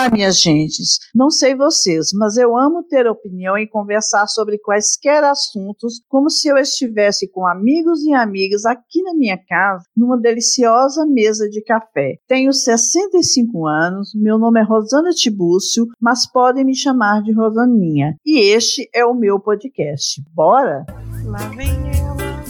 Olá, 0.00 0.08
minhas 0.08 0.40
gentes. 0.40 0.98
Não 1.14 1.28
sei 1.28 1.54
vocês, 1.54 2.08
mas 2.14 2.38
eu 2.38 2.56
amo 2.56 2.82
ter 2.82 3.06
opinião 3.06 3.58
e 3.58 3.68
conversar 3.68 4.26
sobre 4.28 4.58
quaisquer 4.58 5.22
assuntos, 5.22 6.00
como 6.08 6.30
se 6.30 6.48
eu 6.48 6.56
estivesse 6.56 7.30
com 7.30 7.46
amigos 7.46 8.02
e 8.04 8.14
amigas 8.14 8.64
aqui 8.64 9.02
na 9.02 9.12
minha 9.12 9.36
casa, 9.36 9.84
numa 9.94 10.18
deliciosa 10.18 11.04
mesa 11.04 11.50
de 11.50 11.62
café. 11.62 12.14
Tenho 12.26 12.50
65 12.50 13.66
anos, 13.66 14.12
meu 14.14 14.38
nome 14.38 14.58
é 14.60 14.62
Rosana 14.64 15.10
Tibúcio, 15.10 15.86
mas 16.00 16.26
podem 16.26 16.64
me 16.64 16.74
chamar 16.74 17.22
de 17.22 17.34
Rosaninha. 17.34 18.16
E 18.24 18.38
este 18.38 18.88
é 18.94 19.04
o 19.04 19.12
meu 19.12 19.38
podcast. 19.38 20.24
Bora? 20.32 20.86
Lá 21.26 21.46
vem 21.50 21.68
ela. 21.98 22.40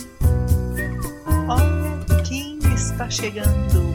Olha 1.48 2.22
quem 2.22 2.58
está 2.72 3.10
chegando. 3.10 3.90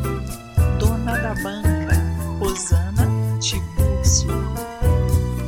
Dona 0.78 1.18
da 1.20 1.34
banca, 1.36 1.96
Rosana. 2.38 3.15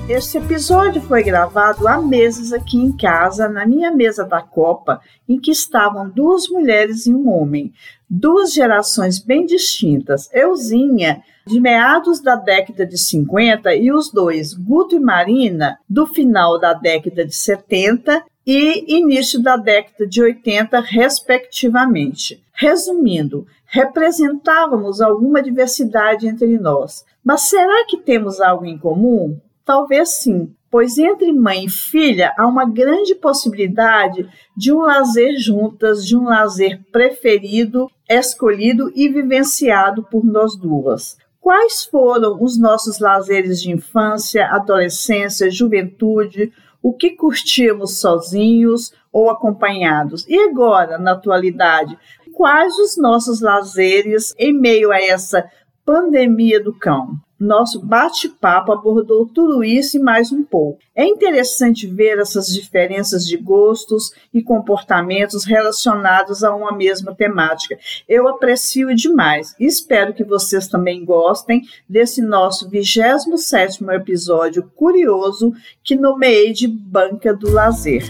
Este 0.09 0.37
episódio 0.37 1.01
foi 1.01 1.21
gravado 1.21 1.85
há 1.85 2.01
meses 2.01 2.53
aqui 2.53 2.77
em 2.77 2.95
casa, 2.95 3.49
na 3.49 3.65
minha 3.65 3.91
mesa 3.91 4.23
da 4.23 4.41
Copa, 4.41 5.01
em 5.27 5.37
que 5.37 5.51
estavam 5.51 6.09
duas 6.09 6.47
mulheres 6.47 7.05
e 7.05 7.13
um 7.13 7.29
homem, 7.29 7.73
duas 8.09 8.53
gerações 8.53 9.19
bem 9.19 9.45
distintas. 9.45 10.29
Euzinha, 10.33 11.21
de 11.45 11.59
meados 11.59 12.21
da 12.21 12.37
década 12.37 12.85
de 12.85 12.97
50, 12.97 13.75
e 13.75 13.91
os 13.91 14.09
dois, 14.09 14.53
Guto 14.53 14.95
e 14.95 14.99
Marina, 14.99 15.77
do 15.89 16.07
final 16.07 16.57
da 16.57 16.73
década 16.73 17.25
de 17.25 17.35
70 17.35 18.23
e 18.45 18.95
início 18.97 19.43
da 19.43 19.57
década 19.57 20.07
de 20.07 20.21
80, 20.21 20.79
respectivamente. 20.79 22.41
Resumindo, 22.53 23.45
representávamos 23.65 25.01
alguma 25.01 25.43
diversidade 25.43 26.29
entre 26.29 26.57
nós. 26.57 27.03
Mas 27.21 27.41
será 27.41 27.85
que 27.85 27.97
temos 27.97 28.39
algo 28.39 28.65
em 28.65 28.77
comum? 28.77 29.37
Talvez 29.67 30.21
sim, 30.21 30.55
pois 30.71 30.97
entre 30.97 31.33
mãe 31.33 31.65
e 31.65 31.69
filha 31.69 32.33
há 32.37 32.47
uma 32.47 32.63
grande 32.63 33.13
possibilidade 33.13 34.25
de 34.55 34.71
um 34.71 34.79
lazer 34.79 35.37
juntas, 35.37 36.07
de 36.07 36.15
um 36.15 36.23
lazer 36.23 36.79
preferido, 36.89 37.91
escolhido 38.09 38.89
e 38.95 39.09
vivenciado 39.09 40.03
por 40.03 40.23
nós 40.23 40.55
duas. 40.55 41.17
Quais 41.41 41.83
foram 41.83 42.41
os 42.41 42.57
nossos 42.57 42.97
lazeres 42.99 43.61
de 43.61 43.69
infância, 43.69 44.47
adolescência, 44.47 45.51
juventude? 45.51 46.53
O 46.81 46.93
que 46.93 47.09
curtimos 47.09 47.99
sozinhos 47.99 48.93
ou 49.11 49.29
acompanhados? 49.29 50.25
E 50.29 50.47
agora, 50.47 50.97
na 50.97 51.11
atualidade, 51.11 51.99
quais 52.33 52.73
os 52.77 52.95
nossos 52.95 53.41
lazeres 53.41 54.33
em 54.39 54.53
meio 54.53 54.93
a 54.93 55.01
essa 55.01 55.45
pandemia 55.85 56.63
do 56.63 56.73
cão? 56.73 57.19
Nosso 57.39 57.79
bate-papo 57.79 58.71
abordou 58.71 59.27
tudo 59.27 59.63
isso 59.63 59.97
e 59.97 59.99
mais 59.99 60.31
um 60.31 60.43
pouco. 60.43 60.79
É 60.95 61.05
interessante 61.05 61.85
ver 61.85 62.17
essas 62.17 62.47
diferenças 62.47 63.25
de 63.25 63.37
gostos 63.37 64.11
e 64.33 64.41
comportamentos 64.41 65.45
relacionados 65.45 66.43
a 66.43 66.55
uma 66.55 66.71
mesma 66.71 67.13
temática. 67.13 67.77
Eu 68.09 68.27
aprecio 68.27 68.95
demais 68.95 69.55
espero 69.59 70.13
que 70.13 70.23
vocês 70.23 70.67
também 70.67 71.05
gostem 71.05 71.61
desse 71.87 72.21
nosso 72.21 72.69
27 72.69 73.83
episódio 73.93 74.71
curioso 74.75 75.53
que 75.83 75.95
nomeei 75.95 76.53
de 76.53 76.67
Banca 76.67 77.33
do 77.33 77.51
Lazer. 77.51 78.03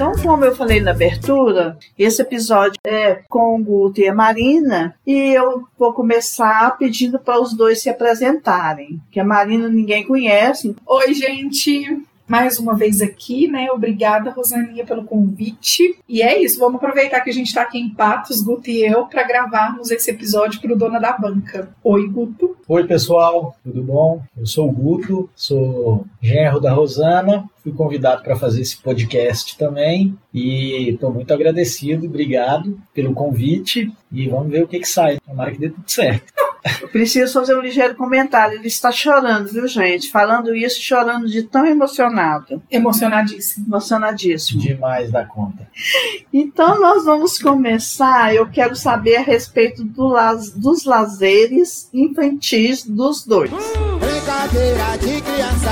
Então, 0.00 0.12
como 0.22 0.46
eu 0.46 0.56
falei 0.56 0.80
na 0.80 0.92
abertura, 0.92 1.76
esse 1.98 2.22
episódio 2.22 2.80
é 2.82 3.16
com 3.28 3.60
o 3.60 3.62
Guto 3.62 4.00
e 4.00 4.08
a 4.08 4.14
Marina, 4.14 4.94
e 5.06 5.12
eu 5.12 5.64
vou 5.78 5.92
começar 5.92 6.78
pedindo 6.78 7.18
para 7.18 7.38
os 7.38 7.52
dois 7.52 7.82
se 7.82 7.90
apresentarem, 7.90 8.98
que 9.10 9.20
a 9.20 9.24
Marina 9.26 9.68
ninguém 9.68 10.06
conhece. 10.06 10.74
Oi, 10.86 11.12
gente! 11.12 12.00
Mais 12.30 12.60
uma 12.60 12.76
vez 12.76 13.02
aqui, 13.02 13.48
né? 13.48 13.72
Obrigada, 13.72 14.30
Rosaninha, 14.30 14.86
pelo 14.86 15.02
convite. 15.02 15.98
E 16.08 16.22
é 16.22 16.40
isso, 16.40 16.60
vamos 16.60 16.76
aproveitar 16.76 17.20
que 17.22 17.30
a 17.30 17.32
gente 17.32 17.48
está 17.48 17.62
aqui 17.62 17.76
em 17.76 17.90
Patos, 17.90 18.40
Guto 18.40 18.70
e 18.70 18.86
eu, 18.86 19.06
para 19.06 19.24
gravarmos 19.24 19.90
esse 19.90 20.12
episódio 20.12 20.60
para 20.60 20.72
o 20.72 20.76
Dona 20.76 21.00
da 21.00 21.12
Banca. 21.12 21.74
Oi, 21.82 22.08
Guto. 22.08 22.56
Oi, 22.68 22.86
pessoal, 22.86 23.56
tudo 23.64 23.82
bom? 23.82 24.22
Eu 24.38 24.46
sou 24.46 24.68
o 24.68 24.72
Guto, 24.72 25.28
sou 25.34 26.06
genro 26.22 26.60
da 26.60 26.72
Rosana, 26.72 27.50
fui 27.64 27.72
convidado 27.72 28.22
para 28.22 28.36
fazer 28.36 28.60
esse 28.60 28.80
podcast 28.80 29.58
também 29.58 30.16
e 30.32 30.90
estou 30.90 31.12
muito 31.12 31.34
agradecido, 31.34 32.06
obrigado 32.06 32.80
pelo 32.94 33.12
convite 33.12 33.92
e 34.12 34.28
vamos 34.28 34.52
ver 34.52 34.62
o 34.62 34.68
que, 34.68 34.78
que 34.78 34.88
sai. 34.88 35.18
Tomara 35.26 35.50
que 35.50 35.58
dê 35.58 35.68
tudo 35.68 35.90
certo. 35.90 36.39
Eu 36.80 36.88
preciso 36.88 37.32
fazer 37.32 37.56
um 37.56 37.60
ligeiro 37.60 37.94
comentário. 37.94 38.58
Ele 38.58 38.68
está 38.68 38.92
chorando, 38.92 39.48
viu, 39.48 39.66
gente? 39.66 40.10
Falando 40.10 40.54
isso, 40.54 40.80
chorando 40.80 41.26
de 41.26 41.42
tão 41.42 41.66
emocionado. 41.66 42.62
Emocionadíssimo. 42.70 43.66
Emocionadíssimo. 43.66 44.60
Demais 44.60 45.10
da 45.10 45.24
conta. 45.24 45.68
Então, 46.32 46.80
nós 46.80 47.04
vamos 47.04 47.38
começar. 47.38 48.34
Eu 48.34 48.46
quero 48.48 48.76
saber 48.76 49.16
a 49.16 49.22
respeito 49.22 49.84
do 49.84 50.08
las, 50.08 50.50
dos 50.50 50.84
lazeres 50.84 51.88
infantis 51.92 52.84
dos 52.84 53.24
dois. 53.24 53.50
Brincadeira 53.50 54.98
de 54.98 55.20
criança. 55.22 55.70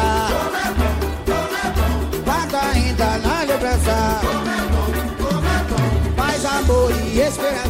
Guarda 2.25 2.61
ainda 2.73 3.19
na 3.19 3.41
lembrança. 3.43 4.21
Paz, 6.17 6.45
amor 6.45 6.91
e 7.13 7.21
esperança. 7.21 7.68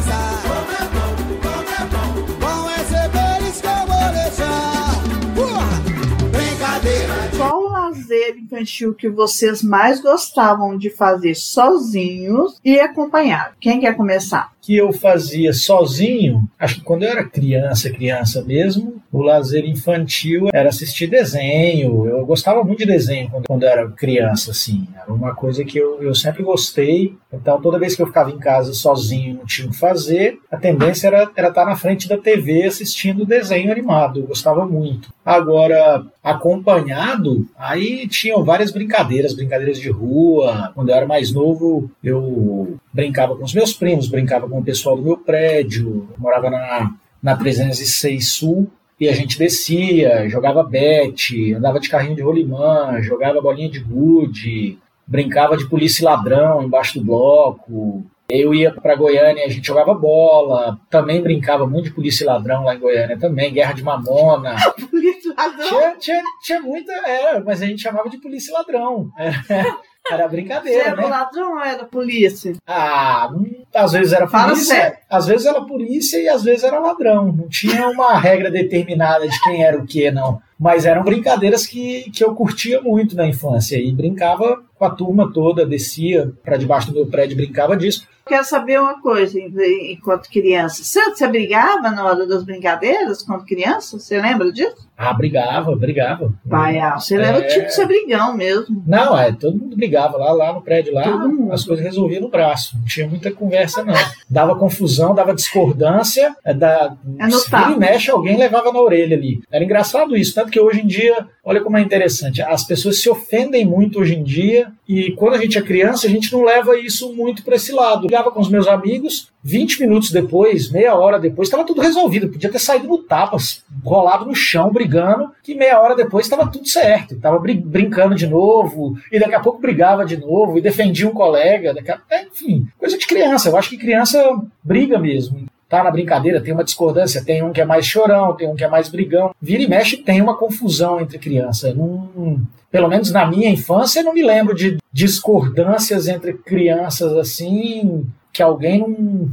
O 8.29 8.35
lazer 8.35 8.37
infantil 8.37 8.93
que 8.93 9.09
vocês 9.09 9.63
mais 9.63 9.99
gostavam 10.01 10.77
de 10.77 10.89
fazer 10.89 11.35
sozinhos 11.35 12.59
e 12.63 12.79
acompanhados? 12.79 13.55
Quem 13.59 13.79
quer 13.79 13.95
começar? 13.95 14.51
Que 14.61 14.77
eu 14.77 14.91
fazia 14.91 15.51
sozinho, 15.51 16.47
acho 16.59 16.75
que 16.75 16.81
quando 16.81 17.03
eu 17.03 17.09
era 17.09 17.23
criança, 17.23 17.89
criança 17.89 18.43
mesmo, 18.43 19.01
o 19.11 19.21
lazer 19.21 19.65
infantil 19.65 20.49
era 20.53 20.69
assistir 20.69 21.07
desenho. 21.07 22.05
Eu 22.05 22.25
gostava 22.25 22.63
muito 22.63 22.79
de 22.79 22.85
desenho 22.85 23.29
quando, 23.29 23.47
quando 23.47 23.63
eu 23.63 23.69
era 23.69 23.89
criança, 23.89 24.51
assim. 24.51 24.87
Era 24.95 25.11
uma 25.11 25.33
coisa 25.33 25.63
que 25.63 25.79
eu, 25.79 26.01
eu 26.03 26.13
sempre 26.13 26.43
gostei. 26.43 27.15
Então, 27.33 27.59
toda 27.59 27.79
vez 27.79 27.95
que 27.95 28.01
eu 28.01 28.07
ficava 28.07 28.29
em 28.29 28.37
casa 28.37 28.73
sozinho 28.73 29.35
não 29.35 29.45
tinha 29.45 29.67
o 29.67 29.71
que 29.71 29.77
fazer, 29.77 30.37
a 30.51 30.57
tendência 30.57 31.07
era, 31.07 31.31
era 31.35 31.47
estar 31.47 31.65
na 31.65 31.75
frente 31.75 32.07
da 32.07 32.17
TV 32.17 32.65
assistindo 32.65 33.25
desenho 33.25 33.71
animado. 33.71 34.19
Eu 34.19 34.27
gostava 34.27 34.65
muito. 34.65 35.11
Agora, 35.25 36.05
acompanhado, 36.23 37.47
aí 37.57 38.07
tinham 38.19 38.43
várias 38.43 38.71
brincadeiras, 38.71 39.33
brincadeiras 39.33 39.79
de 39.79 39.89
rua. 39.89 40.71
Quando 40.75 40.89
eu 40.89 40.95
era 40.95 41.05
mais 41.05 41.31
novo, 41.31 41.89
eu 42.03 42.77
brincava 42.93 43.35
com 43.35 43.43
os 43.45 43.53
meus 43.53 43.71
primos, 43.71 44.07
brincava 44.07 44.47
com 44.47 44.59
o 44.59 44.63
pessoal 44.63 44.97
do 44.97 45.03
meu 45.03 45.17
prédio, 45.17 46.09
morava 46.17 46.49
na, 46.49 46.91
na 47.23 47.37
306 47.37 48.27
Sul, 48.27 48.69
e 48.99 49.07
a 49.07 49.13
gente 49.13 49.39
descia, 49.39 50.27
jogava 50.27 50.61
bet, 50.63 51.53
andava 51.53 51.79
de 51.79 51.87
carrinho 51.87 52.15
de 52.17 52.21
rolimã, 52.21 53.01
jogava 53.01 53.41
bolinha 53.41 53.69
de 53.69 53.79
gude, 53.79 54.77
brincava 55.07 55.55
de 55.55 55.69
polícia 55.69 56.01
e 56.01 56.05
ladrão 56.05 56.61
embaixo 56.61 56.99
do 56.99 57.05
bloco. 57.05 58.05
Eu 58.29 58.53
ia 58.53 58.71
para 58.71 58.95
Goiânia, 58.95 59.45
a 59.45 59.49
gente 59.49 59.65
jogava 59.65 59.93
bola, 59.93 60.79
também 60.89 61.21
brincava 61.21 61.65
muito 61.65 61.85
de 61.85 61.95
polícia 61.95 62.23
e 62.23 62.27
ladrão 62.27 62.63
lá 62.63 62.75
em 62.75 62.79
Goiânia 62.79 63.17
também, 63.17 63.51
guerra 63.51 63.73
de 63.73 63.83
mamona. 63.83 64.55
Polícia 64.89 65.33
ladrão. 65.35 65.67
Tinha, 65.67 65.95
tinha, 65.97 66.23
tinha 66.41 66.61
muita, 66.61 66.91
é, 66.91 67.39
mas 67.39 67.61
a 67.61 67.65
gente 67.65 67.81
chamava 67.81 68.09
de 68.09 68.19
polícia 68.19 68.51
e 68.51 68.53
ladrão. 68.53 69.09
Era, 69.17 69.77
era 70.11 70.23
Você 70.23 70.29
brincadeira, 70.35 70.83
era 70.89 70.95
né? 70.95 71.07
ladrão 71.07 71.53
ou 71.53 71.59
era 71.63 71.85
polícia? 71.85 72.53
Ah, 72.67 73.29
às 73.75 73.91
vezes 73.91 74.13
era 74.13 74.27
Fala 74.27 74.49
polícia, 74.53 74.75
sério. 74.75 74.97
às 75.09 75.25
vezes 75.27 75.45
era 75.45 75.61
polícia 75.61 76.17
e 76.21 76.27
às 76.29 76.43
vezes 76.43 76.63
era 76.63 76.79
ladrão. 76.79 77.31
Não 77.31 77.47
tinha 77.47 77.87
uma 77.89 78.17
regra 78.19 78.49
determinada 78.51 79.27
de 79.27 79.41
quem 79.43 79.63
era 79.63 79.77
o 79.77 79.85
que, 79.85 80.09
não. 80.11 80.41
Mas 80.59 80.85
eram 80.85 81.03
brincadeiras 81.03 81.65
que, 81.65 82.09
que 82.11 82.23
eu 82.23 82.35
curtia 82.35 82.81
muito 82.81 83.15
na 83.15 83.25
infância 83.25 83.77
e 83.77 83.91
brincava 83.93 84.61
com 84.77 84.85
a 84.85 84.89
turma 84.89 85.31
toda, 85.33 85.65
descia 85.65 86.31
para 86.43 86.57
debaixo 86.57 86.89
do 86.89 86.95
meu 86.95 87.05
prédio, 87.07 87.37
brincava 87.37 87.77
disso. 87.77 88.05
Quero 88.27 88.43
saber 88.43 88.79
uma 88.79 89.01
coisa 89.01 89.39
en- 89.39 89.93
enquanto 89.93 90.29
criança. 90.29 90.83
Você, 90.83 91.01
você 91.03 91.27
brigava 91.27 91.89
na 91.91 92.03
hora 92.05 92.27
das 92.27 92.43
brincadeiras 92.43 93.23
quando 93.23 93.45
criança? 93.45 93.97
Você 93.97 94.21
lembra 94.21 94.51
disso? 94.51 94.87
Ah, 95.01 95.13
brigava, 95.13 95.73
brigava. 95.77 96.33
Pai, 96.49 96.77
ah, 96.77 96.99
você 96.99 97.15
era 97.15 97.37
o 97.37 97.41
É. 97.41 97.47
tipo 97.47 97.67
de 97.67 97.73
ser 97.73 97.85
brigão 97.85 98.35
mesmo. 98.35 98.83
Não, 98.85 99.17
é, 99.17 99.31
todo 99.31 99.57
mundo 99.57 99.77
brigava 99.77 100.17
lá, 100.17 100.33
lá 100.33 100.51
no 100.51 100.61
prédio, 100.61 100.93
lá 100.93 101.05
as 101.53 101.63
coisas 101.63 101.85
resolviam 101.85 102.21
no 102.21 102.27
braço. 102.29 102.75
Não 102.77 102.83
tinha 102.85 103.07
muita 103.07 103.31
conversa, 103.31 103.81
não. 103.81 103.93
Dava 104.29 104.57
confusão, 104.57 105.15
dava 105.15 105.33
discordância, 105.33 106.35
é, 106.43 106.53
da, 106.53 106.97
É 107.17 107.27
notável. 107.27 107.75
vira 107.75 107.87
e 107.87 107.91
mexe, 107.91 108.11
alguém 108.11 108.37
levava 108.37 108.73
na 108.73 108.81
orelha 108.81 109.15
ali. 109.15 109.41
Era 109.49 109.63
engraçado 109.63 110.17
isso, 110.17 110.35
tanto 110.35 110.51
que 110.51 110.59
hoje 110.59 110.81
em 110.81 110.87
dia, 110.87 111.25
olha 111.45 111.61
como 111.61 111.77
é 111.77 111.81
interessante, 111.81 112.41
as 112.41 112.65
pessoas 112.65 113.01
se 113.01 113.09
ofendem 113.09 113.65
muito 113.65 113.99
hoje 114.01 114.15
em 114.15 114.23
dia 114.23 114.67
e 114.85 115.11
quando 115.13 115.35
a 115.35 115.37
gente 115.37 115.57
é 115.57 115.61
criança, 115.61 116.07
a 116.07 116.09
gente 116.09 116.31
não 116.33 116.43
leva 116.43 116.77
isso 116.77 117.13
muito 117.13 117.41
para 117.43 117.55
esse 117.55 117.71
lado. 117.71 117.99
Eu 118.05 118.09
ligava 118.09 118.31
com 118.31 118.41
os 118.41 118.49
meus 118.49 118.67
amigos, 118.67 119.29
20 119.43 119.81
minutos 119.81 120.11
depois, 120.11 120.71
meia 120.71 120.95
hora 120.95 121.19
depois, 121.19 121.47
estava 121.47 121.65
tudo 121.65 121.81
resolvido. 121.81 122.29
Podia 122.29 122.51
ter 122.51 122.59
saído 122.59 122.87
no 122.87 122.97
tapas, 122.99 123.63
rolado 123.83 124.25
no 124.25 124.35
chão, 124.35 124.71
brigando, 124.71 125.31
que 125.41 125.55
meia 125.55 125.79
hora 125.81 125.95
depois 125.95 126.25
estava 126.25 126.49
tudo 126.49 126.67
certo. 126.67 127.15
Estava 127.15 127.39
brin 127.39 127.61
brincando 127.61 128.15
de 128.15 128.27
novo, 128.27 128.97
e 129.11 129.19
daqui 129.19 129.35
a 129.35 129.39
pouco 129.39 129.61
brigava 129.61 130.05
de 130.05 130.17
novo, 130.17 130.57
e 130.57 130.61
defendia 130.61 131.07
um 131.07 131.13
colega. 131.13 131.73
A... 132.09 132.21
Enfim, 132.23 132.67
coisa 132.77 132.97
de 132.97 133.07
criança. 133.07 133.49
Eu 133.49 133.57
acho 133.57 133.69
que 133.69 133.77
criança 133.77 134.19
briga 134.63 134.99
mesmo 134.99 135.47
tá 135.69 135.83
na 135.83 135.91
brincadeira, 135.91 136.41
tem 136.41 136.51
uma 136.51 136.63
discordância, 136.63 137.23
tem 137.23 137.43
um 137.43 137.53
que 137.53 137.61
é 137.61 137.65
mais 137.65 137.85
chorão, 137.85 138.35
tem 138.35 138.49
um 138.49 138.55
que 138.55 138.63
é 138.63 138.67
mais 138.67 138.89
brigão. 138.89 139.31
Vira 139.39 139.61
e 139.61 139.67
mexe 139.67 139.97
tem 139.97 140.19
uma 140.19 140.35
confusão 140.35 140.99
entre 140.99 141.19
crianças. 141.19 141.75
Não, 141.75 142.41
pelo 142.71 142.87
menos 142.87 143.11
na 143.11 143.27
minha 143.27 143.49
infância, 143.49 143.99
eu 143.99 144.05
não 144.05 144.13
me 144.13 144.23
lembro 144.23 144.55
de 144.55 144.77
discordâncias 144.91 146.07
entre 146.07 146.33
crianças 146.33 147.13
assim, 147.13 148.03
que 148.31 148.43
alguém 148.43 148.79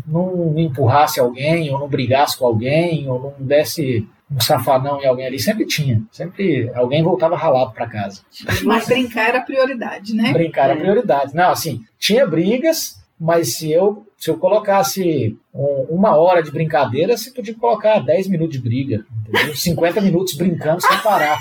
não, 0.07 0.37
não 0.37 0.59
empurrasse 0.59 1.21
alguém, 1.21 1.71
ou 1.71 1.79
não 1.79 1.89
brigasse 1.89 2.39
com 2.39 2.47
alguém, 2.47 3.09
ou 3.09 3.21
não 3.21 3.47
desse 3.47 4.07
um 4.31 4.41
safanão 4.41 5.01
em 5.01 5.07
alguém 5.07 5.27
ali. 5.27 5.39
Sempre 5.39 5.67
tinha. 5.67 6.03
Sempre 6.11 6.71
alguém 6.75 7.03
voltava 7.03 7.37
ralado 7.37 7.73
para 7.73 7.87
casa. 7.87 8.23
Mas 8.65 8.87
brincar 8.87 9.29
era 9.29 9.41
prioridade, 9.41 10.15
né? 10.15 10.33
Brincar 10.33 10.71
era 10.71 10.79
é. 10.79 10.83
prioridade. 10.83 11.35
Não, 11.35 11.51
assim, 11.51 11.85
tinha 11.99 12.27
brigas, 12.27 13.01
mas 13.19 13.55
se 13.57 13.71
eu 13.71 14.07
se 14.19 14.31
eu 14.31 14.39
colocasse 14.39 15.37
um, 15.55 15.87
uma 15.91 16.17
hora 16.17 16.43
de 16.43 16.51
brincadeira, 16.51 17.17
você 17.17 17.31
podia 17.31 17.55
colocar 17.55 17.99
10 17.99 18.29
minutos 18.29 18.57
de 18.57 18.63
briga, 18.63 19.05
entendeu? 19.29 19.55
50 19.55 20.01
minutos 20.01 20.35
brincando 20.35 20.81
sem 20.81 20.99
parar. 20.99 21.39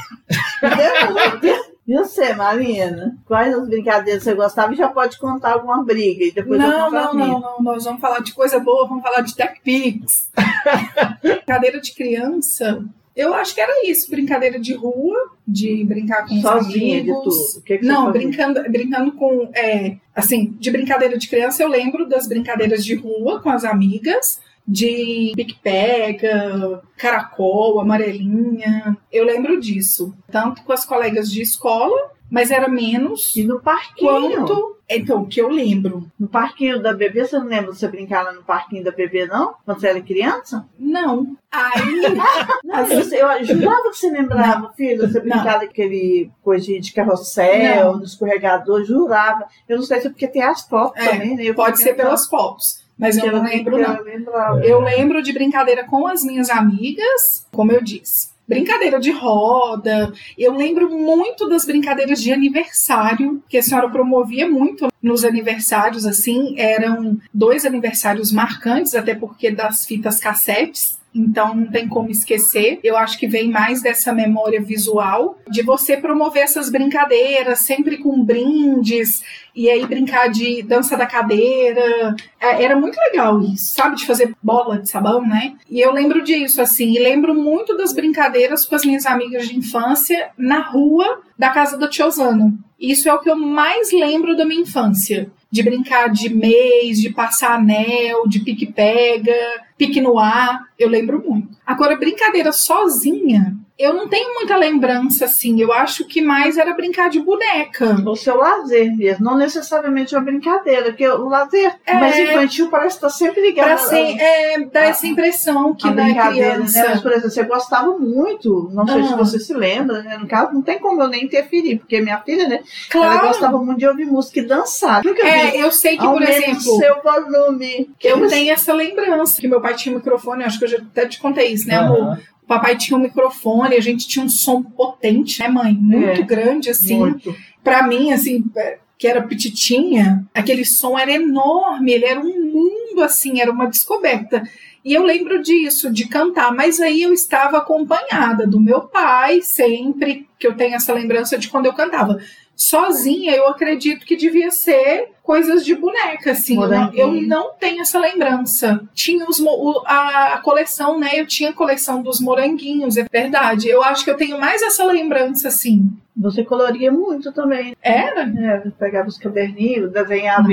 E 1.88 1.94
você, 1.94 2.34
Marina? 2.34 3.16
Quais 3.26 3.54
as 3.54 3.68
brincadeiras 3.68 4.24
você 4.24 4.34
gostava? 4.34 4.74
E 4.74 4.78
já 4.78 4.88
pode 4.90 5.20
contar 5.20 5.54
alguma 5.54 5.84
briga. 5.84 6.26
E 6.26 6.32
depois 6.32 6.60
não, 6.60 6.90
não, 6.90 7.14
não, 7.14 7.40
não. 7.40 7.62
Nós 7.62 7.84
vamos 7.84 8.02
falar 8.02 8.20
de 8.20 8.34
coisa 8.34 8.60
boa, 8.60 8.88
vamos 8.88 9.04
falar 9.04 9.22
de 9.22 9.36
Tech 9.36 9.62
Pix. 9.64 10.32
Brincadeira 11.22 11.80
de 11.80 11.94
criança. 11.94 12.84
Eu 13.16 13.34
acho 13.34 13.56
que 13.56 13.62
era 13.62 13.88
isso, 13.88 14.12
brincadeira 14.12 14.60
de 14.60 14.74
rua, 14.74 15.32
de 15.48 15.86
brincar 15.86 16.28
com 16.28 16.36
Sozinha 16.42 17.02
os 17.02 17.10
amigos. 17.10 17.54
De 17.56 17.62
que 17.62 17.78
que 17.78 17.86
não, 17.86 18.12
brincando, 18.12 18.62
brincando 18.64 19.14
com, 19.14 19.50
é, 19.56 19.96
assim, 20.14 20.54
de 20.60 20.70
brincadeira 20.70 21.18
de 21.18 21.30
criança, 21.30 21.64
eu 21.64 21.70
lembro 21.70 22.10
das 22.10 22.28
brincadeiras 22.28 22.84
de 22.84 22.94
rua 22.94 23.42
com 23.42 23.50
as 23.50 23.64
amigas, 23.64 24.42
de 24.68 25.34
pique-pega, 25.36 26.82
caracol, 26.98 27.80
amarelinha. 27.80 28.98
Eu 29.12 29.26
lembro 29.26 29.60
disso, 29.60 30.16
tanto 30.32 30.64
com 30.64 30.74
as 30.74 30.86
colegas 30.86 31.32
de 31.32 31.42
escola, 31.42 32.12
mas 32.30 32.52
era 32.52 32.68
menos. 32.68 33.36
E 33.36 33.44
no 33.44 33.60
parquinho. 33.60 34.10
Quanto 34.10 34.76
então, 34.88 35.24
o 35.24 35.28
que 35.28 35.42
eu 35.42 35.50
lembro. 35.50 36.06
No 36.20 36.28
parquinho 36.28 36.82
da 36.82 36.94
bebê, 36.94 37.26
você 37.26 37.38
não 37.40 37.48
lembra 37.48 37.72
de 37.72 37.80
você 37.80 37.88
brincar 37.88 38.24
lá 38.24 38.32
no 38.32 38.44
parquinho 38.44 38.84
da 38.84 38.92
bebê, 38.92 39.26
não? 39.26 39.56
Quando 39.66 39.80
você 39.80 39.88
era 39.88 40.02
criança? 40.02 40.68
Não. 40.78 41.36
Aí. 41.52 42.02
não, 42.64 42.80
eu, 42.82 43.00
eu, 43.00 43.46
jurava 43.46 43.90
que 43.90 43.98
você 43.98 44.12
lembrava, 44.12 44.62
não. 44.62 44.74
filho, 44.74 45.08
você 45.08 45.20
brincava 45.20 45.60
daquele 45.60 46.30
coisinha 46.44 46.80
de 46.80 46.94
carrossel, 46.94 47.94
não. 47.94 48.00
do 48.00 48.06
escorregador, 48.06 48.84
jurava. 48.84 49.48
Eu 49.68 49.78
não 49.78 49.84
sei 49.84 50.02
se 50.02 50.08
é 50.08 50.10
porque 50.10 50.28
tem 50.28 50.44
as 50.44 50.62
fotos 50.62 51.02
é, 51.02 51.10
também, 51.10 51.36
né? 51.36 51.44
Eu 51.44 51.56
pode 51.56 51.80
ser 51.80 51.96
pelas 51.96 52.28
fotos. 52.28 52.85
Mas 52.98 53.18
eu 53.18 53.32
não 53.32 53.44
lembro, 53.44 53.78
não. 53.78 54.64
Eu 54.64 54.80
lembro 54.80 55.22
de 55.22 55.34
brincadeira 55.34 55.84
com 55.84 56.08
as 56.08 56.24
minhas 56.24 56.50
amigas, 56.50 57.46
como 57.52 57.72
eu 57.72 57.82
disse 57.82 58.36
brincadeira 58.48 59.00
de 59.00 59.12
roda. 59.12 60.14
Eu 60.38 60.54
lembro 60.54 60.90
muito 60.90 61.48
das 61.50 61.66
brincadeiras 61.66 62.22
de 62.22 62.32
aniversário, 62.32 63.42
que 63.50 63.58
a 63.58 63.64
senhora 63.64 63.90
promovia 63.90 64.48
muito 64.48 64.88
nos 65.02 65.26
aniversários, 65.26 66.06
assim. 66.06 66.56
Eram 66.58 67.18
dois 67.34 67.66
aniversários 67.66 68.32
marcantes, 68.32 68.96
até 68.96 69.16
porque 69.16 69.52
das 69.52 69.86
fitas 69.86 70.20
cassetes. 70.20 70.98
Então 71.16 71.56
não 71.56 71.68
tem 71.68 71.88
como 71.88 72.12
esquecer. 72.12 72.80
Eu 72.84 72.98
acho 72.98 73.18
que 73.18 73.26
vem 73.26 73.50
mais 73.50 73.82
dessa 73.82 74.12
memória 74.12 74.62
visual 74.62 75.40
de 75.50 75.62
você 75.62 75.96
promover 75.96 76.44
essas 76.44 76.70
brincadeiras, 76.70 77.60
sempre 77.60 77.98
com 77.98 78.22
brindes, 78.22 79.24
e 79.56 79.70
aí 79.70 79.88
brincar 79.88 80.28
de 80.28 80.62
dança 80.62 80.98
da 80.98 81.06
cadeira. 81.06 82.14
É, 82.40 82.62
era 82.64 82.76
muito 82.76 82.98
legal 83.00 83.40
isso, 83.42 83.74
sabe? 83.74 83.96
De 83.96 84.06
fazer 84.06 84.36
bola 84.44 84.80
de 84.80 84.90
sabão, 84.90 85.26
né? 85.26 85.56
E 85.70 85.80
eu 85.80 85.94
lembro 85.94 86.22
disso, 86.22 86.62
assim, 86.62 86.94
e 86.94 87.00
lembro 87.00 87.34
muito 87.34 87.78
das 87.78 87.94
brincadeiras 87.94 88.66
com 88.66 88.76
as 88.76 88.84
minhas 88.84 89.06
amigas 89.06 89.48
de 89.48 89.58
infância 89.58 90.32
na 90.38 90.60
rua 90.60 91.22
da 91.40 91.50
casa 91.50 91.78
da 91.78 91.88
Tiozano. 91.88 92.58
Isso 92.78 93.08
é 93.08 93.14
o 93.14 93.20
que 93.20 93.30
eu 93.30 93.38
mais 93.38 93.94
lembro 93.94 94.36
da 94.36 94.44
minha 94.44 94.62
infância 94.62 95.32
de 95.56 95.64
brincar 95.64 96.10
de 96.10 96.28
mês, 96.28 97.00
de 97.00 97.10
passar 97.10 97.56
anel, 97.56 98.28
de 98.28 98.42
pique-pega, 98.42 99.34
pique 99.78 100.02
no 100.02 100.20
ar. 100.20 100.66
Eu 100.78 100.90
lembro 100.90 101.24
muito. 101.26 101.58
Agora, 101.66 101.96
brincadeira 101.96 102.52
sozinha, 102.52 103.56
eu 103.78 103.94
não 103.94 104.08
tenho 104.08 104.34
muita 104.34 104.56
lembrança, 104.56 105.26
assim. 105.26 105.60
Eu 105.60 105.74
acho 105.74 106.06
que 106.06 106.22
mais 106.22 106.58
era 106.58 106.74
brincar 106.74 107.10
de 107.10 107.20
boneca. 107.20 107.96
O 108.06 108.16
seu 108.16 108.38
lazer 108.38 108.96
mesmo, 108.96 109.26
não 109.26 109.38
necessariamente 109.38 110.16
uma 110.16 110.24
brincadeira, 110.24 110.86
porque 110.86 111.08
o 111.08 111.28
lazer 111.28 111.76
é, 111.86 111.94
mais 111.94 112.18
infantil 112.18 112.70
parece 112.70 112.96
estar 112.96 113.10
sempre 113.10 113.42
ligado. 113.42 113.68
Pra 113.68 113.78
ser, 113.78 114.18
é, 114.18 114.60
dá 114.66 114.80
a, 114.80 114.84
essa 114.86 115.06
impressão 115.06 115.74
que 115.74 115.90
da 115.90 116.06
né? 116.06 116.30
criança. 116.30 116.84
Né? 116.84 116.90
Mas, 116.90 117.02
por 117.02 117.12
exemplo, 117.12 117.32
você 117.32 117.44
gostava 117.44 117.98
muito, 117.98 118.70
não 118.74 118.88
sei 118.88 119.02
ah. 119.02 119.08
se 119.08 119.16
você 119.16 119.40
se 119.40 119.54
lembra, 119.54 120.02
né? 120.04 120.18
No 120.18 120.28
caso, 120.28 120.54
não 120.54 120.62
tem 120.62 120.80
como 120.80 121.02
eu 121.02 121.10
nem 121.10 121.26
interferir, 121.26 121.78
porque 121.78 122.00
minha 122.00 122.20
filha, 122.22 122.48
né? 122.48 122.64
Claro. 122.90 123.12
Ela 123.12 123.28
gostava 123.28 123.58
muito 123.58 123.80
de 123.80 123.88
ouvir 123.88 124.06
música 124.06 124.40
e 124.40 124.46
dançar. 124.46 125.04
Nunca 125.04 125.28
é, 125.28 125.52
vi, 125.52 125.60
eu 125.60 125.72
sei 125.72 125.98
que, 125.98 126.08
por 126.08 126.22
exemplo. 126.22 126.62
seu 126.62 127.02
volume. 127.04 127.90
Eu 128.02 128.26
tenho 128.30 128.54
essa 128.54 128.74
lembrança, 128.74 129.42
que 129.42 129.50
meu 129.50 129.60
pai 129.60 129.74
tinha 129.74 129.94
um 129.94 129.98
microfone, 129.98 130.46
acho 130.46 130.60
que 130.60 130.64
eu 130.64 130.70
já 130.70 130.78
até 130.78 131.06
te 131.08 131.20
contei 131.20 131.48
isso, 131.48 131.68
né, 131.68 131.76
amor? 131.76 132.18
O 132.46 132.48
papai 132.48 132.78
tinha 132.78 132.96
um 132.96 133.02
microfone, 133.02 133.76
a 133.76 133.82
gente 133.82 134.08
tinha 134.08 134.24
um 134.24 134.30
som 134.30 134.62
potente, 134.62 135.40
né, 135.40 135.48
mãe? 135.48 135.74
Muito 135.74 136.22
é, 136.22 136.24
grande, 136.24 136.70
assim. 136.70 137.00
Muito. 137.00 137.36
Pra 137.64 137.88
mim, 137.88 138.12
assim, 138.12 138.46
é, 138.56 138.78
que 139.00 139.08
era 139.08 139.24
petitinha, 139.24 140.24
aquele 140.32 140.64
som 140.64 140.98
era 140.98 141.12
enorme, 141.12 141.92
ele 141.92 142.06
era 142.06 142.20
um 142.20 142.52
mundo, 142.52 143.02
assim, 143.02 143.42
era 143.42 143.52
uma 143.52 143.68
descoberta. 143.68 144.44
E 144.84 144.94
eu 144.94 145.02
lembro 145.02 145.42
disso, 145.42 145.92
de 145.92 146.08
cantar, 146.08 146.54
mas 146.54 146.80
aí 146.80 147.02
eu 147.02 147.12
estava 147.12 147.58
acompanhada 147.58 148.46
do 148.46 148.62
meu 148.62 148.82
pai, 148.82 149.42
sempre 149.42 150.28
que 150.38 150.46
eu 150.46 150.56
tenho 150.56 150.76
essa 150.76 150.94
lembrança 150.94 151.40
de 151.40 151.50
quando 151.50 151.66
eu 151.66 151.74
cantava 151.74 152.20
sozinha, 152.56 153.36
eu 153.36 153.48
acredito 153.48 154.06
que 154.06 154.16
devia 154.16 154.50
ser 154.52 155.10
coisas 155.22 155.66
de 155.66 155.76
boneca, 155.76 156.32
assim. 156.32 156.62
Eu 156.62 156.70
não, 156.70 156.94
eu 156.94 157.12
não, 157.12 157.54
tenho 157.60 157.82
essa 157.82 158.00
lembrança. 158.00 158.82
Tinha 158.94 159.26
os, 159.28 159.44
a, 159.86 160.36
a, 160.36 160.38
coleção, 160.42 161.00
né? 161.00 161.10
Eu 161.14 161.26
tinha 161.26 161.50
a 161.50 161.54
coleção 161.54 162.02
dos 162.02 162.22
moranguinhos, 162.22 162.96
é 162.96 163.06
verdade. 163.12 163.68
Eu 163.68 163.84
acho 163.84 164.04
que 164.04 164.12
eu 164.12 164.18
tenho 164.18 164.40
mais 164.40 164.62
essa 164.62 164.86
lembrança, 164.86 165.48
assim. 165.48 165.92
Você 166.16 166.46
coloria 166.46 166.92
muito 166.92 167.34
também. 167.34 167.76
Era? 167.82 168.22
É, 168.22 168.70
pegava 168.80 169.10
os 169.10 169.18
caderninhos, 169.18 169.92
desenhava 169.92 170.48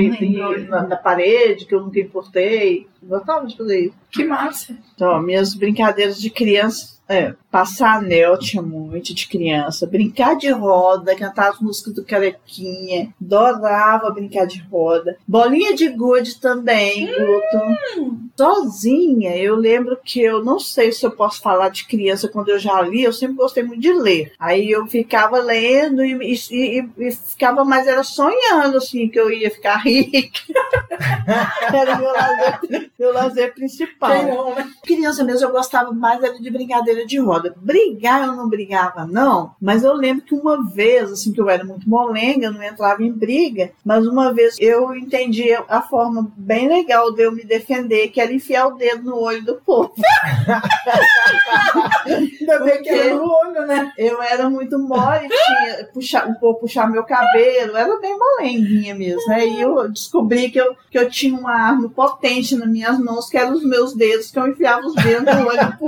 na, 0.67 0.83
na, 0.87 0.95
parede, 0.97 1.65
que 1.65 1.73
eu 1.73 1.79
nunca 1.79 1.99
importei. 1.99 2.85
Gostava 3.01 3.47
de 3.47 3.55
fazer 3.55 3.79
isso. 3.85 3.95
Que 4.11 4.25
massa. 4.25 4.75
Então, 4.93 5.21
minhas 5.21 5.53
brincadeiras 5.53 6.19
de 6.19 6.29
criança 6.29 6.92
é, 7.07 7.33
passar 7.51 7.97
anel 7.97 8.37
tinha 8.39 8.61
muito 8.61 9.13
de 9.13 9.27
criança, 9.27 9.85
brincar 9.85 10.35
de 10.35 10.49
roda, 10.49 11.15
cantar 11.15 11.49
as 11.49 11.59
músicas 11.59 11.93
do 11.93 12.03
Carequinha, 12.03 13.13
adorava 13.21 14.09
brincar 14.09 14.47
de 14.47 14.59
roda. 14.71 15.17
Bolinha 15.27 15.75
de 15.75 15.89
gude 15.89 16.39
também, 16.39 17.09
hum. 17.97 18.29
Sozinha, 18.35 19.35
eu 19.37 19.55
lembro 19.55 19.99
que 20.03 20.21
eu 20.21 20.43
não 20.43 20.59
sei 20.59 20.91
se 20.91 21.05
eu 21.05 21.11
posso 21.11 21.41
falar 21.41 21.69
de 21.69 21.85
criança 21.85 22.27
quando 22.27 22.49
eu 22.49 22.57
já 22.57 22.81
li, 22.81 23.03
eu 23.03 23.13
sempre 23.13 23.35
gostei 23.35 23.63
muito 23.63 23.81
de 23.81 23.93
ler. 23.93 24.31
Aí 24.39 24.71
eu 24.71 24.87
ficava 24.87 25.37
lendo 25.39 26.03
e, 26.03 26.35
e, 26.49 26.89
e, 26.97 27.11
ficava, 27.11 27.63
mas 27.63 27.85
era 27.85 28.03
sonhando 28.03 28.77
assim 28.77 29.07
que 29.07 29.19
eu 29.19 29.29
ia 29.29 29.51
ficar 29.51 29.77
rica. 29.85 30.41
era 31.71 31.97
meu 31.97 32.11
lazer, 32.11 32.91
meu 32.97 33.13
lazer 33.13 33.53
principal. 33.53 34.23
Não, 34.23 34.55
né? 34.55 34.71
Criança 34.83 35.23
mesmo, 35.23 35.47
eu 35.47 35.51
gostava 35.51 35.91
mais 35.91 36.19
de 36.41 36.49
brincadeira 36.49 36.92
cadeira 36.93 37.05
de 37.05 37.19
roda. 37.19 37.53
Brigar 37.57 38.27
eu 38.27 38.35
não 38.35 38.47
brigava, 38.47 39.05
não, 39.05 39.51
mas 39.59 39.83
eu 39.83 39.93
lembro 39.93 40.23
que 40.23 40.35
uma 40.35 40.63
vez, 40.69 41.11
assim, 41.11 41.33
que 41.33 41.41
eu 41.41 41.49
era 41.49 41.63
muito 41.63 41.89
molenga, 41.89 42.45
eu 42.45 42.53
não 42.53 42.63
entrava 42.63 43.03
em 43.03 43.11
briga, 43.11 43.71
mas 43.83 44.05
uma 44.05 44.31
vez 44.33 44.55
eu 44.59 44.95
entendi 44.95 45.51
a 45.67 45.81
forma 45.81 46.31
bem 46.37 46.67
legal 46.67 47.11
de 47.11 47.23
eu 47.23 47.31
me 47.31 47.43
defender, 47.43 48.09
que 48.09 48.21
era 48.21 48.31
enfiar 48.31 48.67
o 48.67 48.75
dedo 48.75 49.03
no 49.03 49.19
olho 49.19 49.43
do 49.43 49.55
povo. 49.55 49.93
Ainda 52.05 52.59
bem 52.59 52.81
que 52.81 52.89
era 52.89 53.15
no 53.15 53.23
olho, 53.23 53.65
né? 53.65 53.91
Eu 53.97 54.21
era 54.21 54.49
muito 54.49 54.77
mole, 54.77 55.27
tinha 55.27 55.85
puxar, 55.93 56.27
um 56.27 56.35
pouco 56.35 56.61
puxar 56.61 56.89
meu 56.89 57.03
cabelo, 57.03 57.75
era 57.75 57.99
bem 57.99 58.17
molenguinha 58.17 58.95
mesmo, 58.95 59.25
né? 59.27 59.47
E 59.47 59.61
eu 59.61 59.89
descobri 59.89 60.49
que 60.49 60.59
eu, 60.59 60.75
que 60.91 60.97
eu 60.97 61.09
tinha 61.09 61.37
uma 61.37 61.53
arma 61.53 61.89
potente 61.89 62.55
nas 62.55 62.69
minhas 62.69 62.99
mãos, 62.99 63.29
que 63.29 63.37
eram 63.37 63.53
os 63.53 63.63
meus 63.63 63.95
dedos, 63.95 64.31
que 64.31 64.39
eu 64.39 64.47
enfiava 64.47 64.85
os 64.85 64.95
dedos 64.95 65.35
no 65.35 65.47
olho 65.47 65.77
pô, 65.77 65.85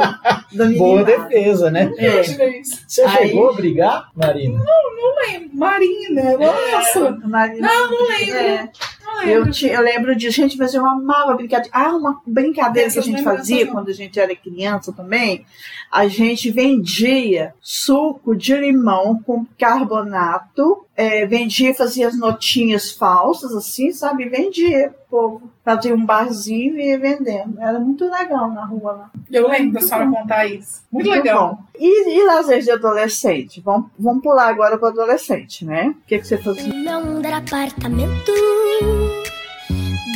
da 0.56 0.66
menina. 0.66 0.95
Boa 1.04 1.04
defesa, 1.04 1.70
né? 1.72 1.92
É. 1.98 2.24
Você 2.24 3.02
Aí- 3.02 3.30
chegou 3.30 3.50
a 3.50 3.54
brigar, 3.54 4.10
Marina? 4.16 4.58
Não 4.58 5.16
lembro. 5.32 5.50
Marina, 5.54 6.38
nossa. 6.38 7.12
Marina, 7.28 7.68
Não, 7.68 7.92
não 7.92 8.08
lembro. 8.08 8.36
É. 8.36 8.70
Não 9.04 9.18
lembro. 9.20 9.32
Eu, 9.48 9.52
ti- 9.52 9.68
eu 9.68 9.82
lembro 9.82 10.16
disso, 10.16 10.36
gente, 10.38 10.58
mas 10.58 10.74
eu 10.74 10.86
amava 10.86 11.34
brincadeira. 11.36 11.70
Ah, 11.74 11.96
uma 11.96 12.22
brincadeira 12.26 12.90
que 12.92 13.00
a 13.00 13.02
gente 13.02 13.24
fazia 13.24 13.66
não. 13.66 13.74
quando 13.74 13.90
a 13.90 13.94
gente 13.94 14.20
era 14.20 14.36
criança 14.36 14.92
também. 14.92 15.46
A 15.92 16.08
gente 16.08 16.50
vendia 16.52 17.54
suco 17.62 18.36
de 18.36 18.54
limão 18.56 19.22
com 19.26 19.46
carbonato, 19.58 20.86
é, 20.98 21.26
vendia, 21.26 21.74
fazia 21.74 22.08
as 22.08 22.18
notinhas 22.18 22.92
falsas, 22.92 23.54
assim, 23.54 23.92
sabe? 23.92 24.30
Vendia, 24.30 24.94
o 25.08 25.10
povo. 25.10 25.52
Fazia 25.64 25.94
um 25.94 26.06
barzinho 26.06 26.78
e 26.78 26.90
ia 26.90 27.00
vendendo. 27.00 27.60
Era 27.60 27.80
muito 27.80 28.10
legal 28.10 28.50
na 28.52 28.66
rua 28.66 28.92
lá. 28.94 29.12
Eu 29.30 29.50
lembro 29.50 29.74
da 29.74 29.82
senhora 29.82 30.10
contar 30.10 30.46
isso. 30.46 30.84
Muito, 30.92 31.10
legal. 31.10 31.56
bom. 31.56 31.64
E, 31.78 32.18
e 32.18 32.26
lazer 32.26 32.62
de 32.62 32.72
adolescente? 32.72 33.62
Vamos, 33.62 33.90
vamos 34.00 34.24
pular 34.24 34.48
agora 34.48 34.78
para 34.78 34.90
adolescente, 34.90 35.66
né? 35.66 35.88
O 35.90 36.08
que, 36.08 36.20
que 36.20 36.28
você 36.28 36.38
fazia? 36.38 36.74
Meu 36.74 37.04
mundo 37.04 37.26
era 37.26 37.38
apartamento 37.38 38.32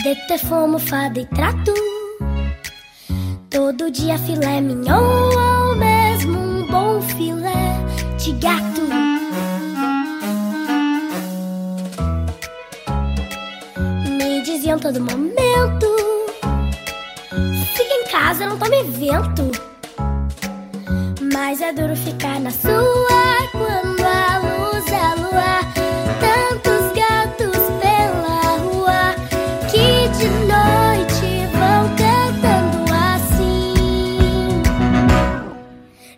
De 0.03 0.15
ter 0.27 0.37
fome, 0.37 0.79
fada 0.79 1.19
e 1.19 1.25
trato 1.25 1.73
Todo 3.49 3.91
dia 3.91 4.17
filé 4.19 4.61
mignon 4.61 5.29
Ou 5.67 5.75
mesmo 5.75 6.39
um 6.39 6.67
bom 6.67 7.01
filé 7.01 7.75
de 8.17 8.31
gato 8.33 9.28
Me 14.59 14.63
diziam 14.63 14.77
todo 14.77 14.99
momento. 14.99 15.87
Fica 17.77 17.93
em 17.93 18.03
casa, 18.11 18.45
não 18.45 18.57
tome 18.57 18.83
vento 18.83 19.49
Mas 21.33 21.61
é 21.61 21.71
duro 21.71 21.95
ficar 21.95 22.41
na 22.41 22.51
sua 22.51 23.47
Quando 23.53 24.03
a 24.03 24.39
luz 24.39 24.85
é 24.91 25.15
lua. 25.15 25.61
Tantos 26.19 26.91
gatos 26.91 27.57
pela 27.79 28.57
rua 28.57 29.15
Que 29.71 30.09
de 30.17 30.27
noite 30.27 31.47
vão 31.53 31.87
cantando 31.95 32.93
assim. 33.15 34.61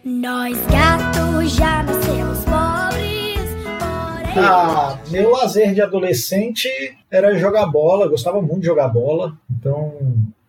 Nós 0.03 0.57
gatos 0.65 1.51
já 1.51 1.83
nascemos 1.83 2.39
pobres 2.45 3.49
Porém 3.77 4.45
Ah, 4.47 4.90
meu 5.11 5.31
lazer 5.31 5.73
de 5.73 5.81
adolescente 5.81 6.69
era 7.09 7.37
jogar 7.37 7.67
bola, 7.67 8.07
gostava 8.07 8.41
muito 8.41 8.61
de 8.61 8.67
jogar 8.67 8.87
bola. 8.87 9.37
Então, 9.49 9.93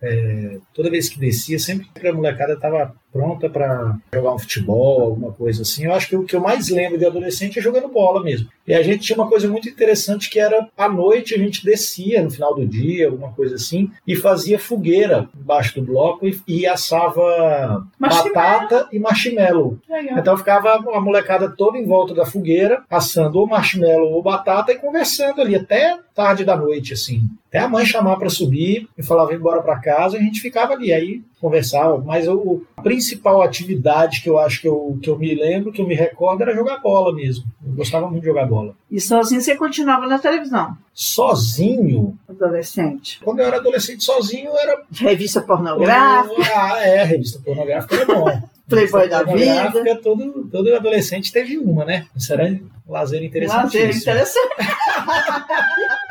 é, 0.00 0.59
toda 0.73 0.90
vez 0.90 1.09
que 1.09 1.19
descia, 1.19 1.59
sempre 1.59 1.88
que 1.88 2.07
a 2.07 2.12
molecada 2.12 2.54
estava 2.54 2.95
pronta 3.12 3.49
para 3.49 3.97
jogar 4.12 4.35
um 4.35 4.38
futebol, 4.38 5.02
alguma 5.02 5.33
coisa 5.33 5.62
assim. 5.62 5.85
Eu 5.85 5.92
acho 5.92 6.09
que 6.09 6.16
o 6.16 6.25
que 6.25 6.35
eu 6.35 6.40
mais 6.40 6.69
lembro 6.71 6.99
de 6.99 7.04
adolescente 7.04 7.59
é 7.59 7.62
jogando 7.62 7.88
bola 7.88 8.23
mesmo. 8.23 8.49
E 8.66 8.73
a 8.73 8.83
gente 8.83 9.00
tinha 9.00 9.16
uma 9.16 9.28
coisa 9.28 9.49
muito 9.49 9.69
interessante 9.69 10.31
que 10.31 10.38
era 10.38 10.69
à 10.76 10.88
noite 10.88 11.35
a 11.35 11.38
gente 11.38 11.64
descia 11.64 12.23
no 12.23 12.31
final 12.31 12.54
do 12.54 12.66
dia, 12.66 13.07
alguma 13.07 13.33
coisa 13.33 13.57
assim, 13.57 13.90
e 14.07 14.16
fazia 14.16 14.59
fogueira 14.59 15.28
embaixo 15.38 15.75
do 15.75 15.83
bloco 15.83 16.26
e, 16.26 16.40
e 16.47 16.66
assava 16.66 17.87
Marshmallow. 17.99 18.35
batata 18.35 18.88
e 18.92 18.99
marshmallow. 18.99 19.78
Legal. 19.88 20.19
Então 20.19 20.37
ficava 20.37 20.75
a 20.75 21.00
molecada 21.00 21.50
toda 21.50 21.76
em 21.76 21.85
volta 21.85 22.14
da 22.14 22.25
fogueira, 22.25 22.83
assando 22.88 23.38
ou 23.38 23.47
marshmallow 23.47 24.12
ou 24.12 24.23
batata 24.23 24.73
e 24.73 24.76
conversando 24.76 25.40
ali 25.40 25.57
até 25.57 25.99
tarde 26.14 26.45
da 26.45 26.57
noite, 26.57 26.92
assim. 26.92 27.23
Até 27.49 27.59
a 27.59 27.69
mãe 27.69 27.85
chamar 27.85 28.16
para 28.16 28.31
subir 28.31 28.88
e 28.97 29.02
falar, 29.02 29.26
vem 29.26 29.37
embora 29.37 29.61
para 29.62 29.78
casa, 29.78 30.16
e 30.16 30.21
a 30.21 30.23
gente 30.23 30.40
ficava 30.40 30.73
ali. 30.73 30.92
Aí 30.92 31.23
conversava. 31.40 31.99
Mas 31.99 32.28
o, 32.28 32.62
a 32.76 32.83
principal 33.02 33.42
atividade 33.42 34.23
que 34.23 34.28
eu 34.28 34.38
acho 34.38 34.61
que 34.61 34.68
eu, 34.68 34.97
que 35.02 35.11
eu 35.11 35.18
me 35.18 35.35
lembro, 35.35 35.73
que 35.73 35.82
eu 35.82 35.87
me 35.87 35.94
recordo, 35.94 36.42
era 36.42 36.54
jogar 36.54 36.78
bola 36.78 37.12
mesmo. 37.12 37.44
Eu 37.66 37.73
gostava 37.75 38.09
muito 38.09 38.21
de 38.23 38.28
jogar 38.28 38.47
bola. 38.47 38.75
E 38.90 39.00
sozinho 39.00 39.40
você 39.40 39.56
continuava 39.56 40.06
na 40.06 40.18
televisão, 40.21 40.76
Sozinho, 40.94 42.16
adolescente. 42.28 43.18
quando 43.25 43.40
eu 43.40 43.47
era 43.47 43.56
adolescente 43.56 44.04
sozinho, 44.04 44.50
era. 44.56 44.82
Revista 44.92 45.40
pornográfica, 45.40 46.42
Ah, 46.54 46.80
é, 46.80 47.02
revista 47.02 47.40
pornográfica 47.44 47.97
era 47.97 48.06
bom. 48.06 48.26
Playboy 48.68 49.09
da 49.09 49.23
vida. 49.25 49.32
Pornográfica, 49.73 49.97
Todo, 49.97 50.49
todo 50.50 50.75
adolescente 50.75 51.32
teve 51.32 51.59
uma, 51.59 51.85
né? 51.85 52.06
Isso 52.16 52.32
era 52.32 52.44
um 52.44 52.92
lazer 52.92 53.23
interessante. 53.23 53.64
Lazer 53.76 53.97
interessante. 53.97 54.54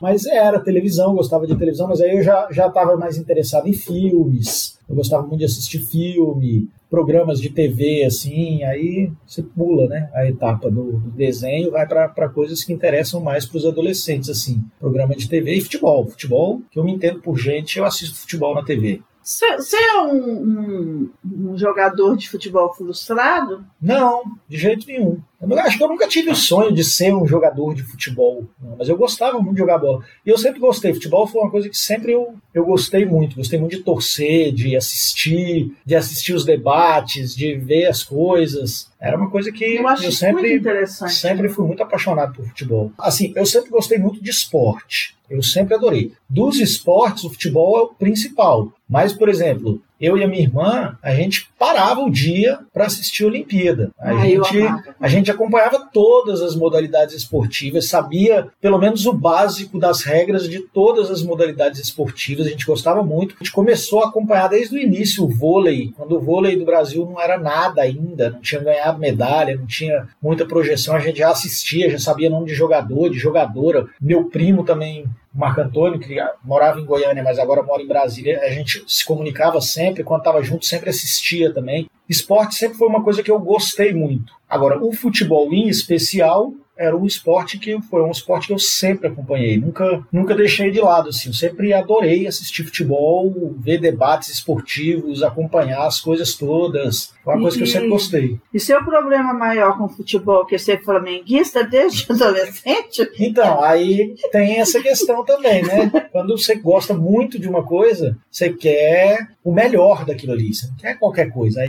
Mas 0.00 0.26
era 0.26 0.60
televisão, 0.60 1.14
gostava 1.14 1.46
de 1.46 1.56
televisão, 1.56 1.88
mas 1.88 2.00
aí 2.00 2.16
eu 2.16 2.22
já 2.22 2.48
já 2.50 2.66
estava 2.66 2.96
mais 2.96 3.16
interessado 3.16 3.66
em 3.66 3.72
filmes. 3.72 4.78
Eu 4.88 4.94
gostava 4.94 5.26
muito 5.26 5.38
de 5.40 5.46
assistir 5.46 5.78
filme, 5.80 6.68
programas 6.90 7.40
de 7.40 7.48
TV, 7.50 8.04
assim. 8.04 8.62
Aí 8.64 9.10
você 9.26 9.42
pula, 9.42 9.88
né? 9.88 10.10
A 10.14 10.26
etapa 10.26 10.70
do, 10.70 10.92
do 10.98 11.10
desenho, 11.10 11.70
vai 11.72 11.86
para 11.86 12.28
coisas 12.28 12.62
que 12.62 12.72
interessam 12.72 13.20
mais 13.20 13.46
para 13.46 13.56
os 13.58 13.66
adolescentes, 13.66 14.28
assim. 14.28 14.62
Programa 14.78 15.14
de 15.16 15.28
TV 15.28 15.54
e 15.54 15.60
futebol. 15.60 16.06
Futebol, 16.06 16.60
que 16.70 16.78
eu 16.78 16.84
me 16.84 16.92
entendo 16.92 17.20
por 17.20 17.36
gente, 17.38 17.78
eu 17.78 17.84
assisto 17.84 18.16
futebol 18.20 18.54
na 18.54 18.62
TV. 18.62 19.00
Você 19.22 19.56
você 19.56 19.76
é 19.76 20.02
um, 20.02 20.14
um- 20.14 21.10
um 21.24 21.58
jogador 21.58 22.16
de 22.16 22.28
futebol 22.28 22.72
frustrado? 22.72 23.64
Não, 23.82 24.22
de 24.48 24.56
jeito 24.56 24.86
nenhum. 24.86 25.18
Eu 25.40 25.58
acho 25.58 25.76
que 25.76 25.84
eu 25.84 25.88
nunca 25.88 26.08
tive 26.08 26.30
o 26.30 26.36
sonho 26.36 26.72
de 26.72 26.82
ser 26.82 27.14
um 27.14 27.26
jogador 27.26 27.74
de 27.74 27.82
futebol, 27.82 28.44
mas 28.78 28.88
eu 28.88 28.96
gostava 28.96 29.38
muito 29.38 29.54
de 29.54 29.60
jogar 29.60 29.78
bola. 29.78 30.02
E 30.24 30.30
eu 30.30 30.38
sempre 30.38 30.58
gostei. 30.58 30.94
Futebol 30.94 31.26
foi 31.26 31.42
uma 31.42 31.50
coisa 31.50 31.68
que 31.68 31.76
sempre 31.76 32.12
eu, 32.12 32.34
eu 32.54 32.64
gostei 32.64 33.04
muito. 33.04 33.36
Gostei 33.36 33.58
muito 33.58 33.76
de 33.76 33.82
torcer, 33.82 34.52
de 34.52 34.74
assistir, 34.74 35.72
de 35.84 35.94
assistir 35.94 36.32
os 36.32 36.44
debates, 36.44 37.34
de 37.36 37.54
ver 37.54 37.86
as 37.86 38.02
coisas. 38.02 38.90
Era 38.98 39.16
uma 39.16 39.30
coisa 39.30 39.52
que 39.52 39.76
Eu 39.76 39.82
muito 39.82 40.12
sempre, 40.12 40.86
sempre 40.86 41.48
fui 41.48 41.66
muito 41.66 41.82
apaixonado 41.82 42.34
por 42.34 42.46
futebol. 42.46 42.90
Assim, 42.98 43.32
eu 43.36 43.44
sempre 43.44 43.70
gostei 43.70 43.98
muito 43.98 44.22
de 44.22 44.30
esporte. 44.30 45.14
Eu 45.28 45.42
sempre 45.42 45.74
adorei. 45.74 46.12
Dos 46.28 46.58
esportes, 46.60 47.24
o 47.24 47.30
futebol 47.30 47.78
é 47.78 47.82
o 47.82 47.88
principal. 47.88 48.72
Mas, 48.88 49.12
por 49.12 49.28
exemplo, 49.28 49.82
eu 50.00 50.16
e 50.16 50.24
a 50.24 50.28
minha 50.28 50.42
irmã, 50.42 50.96
a 51.02 51.14
gente 51.14 51.48
parava 51.58 52.00
o 52.00 52.10
dia 52.10 52.58
para 52.72 52.86
assistir 52.86 53.24
a 53.24 53.28
Olimpíada. 53.28 53.90
A, 53.98 54.10
Ah, 54.10 54.18
gente, 54.26 54.58
a 55.00 55.08
gente 55.08 55.30
acompanhava 55.30 55.88
todas 55.92 56.42
as 56.42 56.54
modalidades 56.54 57.14
esportivas, 57.14 57.88
sabia 57.88 58.48
pelo 58.60 58.78
menos 58.78 59.06
o 59.06 59.12
básico 59.12 59.78
das 59.78 60.02
regras 60.02 60.48
de 60.48 60.60
todas 60.60 61.10
as 61.10 61.22
modalidades 61.22 61.80
esportivas. 61.80 62.46
A 62.46 62.50
gente 62.50 62.66
gostava 62.66 63.02
muito. 63.02 63.34
A 63.40 63.44
gente 63.44 63.52
começou 63.52 64.02
a 64.02 64.08
acompanhar 64.08 64.48
desde 64.48 64.76
o 64.76 64.78
início 64.78 65.24
o 65.24 65.28
vôlei, 65.28 65.92
quando 65.96 66.16
o 66.16 66.20
vôlei 66.20 66.56
do 66.56 66.64
Brasil 66.64 67.06
não 67.06 67.20
era 67.20 67.38
nada 67.38 67.82
ainda, 67.82 68.30
não 68.30 68.40
tinha 68.40 68.60
ganhado 68.60 68.98
medalha, 68.98 69.56
não 69.56 69.66
tinha 69.66 70.06
muita 70.22 70.44
projeção. 70.44 70.94
A 70.94 71.00
gente 71.00 71.18
já 71.18 71.30
assistia, 71.30 71.90
já 71.90 71.98
sabia 71.98 72.30
nome 72.30 72.46
de 72.46 72.54
jogador, 72.54 73.08
de 73.10 73.18
jogadora. 73.18 73.86
Meu 74.00 74.24
primo 74.24 74.64
também 74.64 75.04
Marco 75.36 75.60
Antônio, 75.60 76.00
que 76.00 76.16
morava 76.42 76.80
em 76.80 76.84
Goiânia, 76.84 77.22
mas 77.22 77.38
agora 77.38 77.62
mora 77.62 77.82
em 77.82 77.86
Brasília, 77.86 78.40
a 78.42 78.48
gente 78.48 78.82
se 78.88 79.04
comunicava 79.04 79.60
sempre, 79.60 80.02
quando 80.02 80.20
estava 80.20 80.42
junto, 80.42 80.64
sempre 80.64 80.88
assistia 80.88 81.52
também. 81.52 81.86
Esporte 82.08 82.54
sempre 82.54 82.78
foi 82.78 82.88
uma 82.88 83.04
coisa 83.04 83.22
que 83.22 83.30
eu 83.30 83.38
gostei 83.38 83.92
muito. 83.92 84.32
Agora, 84.48 84.82
o 84.82 84.92
futebol 84.92 85.52
em 85.52 85.68
especial 85.68 86.52
era 86.76 86.96
um 86.96 87.06
esporte 87.06 87.58
que 87.58 87.80
foi 87.82 88.02
um 88.02 88.10
esporte 88.10 88.48
que 88.48 88.52
eu 88.52 88.58
sempre 88.58 89.08
acompanhei, 89.08 89.56
nunca, 89.58 90.02
nunca 90.12 90.34
deixei 90.34 90.70
de 90.70 90.80
lado. 90.80 91.08
Assim. 91.08 91.28
Eu 91.28 91.34
sempre 91.34 91.72
adorei 91.72 92.26
assistir 92.26 92.64
futebol, 92.64 93.54
ver 93.58 93.78
debates 93.78 94.28
esportivos, 94.28 95.22
acompanhar 95.22 95.86
as 95.86 96.00
coisas 96.00 96.34
todas. 96.34 97.14
Foi 97.24 97.34
uma 97.34 97.42
coisa 97.42 97.56
que 97.56 97.62
eu 97.62 97.66
sempre 97.66 97.88
gostei. 97.88 98.38
E 98.52 98.60
seu 98.60 98.84
problema 98.84 99.32
maior 99.32 99.78
com 99.78 99.84
o 99.84 99.88
futebol 99.88 100.44
que 100.44 100.54
é 100.54 100.58
ser 100.58 100.82
flamenguista 100.82 101.64
desde 101.64 102.06
adolescente? 102.12 103.10
Então, 103.18 103.62
aí 103.62 104.14
tem 104.30 104.58
essa 104.58 104.80
questão 104.80 105.24
também, 105.24 105.62
né? 105.62 105.90
Quando 106.12 106.36
você 106.36 106.56
gosta 106.56 106.94
muito 106.94 107.38
de 107.38 107.48
uma 107.48 107.62
coisa, 107.62 108.16
você 108.30 108.52
quer 108.52 109.28
o 109.42 109.52
melhor 109.52 110.04
daquilo 110.04 110.32
ali, 110.32 110.54
você 110.54 110.66
não 110.66 110.76
quer 110.76 110.98
qualquer 110.98 111.30
coisa. 111.32 111.62
Aí 111.62 111.68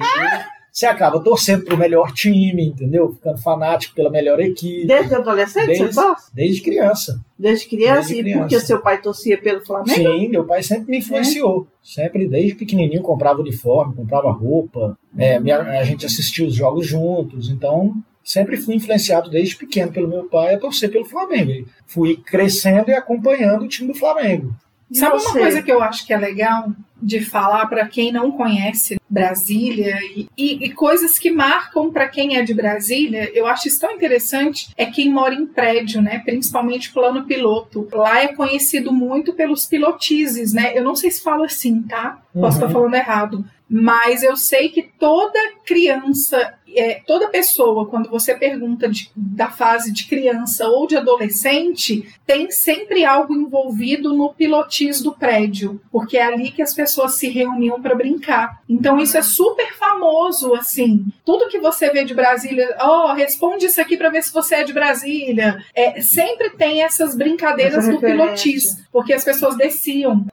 você 0.77 0.86
acaba 0.86 1.19
torcendo 1.19 1.65
pro 1.65 1.75
melhor 1.75 2.12
time, 2.12 2.67
entendeu? 2.67 3.12
Ficando 3.12 3.39
fanático 3.39 3.96
pela 3.96 4.12
melhor 4.12 4.39
equipe. 4.39 4.86
Desde 4.86 5.15
adolescente 5.15 5.65
Desde, 5.65 5.86
você 5.88 5.93
gosta? 6.01 6.31
desde 6.31 6.62
criança. 6.62 7.19
Desde 7.39 7.67
criança? 7.67 7.96
desde 7.96 8.13
e 8.13 8.22
criança. 8.22 8.39
porque 8.41 8.60
seu 8.60 8.79
pai 8.79 9.01
torcia 9.01 9.41
pelo 9.41 9.65
Flamengo? 9.65 9.89
Sim, 9.96 10.27
meu 10.27 10.43
pai 10.46 10.62
sempre 10.62 10.91
me 10.91 11.00
influenciou. 11.00 11.65
Sempre, 11.81 12.27
desde 12.27 12.53
pequenininho, 12.53 13.01
comprava 13.01 13.41
uniforme, 13.41 13.96
comprava 13.96 14.29
roupa. 14.31 14.96
É, 15.17 15.39
minha- 15.39 15.62
a 15.62 15.84
gente 15.84 16.05
assistia 16.05 16.46
os 16.46 16.53
jogos 16.53 16.86
juntos. 16.86 17.50
Então, 17.50 17.96
sempre 18.24 18.55
fui 18.55 18.75
influenciado 18.75 19.31
desde 19.31 19.55
pequeno 19.55 19.91
pelo 19.91 20.07
meu 20.07 20.25
pai 20.25 20.53
a 20.53 20.60
torcer 20.60 20.91
pelo 20.91 21.05
Flamengo. 21.05 21.67
Fui 21.88 22.17
crescendo 22.17 22.91
e 22.91 22.93
acompanhando 22.93 23.63
o 23.63 23.67
time 23.67 23.91
do 23.91 23.98
Flamengo. 23.98 24.53
E 24.89 24.98
Sabe 24.98 25.20
você? 25.20 25.27
uma 25.27 25.38
coisa 25.39 25.62
que 25.62 25.72
eu 25.72 25.82
acho 25.84 26.06
que 26.06 26.13
é 26.13 26.17
legal? 26.17 26.72
de 27.00 27.22
falar 27.24 27.67
para 27.67 27.88
quem 27.88 28.12
não 28.12 28.32
conhece 28.32 29.00
Brasília 29.08 30.00
e, 30.15 30.27
e, 30.36 30.65
e 30.65 30.70
coisas 30.74 31.20
que 31.20 31.29
marcam 31.29 31.91
para 31.91 32.08
quem 32.08 32.38
é 32.38 32.41
de 32.41 32.56
Brasília, 32.56 33.29
eu 33.36 33.46
acho 33.46 33.67
isso 33.67 33.79
tão 33.79 33.91
interessante, 33.91 34.70
é 34.75 34.84
quem 34.88 35.08
mora 35.12 35.36
em 35.36 35.46
prédio, 35.46 36.01
né? 36.01 36.24
Principalmente 36.25 36.91
plano 36.91 37.24
piloto. 37.25 37.88
Lá 37.94 38.24
é 38.24 38.29
conhecido 38.29 38.91
muito 38.91 39.34
pelos 39.34 39.67
pilotizes, 39.67 40.53
né? 40.53 40.72
Eu 40.75 40.84
não 40.84 40.96
sei 40.96 41.12
se 41.12 41.22
fala 41.22 41.46
assim, 41.46 41.84
tá? 41.84 42.20
Posso 42.34 42.58
estar 42.58 42.65
Uhum. 42.65 42.74
falando 42.74 42.96
errado. 42.96 43.46
Mas 43.69 44.24
eu 44.24 44.38
sei 44.38 44.69
que 44.69 44.81
toda 44.81 45.38
criança, 45.65 46.53
é, 46.75 47.01
toda 47.05 47.27
pessoa, 47.27 47.86
quando 47.88 48.09
você 48.09 48.33
pergunta 48.33 48.88
de- 48.88 49.12
da 49.15 49.50
fase 49.50 49.91
de 49.91 50.05
criança 50.07 50.67
ou 50.67 50.88
de 50.88 50.95
adolescente, 50.95 52.07
tem 52.25 52.50
sempre 52.51 53.03
algo 53.05 53.33
envolvido 53.36 54.13
no 54.13 54.33
pilotis 54.33 55.01
do 55.01 55.12
prédio, 55.13 55.81
porque 55.91 56.17
é 56.17 56.24
ali 56.24 56.51
que 56.51 56.62
as 56.62 56.74
pessoas 56.74 57.15
se 57.15 57.27
reuniam 57.29 57.81
para 57.81 57.95
brincar. 57.95 58.62
Então 58.69 59.00
isso 59.00 59.17
é 59.17 59.21
super 59.21 59.74
famoso, 59.75 60.53
assim. 60.55 61.05
Tudo 61.25 61.47
que 61.50 61.59
você 61.59 61.89
vê 61.89 62.03
de 62.03 62.13
Brasília, 62.13 62.75
ó, 62.79 63.13
responde 63.13 63.65
isso 63.65 63.81
aqui 63.81 63.97
para 63.97 64.09
ver 64.09 64.24
se 64.24 64.33
você 64.33 64.55
é 64.55 64.63
de 64.63 64.74
Brasília. 64.74 65.63
É, 65.75 66.01
sempre 66.01 66.51
tem 66.51 66.83
essas 66.83 67.15
brincadeiras 67.15 67.79
Essa 67.79 67.88
no 67.91 68.00
referência. 68.00 68.25
pilotis, 68.25 68.83
porque 68.91 69.13
as 69.13 69.24
pessoas 69.24 69.55
desciam. 69.57 70.25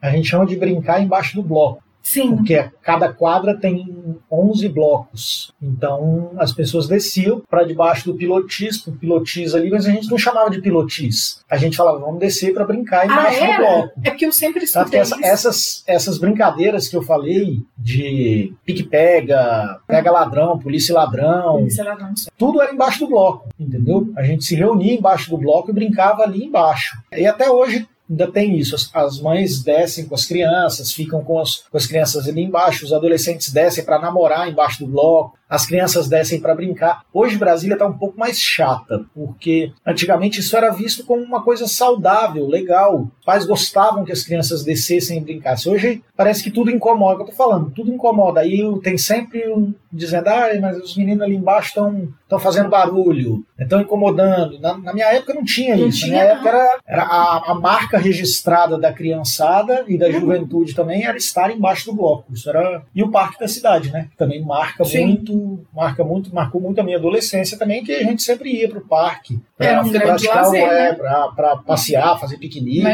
A 0.00 0.10
gente 0.10 0.28
chama 0.28 0.46
de 0.46 0.56
brincar 0.56 1.00
embaixo 1.00 1.34
do 1.36 1.42
bloco. 1.42 1.82
Sim. 2.02 2.36
porque 2.36 2.70
cada 2.82 3.12
quadra 3.12 3.54
tem 3.56 4.18
11 4.30 4.68
blocos. 4.68 5.52
Então 5.62 6.32
as 6.38 6.52
pessoas 6.52 6.88
desciam 6.88 7.42
para 7.48 7.64
debaixo 7.64 8.06
do 8.10 8.14
pilotis, 8.16 8.78
pro 8.78 8.92
pilotis 8.92 9.54
ali, 9.54 9.70
mas 9.70 9.86
a 9.86 9.90
gente 9.90 10.10
não 10.10 10.18
chamava 10.18 10.50
de 10.50 10.60
pilotis. 10.60 11.40
A 11.48 11.56
gente 11.56 11.76
falava, 11.76 11.98
vamos 11.98 12.18
descer 12.18 12.52
para 12.54 12.64
brincar 12.64 13.02
Ah, 13.02 13.04
embaixo 13.06 13.38
do 13.38 13.44
era? 13.44 13.58
bloco. 13.58 14.00
É 14.04 14.10
porque 14.10 14.26
eu 14.26 14.32
sempre 14.32 14.64
escutei 14.64 15.00
essa- 15.00 15.18
essas, 15.22 15.84
essas 15.86 16.18
brincadeiras 16.18 16.88
que 16.88 16.96
eu 16.96 17.02
falei 17.02 17.60
de 17.76 18.52
pique-pega, 18.64 19.80
pega 19.86 20.10
ladrão, 20.10 20.58
polícia 20.58 20.94
ladrão, 20.94 21.58
Polícia 21.58 21.84
ladrão. 21.84 22.12
tudo 22.36 22.60
era 22.60 22.72
embaixo 22.72 23.00
do 23.00 23.08
bloco, 23.08 23.48
entendeu? 23.58 24.10
A 24.16 24.22
gente 24.22 24.44
se 24.44 24.54
reunia 24.54 24.94
embaixo 24.94 25.30
do 25.30 25.38
bloco 25.38 25.70
e 25.70 25.74
brincava 25.74 26.22
ali 26.22 26.44
embaixo. 26.44 26.96
E 27.12 27.26
até 27.26 27.50
hoje 27.50 27.86
ainda 28.10 28.30
tem 28.30 28.58
isso. 28.58 28.74
As, 28.74 28.90
as 28.92 29.20
mães 29.20 29.62
descem 29.62 30.06
com 30.06 30.14
as 30.14 30.26
crianças, 30.26 30.92
ficam 30.92 31.22
com 31.22 31.38
as, 31.38 31.56
com 31.70 31.76
as 31.76 31.86
crianças 31.86 32.28
ali 32.28 32.42
embaixo, 32.42 32.84
os 32.84 32.92
adolescentes 32.92 33.50
descem 33.52 33.84
para 33.84 34.00
namorar 34.00 34.48
embaixo 34.48 34.84
do 34.84 34.90
bloco, 34.90 35.38
as 35.50 35.66
crianças 35.66 36.08
descem 36.08 36.40
para 36.40 36.54
brincar. 36.54 37.02
Hoje 37.12 37.36
Brasília 37.36 37.74
está 37.74 37.86
um 37.86 37.98
pouco 37.98 38.18
mais 38.18 38.38
chata, 38.38 39.04
porque 39.14 39.72
antigamente 39.84 40.38
isso 40.40 40.56
era 40.56 40.70
visto 40.70 41.04
como 41.04 41.22
uma 41.22 41.42
coisa 41.42 41.66
saudável, 41.66 42.46
legal. 42.46 43.08
Os 43.18 43.24
pais 43.26 43.44
gostavam 43.44 44.04
que 44.04 44.12
as 44.12 44.22
crianças 44.22 44.62
descessem 44.64 45.18
e 45.18 45.20
brincassem. 45.20 45.72
Hoje 45.72 46.02
parece 46.16 46.42
que 46.44 46.50
tudo 46.50 46.70
incomoda, 46.70 47.20
é 47.20 47.22
eu 47.22 47.26
tô 47.26 47.32
falando, 47.32 47.70
tudo 47.70 47.92
incomoda. 47.92 48.40
Aí 48.40 48.62
tem 48.82 48.96
sempre 48.96 49.48
um 49.50 49.74
dizendo, 49.92 50.28
ah, 50.28 50.48
mas 50.60 50.76
os 50.78 50.96
meninos 50.96 51.22
ali 51.22 51.34
embaixo 51.34 51.68
estão 51.68 52.08
estão 52.22 52.38
fazendo 52.38 52.68
barulho, 52.68 53.44
estão 53.58 53.80
incomodando. 53.80 54.60
Na, 54.60 54.78
na 54.78 54.92
minha 54.92 55.06
época 55.06 55.34
não 55.34 55.42
tinha 55.44 55.76
Não 55.76 55.88
isso. 55.88 55.98
tinha, 56.06 56.12
na 56.12 56.22
minha 56.22 56.28
não. 56.28 56.32
época 56.36 56.48
era, 56.48 56.78
era 56.86 57.02
a, 57.02 57.50
a 57.50 57.54
marca 57.56 57.98
registrada 57.98 58.78
da 58.78 58.92
criançada 58.92 59.84
e 59.88 59.98
da 59.98 60.06
Uhum. 60.06 60.20
juventude 60.20 60.74
também 60.74 61.04
era 61.04 61.16
estar 61.16 61.50
embaixo 61.50 61.86
do 61.86 61.92
bloco. 61.94 62.32
Isso 62.32 62.48
era 62.48 62.82
e 62.94 63.02
o 63.02 63.10
parque 63.10 63.38
da 63.40 63.48
cidade, 63.48 63.90
né? 63.90 64.08
Também 64.16 64.40
marca 64.44 64.84
Sim. 64.84 65.06
muito, 65.06 65.32
marca 65.72 66.04
muito, 66.04 66.34
marcou 66.34 66.60
muito 66.60 66.80
a 66.80 66.84
minha 66.84 66.96
adolescência 66.96 67.58
também, 67.58 67.84
que 67.84 67.92
a 67.92 68.02
gente 68.02 68.22
sempre 68.22 68.50
ia 68.50 68.68
pro 68.68 68.80
parque 68.80 69.38
Era 69.58 69.80
um 69.82 69.90
grande 69.90 70.06
praticar, 70.06 70.42
lazer, 70.44 70.62
é, 70.62 70.68
né? 70.68 70.92
pra, 70.94 71.28
pra 71.28 71.56
passear, 71.56 72.18
fazer 72.18 72.38
piquenique, 72.38 72.86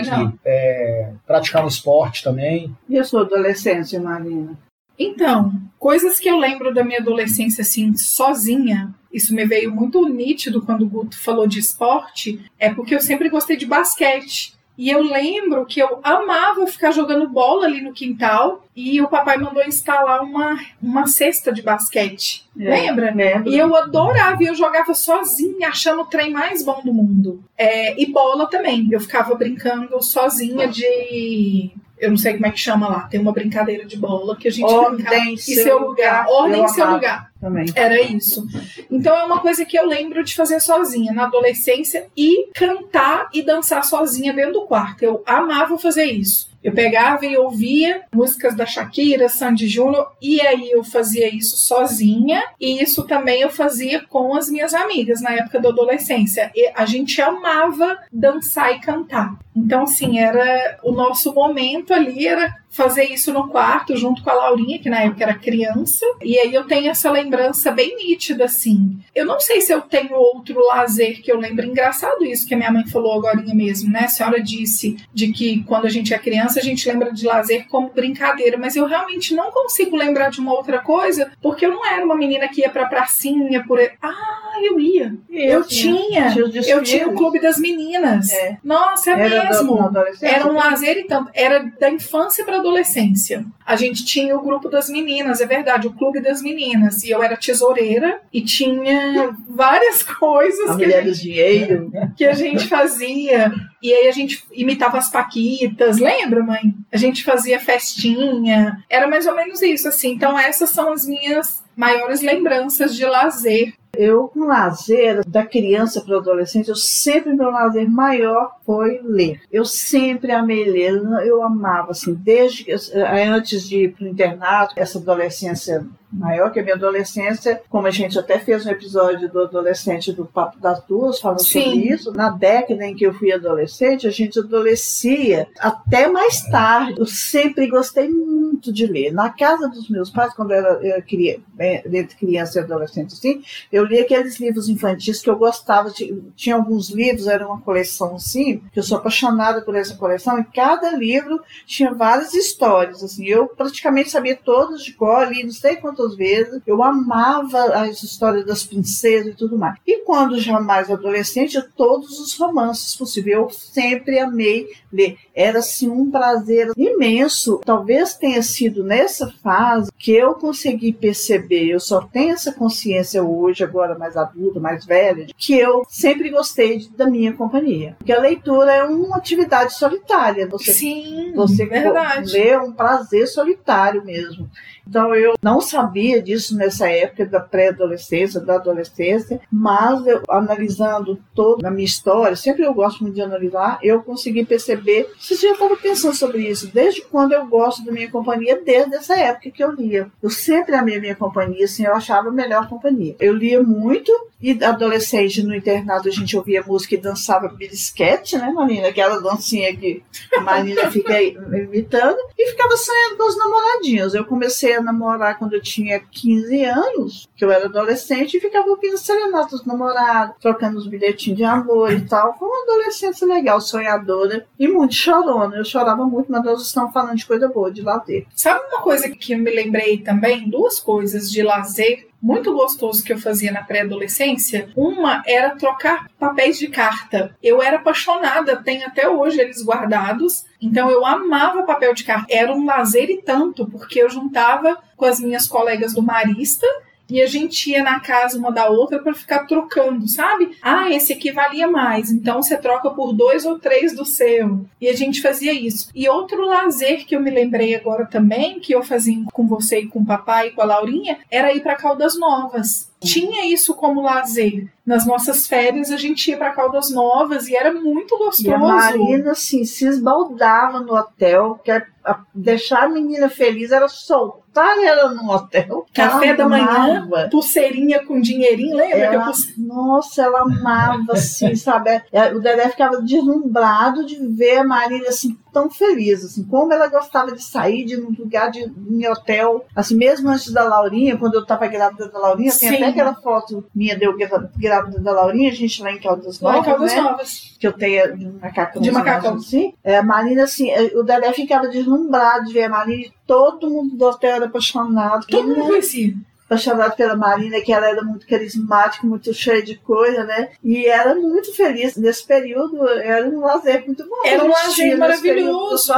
é, 0.44 1.10
praticar 1.26 1.64
um 1.64 1.68
esporte 1.68 2.22
também. 2.22 2.74
E 2.88 2.98
a 2.98 3.04
sua 3.04 3.22
adolescência, 3.22 4.00
Marina? 4.00 4.58
Então, 4.98 5.52
coisas 5.78 6.18
que 6.18 6.28
eu 6.28 6.38
lembro 6.38 6.72
da 6.72 6.82
minha 6.82 7.00
adolescência 7.00 7.62
assim, 7.62 7.94
sozinha, 7.96 8.94
isso 9.12 9.34
me 9.34 9.44
veio 9.44 9.74
muito 9.74 10.06
nítido 10.08 10.62
quando 10.62 10.82
o 10.82 10.88
Guto 10.88 11.18
falou 11.18 11.46
de 11.46 11.58
esporte, 11.58 12.40
é 12.58 12.72
porque 12.72 12.94
eu 12.94 13.00
sempre 13.00 13.28
gostei 13.28 13.56
de 13.56 13.66
basquete. 13.66 14.55
E 14.78 14.90
eu 14.90 15.02
lembro 15.02 15.64
que 15.64 15.80
eu 15.80 16.00
amava 16.02 16.66
ficar 16.66 16.90
jogando 16.90 17.28
bola 17.28 17.64
ali 17.64 17.80
no 17.80 17.92
quintal 17.92 18.64
e 18.74 19.00
o 19.00 19.08
papai 19.08 19.38
mandou 19.38 19.64
instalar 19.64 20.22
uma, 20.22 20.58
uma 20.82 21.06
cesta 21.06 21.50
de 21.50 21.62
basquete. 21.62 22.46
Lembra? 22.54 23.12
Lembro. 23.14 23.50
E 23.50 23.58
eu 23.58 23.74
adorava, 23.74 24.42
e 24.42 24.46
eu 24.46 24.54
jogava 24.54 24.92
sozinha, 24.92 25.68
achando 25.68 26.02
o 26.02 26.06
trem 26.06 26.30
mais 26.30 26.62
bom 26.62 26.82
do 26.84 26.92
mundo. 26.92 27.42
É, 27.56 28.00
e 28.00 28.06
bola 28.06 28.48
também. 28.48 28.86
Eu 28.90 29.00
ficava 29.00 29.34
brincando 29.34 30.02
sozinha 30.02 30.68
de. 30.68 31.70
Eu 31.98 32.10
não 32.10 32.16
sei 32.16 32.34
como 32.34 32.46
é 32.46 32.50
que 32.50 32.58
chama 32.58 32.88
lá. 32.88 33.00
Tem 33.02 33.18
uma 33.18 33.32
brincadeira 33.32 33.84
de 33.84 33.96
bola 33.96 34.36
que 34.36 34.48
a 34.48 34.50
gente 34.50 34.66
brincava. 34.66 35.16
Ordem 35.16 35.34
E 35.34 35.38
seu 35.38 35.78
lugar. 35.78 36.26
Ordem 36.28 36.58
Eu 36.60 36.64
em 36.64 36.68
seu 36.68 36.90
lugar. 36.90 37.30
Também. 37.40 37.66
Era 37.74 38.00
isso. 38.00 38.46
Então 38.90 39.16
é 39.16 39.24
uma 39.24 39.40
coisa 39.40 39.64
que 39.64 39.78
eu 39.78 39.86
lembro 39.86 40.22
de 40.24 40.34
fazer 40.34 40.60
sozinha 40.60 41.12
na 41.12 41.24
adolescência 41.24 42.06
e 42.16 42.48
cantar 42.54 43.28
e 43.32 43.42
dançar 43.42 43.84
sozinha 43.84 44.32
dentro 44.32 44.54
do 44.54 44.62
quarto. 44.62 45.02
Eu 45.02 45.22
amava 45.26 45.78
fazer 45.78 46.04
isso. 46.04 46.50
Eu 46.66 46.72
pegava 46.72 47.24
e 47.24 47.38
ouvia 47.38 48.02
músicas 48.12 48.56
da 48.56 48.66
Shakira, 48.66 49.28
Sandy 49.28 49.68
Júnior, 49.68 50.10
e 50.20 50.40
aí 50.40 50.68
eu 50.68 50.82
fazia 50.82 51.32
isso 51.32 51.56
sozinha, 51.56 52.42
e 52.60 52.82
isso 52.82 53.04
também 53.06 53.42
eu 53.42 53.50
fazia 53.50 54.04
com 54.04 54.34
as 54.34 54.50
minhas 54.50 54.74
amigas 54.74 55.22
na 55.22 55.30
época 55.30 55.60
da 55.60 55.68
adolescência. 55.68 56.50
E 56.56 56.68
a 56.74 56.84
gente 56.84 57.22
amava 57.22 57.96
dançar 58.12 58.74
e 58.74 58.80
cantar. 58.80 59.38
Então, 59.54 59.84
assim, 59.84 60.18
era 60.18 60.80
o 60.82 60.90
nosso 60.90 61.32
momento 61.32 61.94
ali, 61.94 62.26
era 62.26 62.52
fazer 62.76 63.04
isso 63.04 63.32
no 63.32 63.48
quarto 63.48 63.96
junto 63.96 64.22
com 64.22 64.30
a 64.30 64.34
Laurinha, 64.34 64.78
que 64.78 64.90
na 64.90 65.00
época 65.02 65.24
era 65.24 65.34
criança. 65.34 66.04
E 66.22 66.38
aí 66.38 66.54
eu 66.54 66.64
tenho 66.64 66.90
essa 66.90 67.10
lembrança 67.10 67.72
bem 67.72 67.96
nítida, 67.96 68.44
assim. 68.44 68.98
Eu 69.14 69.24
não 69.24 69.40
sei 69.40 69.60
se 69.60 69.72
eu 69.72 69.80
tenho 69.80 70.14
outro 70.14 70.60
lazer 70.66 71.22
que 71.22 71.32
eu 71.32 71.38
lembro. 71.38 71.64
Engraçado 71.66 72.24
isso 72.24 72.46
que 72.46 72.54
a 72.54 72.56
minha 72.56 72.70
mãe 72.70 72.86
falou 72.86 73.14
agora 73.14 73.42
mesmo, 73.46 73.90
né? 73.90 74.00
A 74.00 74.08
senhora 74.08 74.42
disse 74.42 74.96
de 75.14 75.32
que 75.32 75.62
quando 75.64 75.86
a 75.86 75.90
gente 75.90 76.12
é 76.12 76.18
criança, 76.18 76.60
a 76.60 76.62
gente 76.62 76.86
lembra 76.88 77.12
de 77.12 77.24
lazer 77.24 77.66
como 77.68 77.90
brincadeira. 77.90 78.58
Mas 78.58 78.76
eu 78.76 78.86
realmente 78.86 79.34
não 79.34 79.50
consigo 79.50 79.96
lembrar 79.96 80.30
de 80.30 80.40
uma 80.40 80.52
outra 80.52 80.78
coisa, 80.80 81.32
porque 81.40 81.64
eu 81.64 81.70
não 81.70 81.84
era 81.86 82.04
uma 82.04 82.16
menina 82.16 82.48
que 82.48 82.60
ia 82.60 82.68
pra 82.70 82.86
pracinha 82.86 83.64
por. 83.66 83.78
Ah, 84.02 84.58
eu 84.62 84.78
ia. 84.78 85.14
Eu 85.30 85.64
tinha. 85.64 86.32
Tinha 86.32 86.44
os 86.44 86.68
Eu 86.68 86.82
tinha 86.82 87.08
o. 87.08 87.16
Clube 87.16 87.40
das 87.40 87.58
Meninas. 87.58 88.30
É. 88.30 88.58
Nossa, 88.62 89.10
é 89.10 89.20
Era 89.20 89.44
mesmo. 89.48 89.80
adolescência? 89.80 90.26
Era 90.34 90.46
um 90.46 90.54
lazer 90.54 90.98
e 90.98 91.04
tanto. 91.04 91.30
Era 91.32 91.60
da 91.80 91.90
infância 91.90 92.44
para 92.44 92.58
adolescência. 92.66 93.44
A 93.64 93.76
gente 93.76 94.04
tinha 94.04 94.36
o 94.36 94.42
grupo 94.42 94.68
das 94.68 94.88
meninas, 94.88 95.40
é 95.40 95.46
verdade, 95.46 95.86
o 95.86 95.92
clube 95.92 96.20
das 96.20 96.42
meninas. 96.42 97.02
E 97.02 97.10
eu 97.10 97.22
era 97.22 97.36
tesoureira 97.36 98.20
e 98.32 98.42
tinha 98.42 99.34
várias 99.48 100.02
coisas 100.04 100.70
A 100.70 100.76
que 100.76 100.84
a, 100.84 101.02
gente, 101.02 101.22
dinheiro. 101.22 101.92
que 102.16 102.24
a 102.24 102.32
gente 102.32 102.66
fazia. 102.68 103.52
E 103.82 103.92
aí 103.92 104.08
a 104.08 104.12
gente 104.12 104.44
imitava 104.52 104.98
as 104.98 105.10
paquitas, 105.10 105.98
lembra, 105.98 106.42
mãe? 106.42 106.74
A 106.92 106.96
gente 106.96 107.24
fazia 107.24 107.60
festinha. 107.60 108.82
Era 108.90 109.06
mais 109.06 109.26
ou 109.26 109.34
menos 109.34 109.62
isso, 109.62 109.88
assim. 109.88 110.12
Então 110.12 110.38
essas 110.38 110.70
são 110.70 110.92
as 110.92 111.06
minhas 111.06 111.64
maiores 111.76 112.22
lembranças 112.22 112.94
de 112.96 113.04
lazer. 113.04 113.74
Eu, 113.98 114.28
com 114.28 114.46
lazer, 114.46 115.24
da 115.26 115.44
criança 115.44 116.00
para 116.00 116.14
o 116.16 116.18
adolescente, 116.18 116.68
eu 116.68 116.76
sempre, 116.76 117.32
meu 117.32 117.50
lazer 117.50 117.88
maior 117.90 118.56
foi 118.64 119.00
ler. 119.02 119.40
Eu 119.50 119.64
sempre 119.64 120.32
amei 120.32 120.64
ler, 120.64 120.92
eu 121.24 121.42
amava, 121.42 121.90
assim, 121.92 122.14
desde 122.14 122.64
que- 122.64 122.72
eh, 122.72 123.24
antes 123.28 123.68
de 123.68 123.84
ir 123.84 123.92
para 123.94 124.04
o 124.04 124.08
internato, 124.08 124.74
essa 124.76 124.98
adolescência 124.98 125.86
maior 126.12 126.50
que 126.50 126.60
a 126.60 126.62
minha 126.62 126.76
adolescência, 126.76 127.60
como 127.68 127.86
a 127.86 127.90
gente 127.90 128.18
até 128.18 128.38
fez 128.38 128.64
um 128.64 128.70
episódio 128.70 129.28
do 129.28 129.40
adolescente 129.40 130.12
do 130.12 130.24
Papo 130.24 130.58
das 130.58 130.80
Duas, 130.86 131.20
falando 131.20 131.42
Sim. 131.42 131.62
sobre 131.64 131.78
isso, 131.92 132.12
na 132.12 132.30
década 132.30 132.86
em 132.86 132.94
que 132.94 133.04
eu 133.04 133.12
fui 133.12 133.32
adolescente, 133.32 134.06
a 134.06 134.10
gente 134.10 134.38
adolescia 134.38 135.46
até 135.58 136.06
mais 136.08 136.40
tarde. 136.48 136.94
Eu 136.98 137.06
sempre 137.06 137.66
gostei 137.68 138.08
muito 138.08 138.72
de 138.72 138.86
ler. 138.86 139.12
Na 139.12 139.30
casa 139.30 139.68
dos 139.68 139.90
meus 139.90 140.08
pais, 140.08 140.32
quando 140.32 140.52
eu 140.52 140.56
era, 140.58 140.68
eu 140.82 140.92
era 140.92 141.02
cria- 141.02 141.40
eh, 141.58 141.82
entre 141.92 142.16
criança 142.16 142.58
e 142.58 142.62
adolescente, 142.62 143.12
assim, 143.12 143.42
eu 143.70 143.84
li 143.86 143.98
aqueles 144.00 144.38
livros 144.38 144.68
infantis 144.68 145.20
que 145.22 145.30
eu 145.30 145.36
gostava. 145.36 145.90
Ti- 145.90 146.14
Tinha 146.34 146.56
alguns 146.56 146.90
livros, 146.90 147.26
era 147.26 147.46
uma 147.46 147.60
coleção 147.60 148.16
assim, 148.16 148.58
que 148.72 148.78
eu 148.78 148.82
sou 148.82 148.98
apaixonada 148.98 149.62
por 149.62 149.74
essa 149.74 149.94
coleção, 149.96 150.38
e 150.38 150.44
cada 150.44 150.90
livro 150.92 151.40
tinha 151.66 151.92
várias 151.94 152.34
histórias. 152.34 153.02
Assim, 153.02 153.24
eu 153.26 153.46
praticamente 153.48 154.10
sabia 154.10 154.36
todas 154.36 154.82
de 154.82 154.92
cor, 154.92 155.28
li 155.32 155.44
não 155.44 155.52
sei 155.52 155.76
quantas 155.76 156.14
vezes. 156.16 156.60
Eu 156.66 156.82
amava 156.82 157.58
as 157.76 158.02
histórias 158.02 158.44
das 158.44 158.64
princesas 158.64 159.32
e 159.32 159.36
tudo 159.36 159.56
mais. 159.58 159.76
E 159.86 159.98
quando 160.04 160.38
já 160.40 160.60
mais 160.60 160.90
adolescente, 160.90 161.60
todos 161.76 162.18
os 162.20 162.34
romances 162.36 162.96
possíveis. 162.96 163.36
Eu 163.36 163.50
sempre 163.50 164.18
amei 164.18 164.66
ler. 164.92 165.16
Era 165.34 165.58
assim 165.58 165.88
um 165.88 166.10
prazer 166.10 166.70
imenso. 166.76 167.60
Talvez 167.64 168.14
tenha 168.14 168.42
sido 168.42 168.82
nessa 168.82 169.30
fase 169.42 169.90
que 169.98 170.12
eu 170.12 170.34
consegui 170.34 170.92
perceber, 170.92 171.66
eu 171.68 171.80
só 171.80 172.00
tenho 172.00 172.32
essa 172.32 172.52
consciência 172.52 173.22
hoje, 173.22 173.62
agora 173.64 173.75
mais 173.98 174.16
adulta, 174.16 174.58
mais 174.60 174.84
velha, 174.84 175.26
que 175.36 175.54
eu 175.58 175.84
sempre 175.88 176.30
gostei 176.30 176.78
de- 176.78 176.88
da 176.90 177.06
minha 177.06 177.32
companhia. 177.32 177.94
Porque 177.98 178.12
a 178.12 178.20
leitura 178.20 178.72
é 178.72 178.84
uma 178.84 179.16
atividade 179.16 179.74
solitária. 179.74 180.48
Você, 180.48 180.72
Sim, 180.72 181.32
você 181.34 181.66
verdade. 181.66 182.32
lê 182.32 182.48
é 182.48 182.58
um 182.58 182.72
prazer 182.72 183.26
solitário 183.28 184.04
mesmo. 184.04 184.48
Então 184.88 185.14
eu 185.14 185.34
não 185.42 185.60
sabia 185.60 186.22
disso 186.22 186.56
nessa 186.56 186.88
época 186.88 187.26
da 187.26 187.40
pré-adolescência, 187.40 188.40
da 188.40 188.56
adolescência, 188.56 189.40
mas 189.50 190.06
eu, 190.06 190.22
analisando 190.28 191.18
toda 191.34 191.68
a 191.68 191.70
minha 191.70 191.84
história, 191.84 192.36
sempre 192.36 192.64
eu 192.64 192.72
gosto 192.72 193.02
muito 193.02 193.14
de 193.14 193.22
analisar, 193.22 193.78
eu 193.82 194.02
consegui 194.02 194.44
perceber, 194.44 195.10
você 195.18 195.34
já 195.34 195.52
estava 195.52 195.76
pensando 195.76 196.14
sobre 196.14 196.48
isso, 196.48 196.70
desde 196.72 197.02
quando 197.02 197.32
eu 197.32 197.46
gosto 197.46 197.84
da 197.84 197.92
minha 197.92 198.10
companhia, 198.10 198.60
desde 198.64 198.94
essa 198.94 199.16
época 199.16 199.50
que 199.50 199.62
eu 199.62 199.72
lia. 199.72 200.10
Eu 200.22 200.30
sempre 200.30 200.74
amei 200.74 200.96
a 200.96 201.00
minha 201.00 201.16
companhia, 201.16 201.64
assim, 201.64 201.84
eu 201.84 201.94
achava 201.94 202.28
a 202.28 202.32
melhor 202.32 202.68
companhia. 202.68 203.16
Eu 203.18 203.34
lia 203.34 203.62
muito, 203.62 204.12
e 204.40 204.62
adolescente 204.62 205.42
no 205.42 205.54
internato 205.54 206.08
a 206.08 206.12
gente 206.12 206.36
ouvia 206.36 206.62
música 206.62 206.94
e 206.94 206.98
dançava 206.98 207.48
bilisquete, 207.48 208.36
né, 208.36 208.50
Marina? 208.50 208.88
Aquela 208.88 209.20
dancinha 209.20 209.74
que 209.76 210.02
a 210.34 210.40
Marina 210.40 210.90
fica 210.90 211.20
imitando, 211.22 212.18
e 212.38 212.50
ficava 212.50 212.76
sonhando 212.76 213.16
com 213.16 213.28
os 213.28 213.38
namoradinhos. 213.38 214.14
Eu 214.14 214.24
comecei 214.24 214.75
a 214.76 214.82
namorar 214.82 215.38
quando 215.38 215.54
eu 215.54 215.62
tinha 215.62 216.00
15 216.00 216.64
anos, 216.64 217.28
que 217.36 217.44
eu 217.44 217.50
era 217.50 217.66
adolescente, 217.66 218.36
e 218.36 218.40
ficava 218.40 218.68
ouvindo 218.68 218.98
serenatas 218.98 219.46
dos 219.50 219.66
namorados, 219.66 220.36
trocando 220.40 220.78
os 220.78 220.86
bilhetinhos 220.86 221.36
de 221.36 221.44
amor 221.44 221.92
e 221.92 222.00
tal. 222.02 222.36
Foi 222.38 222.48
uma 222.48 222.62
adolescência 222.62 223.26
legal, 223.26 223.60
sonhadora 223.60 224.46
e 224.58 224.68
muito 224.68 224.94
chorona. 224.94 225.56
Eu 225.56 225.64
chorava 225.64 226.04
muito, 226.04 226.30
mas 226.30 226.44
nós 226.44 226.62
estamos 226.62 226.92
falando 226.92 227.16
de 227.16 227.26
coisa 227.26 227.48
boa, 227.48 227.70
de 227.70 227.82
lazer. 227.82 228.26
Sabe 228.34 228.64
uma 228.66 228.82
coisa 228.82 229.08
que 229.08 229.32
eu 229.32 229.38
me 229.38 229.50
lembrei 229.50 229.98
também? 229.98 230.48
Duas 230.48 230.80
coisas 230.80 231.30
de 231.30 231.42
lazer 231.42 232.08
muito 232.20 232.52
gostoso 232.52 233.04
que 233.04 233.12
eu 233.12 233.18
fazia 233.18 233.52
na 233.52 233.62
pré-adolescência. 233.62 234.68
Uma 234.76 235.22
era 235.26 235.56
trocar 235.56 236.08
papéis 236.18 236.58
de 236.58 236.68
carta. 236.68 237.36
Eu 237.42 237.62
era 237.62 237.76
apaixonada, 237.76 238.62
tenho 238.62 238.86
até 238.86 239.08
hoje 239.08 239.40
eles 239.40 239.62
guardados. 239.62 240.44
Então 240.60 240.90
eu 240.90 241.04
amava 241.04 241.62
papel 241.62 241.94
de 241.94 242.04
carta. 242.04 242.26
Era 242.30 242.52
um 242.52 242.64
lazer 242.64 243.10
e 243.10 243.22
tanto, 243.22 243.66
porque 243.66 244.00
eu 244.00 244.10
juntava 244.10 244.78
com 244.96 245.04
as 245.04 245.20
minhas 245.20 245.46
colegas 245.46 245.94
do 245.94 246.02
Marista 246.02 246.66
e 247.08 247.20
a 247.22 247.26
gente 247.26 247.70
ia 247.70 247.82
na 247.82 248.00
casa 248.00 248.38
uma 248.38 248.50
da 248.50 248.68
outra 248.68 248.98
para 248.98 249.14
ficar 249.14 249.46
trocando, 249.46 250.08
sabe? 250.08 250.56
Ah, 250.62 250.90
esse 250.90 251.12
aqui 251.12 251.30
valia 251.30 251.68
mais, 251.68 252.10
então 252.10 252.42
você 252.42 252.56
troca 252.56 252.90
por 252.90 253.12
dois 253.12 253.44
ou 253.44 253.58
três 253.58 253.94
do 253.94 254.04
seu. 254.04 254.64
E 254.80 254.88
a 254.88 254.92
gente 254.94 255.22
fazia 255.22 255.52
isso. 255.52 255.88
E 255.94 256.08
outro 256.08 256.44
lazer 256.44 257.06
que 257.06 257.14
eu 257.14 257.20
me 257.20 257.30
lembrei 257.30 257.74
agora 257.74 258.06
também, 258.06 258.58
que 258.60 258.74
eu 258.74 258.82
fazia 258.82 259.16
com 259.32 259.46
você 259.46 259.80
e 259.80 259.86
com 259.88 260.00
o 260.00 260.06
papai 260.06 260.48
e 260.48 260.50
com 260.50 260.62
a 260.62 260.66
Laurinha, 260.66 261.18
era 261.30 261.52
ir 261.54 261.60
para 261.62 261.76
Caldas 261.76 262.18
Novas. 262.18 262.90
Tinha 263.00 263.46
isso 263.46 263.74
como 263.74 264.00
lazer. 264.02 264.66
Nas 264.84 265.06
nossas 265.06 265.46
férias 265.46 265.90
a 265.92 265.96
gente 265.96 266.30
ia 266.30 266.36
para 266.36 266.50
Caldas 266.52 266.90
Novas 266.90 267.46
e 267.46 267.54
era 267.54 267.72
muito 267.72 268.16
gostoso. 268.18 268.48
E 268.48 268.52
a 268.52 268.58
Marina, 268.58 269.32
assim, 269.32 269.64
se 269.64 269.86
esbaldava 269.86 270.80
no 270.80 270.94
hotel, 270.94 271.60
que 271.62 271.70
a- 271.70 271.86
a- 272.04 272.20
deixar 272.34 272.84
a 272.84 272.88
menina 272.88 273.28
feliz 273.28 273.70
era 273.70 273.86
soltar 273.88 274.45
ela 274.60 275.12
no 275.14 275.30
hotel. 275.30 275.86
Café 275.92 276.28
Ela 276.28 276.36
da 276.36 276.48
manhã, 276.48 277.02
amava. 277.02 277.28
pulseirinha 277.30 278.04
com 278.04 278.20
dinheirinho, 278.20 278.76
lembra? 278.76 278.96
que 278.96 279.02
eu 279.16 279.20
Ela, 279.20 279.24
pus- 279.26 279.54
nossa, 279.58 280.22
ela 280.22 280.40
amava, 280.42 281.12
assim, 281.12 281.54
sabe? 281.56 282.02
É, 282.12 282.32
O 282.34 282.40
Dedé 282.40 282.68
ficava 282.68 283.00
deslumbrado 283.02 284.04
de 284.06 284.16
ver 284.28 284.58
a 284.58 284.64
Marina, 284.64 285.08
assim, 285.08 285.36
tão 285.52 285.70
feliz, 285.70 286.24
assim, 286.24 286.44
como 286.44 286.72
ela 286.72 286.88
gostava 286.88 287.32
de 287.32 287.42
sair 287.42 287.84
de 287.84 287.96
um 288.00 288.10
lugar 288.18 288.50
de 288.50 288.60
em 288.90 289.08
hotel, 289.08 289.64
assim, 289.74 289.96
mesmo 289.96 290.28
antes 290.28 290.52
da 290.52 290.62
Laurinha, 290.64 291.16
quando 291.16 291.34
eu 291.34 291.42
estava 291.42 291.66
grávida 291.66 292.08
da 292.08 292.18
Laurinha, 292.18 292.50
tem 292.50 292.68
Sim. 292.70 292.76
até 292.76 292.86
aquela 292.86 293.14
foto 293.14 293.64
minha 293.74 293.96
de 293.96 294.04
eu 294.04 294.16
gra- 294.16 294.50
grávida 294.56 295.00
da 295.00 295.12
Laurinha, 295.12 295.50
a 295.50 295.54
gente 295.54 295.82
lá 295.82 295.90
em 295.92 295.98
Caldas 295.98 296.40
Lá 296.40 296.52
em 296.52 296.62
Novas, 296.62 296.66
Caldas 296.72 296.94
né? 296.94 297.00
Novas. 297.00 297.45
Que 297.66 297.68
eu 297.68 297.72
tenho 297.72 298.16
de 298.16 298.26
macacão. 298.26 298.82
De 298.82 298.90
macacão. 298.90 299.34
Assim. 299.34 299.74
É, 299.82 299.98
a 299.98 300.02
Marina, 300.02 300.44
assim, 300.44 300.70
é, 300.70 300.82
o 300.96 301.02
Dedé 301.02 301.32
ficava 301.32 301.68
deslumbrado 301.68 302.46
de 302.46 302.52
ver 302.52 302.64
a 302.64 302.68
Marina 302.68 303.02
e 303.02 303.12
todo 303.26 303.70
mundo 303.70 303.96
do 303.96 304.04
hotel 304.04 304.36
era 304.36 304.46
apaixonado. 304.46 305.26
Todo 305.26 305.48
mundo 305.48 305.66
conhecia. 305.66 306.14
Apaixonado 306.46 306.96
pela 306.96 307.16
Marina, 307.16 307.60
que 307.60 307.72
ela 307.72 307.88
era 307.88 308.02
muito 308.02 308.26
carismática, 308.26 309.06
muito 309.06 309.34
cheia 309.34 309.62
de 309.62 309.76
coisa, 309.76 310.24
né? 310.24 310.50
E 310.62 310.86
era 310.86 311.14
muito 311.14 311.52
feliz 311.54 311.96
nesse 311.96 312.24
período, 312.24 312.88
era 312.88 313.26
um 313.28 313.40
lazer 313.40 313.84
muito 313.84 314.08
bom. 314.08 314.24
Era 314.24 314.44
um 314.44 314.48
lazer 314.48 314.96
maravilhoso. 314.96 315.92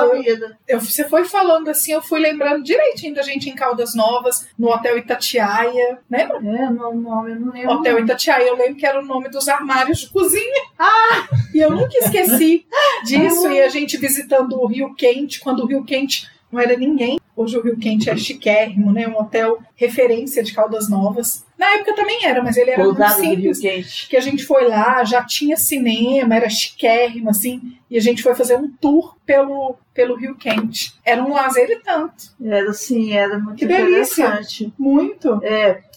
Eu, 0.66 0.80
você 0.80 1.04
foi 1.04 1.24
falando 1.24 1.68
assim, 1.68 1.92
eu 1.92 2.02
fui 2.02 2.18
lembrando 2.18 2.64
direitinho 2.64 3.14
da 3.14 3.22
gente 3.22 3.48
em 3.48 3.54
Caldas 3.54 3.94
Novas, 3.94 4.48
no 4.58 4.68
Hotel 4.68 4.98
Itatiaia. 4.98 5.98
Lembra? 6.11 6.38
É, 6.38 6.70
não, 6.70 6.94
não, 6.94 7.28
eu 7.28 7.38
não 7.38 7.52
lembro. 7.52 7.72
Hotel. 7.74 7.98
Itatiaia, 7.98 8.48
eu 8.48 8.56
lembro 8.56 8.76
que 8.76 8.87
era 8.87 9.00
o 9.00 9.04
nome 9.04 9.28
dos 9.28 9.48
armários 9.48 9.98
de 9.98 10.08
cozinha. 10.08 10.62
Ah! 10.78 11.28
E 11.54 11.58
eu 11.58 11.70
nunca 11.70 11.96
esqueci 11.98 12.66
disso. 13.04 13.50
E 13.50 13.61
a 13.61 13.68
gente 13.68 13.96
visitando 13.98 14.58
o 14.58 14.66
Rio 14.66 14.94
Quente, 14.94 15.40
quando 15.40 15.62
o 15.62 15.66
Rio 15.66 15.84
Quente 15.84 16.26
não 16.50 16.61
era 16.61 16.76
ninguém. 16.76 17.18
Hoje 17.37 17.56
o 17.56 17.62
Rio 17.62 17.76
Quente 17.76 18.11
é 18.11 18.16
chiquérrimo, 18.16 18.92
né? 18.92 19.06
Um 19.06 19.16
hotel 19.16 19.58
referência 19.76 20.42
de 20.42 20.52
Caldas 20.52 20.90
Novas. 20.90 21.44
Na 21.56 21.74
época 21.74 21.94
também 21.94 22.24
era, 22.24 22.42
mas 22.42 22.56
ele 22.56 22.70
era 22.70 22.82
muito 22.82 22.96
Pousada 22.96 23.22
do 23.22 23.28
Rio 23.28 23.54
simples. 23.54 23.61
Quente. 23.61 24.08
que 24.08 24.16
a 24.16 24.20
gente 24.20 24.44
foi 24.44 24.66
lá, 24.66 25.04
já 25.04 25.24
tinha 25.24 25.56
cinema, 25.56 26.34
era 26.34 26.48
chiquérrimo, 26.48 27.30
assim, 27.30 27.76
e 27.90 27.96
a 27.96 28.00
gente 28.00 28.22
foi 28.22 28.34
fazer 28.34 28.56
um 28.56 28.68
tour 28.68 29.16
pelo, 29.24 29.76
pelo 29.94 30.16
Rio 30.16 30.37
Quente. 30.37 30.94
Era 31.04 31.22
um 31.22 31.32
lazer 31.32 31.70
e 31.70 31.76
tanto. 31.76 32.32
Era 32.42 32.70
assim, 32.70 33.12
era 33.12 33.38
muito 33.38 33.56
Que 33.56 33.66
delícia. 33.66 34.40
Muito. 34.76 35.40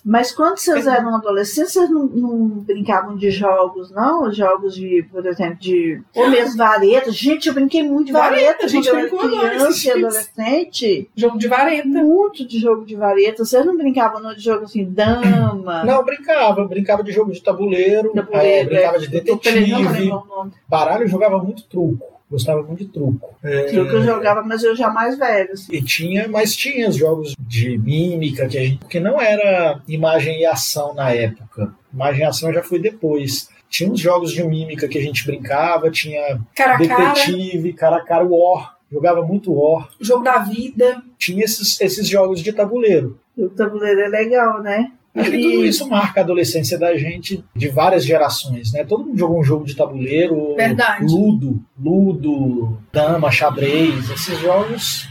Mas 0.04 0.32
quando 0.32 0.58
vocês 0.58 0.88
eram 0.88 1.16
adolescentes, 1.16 1.74
vocês 1.74 1.90
não, 1.90 2.06
não 2.06 2.48
brincavam 2.48 3.16
de 3.16 3.30
jogos, 3.30 3.92
não? 3.92 4.32
Jogos 4.32 4.76
de, 4.76 5.06
por 5.12 5.26
exemplo, 5.26 5.58
de. 5.60 6.02
Ou 6.16 6.30
mesmo 6.30 6.58
vareta. 6.58 7.12
Gente, 7.12 7.48
eu 7.48 7.54
brinquei 7.54 7.84
muito 7.84 8.08
de 8.08 8.14
Vareta, 8.14 8.42
vareta 8.42 8.68
gente 8.68 8.90
quando 9.10 9.34
eu 9.34 9.42
era 9.42 9.50
criança 9.56 9.88
e 9.88 9.92
adolescente. 9.92 11.10
Jogo 11.16 11.38
de 11.38 11.48
vareta. 11.48 11.88
Muito 11.88 12.48
de 12.48 12.60
jogo 12.60 12.86
de 12.86 12.96
vareta. 12.96 13.46
Vocês 13.46 13.66
não 13.66 13.78
brincavam 13.78 14.22
não, 14.22 14.34
de 14.34 14.42
jogo 14.42 14.66
assim, 14.66 14.86
dama? 14.86 15.84
Não, 15.84 15.96
eu 15.98 16.06
brincava. 16.06 16.62
eu 16.62 16.68
Brincava 16.68 17.04
de 17.04 17.12
jogo 17.12 17.32
de 17.32 17.42
tabuleiro, 17.42 18.12
Tabuleiro, 18.14 18.48
é, 18.48 18.64
brincava 18.64 19.00
de 19.00 19.10
perdendo, 19.10 19.28
não 19.32 19.38
detetive. 19.38 20.00
lembro 20.00 20.18
o 20.18 20.26
nome. 20.26 20.52
Baralho 20.68 21.04
eu 21.04 21.08
jogava 21.08 21.38
muito 21.38 21.64
truco. 21.64 22.21
Gostava 22.32 22.64
muito 22.64 22.86
de 22.86 22.90
truco. 22.90 23.36
É, 23.44 23.66
que 23.66 23.76
eu 23.76 24.04
jogava, 24.04 24.42
mas 24.42 24.64
eu 24.64 24.74
já 24.74 24.90
mais 24.90 25.18
velho. 25.18 25.52
assim. 25.52 25.76
E 25.76 25.82
tinha, 25.84 26.30
mas 26.30 26.56
tinha 26.56 26.88
os 26.88 26.96
jogos 26.96 27.36
de 27.38 27.78
mímica 27.78 28.48
que 28.48 28.58
a 28.58 28.64
gente, 28.64 28.86
que 28.86 29.02
não 29.02 29.20
era 29.20 29.82
imagem 29.86 30.40
e 30.40 30.46
ação 30.46 30.94
na 30.94 31.12
época. 31.12 31.74
Imagem 31.94 32.22
e 32.22 32.24
ação 32.24 32.54
já 32.54 32.64
foi 32.64 32.80
depois. 32.80 33.50
Tinha 33.70 33.92
uns 33.92 34.00
jogos 34.00 34.32
de 34.32 34.42
mímica 34.46 34.88
que 34.88 34.98
a 34.98 35.02
gente 35.02 35.26
brincava, 35.26 35.92
tinha 35.92 36.40
Cara 36.56 36.76
a 36.76 36.88
cara, 36.88 37.14
detetive, 37.14 37.74
cara 37.74 37.98
a 37.98 38.06
cara, 38.06 38.26
war. 38.26 38.78
Jogava 38.90 39.22
muito 39.22 39.54
war. 39.54 39.90
jogo 40.00 40.24
da 40.24 40.38
vida. 40.38 41.04
Tinha 41.18 41.44
esses, 41.44 41.80
esses 41.82 42.08
jogos 42.08 42.42
de 42.42 42.54
tabuleiro. 42.54 43.20
O 43.38 43.50
tabuleiro 43.50 44.00
é 44.02 44.08
legal, 44.08 44.62
né? 44.62 44.92
Acho 45.14 45.30
que 45.30 45.42
tudo 45.42 45.66
isso 45.66 45.90
marca 45.90 46.22
a 46.22 46.24
adolescência 46.24 46.78
da 46.78 46.96
gente 46.98 47.44
de 47.54 47.68
várias 47.68 48.06
gerações, 48.06 48.72
né? 48.72 48.84
Todo 48.86 49.04
mundo 49.06 49.18
jogou 49.18 49.40
um 49.40 49.44
jogo 49.44 49.66
de 49.66 49.76
tabuleiro, 49.76 50.56
Verdade. 50.56 51.06
ludo, 51.06 51.62
ludo, 51.78 52.78
dama, 52.94 53.30
xadrez, 53.30 54.10
esses 54.10 54.40
jogos. 54.40 55.08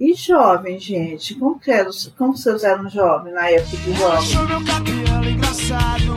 E 0.00 0.12
jovem, 0.14 0.78
gente? 0.80 1.34
Como, 1.36 1.58
que 1.58 1.70
era, 1.70 1.88
como 2.18 2.36
vocês 2.36 2.64
eram 2.64 2.88
jovens 2.90 3.32
na 3.32 3.48
época 3.48 3.76
de 3.76 3.92
jovem? 3.94 4.18
Achou 4.18 4.46
meu 4.48 4.64
cabelo 4.64 5.30
engraçado, 5.30 6.14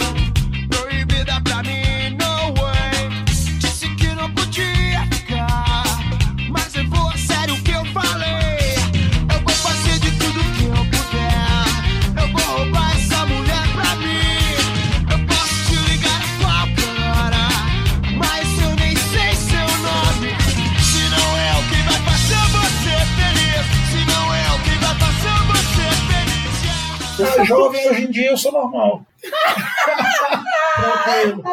proibida 0.70 1.40
pra 1.44 1.64
mim, 1.64 1.82
jovem 27.50 27.90
hoje 27.90 28.04
em 28.06 28.12
dia 28.12 28.30
eu 28.30 28.38
sou 28.38 28.52
normal. 28.52 29.06
Tranquilo. 30.76 31.44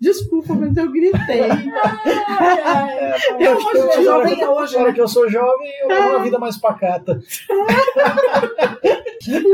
Desculpa, 0.00 0.54
mas 0.54 0.76
eu 0.76 0.90
gritei. 0.90 1.42
Eu, 3.38 3.56
Hoje 3.56 4.00
é 4.00 4.02
jovem 4.02 4.40
é 4.40 4.48
hoje, 4.48 4.76
Agora 4.76 4.92
que 4.92 5.00
eu 5.00 5.08
sou 5.08 5.28
jovem, 5.30 5.70
eu 5.82 5.88
tenho 5.88 6.08
uma 6.08 6.22
vida 6.24 6.38
mais 6.38 6.56
pacata. 6.56 7.22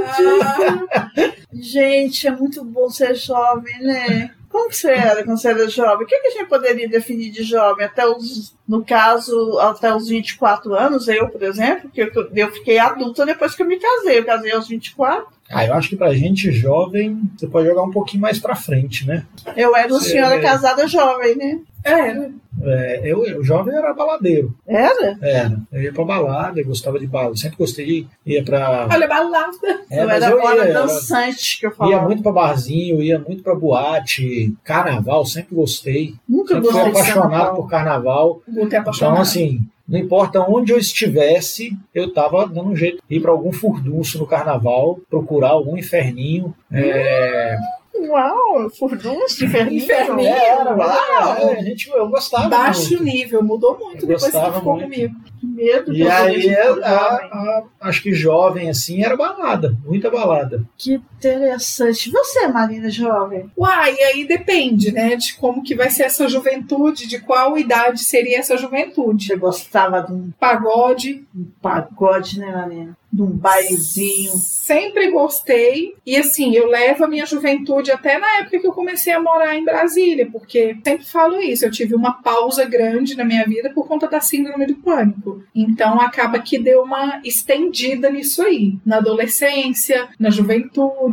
Ah, 0.07 1.11
Gente, 1.52 2.26
é 2.26 2.31
muito 2.31 2.64
bom 2.64 2.88
ser 2.88 3.14
jovem, 3.14 3.78
né? 3.81 4.31
Como 4.59 4.73
você 4.73 4.90
era 4.90 5.23
quando 5.23 5.38
você 5.38 5.49
era 5.51 5.68
jovem? 5.68 6.05
O 6.05 6.09
que, 6.09 6.18
que 6.18 6.27
a 6.27 6.31
gente 6.33 6.49
poderia 6.49 6.88
definir 6.88 7.31
de 7.31 7.44
jovem? 7.44 7.87
Até 7.87 8.05
os, 8.05 8.53
no 8.66 8.85
caso, 8.85 9.57
até 9.61 9.94
os 9.94 10.09
24 10.09 10.75
anos, 10.75 11.07
eu, 11.07 11.29
por 11.29 11.40
exemplo, 11.44 11.88
que 11.88 12.03
eu, 12.03 12.11
eu 12.35 12.51
fiquei 12.51 12.77
adulta 12.77 13.25
depois 13.25 13.55
que 13.55 13.62
eu 13.62 13.66
me 13.66 13.79
casei. 13.79 14.18
Eu 14.18 14.25
casei 14.25 14.51
aos 14.51 14.66
24. 14.66 15.29
Ah, 15.51 15.65
eu 15.65 15.75
acho 15.75 15.89
que 15.89 15.97
pra 15.97 16.13
gente 16.15 16.53
jovem, 16.53 17.23
você 17.37 17.47
pode 17.47 17.67
jogar 17.67 17.83
um 17.83 17.91
pouquinho 17.91 18.21
mais 18.21 18.39
pra 18.39 18.55
frente, 18.55 19.07
né? 19.07 19.25
Eu 19.57 19.75
era 19.75 19.89
uma 19.89 19.99
Você 20.01 20.11
senhora 20.11 20.35
é- 20.37 20.41
casada 20.41 20.87
jovem, 20.87 21.37
né? 21.37 21.59
Era. 21.83 22.31
É, 22.61 23.01
eu, 23.05 23.25
eu 23.25 23.43
jovem 23.43 23.75
era 23.75 23.95
baladeiro. 23.95 24.55
Era? 24.67 25.17
Era. 25.23 25.59
Eu 25.73 25.81
ia 25.83 25.93
pra 25.93 26.05
balada, 26.05 26.61
eu 26.61 26.67
gostava 26.67 26.99
de 26.99 27.07
balada. 27.07 27.37
Sempre 27.37 27.57
gostei, 27.57 28.07
ia 28.27 28.45
pra. 28.45 28.89
Olha, 28.93 29.07
balada. 29.09 29.57
É, 29.91 30.03
eu 30.03 30.07
mas 30.07 30.23
era 30.23 30.67
ia, 30.69 30.73
dançante, 30.75 31.61
que 31.61 31.67
eu 31.67 31.71
ia 31.71 31.77
falava. 31.77 32.03
muito 32.07 32.23
pra 32.23 32.33
barzinho, 32.33 33.01
ia 33.03 33.19
muito 33.19 33.43
pra 33.43 33.55
boate, 33.55 34.55
carnaval, 34.65 35.25
sempre 35.25 35.55
gostei. 35.55 36.15
Nunca 36.29 36.55
Sempre 36.55 36.71
fui 36.71 36.83
gostei 36.83 36.93
de 36.93 37.11
apaixonado 37.11 37.57
por 37.57 37.69
carnaval. 37.71 38.43
Vou 38.47 38.67
ter 38.67 38.77
apaixonado. 38.77 39.13
Então, 39.13 39.23
assim, 39.23 39.61
não 39.88 39.98
importa 39.98 40.40
onde 40.40 40.72
eu 40.72 40.79
estivesse, 40.79 41.77
eu 41.94 42.12
tava 42.12 42.46
dando 42.46 42.68
um 42.70 42.77
jeito 42.77 43.03
de 43.09 43.16
ir 43.16 43.20
pra 43.20 43.31
algum 43.33 43.53
furdunço 43.53 44.18
no 44.18 44.27
carnaval, 44.27 44.98
procurar 45.09 45.51
algum 45.51 45.77
inferninho. 45.79 46.55
É, 46.70 47.57
Uau, 48.01 48.70
furdunço, 48.70 49.42
inferninho. 49.44 49.83
Inferninho. 49.83 50.29
Era, 50.29 50.77
Uau, 50.77 50.88
uau. 50.88 51.37
é, 51.51 51.59
a 51.59 51.62
gente, 51.62 51.88
eu 51.90 52.09
gostava. 52.09 52.48
Baixo 52.48 52.90
muito. 52.90 53.03
nível, 53.05 53.42
mudou 53.42 53.77
muito 53.79 54.05
Eu 54.05 54.09
depois 54.09 54.31
que 54.33 54.53
ficou 54.53 54.74
muito. 54.74 54.85
comigo. 54.85 55.14
Que 55.40 55.46
medo 55.46 55.92
E 55.92 56.09
aí, 56.09 56.55
a- 56.55 56.70
a- 56.85 57.62
acho 57.81 58.03
que 58.03 58.12
jovem 58.12 58.68
assim 58.70 59.05
era 59.05 59.16
balada, 59.16 59.77
muita 59.85 60.11
balada. 60.11 60.62
Que 60.77 61.01
interessante. 61.18 62.11
Você, 62.11 62.46
Marina, 62.48 62.88
jovem? 62.90 63.50
Uai, 63.57 63.94
e 63.94 64.02
aí 64.02 64.26
depende, 64.26 64.92
né, 64.92 65.16
de 65.16 65.35
como 65.35 65.62
que 65.62 65.74
vai 65.74 65.90
ser 65.90 66.04
essa 66.04 66.28
juventude, 66.28 67.07
de 67.07 67.20
qual 67.20 67.59
idade 67.59 68.04
seria 68.04 68.38
essa 68.38 68.57
juventude. 68.57 69.26
Você 69.26 69.37
gostava 69.37 70.00
de 70.02 70.12
um 70.12 70.31
Pagode, 70.38 71.26
pagode, 71.61 72.38
né, 72.38 72.50
Marina? 72.50 72.96
De 73.11 73.22
um 73.22 73.31
bailezinho. 73.31 74.33
sempre 74.37 75.11
gostei. 75.11 75.94
E 76.04 76.14
assim, 76.16 76.54
eu 76.54 76.66
levo 76.68 77.04
a 77.04 77.09
minha 77.09 77.24
juventude 77.24 77.90
até 77.90 78.18
na 78.18 78.38
época 78.38 78.59
que 78.61 78.66
eu 78.66 78.72
comecei 78.72 79.12
a 79.14 79.20
morar 79.20 79.57
em 79.57 79.64
Brasília, 79.64 80.28
porque 80.31 80.76
sempre 80.85 81.07
falo 81.07 81.40
isso, 81.40 81.64
eu 81.64 81.70
tive 81.70 81.94
uma 81.94 82.22
pausa 82.22 82.66
grande 82.66 83.16
na 83.16 83.24
minha 83.24 83.46
vida 83.46 83.70
por 83.70 83.88
conta 83.88 84.07
da 84.07 84.20
síndrome 84.20 84.66
do 84.66 84.74
pânico. 84.76 85.42
Então 85.54 85.98
acaba 86.00 86.38
que 86.38 86.59
deu 86.59 86.83
uma 86.83 87.20
estendida 87.24 88.11
nisso 88.11 88.42
aí, 88.42 88.74
na 88.85 88.98
adolescência, 88.98 90.09
na 90.18 90.28
juventude. 90.28 91.08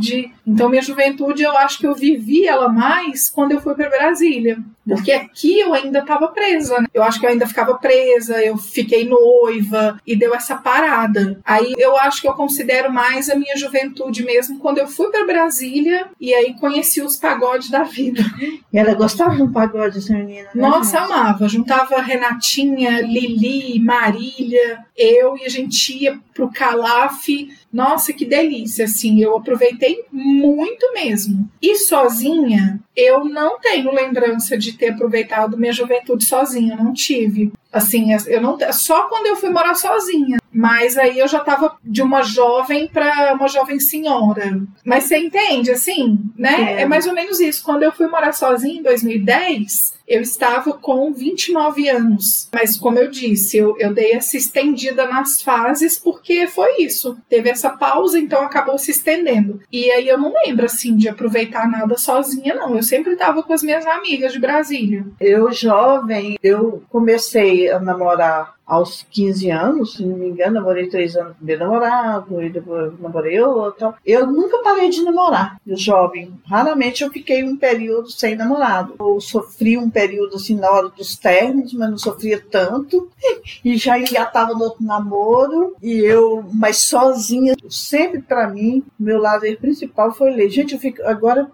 Então 0.46 0.70
minha 0.70 0.82
juventude 0.82 1.44
eu 1.44 1.56
acho 1.58 1.80
que 1.80 1.88
eu 1.88 1.96
vivi 1.96 2.48
ela 2.48 2.70
mais 2.70 3.30
quando 3.30 3.54
eu 3.54 3.62
fui 3.62 3.74
para 3.74 3.90
Brasília. 3.90 4.58
Porque 4.88 5.12
aqui 5.12 5.60
eu 5.60 5.74
ainda 5.74 6.00
estava 6.00 6.28
presa, 6.28 6.80
né? 6.80 6.88
Eu 6.94 7.02
acho 7.02 7.20
que 7.20 7.26
eu 7.26 7.30
ainda 7.32 7.48
ficava 7.48 7.74
presa, 7.76 8.40
eu 8.44 8.56
fiquei 8.56 9.08
noiva 9.08 10.00
e 10.06 10.16
deu 10.16 10.36
essa 10.36 10.56
parada. 10.56 11.40
Aí 11.44 11.74
eu 11.78 11.98
acho 11.98 12.22
que 12.22 12.28
eu 12.28 12.34
considero 12.34 12.92
mais 12.92 13.30
a 13.30 13.36
minha 13.36 13.58
juventude 13.58 14.24
mesmo 14.24 14.60
quando 14.60 14.78
eu 14.78 14.88
fui 14.88 15.10
para 15.10 15.26
Brasília 15.26 16.08
e 16.22 16.34
aí 16.34 16.54
conheci 16.54 17.02
os 17.02 17.16
pagodes 17.16 17.70
da 17.70 17.84
vida. 17.84 18.24
E 18.72 18.78
ela 18.78 18.94
gostava 18.94 19.36
de 19.36 19.42
um 19.42 19.52
pagode, 19.52 19.98
essa 19.98 20.14
menina. 20.14 20.50
né, 20.54 20.62
Nossa, 20.62 21.00
amava. 21.00 21.48
Juntava 21.48 22.00
Renatinha, 22.02 23.02
Lili, 23.02 23.80
Marília, 23.80 24.86
eu 24.96 25.36
e 25.38 25.46
a 25.46 25.50
gente 25.50 26.04
ia 26.04 26.20
pro 26.36 26.52
Calaf. 26.52 27.28
Nossa, 27.74 28.14
que 28.14 28.26
delícia, 28.26 28.86
assim. 28.86 29.22
Eu 29.22 29.36
aproveitei 29.38 30.04
muito 30.12 30.94
mesmo. 30.94 31.50
E 31.62 31.76
sozinha, 31.78 32.80
eu 32.96 33.26
não 33.26 33.60
tenho 33.60 33.92
lembrança 33.92 34.58
de 34.58 34.74
ter 34.74 34.90
aproveitado 34.90 35.58
minha 35.58 35.74
juventude 35.74 36.26
sozinha, 36.26 36.76
não 36.76 36.94
tive. 36.94 37.52
Assim, 37.72 38.10
eu 38.28 38.42
não 38.42 38.58
só 38.72 39.08
quando 39.08 39.26
eu 39.26 39.36
fui 39.36 39.50
morar 39.50 39.74
sozinha. 39.74 40.38
Mas 40.56 40.98
aí 40.98 41.20
eu 41.20 41.28
já 41.28 41.42
tava 41.42 41.76
de 41.84 42.02
uma 42.02 42.24
jovem 42.24 42.88
para 42.88 43.34
uma 43.34 43.50
jovem 43.50 43.78
senhora. 43.78 44.62
Mas 44.86 45.04
você 45.04 45.18
entende, 45.18 45.70
assim, 45.70 46.18
né? 46.38 46.76
É. 46.78 46.82
É 46.84 46.86
mais 46.86 47.06
ou 47.06 47.14
menos 47.14 47.42
isso. 47.42 47.62
Quando 47.62 47.84
eu 47.84 47.92
fui 47.92 48.08
morar 48.08 48.32
sozinha 48.32 48.80
em 48.80 48.82
2010, 48.82 49.96
eu 50.08 50.22
estava 50.22 50.72
com 50.72 51.12
29 51.12 51.90
anos. 51.90 52.48
Mas, 52.54 52.78
como 52.78 52.98
eu 52.98 53.10
disse, 53.12 53.58
eu, 53.58 53.76
eu 53.78 53.94
dei 53.94 54.14
essa 54.14 54.38
estendida 54.38 55.06
nas 55.06 55.42
fases 55.42 56.00
porque 56.00 56.48
foi 56.48 56.78
isso. 56.82 57.18
Teve 57.28 57.50
essa 57.50 57.72
pausa, 57.72 58.18
então 58.18 58.42
acabou 58.42 58.78
se 58.78 58.92
estendendo. 58.92 59.60
E 59.70 59.92
aí 59.92 60.08
eu 60.08 60.18
não 60.18 60.34
lembro, 60.46 60.66
assim, 60.66 60.96
de 60.96 61.10
aproveitar 61.10 61.68
nada 61.70 61.98
sozinha, 61.98 62.56
não. 62.56 62.78
Eu 62.78 62.84
sempre 62.84 63.12
estava 63.12 63.44
com 63.44 63.52
as 63.52 63.62
minhas 63.62 63.86
amigas 63.86 64.32
de 64.32 64.40
Brasília. 64.40 65.06
Eu, 65.20 65.52
jovem, 65.52 66.38
eu 66.42 66.82
comecei 66.90 67.70
a 67.70 67.78
namorar 67.78 68.56
aos 68.66 69.06
15 69.12 69.50
anos, 69.52 69.94
se 69.96 70.06
não 70.06 70.18
me 70.18 70.30
engano, 70.30 70.56
namorei 70.56 70.88
três 70.88 71.16
anos 71.16 71.36
com 71.38 71.46
meu 71.46 71.58
namorado, 71.60 72.42
e 72.42 72.50
depois 72.50 73.00
namorei 73.00 73.40
outro. 73.42 73.94
Eu 74.06 74.26
nunca 74.28 74.58
parei 74.64 74.90
de 74.90 75.04
namorar, 75.04 75.58
eu 75.68 75.78
jovem. 75.78 76.34
Raramente 76.48 77.04
eu 77.04 77.12
fiquei 77.12 77.44
um 77.44 77.56
período 77.56 78.10
sem 78.12 78.36
namorado. 78.36 78.96
Eu 79.00 79.20
sofri 79.22 79.78
um 79.78 79.90
período 79.90 80.36
assim 80.36 80.56
na 80.56 80.70
hora 80.72 80.90
dos 80.90 81.16
términos, 81.16 81.74
mas 81.74 81.90
não 81.90 81.98
sofria 81.98 82.42
tanto. 82.50 83.10
E 83.64 83.78
já 83.78 83.98
engatava 83.98 84.54
no 84.54 84.64
outro 84.64 84.84
namoro, 84.84 85.76
e 85.82 86.00
eu, 86.00 86.44
mas 86.54 86.78
sozinha, 86.78 87.56
sempre 87.70 88.22
pra 88.22 88.48
mim, 88.48 88.84
meu 89.00 89.20
lazer 89.20 89.60
principal 89.60 90.12
foi 90.14 90.32
ler. 90.32 90.50
Gente, 90.50 90.74
eu 90.74 90.80
fico, 90.80 91.02
agora, 91.04 91.50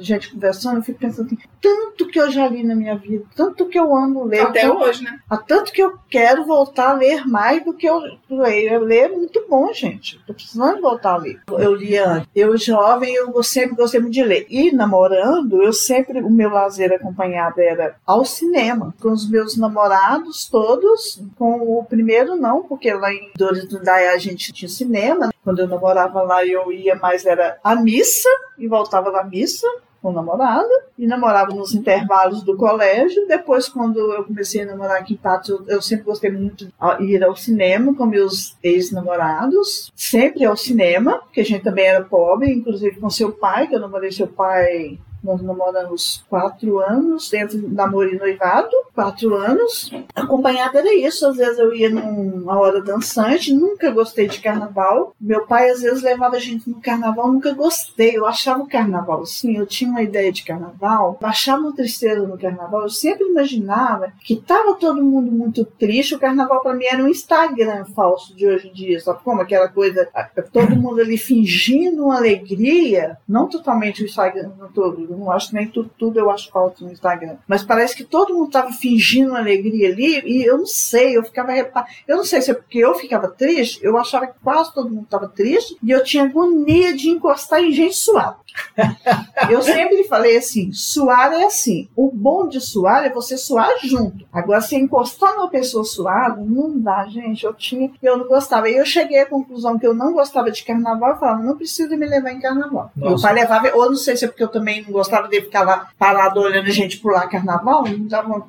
gente 0.00 0.32
conversando, 0.32 0.78
eu 0.78 0.82
fico 0.82 0.98
pensando 0.98 1.26
assim, 1.26 1.38
tanto 1.60 2.06
que 2.08 2.18
eu 2.18 2.30
já 2.30 2.48
li 2.48 2.62
na 2.62 2.74
minha 2.74 2.96
vida, 2.96 3.24
tanto 3.34 3.66
que 3.66 3.78
eu 3.78 3.94
amo 3.94 4.24
ler. 4.24 4.40
Até 4.40 4.62
tanto- 4.62 4.82
hoje, 4.82 5.04
né? 5.04 5.18
Tanto 5.46 5.72
que 5.72 5.82
eu 5.82 5.94
quero 6.08 6.33
voltar 6.42 6.90
a 6.90 6.94
ler 6.94 7.26
mais 7.26 7.64
do 7.64 7.74
que 7.74 7.86
eu 7.86 8.00
leio. 8.28 8.72
Eu 8.72 8.80
ler 8.80 9.04
é 9.04 9.08
muito 9.08 9.44
bom, 9.48 9.72
gente. 9.72 10.18
Tô 10.26 10.34
precisando 10.34 10.80
voltar 10.80 11.14
a 11.14 11.16
ler. 11.18 11.40
Eu 11.48 11.74
lia 11.74 12.08
antes. 12.08 12.28
Eu, 12.34 12.56
jovem, 12.56 13.14
eu 13.14 13.42
sempre 13.42 13.76
gostei 13.76 14.00
muito 14.00 14.14
de 14.14 14.22
ler. 14.22 14.46
E 14.48 14.72
namorando, 14.72 15.62
eu 15.62 15.72
sempre, 15.72 16.20
o 16.20 16.30
meu 16.30 16.50
lazer 16.50 16.92
acompanhado 16.92 17.60
era 17.60 17.96
ao 18.06 18.24
cinema. 18.24 18.94
Com 19.00 19.12
os 19.12 19.28
meus 19.28 19.56
namorados 19.56 20.48
todos. 20.48 21.22
Com 21.36 21.78
o 21.78 21.84
primeiro, 21.84 22.36
não, 22.36 22.62
porque 22.62 22.92
lá 22.92 23.12
em 23.12 23.30
Dores 23.36 23.68
do 23.68 23.80
Dai 23.80 24.08
a 24.08 24.18
gente 24.18 24.52
tinha 24.52 24.68
cinema. 24.68 25.30
Quando 25.42 25.60
eu 25.60 25.68
namorava 25.68 26.22
lá, 26.22 26.44
eu 26.44 26.72
ia 26.72 26.94
mais, 26.94 27.26
era 27.26 27.58
a 27.62 27.76
missa 27.76 28.28
e 28.58 28.66
voltava 28.66 29.12
da 29.12 29.22
missa 29.22 29.66
com 30.04 30.10
o 30.10 30.12
namorado 30.12 30.68
e 30.98 31.06
namorava 31.06 31.54
nos 31.54 31.74
intervalos 31.74 32.42
do 32.42 32.58
colégio. 32.58 33.26
Depois, 33.26 33.70
quando 33.70 33.98
eu 34.12 34.22
comecei 34.22 34.60
a 34.60 34.66
namorar 34.66 34.98
aqui 34.98 35.14
em 35.14 35.16
Patos, 35.16 35.48
eu, 35.48 35.64
eu 35.66 35.80
sempre 35.80 36.04
gostei 36.04 36.30
muito 36.30 36.66
de 36.66 37.04
ir 37.04 37.24
ao 37.24 37.34
cinema 37.34 37.94
com 37.94 38.04
meus 38.04 38.54
ex-namorados, 38.62 39.90
sempre 39.96 40.44
ao 40.44 40.58
cinema, 40.58 41.20
porque 41.20 41.40
a 41.40 41.44
gente 41.44 41.64
também 41.64 41.86
era 41.86 42.04
pobre, 42.04 42.52
inclusive 42.52 43.00
com 43.00 43.08
seu 43.08 43.32
pai, 43.32 43.66
que 43.66 43.74
eu 43.74 43.80
namorei 43.80 44.12
seu 44.12 44.26
pai. 44.26 44.98
Nós 45.24 45.40
namoramos 45.40 46.22
quatro 46.28 46.80
anos, 46.80 47.30
dentro 47.30 47.58
de 47.58 47.66
namoro 47.66 48.14
e 48.14 48.18
noivado, 48.18 48.70
quatro 48.94 49.34
anos. 49.34 49.90
Acompanhada 50.14 50.80
era 50.80 50.94
isso, 50.94 51.26
às 51.26 51.36
vezes 51.36 51.58
eu 51.58 51.74
ia 51.74 51.88
numa 51.88 52.58
hora 52.58 52.82
dançante, 52.82 53.54
nunca 53.54 53.90
gostei 53.90 54.28
de 54.28 54.40
carnaval. 54.40 55.14
Meu 55.18 55.46
pai 55.46 55.70
às 55.70 55.80
vezes 55.80 56.02
levava 56.02 56.36
a 56.36 56.38
gente 56.38 56.68
no 56.68 56.78
carnaval, 56.80 57.32
nunca 57.32 57.54
gostei. 57.54 58.14
Eu 58.14 58.26
achava 58.26 58.62
o 58.62 58.68
carnaval 58.68 59.22
assim, 59.22 59.56
eu 59.56 59.66
tinha 59.66 59.90
uma 59.90 60.02
ideia 60.02 60.30
de 60.30 60.44
carnaval, 60.44 61.18
achava 61.22 61.62
uma 61.62 61.74
tristeza 61.74 62.26
no 62.26 62.38
carnaval. 62.38 62.82
Eu 62.82 62.90
sempre 62.90 63.26
imaginava 63.26 64.12
que 64.20 64.36
tava 64.36 64.74
todo 64.74 65.02
mundo 65.02 65.32
muito 65.32 65.64
triste. 65.64 66.14
O 66.14 66.18
carnaval 66.18 66.60
para 66.60 66.74
mim 66.74 66.84
era 66.84 67.02
um 67.02 67.08
Instagram 67.08 67.86
falso 67.86 68.36
de 68.36 68.46
hoje 68.46 68.68
em 68.68 68.72
dia, 68.74 69.00
sabe 69.00 69.20
como? 69.24 69.40
Aquela 69.40 69.68
coisa, 69.68 70.06
todo 70.52 70.76
mundo 70.76 71.00
ali 71.00 71.16
fingindo 71.16 72.04
uma 72.04 72.18
alegria, 72.18 73.16
não 73.26 73.48
totalmente 73.48 74.02
o 74.02 74.04
Instagram 74.04 74.50
todo, 74.74 75.13
eu 75.14 75.18
não 75.18 75.30
acho 75.30 75.54
nem 75.54 75.68
tudo, 75.68 75.90
tudo 75.96 76.18
eu 76.18 76.30
acho 76.30 76.50
falso 76.50 76.84
no 76.84 76.92
Instagram, 76.92 77.36
mas 77.46 77.62
parece 77.62 77.96
que 77.96 78.04
todo 78.04 78.34
mundo 78.34 78.50
tava 78.50 78.72
fingindo 78.72 79.34
alegria 79.34 79.88
ali 79.88 80.22
e 80.24 80.44
eu 80.44 80.58
não 80.58 80.66
sei, 80.66 81.16
eu 81.16 81.22
ficava 81.22 81.54
eu 81.54 82.16
não 82.16 82.24
sei 82.24 82.42
se 82.42 82.50
é 82.50 82.54
porque 82.54 82.78
eu 82.78 82.94
ficava 82.94 83.28
triste, 83.28 83.78
eu 83.82 83.96
achava 83.96 84.26
que 84.26 84.34
quase 84.42 84.74
todo 84.74 84.90
mundo 84.90 85.04
estava 85.04 85.28
triste 85.28 85.76
e 85.82 85.90
eu 85.90 86.02
tinha 86.02 86.24
agonia 86.24 86.94
de 86.94 87.08
encostar 87.08 87.60
em 87.60 87.72
gente 87.72 87.94
suada. 87.94 88.44
Eu 89.50 89.62
sempre 89.62 90.04
falei 90.04 90.36
assim: 90.36 90.72
suar 90.72 91.32
é 91.32 91.44
assim. 91.44 91.88
O 91.96 92.10
bom 92.12 92.48
de 92.48 92.60
suar 92.60 93.04
é 93.04 93.10
você 93.10 93.36
suar 93.36 93.70
junto. 93.82 94.26
Agora, 94.32 94.60
se 94.60 94.76
encostar 94.76 95.34
numa 95.34 95.48
pessoa 95.48 95.84
suada, 95.84 96.40
não 96.40 96.78
dá, 96.78 97.04
gente. 97.06 97.44
Eu 97.44 97.54
tinha, 97.54 97.90
eu 98.02 98.16
não 98.16 98.26
gostava. 98.26 98.68
E 98.68 98.76
eu 98.76 98.86
cheguei 98.86 99.20
à 99.20 99.26
conclusão 99.26 99.78
que 99.78 99.86
eu 99.86 99.94
não 99.94 100.12
gostava 100.12 100.50
de 100.50 100.64
carnaval. 100.64 101.10
Eu 101.10 101.16
falava: 101.16 101.42
não 101.42 101.56
precisa 101.56 101.96
me 101.96 102.06
levar 102.06 102.32
em 102.32 102.40
carnaval. 102.40 102.90
Nossa. 102.96 103.10
Meu 103.10 103.20
pai 103.20 103.34
levava, 103.34 103.76
ou 103.76 103.86
não 103.86 103.96
sei 103.96 104.16
se 104.16 104.24
é 104.24 104.28
porque 104.28 104.42
eu 104.42 104.48
também 104.48 104.82
não 104.82 104.92
gostava 104.92 105.03
de 105.28 105.40
ficar 105.42 105.62
lá 105.62 105.88
parado 105.98 106.40
olhando 106.40 106.66
a 106.66 106.72
gente 106.72 106.98
pular 106.98 107.28
carnaval, 107.28 107.84
não 107.86 108.06
dava 108.06 108.28
uma, 108.28 108.46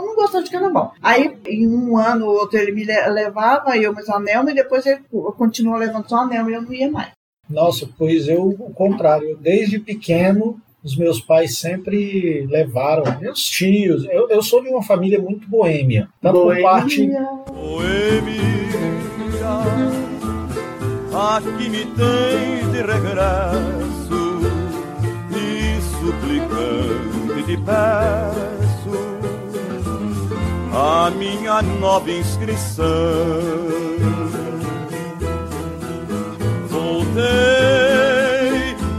eu 0.00 0.06
não 0.06 0.14
gostava 0.14 0.44
de 0.44 0.50
carnaval. 0.50 0.92
Aí, 1.02 1.36
em 1.46 1.66
um 1.68 1.96
ano 1.96 2.26
ou 2.26 2.32
outro, 2.34 2.58
ele 2.58 2.72
me 2.72 2.84
le- 2.84 3.06
levava, 3.08 3.76
eu 3.76 3.92
mais 3.92 4.08
a 4.08 4.18
Nelma, 4.18 4.50
e 4.50 4.54
depois 4.54 4.84
ele 4.86 5.00
continuou 5.36 5.76
levando 5.76 6.08
só 6.08 6.16
a 6.18 6.26
Nelma 6.26 6.50
e 6.50 6.54
eu 6.54 6.62
não 6.62 6.72
ia 6.72 6.90
mais. 6.90 7.08
Nossa, 7.48 7.88
pois 7.98 8.28
eu, 8.28 8.44
o 8.48 8.72
contrário, 8.72 9.36
desde 9.40 9.78
pequeno 9.78 10.60
os 10.82 10.96
meus 10.96 11.20
pais 11.20 11.58
sempre 11.58 12.46
levaram, 12.48 13.04
meus 13.20 13.44
tios. 13.44 14.06
Eu, 14.06 14.30
eu 14.30 14.42
sou 14.42 14.62
de 14.62 14.68
uma 14.70 14.82
família 14.82 15.20
muito 15.20 15.46
boêmia, 15.48 16.08
tanto 16.22 16.40
por 16.40 16.60
parte 16.62 17.06
Boêmia, 17.06 18.40
aqui 21.12 21.68
me 21.68 21.84
tens 21.84 22.72
de 22.72 22.82
regresso 22.82 23.99
suplicante 26.60 27.44
te 27.44 27.56
peço 27.56 28.92
a 30.72 31.10
minha 31.10 31.62
nova 31.62 32.10
inscrição. 32.10 32.86
Voltei 36.68 37.24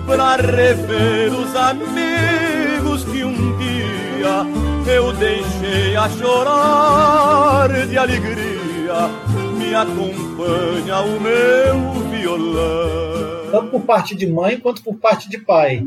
para 0.05 0.35
rever 0.35 1.31
os 1.33 1.55
amigos 1.55 3.03
que 3.05 3.23
um 3.23 3.57
dia 3.57 4.45
eu 4.87 5.13
deixei 5.13 5.95
a 5.95 6.09
chorar 6.09 7.69
de 7.87 7.97
alegria. 7.97 9.09
Me 9.57 9.73
acompanha 9.73 10.99
o 10.99 11.19
meu 11.21 12.10
violão. 12.21 13.51
tanto 13.51 13.67
por 13.71 13.81
parte 13.81 14.15
de 14.15 14.25
mãe 14.27 14.57
quanto 14.57 14.81
por 14.81 14.95
parte 14.95 15.29
de 15.29 15.37
pai. 15.37 15.85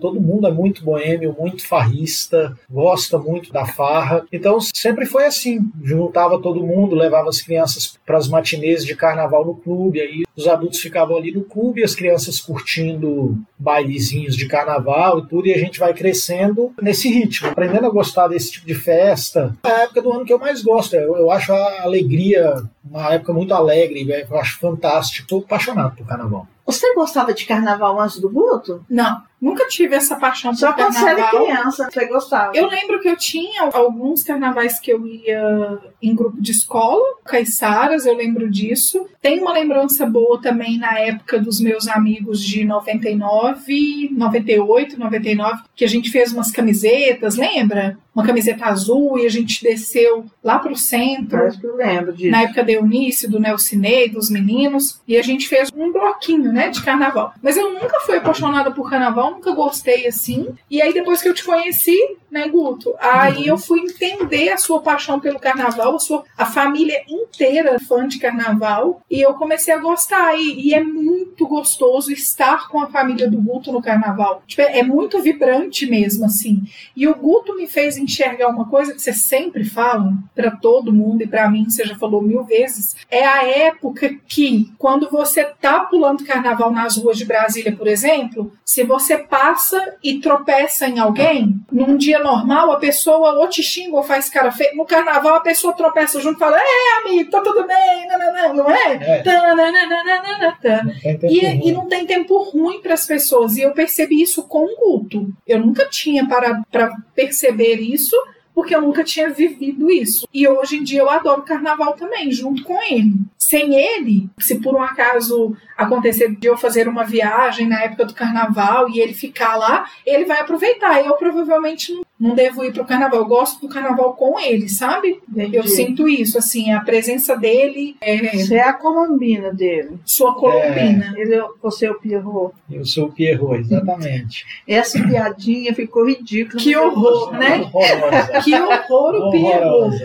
Todo 0.00 0.20
mundo 0.20 0.46
é 0.46 0.50
muito 0.50 0.84
boêmio, 0.84 1.34
muito 1.38 1.66
farrista, 1.66 2.56
gosta 2.70 3.18
muito 3.18 3.52
da 3.52 3.66
farra. 3.66 4.24
Então 4.30 4.58
sempre 4.60 5.06
foi 5.06 5.24
assim. 5.24 5.60
Juntava 5.82 6.40
todo 6.40 6.66
mundo, 6.66 6.94
levava 6.94 7.28
as 7.28 7.40
crianças 7.40 7.98
para 8.04 8.18
as 8.18 8.28
matinês 8.28 8.84
de 8.84 8.94
carnaval 8.94 9.44
no 9.46 9.54
clube. 9.54 10.00
Aí 10.00 10.24
os 10.36 10.46
adultos 10.46 10.80
ficavam 10.80 11.16
ali 11.16 11.32
no 11.32 11.42
clube, 11.42 11.82
as 11.82 11.94
crianças 11.94 12.40
curtindo 12.40 13.38
bailezinhos 13.58 14.36
de 14.36 14.46
carnaval 14.46 15.20
e 15.20 15.26
tudo. 15.26 15.46
E 15.46 15.54
a 15.54 15.58
gente 15.58 15.78
vai 15.78 15.94
crescendo 15.94 16.72
nesse 16.80 17.08
ritmo, 17.08 17.48
aprendendo 17.48 17.86
a 17.86 17.90
gostar 17.90 18.28
desse 18.28 18.52
tipo 18.52 18.66
de 18.66 18.74
festa. 18.74 19.56
É 19.64 19.70
a 19.70 19.82
época 19.84 20.02
do 20.02 20.12
ano 20.12 20.24
que 20.24 20.32
eu 20.32 20.38
mais 20.38 20.62
gosto. 20.62 20.94
Eu, 20.94 21.16
eu 21.16 21.30
acho 21.30 21.52
a 21.52 21.82
alegria 21.82 22.62
uma 22.90 23.12
época 23.12 23.32
muito 23.32 23.52
alegre, 23.52 24.06
eu 24.08 24.38
acho 24.38 24.58
fantástico. 24.58 25.44
Apaixonado 25.56 25.96
por 25.96 26.06
carnaval. 26.06 26.46
Você 26.66 26.94
gostava 26.94 27.32
de 27.32 27.46
carnaval 27.46 28.00
antes 28.00 28.18
do 28.20 28.28
Guto? 28.28 28.84
Não, 28.90 29.22
nunca 29.46 29.66
tive 29.68 29.94
essa 29.94 30.16
paixão 30.16 30.54
Só 30.54 30.72
por 30.72 30.76
quando 30.84 30.92
você 30.94 31.04
era 31.08 31.22
carnaval. 31.22 31.44
criança 31.44 31.88
você 31.90 32.06
gostava. 32.06 32.52
Eu 32.54 32.66
lembro 32.68 33.00
que 33.00 33.08
eu 33.08 33.16
tinha 33.16 33.70
alguns 33.72 34.22
carnavais 34.22 34.80
que 34.80 34.92
eu 34.92 35.06
ia 35.06 35.78
em 36.02 36.14
grupo 36.14 36.40
de 36.40 36.50
escola, 36.50 37.02
Caiçaras, 37.24 38.06
eu 38.06 38.14
lembro 38.14 38.50
disso. 38.50 39.06
Tem 39.20 39.40
uma 39.40 39.52
lembrança 39.52 40.06
boa 40.06 40.40
também 40.40 40.78
na 40.78 40.98
época 40.98 41.38
dos 41.38 41.60
meus 41.60 41.88
amigos 41.88 42.40
de 42.42 42.64
99, 42.64 44.10
98, 44.12 44.98
99, 44.98 45.62
que 45.74 45.84
a 45.84 45.88
gente 45.88 46.10
fez 46.10 46.32
umas 46.32 46.50
camisetas, 46.50 47.36
lembra? 47.36 47.98
Uma 48.14 48.24
camiseta 48.24 48.64
azul 48.66 49.18
e 49.18 49.26
a 49.26 49.28
gente 49.28 49.62
desceu 49.62 50.24
lá 50.42 50.58
pro 50.58 50.74
centro. 50.74 51.38
Parece 51.38 51.60
que 51.60 51.66
eu 51.66 51.76
lembro 51.76 52.12
disso. 52.14 52.30
na 52.30 52.42
época 52.42 52.64
da 52.64 52.72
Eunice, 52.72 53.28
do 53.28 53.38
Nelcinei, 53.38 54.08
dos 54.08 54.30
meninos, 54.30 55.00
e 55.06 55.16
a 55.16 55.22
gente 55.22 55.46
fez 55.48 55.70
um 55.76 55.92
bloquinho, 55.92 56.50
né, 56.52 56.70
de 56.70 56.82
carnaval. 56.82 57.34
Mas 57.42 57.56
eu 57.56 57.72
nunca 57.74 58.00
fui 58.00 58.16
apaixonada 58.16 58.70
por 58.70 58.88
carnaval, 58.88 59.35
nunca 59.36 59.52
gostei 59.52 60.06
assim. 60.06 60.48
E 60.70 60.80
aí 60.80 60.92
depois 60.92 61.22
que 61.22 61.28
eu 61.28 61.34
te 61.34 61.44
conheci, 61.44 61.96
né, 62.30 62.48
Guto, 62.48 62.94
aí 62.98 63.46
eu 63.46 63.56
fui 63.56 63.80
entender 63.80 64.50
a 64.50 64.56
sua 64.56 64.80
paixão 64.80 65.20
pelo 65.20 65.38
carnaval, 65.38 65.96
a 65.96 65.98
sua 65.98 66.24
a 66.36 66.44
família 66.44 67.02
inteira 67.08 67.78
fã 67.78 68.06
de 68.06 68.18
carnaval, 68.18 69.02
e 69.10 69.20
eu 69.20 69.34
comecei 69.34 69.72
a 69.72 69.78
gostar 69.78 70.34
e, 70.38 70.68
e 70.68 70.74
é 70.74 70.82
muito 70.82 71.46
gostoso 71.46 72.12
estar 72.12 72.68
com 72.68 72.80
a 72.80 72.88
família 72.88 73.30
do 73.30 73.40
Guto 73.40 73.72
no 73.72 73.82
carnaval. 73.82 74.42
Tipo, 74.46 74.62
é, 74.62 74.80
é 74.80 74.82
muito 74.82 75.20
vibrante 75.20 75.86
mesmo 75.86 76.24
assim. 76.24 76.62
E 76.96 77.06
o 77.06 77.14
Guto 77.14 77.54
me 77.54 77.66
fez 77.66 77.96
enxergar 77.96 78.48
uma 78.48 78.68
coisa 78.68 78.92
que 78.92 79.00
você 79.00 79.12
sempre 79.12 79.64
fala 79.64 80.12
para 80.34 80.50
todo 80.50 80.92
mundo 80.92 81.22
e 81.22 81.26
para 81.26 81.48
mim, 81.50 81.68
você 81.68 81.84
já 81.84 81.96
falou 81.96 82.22
mil 82.22 82.44
vezes, 82.44 82.96
é 83.10 83.24
a 83.24 83.44
época 83.44 84.16
que, 84.26 84.72
quando 84.78 85.08
você 85.10 85.44
tá 85.44 85.80
pulando 85.80 86.24
carnaval 86.24 86.70
nas 86.70 86.96
ruas 86.96 87.16
de 87.16 87.24
Brasília, 87.24 87.74
por 87.74 87.86
exemplo, 87.86 88.52
se 88.64 88.82
você 88.82 89.15
passa 89.18 89.94
e 90.02 90.18
tropeça 90.20 90.86
em 90.86 90.98
alguém, 90.98 91.60
num 91.70 91.96
dia 91.96 92.18
normal, 92.18 92.72
a 92.72 92.76
pessoa 92.78 93.34
ou 93.34 93.48
te 93.48 93.62
xinga 93.62 93.96
ou 93.96 94.02
faz 94.02 94.28
cara 94.28 94.50
feia. 94.50 94.72
No 94.74 94.84
carnaval, 94.86 95.36
a 95.36 95.40
pessoa 95.40 95.72
tropeça 95.74 96.20
junto 96.20 96.36
e 96.36 96.38
fala: 96.40 96.56
É, 96.58 97.00
amigo, 97.08 97.30
tá 97.30 97.40
tudo 97.40 97.66
bem, 97.66 98.08
não, 98.08 98.18
não, 98.18 98.32
não, 98.32 98.54
não 98.54 98.70
é? 98.70 98.92
É. 98.94 99.22
Tananana. 99.22 99.86
Não 99.86 101.28
E, 101.30 101.40
ruim. 101.40 101.60
e 101.68 101.72
não 101.72 101.86
tem 101.86 102.06
tempo 102.06 102.38
ruim 102.38 102.80
para 102.80 102.94
as 102.94 103.06
pessoas. 103.06 103.56
E 103.56 103.62
eu 103.62 103.72
percebi 103.72 104.20
isso 104.22 104.42
com 104.44 104.64
o 104.64 104.76
Guto. 104.76 105.28
Eu 105.46 105.58
nunca 105.60 105.86
tinha 105.86 106.26
parado 106.26 106.62
para 106.70 106.92
perceber 107.14 107.76
isso, 107.76 108.16
porque 108.54 108.74
eu 108.74 108.80
nunca 108.80 109.04
tinha 109.04 109.28
vivido 109.30 109.90
isso. 109.90 110.26
E 110.32 110.48
hoje 110.48 110.76
em 110.76 110.82
dia 110.82 111.00
eu 111.00 111.10
adoro 111.10 111.42
carnaval 111.42 111.92
também, 111.94 112.30
junto 112.30 112.62
com 112.64 112.80
ele. 112.82 113.14
Sem 113.38 113.74
ele, 113.76 114.28
se 114.38 114.60
por 114.60 114.74
um 114.74 114.82
acaso 114.82 115.54
acontecer 115.76 116.34
de 116.34 116.46
eu 116.46 116.56
fazer 116.56 116.88
uma 116.88 117.04
viagem 117.04 117.66
na 117.68 117.82
época 117.82 118.04
do 118.06 118.14
carnaval 118.14 118.88
e 118.88 119.00
ele 119.00 119.12
ficar 119.14 119.56
lá, 119.56 119.84
ele 120.04 120.24
vai 120.24 120.40
aproveitar. 120.40 121.04
Eu 121.04 121.14
provavelmente 121.16 121.92
não, 121.92 122.04
não 122.18 122.34
devo 122.34 122.64
ir 122.64 122.72
pro 122.72 122.84
carnaval. 122.84 123.20
Eu 123.20 123.26
gosto 123.26 123.60
do 123.60 123.68
carnaval 123.72 124.14
com 124.14 124.38
ele, 124.40 124.68
sabe? 124.68 125.20
Entendi. 125.28 125.56
Eu 125.56 125.64
sinto 125.66 126.08
isso, 126.08 126.38
assim, 126.38 126.72
a 126.72 126.80
presença 126.80 127.36
dele 127.36 127.96
é 128.00 128.16
Você 128.36 128.54
é 128.56 128.62
a 128.68 128.72
colombina 128.72 129.52
dele. 129.52 129.98
sua 130.04 130.34
colombina. 130.34 131.12
Ele, 131.16 131.34
é- 131.34 131.44
você 131.62 131.86
é 131.86 131.90
o 131.90 131.98
Pierrot. 131.98 132.54
Eu 132.70 132.84
sou 132.84 133.06
o 133.06 133.12
Pierrot, 133.12 133.60
exatamente. 133.60 134.44
Essa 134.66 134.98
piadinha 135.02 135.74
ficou 135.74 136.06
ridícula. 136.06 136.60
Que 136.62 136.76
horror, 136.76 137.32
né? 137.32 137.68
Horrorosa. 137.72 138.40
Que 138.42 138.54
horror 138.54 139.14
o 139.14 139.30
Pierrot. 139.30 139.96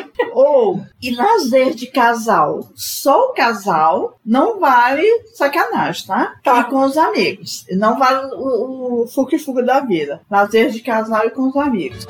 Ou, 0.42 0.80
e 1.02 1.14
lazer 1.14 1.74
de 1.74 1.86
casal? 1.86 2.70
Só 2.74 3.26
o 3.26 3.32
casal 3.34 4.18
não 4.24 4.58
vale 4.58 5.06
sacanagem, 5.34 6.06
tá? 6.06 6.34
Tá. 6.42 6.60
E 6.60 6.64
com 6.64 6.82
os 6.82 6.96
amigos. 6.96 7.66
Não 7.72 7.98
vale 7.98 8.34
o, 8.34 9.02
o 9.02 9.06
fuque-fuque 9.06 9.62
da 9.62 9.80
vida. 9.80 10.22
Lazer 10.30 10.70
de 10.70 10.80
casal 10.80 11.26
e 11.26 11.30
com 11.30 11.48
os 11.48 11.56
amigos. 11.56 12.06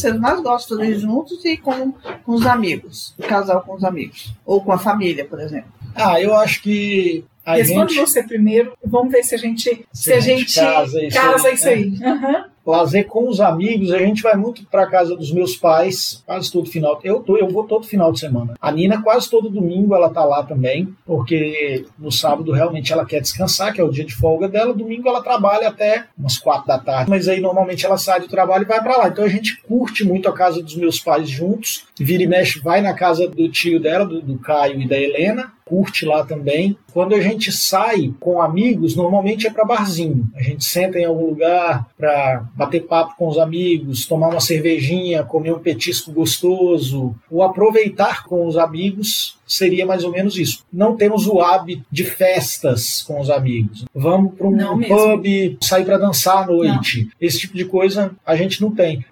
Vocês 0.00 0.18
mais 0.18 0.40
gostam 0.40 0.78
de 0.78 0.84
ir 0.86 0.98
juntos 0.98 1.44
e 1.44 1.56
com, 1.56 1.92
com 1.92 2.32
os 2.32 2.46
amigos? 2.46 3.14
O 3.18 3.22
casal 3.22 3.60
com 3.62 3.74
os 3.74 3.84
amigos. 3.84 4.32
Ou 4.44 4.62
com 4.62 4.72
a 4.72 4.78
família, 4.78 5.24
por 5.24 5.40
exemplo. 5.40 5.70
Ah, 5.94 6.20
eu 6.20 6.34
acho 6.34 6.62
que 6.62 7.24
a 7.44 7.54
Responde 7.54 7.94
gente. 7.94 8.08
você 8.08 8.22
primeiro. 8.22 8.72
Vamos 8.84 9.12
ver 9.12 9.22
se 9.24 9.34
a 9.34 9.38
gente, 9.38 9.86
se 9.92 10.12
a 10.12 10.20
gente 10.20 10.54
casa 10.54 11.02
isso 11.02 11.16
casa 11.16 11.48
aí, 11.48 11.54
isso 11.54 11.68
aí. 11.68 11.98
Aham. 12.02 12.44
Lazer 12.66 13.06
com 13.06 13.28
os 13.28 13.40
amigos, 13.40 13.92
a 13.92 13.98
gente 13.98 14.22
vai 14.22 14.36
muito 14.36 14.64
pra 14.66 14.86
casa 14.86 15.16
dos 15.16 15.32
meus 15.32 15.56
pais, 15.56 16.22
quase 16.26 16.52
todo 16.52 16.70
final. 16.70 17.00
Eu, 17.02 17.20
tô, 17.20 17.36
eu 17.36 17.48
vou 17.48 17.64
todo 17.64 17.86
final 17.86 18.12
de 18.12 18.20
semana. 18.20 18.54
A 18.60 18.70
Nina, 18.70 19.02
quase 19.02 19.28
todo 19.30 19.50
domingo, 19.50 19.94
ela 19.94 20.10
tá 20.10 20.24
lá 20.24 20.42
também, 20.42 20.94
porque 21.06 21.86
no 21.98 22.12
sábado 22.12 22.52
realmente 22.52 22.92
ela 22.92 23.04
quer 23.04 23.20
descansar, 23.20 23.72
que 23.72 23.80
é 23.80 23.84
o 23.84 23.90
dia 23.90 24.04
de 24.04 24.14
folga 24.14 24.48
dela. 24.48 24.74
Domingo 24.74 25.08
ela 25.08 25.22
trabalha 25.22 25.68
até 25.68 26.04
umas 26.16 26.38
quatro 26.38 26.66
da 26.66 26.78
tarde, 26.78 27.10
mas 27.10 27.28
aí 27.28 27.40
normalmente 27.40 27.84
ela 27.84 27.96
sai 27.96 28.20
do 28.20 28.28
trabalho 28.28 28.64
e 28.64 28.68
vai 28.68 28.82
pra 28.82 28.96
lá. 28.96 29.08
Então 29.08 29.24
a 29.24 29.28
gente 29.28 29.60
curte 29.62 30.04
muito 30.04 30.28
a 30.28 30.32
casa 30.32 30.62
dos 30.62 30.76
meus 30.76 31.00
pais 31.00 31.28
juntos. 31.28 31.86
Vira 31.98 32.22
e 32.22 32.26
mexe, 32.26 32.60
vai 32.60 32.80
na 32.80 32.94
casa 32.94 33.26
do 33.28 33.50
tio 33.50 33.80
dela, 33.80 34.04
do, 34.04 34.20
do 34.20 34.38
Caio 34.38 34.80
e 34.80 34.88
da 34.88 34.98
Helena, 34.98 35.52
curte 35.70 36.04
lá 36.04 36.24
também. 36.24 36.76
Quando 36.92 37.14
a 37.14 37.20
gente 37.20 37.52
sai 37.52 38.12
com 38.18 38.42
amigos, 38.42 38.96
normalmente 38.96 39.46
é 39.46 39.50
para 39.50 39.64
barzinho. 39.64 40.28
A 40.34 40.42
gente 40.42 40.64
senta 40.64 40.98
em 40.98 41.04
algum 41.04 41.26
lugar 41.26 41.86
para 41.96 42.44
bater 42.56 42.88
papo 42.88 43.14
com 43.16 43.28
os 43.28 43.38
amigos, 43.38 44.04
tomar 44.04 44.30
uma 44.30 44.40
cervejinha, 44.40 45.22
comer 45.22 45.52
um 45.52 45.60
petisco 45.60 46.10
gostoso, 46.10 47.14
ou 47.30 47.44
aproveitar 47.44 48.24
com 48.24 48.44
os 48.44 48.58
amigos 48.58 49.38
seria 49.52 49.84
mais 49.84 50.04
ou 50.04 50.12
menos 50.12 50.38
isso. 50.38 50.64
Não 50.72 50.96
temos 50.96 51.26
o 51.26 51.40
hábito 51.40 51.84
de 51.90 52.04
festas 52.04 53.02
com 53.02 53.20
os 53.20 53.28
amigos. 53.30 53.84
Vamos 53.94 54.34
para 54.34 54.50
Não 54.50 54.74
um 54.74 54.76
mesmo. 54.76 54.96
pub, 54.96 55.58
sair 55.62 55.84
para 55.84 55.98
dançar 55.98 56.44
à 56.44 56.46
noite. 56.46 57.08
Esse 57.20 57.40
tipo 57.40 57.56
de 57.56 57.64
coisa 57.64 58.12
a 58.24 58.36
gente 58.36 58.60
não 58.62 58.70
tem. 58.70 59.04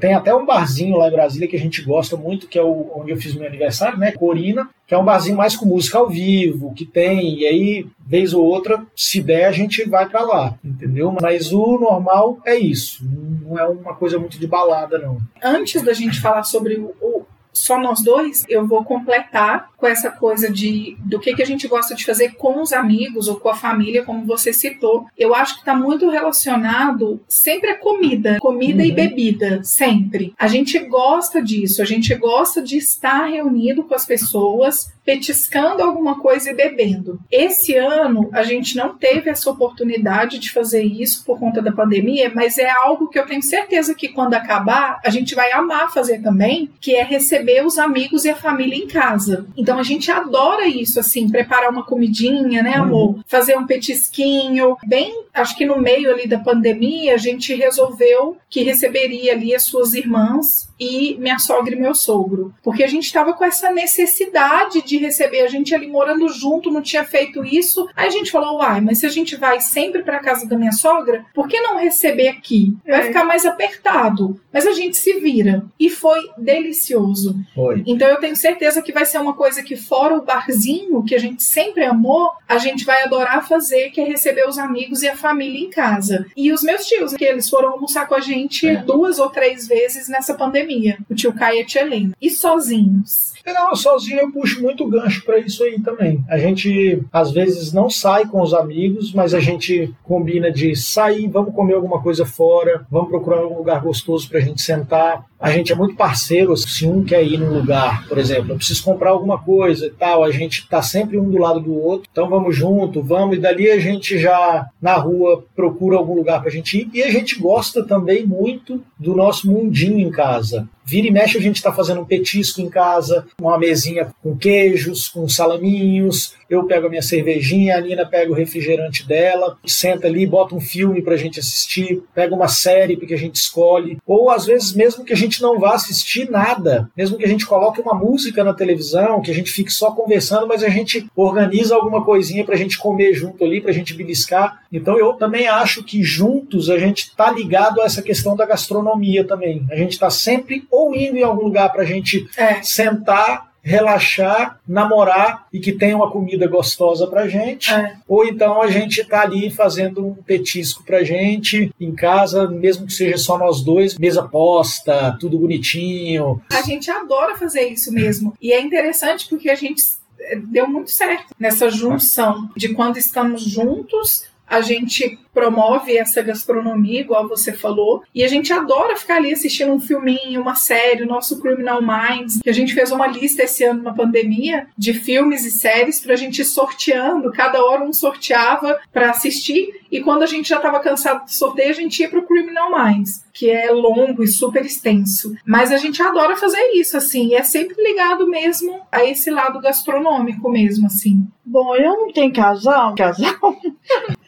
Tem 0.00 0.14
até 0.14 0.34
um 0.34 0.44
barzinho 0.46 0.96
lá 0.98 1.08
em 1.08 1.12
Brasília 1.12 1.48
que 1.48 1.56
a 1.56 1.60
gente 1.60 1.82
gosta 1.82 2.16
muito, 2.16 2.46
que 2.46 2.58
é 2.58 2.62
o, 2.62 2.90
onde 2.94 3.10
eu 3.10 3.16
fiz 3.16 3.34
meu 3.34 3.46
aniversário, 3.46 3.98
né? 3.98 4.12
Corina, 4.12 4.68
que 4.86 4.94
é 4.94 4.98
um 4.98 5.04
barzinho 5.04 5.36
mais 5.36 5.56
com 5.56 5.66
música 5.66 5.98
ao 5.98 6.08
vivo, 6.08 6.72
que 6.74 6.84
tem, 6.84 7.40
e 7.40 7.46
aí, 7.46 7.86
vez 8.06 8.32
ou 8.34 8.44
outra, 8.44 8.82
se 8.94 9.20
der, 9.22 9.46
a 9.46 9.52
gente 9.52 9.82
vai 9.88 10.08
para 10.08 10.20
lá, 10.20 10.54
entendeu? 10.64 11.14
Mas 11.20 11.52
o 11.52 11.78
normal 11.78 12.38
é 12.44 12.56
isso. 12.56 13.04
Não 13.42 13.58
é 13.58 13.66
uma 13.66 13.94
coisa 13.94 14.18
muito 14.18 14.38
de 14.38 14.46
balada, 14.46 14.98
não. 14.98 15.18
Antes 15.42 15.82
da 15.82 15.92
gente 15.92 16.20
falar 16.20 16.44
sobre 16.44 16.74
o- 16.76 17.24
só 17.56 17.78
nós 17.78 18.02
dois, 18.02 18.44
eu 18.48 18.66
vou 18.66 18.84
completar 18.84 19.70
com 19.76 19.86
essa 19.86 20.10
coisa 20.10 20.50
de 20.50 20.96
do 21.00 21.18
que, 21.18 21.34
que 21.34 21.42
a 21.42 21.46
gente 21.46 21.66
gosta 21.66 21.94
de 21.94 22.04
fazer 22.04 22.34
com 22.36 22.60
os 22.60 22.72
amigos 22.72 23.28
ou 23.28 23.36
com 23.36 23.48
a 23.48 23.54
família, 23.54 24.04
como 24.04 24.24
você 24.26 24.52
citou. 24.52 25.06
Eu 25.16 25.34
acho 25.34 25.54
que 25.54 25.60
está 25.60 25.74
muito 25.74 26.08
relacionado 26.10 27.20
sempre 27.28 27.70
a 27.70 27.78
comida, 27.78 28.38
comida 28.40 28.84
e 28.84 28.90
Uhum. 28.90 28.94
bebida, 28.94 29.60
sempre. 29.64 30.34
A 30.38 30.48
gente 30.48 30.78
gosta 30.80 31.42
disso, 31.42 31.80
a 31.82 31.84
gente 31.84 32.14
gosta 32.14 32.62
de 32.62 32.76
estar 32.76 33.24
reunido 33.26 33.82
com 33.84 33.94
as 33.94 34.04
pessoas, 34.06 34.92
petiscando 35.06 35.84
alguma 35.84 36.20
coisa 36.20 36.50
e 36.50 36.54
bebendo. 36.54 37.20
Esse 37.30 37.76
ano 37.76 38.28
a 38.32 38.42
gente 38.42 38.76
não 38.76 38.98
teve 38.98 39.30
essa 39.30 39.48
oportunidade 39.48 40.40
de 40.40 40.50
fazer 40.50 40.82
isso 40.82 41.24
por 41.24 41.38
conta 41.38 41.62
da 41.62 41.70
pandemia, 41.70 42.32
mas 42.34 42.58
é 42.58 42.68
algo 42.68 43.08
que 43.08 43.18
eu 43.18 43.24
tenho 43.24 43.42
certeza 43.42 43.94
que 43.94 44.08
quando 44.08 44.34
acabar 44.34 45.00
a 45.04 45.08
gente 45.08 45.36
vai 45.36 45.52
amar 45.52 45.92
fazer 45.92 46.20
também, 46.20 46.68
que 46.80 46.96
é 46.96 47.04
receber 47.04 47.64
os 47.64 47.78
amigos 47.78 48.24
e 48.24 48.30
a 48.30 48.36
família 48.36 48.76
em 48.76 48.88
casa. 48.88 49.46
Então 49.56 49.78
a 49.78 49.84
gente 49.84 50.10
adora 50.10 50.66
isso, 50.66 50.98
assim, 50.98 51.30
preparar 51.30 51.70
uma 51.70 51.84
comidinha, 51.84 52.60
né, 52.62 52.74
amor? 52.74 53.20
Fazer 53.26 53.56
um 53.56 53.66
petisquinho. 53.66 54.76
Bem, 54.84 55.24
acho 55.32 55.56
que 55.56 55.64
no 55.64 55.80
meio 55.80 56.10
ali 56.10 56.26
da 56.26 56.40
pandemia 56.40 57.14
a 57.14 57.18
gente 57.18 57.54
resolveu 57.54 58.36
que 58.50 58.64
receberia 58.64 59.32
ali 59.32 59.54
as 59.54 59.62
suas 59.62 59.94
irmãs 59.94 60.68
e 60.78 61.16
minha 61.18 61.38
sogra 61.38 61.74
e 61.74 61.78
meu 61.78 61.94
sogro, 61.94 62.52
porque 62.62 62.82
a 62.82 62.86
gente 62.86 63.04
estava 63.04 63.32
com 63.32 63.44
essa 63.44 63.70
necessidade 63.70 64.82
de 64.82 64.95
receber 64.98 65.40
a 65.42 65.48
gente 65.48 65.74
ali 65.74 65.86
morando 65.86 66.28
junto, 66.28 66.70
não 66.70 66.82
tinha 66.82 67.04
feito 67.04 67.44
isso. 67.44 67.88
Aí 67.96 68.06
a 68.06 68.10
gente 68.10 68.30
falou, 68.30 68.58
uai, 68.58 68.80
mas 68.80 68.98
se 68.98 69.06
a 69.06 69.10
gente 69.10 69.36
vai 69.36 69.60
sempre 69.60 70.02
para 70.02 70.18
casa 70.20 70.46
da 70.46 70.56
minha 70.56 70.72
sogra, 70.72 71.24
por 71.34 71.48
que 71.48 71.60
não 71.60 71.76
receber 71.78 72.28
aqui? 72.28 72.76
Vai 72.86 73.00
É. 73.00 73.02
ficar 73.04 73.24
mais 73.24 73.44
apertado, 73.44 74.40
mas 74.52 74.66
a 74.66 74.72
gente 74.72 74.96
se 74.96 75.14
vira 75.20 75.64
e 75.78 75.88
foi 75.90 76.20
delicioso. 76.38 77.36
Foi. 77.54 77.82
Então 77.86 78.08
eu 78.08 78.18
tenho 78.18 78.36
certeza 78.36 78.82
que 78.82 78.92
vai 78.92 79.04
ser 79.06 79.18
uma 79.18 79.34
coisa 79.34 79.62
que 79.62 79.76
fora 79.76 80.16
o 80.16 80.22
barzinho 80.22 81.02
que 81.04 81.14
a 81.14 81.18
gente 81.18 81.42
sempre 81.42 81.84
amou, 81.84 82.30
a 82.48 82.58
gente 82.58 82.84
vai 82.84 83.02
adorar 83.02 83.46
fazer, 83.46 83.90
que 83.90 84.00
é 84.00 84.04
receber 84.04 84.46
os 84.48 84.58
amigos 84.58 85.02
e 85.02 85.08
a 85.08 85.16
família 85.16 85.60
em 85.60 85.70
casa. 85.70 86.26
E 86.36 86.52
os 86.52 86.62
meus 86.62 86.86
tios, 86.86 87.14
que 87.14 87.24
eles 87.24 87.48
foram 87.48 87.70
almoçar 87.70 88.06
com 88.06 88.14
a 88.14 88.20
gente 88.20 88.66
É. 88.68 88.76
duas 88.76 89.18
ou 89.18 89.30
três 89.30 89.66
vezes 89.66 90.08
nessa 90.08 90.34
pandemia. 90.34 90.98
O 91.10 91.14
tio 91.14 91.32
Caio 91.32 91.58
e 91.58 91.62
a 91.62 91.66
tia 91.66 91.82
Helena. 91.82 92.12
E 92.20 92.30
sozinhos. 92.30 93.32
Não, 93.46 93.76
sozinho 93.76 94.20
eu 94.20 94.32
puxo 94.32 94.60
muito 94.60 94.86
gancho 94.88 95.24
para 95.24 95.38
isso 95.38 95.62
aí 95.62 95.80
também. 95.80 96.24
A 96.28 96.36
gente 96.36 97.00
às 97.12 97.30
vezes 97.30 97.72
não 97.72 97.88
sai 97.88 98.26
com 98.26 98.42
os 98.42 98.52
amigos, 98.52 99.12
mas 99.12 99.34
a 99.34 99.40
gente 99.40 99.94
combina 100.02 100.50
de 100.50 100.74
sair, 100.74 101.28
vamos 101.28 101.54
comer 101.54 101.74
alguma 101.74 102.02
coisa 102.02 102.26
fora, 102.26 102.84
vamos 102.90 103.08
procurar 103.08 103.46
um 103.46 103.56
lugar 103.56 103.80
gostoso 103.80 104.28
pra 104.28 104.40
gente 104.40 104.60
sentar. 104.60 105.24
A 105.38 105.50
gente 105.50 105.70
é 105.70 105.74
muito 105.74 105.96
parceiro, 105.96 106.56
se 106.56 106.86
um 106.86 107.04
quer 107.04 107.22
ir 107.22 107.38
num 107.38 107.52
lugar, 107.52 108.08
por 108.08 108.16
exemplo, 108.16 108.52
eu 108.52 108.56
preciso 108.56 108.82
comprar 108.82 109.10
alguma 109.10 109.38
coisa 109.38 109.86
e 109.86 109.90
tal, 109.90 110.24
a 110.24 110.30
gente 110.30 110.66
tá 110.66 110.80
sempre 110.80 111.18
um 111.18 111.30
do 111.30 111.38
lado 111.38 111.60
do 111.60 111.74
outro, 111.74 112.08
então 112.10 112.28
vamos 112.28 112.56
junto, 112.56 113.02
vamos, 113.02 113.36
e 113.36 113.40
dali 113.40 113.70
a 113.70 113.78
gente 113.78 114.18
já 114.18 114.66
na 114.80 114.94
rua 114.94 115.44
procura 115.54 115.98
algum 115.98 116.14
lugar 116.14 116.40
pra 116.40 116.50
gente 116.50 116.78
ir. 116.78 116.90
E 116.92 117.02
a 117.02 117.10
gente 117.10 117.38
gosta 117.38 117.84
também 117.84 118.24
muito 118.24 118.82
do 118.98 119.14
nosso 119.14 119.50
mundinho 119.50 119.98
em 119.98 120.10
casa. 120.10 120.68
Vira 120.84 121.08
e 121.08 121.10
mexe, 121.10 121.36
a 121.36 121.40
gente 121.40 121.56
está 121.56 121.72
fazendo 121.72 122.00
um 122.00 122.04
petisco 122.04 122.60
em 122.60 122.70
casa, 122.70 123.26
uma 123.40 123.58
mesinha 123.58 124.08
com 124.22 124.36
queijos, 124.36 125.08
com 125.08 125.28
salaminhos. 125.28 126.34
Eu 126.48 126.64
pego 126.64 126.86
a 126.86 126.90
minha 126.90 127.02
cervejinha, 127.02 127.76
a 127.76 127.80
Nina 127.80 128.06
pega 128.06 128.30
o 128.30 128.34
refrigerante 128.34 129.06
dela, 129.06 129.56
senta 129.66 130.06
ali, 130.06 130.26
bota 130.26 130.54
um 130.54 130.60
filme 130.60 131.02
para 131.02 131.14
a 131.14 131.16
gente 131.16 131.40
assistir, 131.40 132.02
pega 132.14 132.34
uma 132.34 132.48
série 132.48 132.96
que 132.96 133.14
a 133.14 133.18
gente 133.18 133.36
escolhe. 133.36 133.98
Ou 134.06 134.30
às 134.30 134.46
vezes, 134.46 134.72
mesmo 134.74 135.04
que 135.04 135.12
a 135.12 135.16
gente 135.16 135.40
não 135.42 135.58
vá 135.58 135.74
assistir 135.74 136.30
nada, 136.30 136.90
mesmo 136.96 137.16
que 137.16 137.24
a 137.24 137.28
gente 137.28 137.46
coloque 137.46 137.80
uma 137.80 137.94
música 137.94 138.42
na 138.42 138.52
televisão, 138.52 139.20
que 139.22 139.30
a 139.30 139.34
gente 139.34 139.50
fique 139.50 139.72
só 139.72 139.90
conversando, 139.92 140.46
mas 140.46 140.62
a 140.62 140.68
gente 140.68 141.06
organiza 141.14 141.74
alguma 141.74 142.04
coisinha 142.04 142.44
para 142.44 142.54
a 142.54 142.58
gente 142.58 142.78
comer 142.78 143.14
junto 143.14 143.44
ali, 143.44 143.60
para 143.60 143.70
a 143.70 143.74
gente 143.74 143.94
beliscar. 143.94 144.62
Então 144.72 144.98
eu 144.98 145.12
também 145.14 145.46
acho 145.46 145.82
que 145.84 146.02
juntos 146.02 146.68
a 146.70 146.78
gente 146.78 147.04
está 147.04 147.30
ligado 147.30 147.80
a 147.80 147.84
essa 147.84 148.02
questão 148.02 148.36
da 148.36 148.46
gastronomia 148.46 149.24
também. 149.24 149.64
A 149.70 149.76
gente 149.76 149.92
está 149.92 150.10
sempre 150.10 150.64
ou 150.70 150.94
indo 150.94 151.16
em 151.16 151.22
algum 151.22 151.44
lugar 151.44 151.70
para 151.72 151.82
a 151.82 151.86
gente 151.86 152.26
É. 152.36 152.62
sentar, 152.62 153.52
relaxar, 153.66 154.60
namorar 154.66 155.48
e 155.52 155.58
que 155.58 155.72
tenha 155.72 155.96
uma 155.96 156.08
comida 156.08 156.46
gostosa 156.46 157.04
pra 157.08 157.26
gente. 157.26 157.72
É. 157.74 157.96
Ou 158.06 158.24
então 158.24 158.62
a 158.62 158.70
gente 158.70 159.02
tá 159.04 159.22
ali 159.22 159.50
fazendo 159.50 160.06
um 160.06 160.14
petisco 160.14 160.84
pra 160.84 161.02
gente 161.02 161.74
em 161.80 161.92
casa, 161.92 162.46
mesmo 162.46 162.86
que 162.86 162.92
seja 162.92 163.18
só 163.18 163.36
nós 163.36 163.62
dois, 163.62 163.98
mesa 163.98 164.22
posta, 164.22 165.16
tudo 165.18 165.36
bonitinho. 165.36 166.40
A 166.48 166.62
gente 166.62 166.88
adora 166.88 167.36
fazer 167.36 167.66
isso 167.66 167.92
mesmo. 167.92 168.34
E 168.40 168.52
é 168.52 168.60
interessante 168.60 169.28
porque 169.28 169.50
a 169.50 169.56
gente 169.56 169.82
eh, 170.20 170.36
deu 170.36 170.68
muito 170.68 170.92
certo 170.92 171.34
nessa 171.36 171.68
junção 171.68 172.48
de 172.56 172.72
quando 172.72 172.98
estamos 172.98 173.42
juntos. 173.42 174.26
A 174.46 174.60
gente 174.60 175.18
promove 175.36 175.98
essa 175.98 176.22
gastronomia, 176.22 177.00
igual 177.00 177.28
você 177.28 177.52
falou, 177.52 178.02
e 178.14 178.24
a 178.24 178.28
gente 178.28 178.54
adora 178.54 178.96
ficar 178.96 179.16
ali 179.16 179.34
assistindo 179.34 179.70
um 179.70 179.78
filminho, 179.78 180.40
uma 180.40 180.54
série, 180.54 181.02
o 181.02 181.06
nosso 181.06 181.38
Criminal 181.42 181.82
Minds, 181.82 182.40
que 182.40 182.48
a 182.48 182.54
gente 182.54 182.72
fez 182.72 182.90
uma 182.90 183.06
lista 183.06 183.42
esse 183.42 183.62
ano 183.62 183.82
na 183.82 183.92
pandemia 183.92 184.66
de 184.78 184.94
filmes 184.94 185.44
e 185.44 185.50
séries 185.50 186.00
pra 186.00 186.16
gente 186.16 186.40
ir 186.40 186.46
sorteando, 186.46 187.30
cada 187.32 187.62
hora 187.62 187.84
um 187.84 187.92
sorteava 187.92 188.80
pra 188.90 189.10
assistir, 189.10 189.78
e 189.90 190.00
quando 190.00 190.22
a 190.22 190.26
gente 190.26 190.48
já 190.48 190.56
estava 190.56 190.80
cansado 190.80 191.26
de 191.26 191.34
sorteio, 191.34 191.70
a 191.70 191.74
gente 191.74 192.00
ia 192.00 192.08
pro 192.08 192.26
Criminal 192.26 192.70
Minds, 192.70 193.22
que 193.34 193.50
é 193.50 193.70
longo 193.70 194.22
e 194.22 194.28
super 194.28 194.64
extenso. 194.64 195.34
Mas 195.44 195.70
a 195.70 195.76
gente 195.76 196.02
adora 196.02 196.34
fazer 196.34 196.70
isso, 196.72 196.96
assim, 196.96 197.28
e 197.28 197.34
é 197.34 197.42
sempre 197.42 197.76
ligado 197.82 198.26
mesmo 198.26 198.80
a 198.90 199.04
esse 199.04 199.30
lado 199.30 199.60
gastronômico 199.60 200.48
mesmo, 200.48 200.86
assim. 200.86 201.26
Bom, 201.44 201.76
eu 201.76 201.92
não 201.92 202.12
tenho 202.12 202.32
casal, 202.32 202.94
casal. 202.96 203.56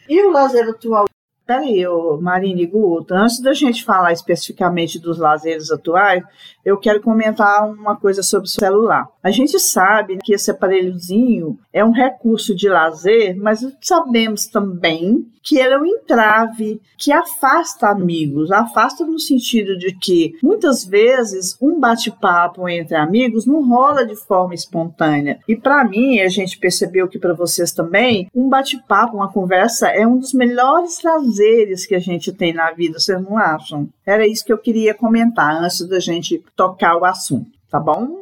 E 0.09 0.21
o 0.23 0.31
lazer 0.31 0.67
atual? 0.67 1.05
Peraí, 1.49 1.83
Marina 2.21 2.61
e 2.61 2.67
Guto, 2.67 3.15
antes 3.15 3.41
da 3.41 3.53
gente 3.53 3.83
falar 3.83 4.13
especificamente 4.13 4.99
dos 4.99 5.17
lazeres 5.17 5.71
atuais, 5.71 6.23
eu 6.63 6.77
quero 6.77 7.01
comentar 7.01 7.67
uma 7.67 7.95
coisa 7.95 8.21
sobre 8.21 8.47
o 8.47 8.51
celular. 8.51 9.07
A 9.23 9.31
gente 9.31 9.59
sabe 9.59 10.19
que 10.23 10.31
esse 10.31 10.51
aparelhozinho 10.51 11.57
é 11.73 11.83
um 11.83 11.89
recurso 11.89 12.55
de 12.55 12.69
lazer, 12.69 13.35
mas 13.35 13.65
sabemos 13.81 14.45
também 14.45 15.25
que 15.41 15.57
ele 15.57 15.73
é 15.73 15.79
um 15.79 15.85
entrave 15.85 16.79
que 16.97 17.11
afasta 17.11 17.87
amigos, 17.87 18.51
afasta 18.51 19.05
no 19.05 19.17
sentido 19.17 19.77
de 19.77 19.95
que 19.95 20.37
muitas 20.43 20.85
vezes 20.85 21.57
um 21.59 21.79
bate-papo 21.79 22.67
entre 22.69 22.95
amigos 22.95 23.47
não 23.47 23.67
rola 23.67 24.05
de 24.05 24.15
forma 24.15 24.53
espontânea. 24.53 25.39
E 25.47 25.55
para 25.55 25.83
mim, 25.85 26.19
a 26.19 26.27
gente 26.27 26.59
percebeu 26.59 27.07
que 27.07 27.17
para 27.17 27.33
vocês 27.33 27.71
também, 27.71 28.29
um 28.35 28.49
bate-papo, 28.49 29.17
uma 29.17 29.31
conversa 29.31 29.87
é 29.87 30.05
um 30.05 30.19
dos 30.19 30.33
melhores 30.33 31.01
prazeres 31.39 31.85
que 31.85 31.95
a 31.95 31.99
gente 31.99 32.33
tem 32.33 32.53
na 32.53 32.71
vida, 32.71 32.99
vocês 32.99 33.21
não 33.21 33.37
acham? 33.37 33.87
Era 34.05 34.27
isso 34.27 34.43
que 34.43 34.51
eu 34.51 34.57
queria 34.57 34.93
comentar 34.93 35.55
antes 35.55 35.87
da 35.87 35.99
gente 35.99 36.43
tocar 36.55 36.97
o 36.97 37.05
assunto, 37.05 37.49
tá 37.69 37.79
bom? 37.79 38.19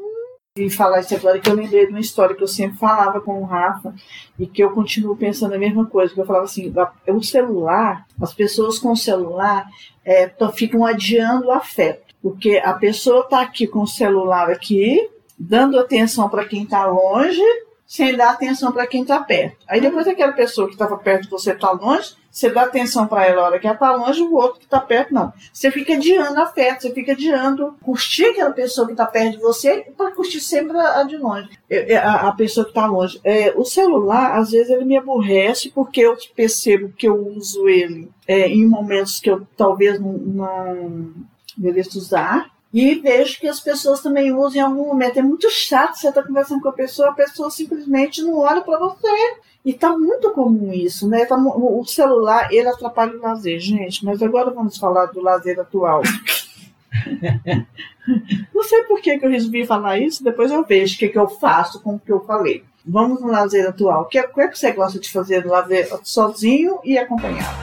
E 0.55 0.69
falar 0.69 1.01
isso 1.01 1.15
agora 1.15 1.39
que 1.39 1.49
eu 1.49 1.53
lembrei 1.53 1.85
de 1.85 1.91
uma 1.91 1.99
história 1.99 2.35
que 2.35 2.41
eu 2.41 2.47
sempre 2.47 2.77
falava 2.77 3.21
com 3.21 3.41
o 3.41 3.45
Rafa 3.45 3.93
e 4.39 4.47
que 4.47 4.63
eu 4.63 4.71
continuo 4.71 5.15
pensando 5.15 5.53
a 5.53 5.59
mesma 5.59 5.85
coisa, 5.85 6.13
que 6.13 6.19
eu 6.19 6.25
falava 6.25 6.45
assim, 6.45 6.73
o 7.07 7.23
celular, 7.23 8.05
as 8.19 8.33
pessoas 8.33 8.79
com 8.79 8.91
o 8.91 8.97
celular 8.97 9.67
é, 10.03 10.31
ficam 10.53 10.85
adiando 10.85 11.47
o 11.47 11.51
afeto, 11.51 12.15
porque 12.21 12.61
a 12.63 12.73
pessoa 12.73 13.21
está 13.21 13.41
aqui 13.41 13.67
com 13.67 13.81
o 13.81 13.87
celular 13.87 14.49
aqui, 14.49 15.09
dando 15.37 15.79
atenção 15.79 16.27
para 16.27 16.45
quem 16.45 16.63
está 16.63 16.87
longe, 16.87 17.41
sem 17.85 18.17
dar 18.17 18.31
atenção 18.31 18.71
para 18.71 18.87
quem 18.87 19.03
está 19.03 19.19
perto. 19.19 19.57
Aí 19.67 19.79
depois 19.79 20.07
aquela 20.07 20.33
pessoa 20.33 20.67
que 20.67 20.73
estava 20.73 20.97
perto 20.97 21.23
de 21.23 21.29
você 21.29 21.51
está 21.51 21.71
longe, 21.71 22.15
você 22.37 22.51
dá 22.51 22.63
atenção 22.63 23.07
para 23.07 23.25
ela 23.25 23.41
a 23.41 23.45
hora 23.45 23.59
que 23.59 23.65
ela 23.65 23.73
está 23.73 23.95
longe, 23.95 24.21
o 24.21 24.35
outro 24.35 24.59
que 24.59 24.65
está 24.65 24.79
perto 24.79 25.11
não. 25.11 25.33
Você 25.51 25.71
fica 25.71 25.95
adiando 25.95 26.39
afeto, 26.39 26.83
você 26.83 26.93
fica 26.93 27.13
adiando 27.13 27.75
curtir 27.81 28.25
aquela 28.25 28.51
pessoa 28.51 28.85
que 28.85 28.93
está 28.93 29.07
perto 29.07 29.37
de 29.37 29.41
você 29.41 29.91
para 29.97 30.11
curtir 30.11 30.39
sempre 30.39 30.77
a, 30.77 30.99
a 30.99 31.03
de 31.03 31.17
longe, 31.17 31.49
É, 31.67 31.93
é, 31.93 31.97
a, 31.97 32.27
a 32.27 32.31
pessoa 32.33 32.63
que 32.63 32.69
está 32.69 32.85
longe. 32.85 33.19
É, 33.23 33.51
o 33.55 33.65
celular, 33.65 34.37
às 34.37 34.51
vezes, 34.51 34.69
ele 34.69 34.85
me 34.85 34.95
aborrece 34.95 35.71
porque 35.71 36.01
eu 36.01 36.15
percebo 36.35 36.93
que 36.95 37.07
eu 37.07 37.15
uso 37.15 37.67
ele 37.67 38.07
é, 38.27 38.47
em 38.47 38.67
momentos 38.67 39.19
que 39.19 39.31
eu 39.31 39.47
talvez 39.57 39.99
não, 39.99 40.13
não 40.13 41.13
mereço 41.57 41.97
usar. 41.97 42.51
E 42.71 42.93
vejo 42.95 43.39
que 43.39 43.47
as 43.47 43.59
pessoas 43.59 44.01
também 44.01 44.31
usam 44.31 44.61
em 44.61 44.63
algum 44.63 44.85
momento. 44.85 45.17
É 45.17 45.23
muito 45.23 45.49
chato 45.49 45.95
você 45.95 46.09
estar 46.09 46.21
conversando 46.21 46.61
com 46.61 46.69
a 46.69 46.73
pessoa, 46.73 47.09
a 47.09 47.13
pessoa 47.13 47.49
simplesmente 47.49 48.21
não 48.21 48.37
olha 48.37 48.61
para 48.61 48.77
você. 48.77 49.37
E 49.67 49.73
tá 49.73 49.95
muito 49.97 50.31
comum 50.31 50.71
isso, 50.71 51.09
né? 51.09 51.25
Tá 51.25 51.35
o 51.35 51.83
celular, 51.83 52.47
ele 52.53 52.69
atrapalha 52.69 53.17
o 53.17 53.21
lazer, 53.21 53.59
gente. 53.59 54.05
Mas 54.05 54.23
agora 54.23 54.49
vamos 54.49 54.77
falar 54.77 55.07
do 55.07 55.19
lazer 55.19 55.59
atual. 55.59 56.01
Não 58.55 58.63
sei 58.63 58.83
por 58.83 59.01
que, 59.01 59.19
que 59.19 59.25
eu 59.25 59.29
resolvi 59.29 59.65
falar 59.65 59.97
isso, 59.97 60.23
depois 60.23 60.53
eu 60.53 60.63
vejo 60.63 60.95
o 60.95 60.97
que, 60.97 61.09
que 61.09 61.19
eu 61.19 61.27
faço 61.27 61.83
com 61.83 61.95
o 61.95 61.99
que 61.99 62.13
eu 62.13 62.21
falei. 62.21 62.63
Vamos 62.85 63.19
no 63.19 63.27
lazer 63.27 63.67
atual. 63.67 64.03
O 64.03 64.05
que, 64.05 64.17
o 64.17 64.33
que 64.33 64.39
é 64.39 64.47
que 64.47 64.57
você 64.57 64.71
gosta 64.71 65.01
de 65.01 65.11
fazer 65.11 65.43
no 65.43 65.51
lazer 65.51 65.89
sozinho 66.01 66.79
e 66.81 66.97
acompanhado? 66.97 67.57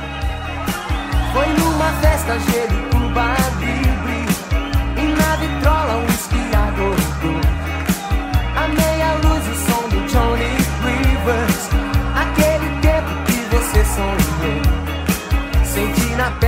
Foi 1.33 1.47
numa 1.47 1.91
festa 2.03 2.39
gelo 2.39 2.74
Not. 16.17 16.44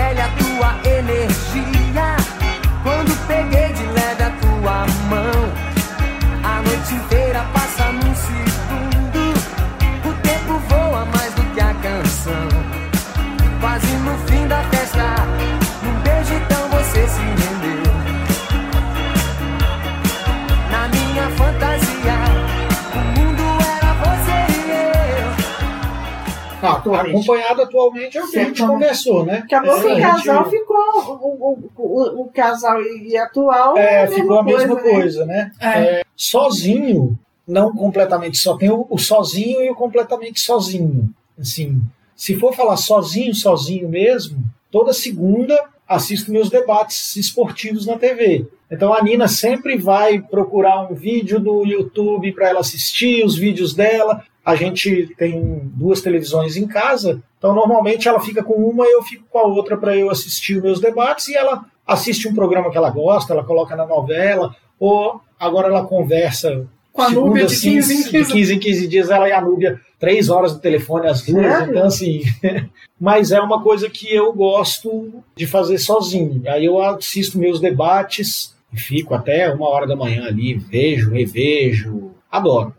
Atualmente. 26.91 27.17
acompanhado 27.17 27.63
atualmente 27.63 28.19
é 28.19 28.25
o 28.25 28.31
que 28.31 28.39
a 28.39 28.45
gente 28.45 28.67
conversou, 28.67 29.25
né? 29.25 29.43
Acabou 29.45 29.81
que 29.81 29.89
É, 29.89 29.95
o 29.95 30.01
casal 30.01 30.45
gente- 30.45 30.51
ficou. 30.59 30.77
O, 30.77 31.29
o, 31.51 31.71
o, 31.77 32.21
o 32.23 32.31
casal 32.33 32.83
e 32.83 33.17
atual. 33.17 33.77
É, 33.77 34.05
a 34.05 34.09
ficou 34.09 34.39
a 34.39 34.43
mesma 34.43 34.75
né? 34.75 34.81
coisa, 34.83 35.27
né? 35.27 35.53
É. 35.61 35.69
É, 35.69 36.03
sozinho, 36.17 37.19
não 37.47 37.73
completamente 37.75 38.39
só. 38.39 38.57
Tem 38.57 38.71
o, 38.71 38.87
o 38.89 38.99
sozinho 38.99 39.63
e 39.63 39.71
o 39.71 39.75
completamente 39.75 40.41
sozinho. 40.41 41.09
Assim, 41.39 41.81
se 42.15 42.35
for 42.37 42.55
falar 42.55 42.77
sozinho, 42.77 43.35
sozinho 43.35 43.89
mesmo, 43.89 44.43
toda 44.71 44.93
segunda 44.93 45.59
assisto 45.89 46.33
meus 46.33 46.51
debates 46.51 47.15
esportivos 47.17 47.87
na 47.87 47.97
TV. 47.97 48.47
Então 48.71 48.93
a 48.93 49.01
Nina 49.01 49.29
sempre 49.29 49.79
vai 49.79 50.21
procurar 50.21 50.91
um 50.91 50.95
vídeo 50.95 51.39
no 51.39 51.65
YouTube 51.65 52.33
para 52.33 52.49
ela 52.49 52.61
assistir 52.61 53.25
os 53.25 53.37
vídeos 53.37 53.73
dela. 53.75 54.25
A 54.47 54.55
gente 54.55 55.13
tem 55.19 55.61
duas 55.75 56.01
televisões 56.01 56.57
em 56.57 56.69
casa, 56.69 57.21
então 57.37 57.53
normalmente 57.53 58.07
ela 58.07 58.21
fica 58.21 58.45
com 58.45 58.55
uma 58.55 58.87
e 58.87 58.93
eu 58.93 59.03
fico 59.03 59.25
com 59.29 59.39
a 59.41 59.43
outra 59.43 59.77
para 59.77 59.97
eu 59.97 60.09
assistir 60.09 60.59
os 60.59 60.63
meus 60.63 60.81
debates 60.81 61.27
e 61.27 61.35
ela 61.35 61.65
assiste 61.85 62.29
um 62.29 62.35
programa 62.35 62.71
que 62.71 62.77
ela 62.79 62.89
gosta, 62.89 63.33
ela 63.33 63.43
coloca 63.43 63.75
na 63.75 63.85
novela, 63.85 64.55
ou 64.79 65.21
agora 65.37 65.67
ela 65.67 65.85
conversa 65.85 66.65
Com 66.93 67.03
a 67.03 67.11
Núbia 67.11 67.45
de 67.45 67.55
assim, 67.55 67.73
15 67.73 67.93
em 67.93 68.03
15. 68.05 68.13
de 68.13 68.33
15 68.33 68.55
em 68.55 68.59
15 68.61 68.87
dias, 68.87 69.11
ela 69.11 69.29
e 69.29 69.33
a 69.33 69.41
Núbia, 69.41 69.81
três 69.99 70.31
horas 70.31 70.53
no 70.55 70.61
telefone, 70.61 71.09
as 71.09 71.23
duas, 71.23 71.69
então 71.69 71.85
assim. 71.85 72.23
Mas 73.01 73.33
é 73.33 73.41
uma 73.41 73.61
coisa 73.61 73.91
que 73.91 74.15
eu 74.15 74.33
gosto 74.33 75.25
de 75.35 75.45
fazer 75.45 75.79
sozinho. 75.79 76.41
Aí 76.47 76.67
eu 76.67 76.81
assisto 76.81 77.37
meus 77.37 77.59
debates 77.59 78.55
e 78.73 78.79
fico 78.79 79.13
até 79.13 79.53
uma 79.53 79.69
hora 79.69 79.89
da 79.89 79.97
manhã 79.97 80.25
ali, 80.25 80.55
vejo, 80.55 81.11
revejo, 81.11 82.13
adoro. 82.31 82.73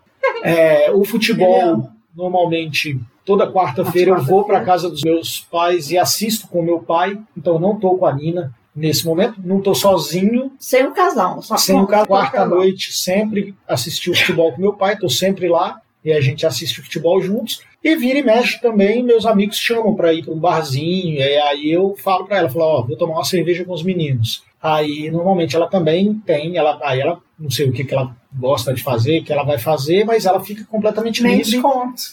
É, 0.48 0.92
o 0.92 1.04
futebol, 1.04 1.90
normalmente, 2.16 3.00
toda 3.26 3.52
quarta-feira 3.52 4.12
eu 4.12 4.24
vou 4.24 4.46
para 4.46 4.64
casa 4.64 4.90
dos 4.90 5.04
meus 5.04 5.42
pais 5.52 5.92
e 5.92 5.98
assisto 5.98 6.48
com 6.48 6.62
meu 6.62 6.80
pai, 6.80 7.20
então 7.36 7.56
eu 7.56 7.60
não 7.60 7.74
estou 7.74 7.98
com 7.98 8.06
a 8.06 8.14
Nina 8.14 8.54
nesse 8.76 9.06
momento, 9.06 9.42
não 9.44 9.58
estou 9.58 9.76
sozinho, 9.76 10.52
Sem 10.60 10.86
o 10.86 10.92
casal. 10.92 11.42
Só 11.42 11.58
sem 11.58 11.80
o 11.80 11.88
casal. 11.88 12.08
quarta-noite, 12.08 12.94
sempre 12.94 13.56
assisti 13.68 14.12
o 14.12 14.16
futebol 14.16 14.54
com 14.54 14.62
meu 14.62 14.74
pai, 14.74 14.94
estou 14.94 15.10
sempre 15.10 15.50
lá 15.50 15.82
e 16.06 16.14
a 16.14 16.22
gente 16.22 16.46
assiste 16.46 16.80
o 16.80 16.84
futebol 16.84 17.22
juntos. 17.22 17.62
E 17.84 17.96
vira 17.96 18.20
e 18.20 18.24
mexe 18.24 18.62
também, 18.62 19.04
meus 19.04 19.26
amigos 19.26 19.58
chamam 19.58 19.96
para 19.96 20.14
ir 20.14 20.24
para 20.24 20.34
um 20.34 20.40
barzinho, 20.40 21.16
e 21.16 21.22
aí 21.22 21.72
eu 21.72 21.96
falo 21.98 22.26
para 22.26 22.38
ela, 22.38 22.50
falo, 22.50 22.66
ó, 22.66 22.82
vou 22.84 22.98
tomar 22.98 23.16
uma 23.16 23.24
cerveja 23.24 23.66
com 23.66 23.74
os 23.74 23.84
meninos. 23.84 24.44
Aí 24.62 25.10
normalmente 25.12 25.56
ela 25.56 25.68
também 25.68 26.14
tem, 26.26 26.58
ela, 26.58 26.80
aí 26.82 27.00
ela 27.00 27.20
não 27.38 27.50
sei 27.50 27.70
o 27.70 27.72
que, 27.72 27.84
que 27.84 27.94
ela 27.94 28.16
gosta 28.38 28.74
de 28.74 28.84
fazer, 28.84 29.22
que 29.24 29.32
ela 29.34 29.44
vai 29.44 29.58
fazer, 29.58 30.06
mas 30.06 30.26
ela 30.26 30.44
fica 30.44 30.64
completamente 30.66 31.24
Nem 31.24 31.38
livre 31.38 31.52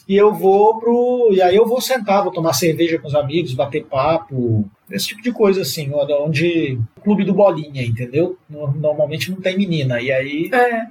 e 0.09 0.17
eu 0.17 0.33
vou 0.33 0.79
pro. 0.79 1.29
E 1.33 1.41
aí 1.43 1.55
eu 1.57 1.67
vou 1.67 1.81
sentar, 1.81 2.23
vou 2.23 2.33
tomar 2.33 2.53
cerveja 2.53 2.99
com 2.99 3.07
os 3.07 3.15
amigos, 3.15 3.55
bater 3.55 3.85
papo, 3.85 4.65
esse 4.91 5.09
tipo 5.09 5.23
de 5.23 5.33
coisa 5.33 5.63
assim, 5.63 5.91
onde. 5.93 6.79
Clube 7.03 7.25
do 7.25 7.35
Bolinha, 7.35 7.83
entendeu? 7.83 8.37
No- 8.49 8.73
Normalmente 8.73 9.31
não 9.31 9.41
tem 9.41 9.57
menina. 9.57 10.01
E 10.01 10.11
aí. 10.11 10.51
É. 10.53 10.77
É 10.77 10.87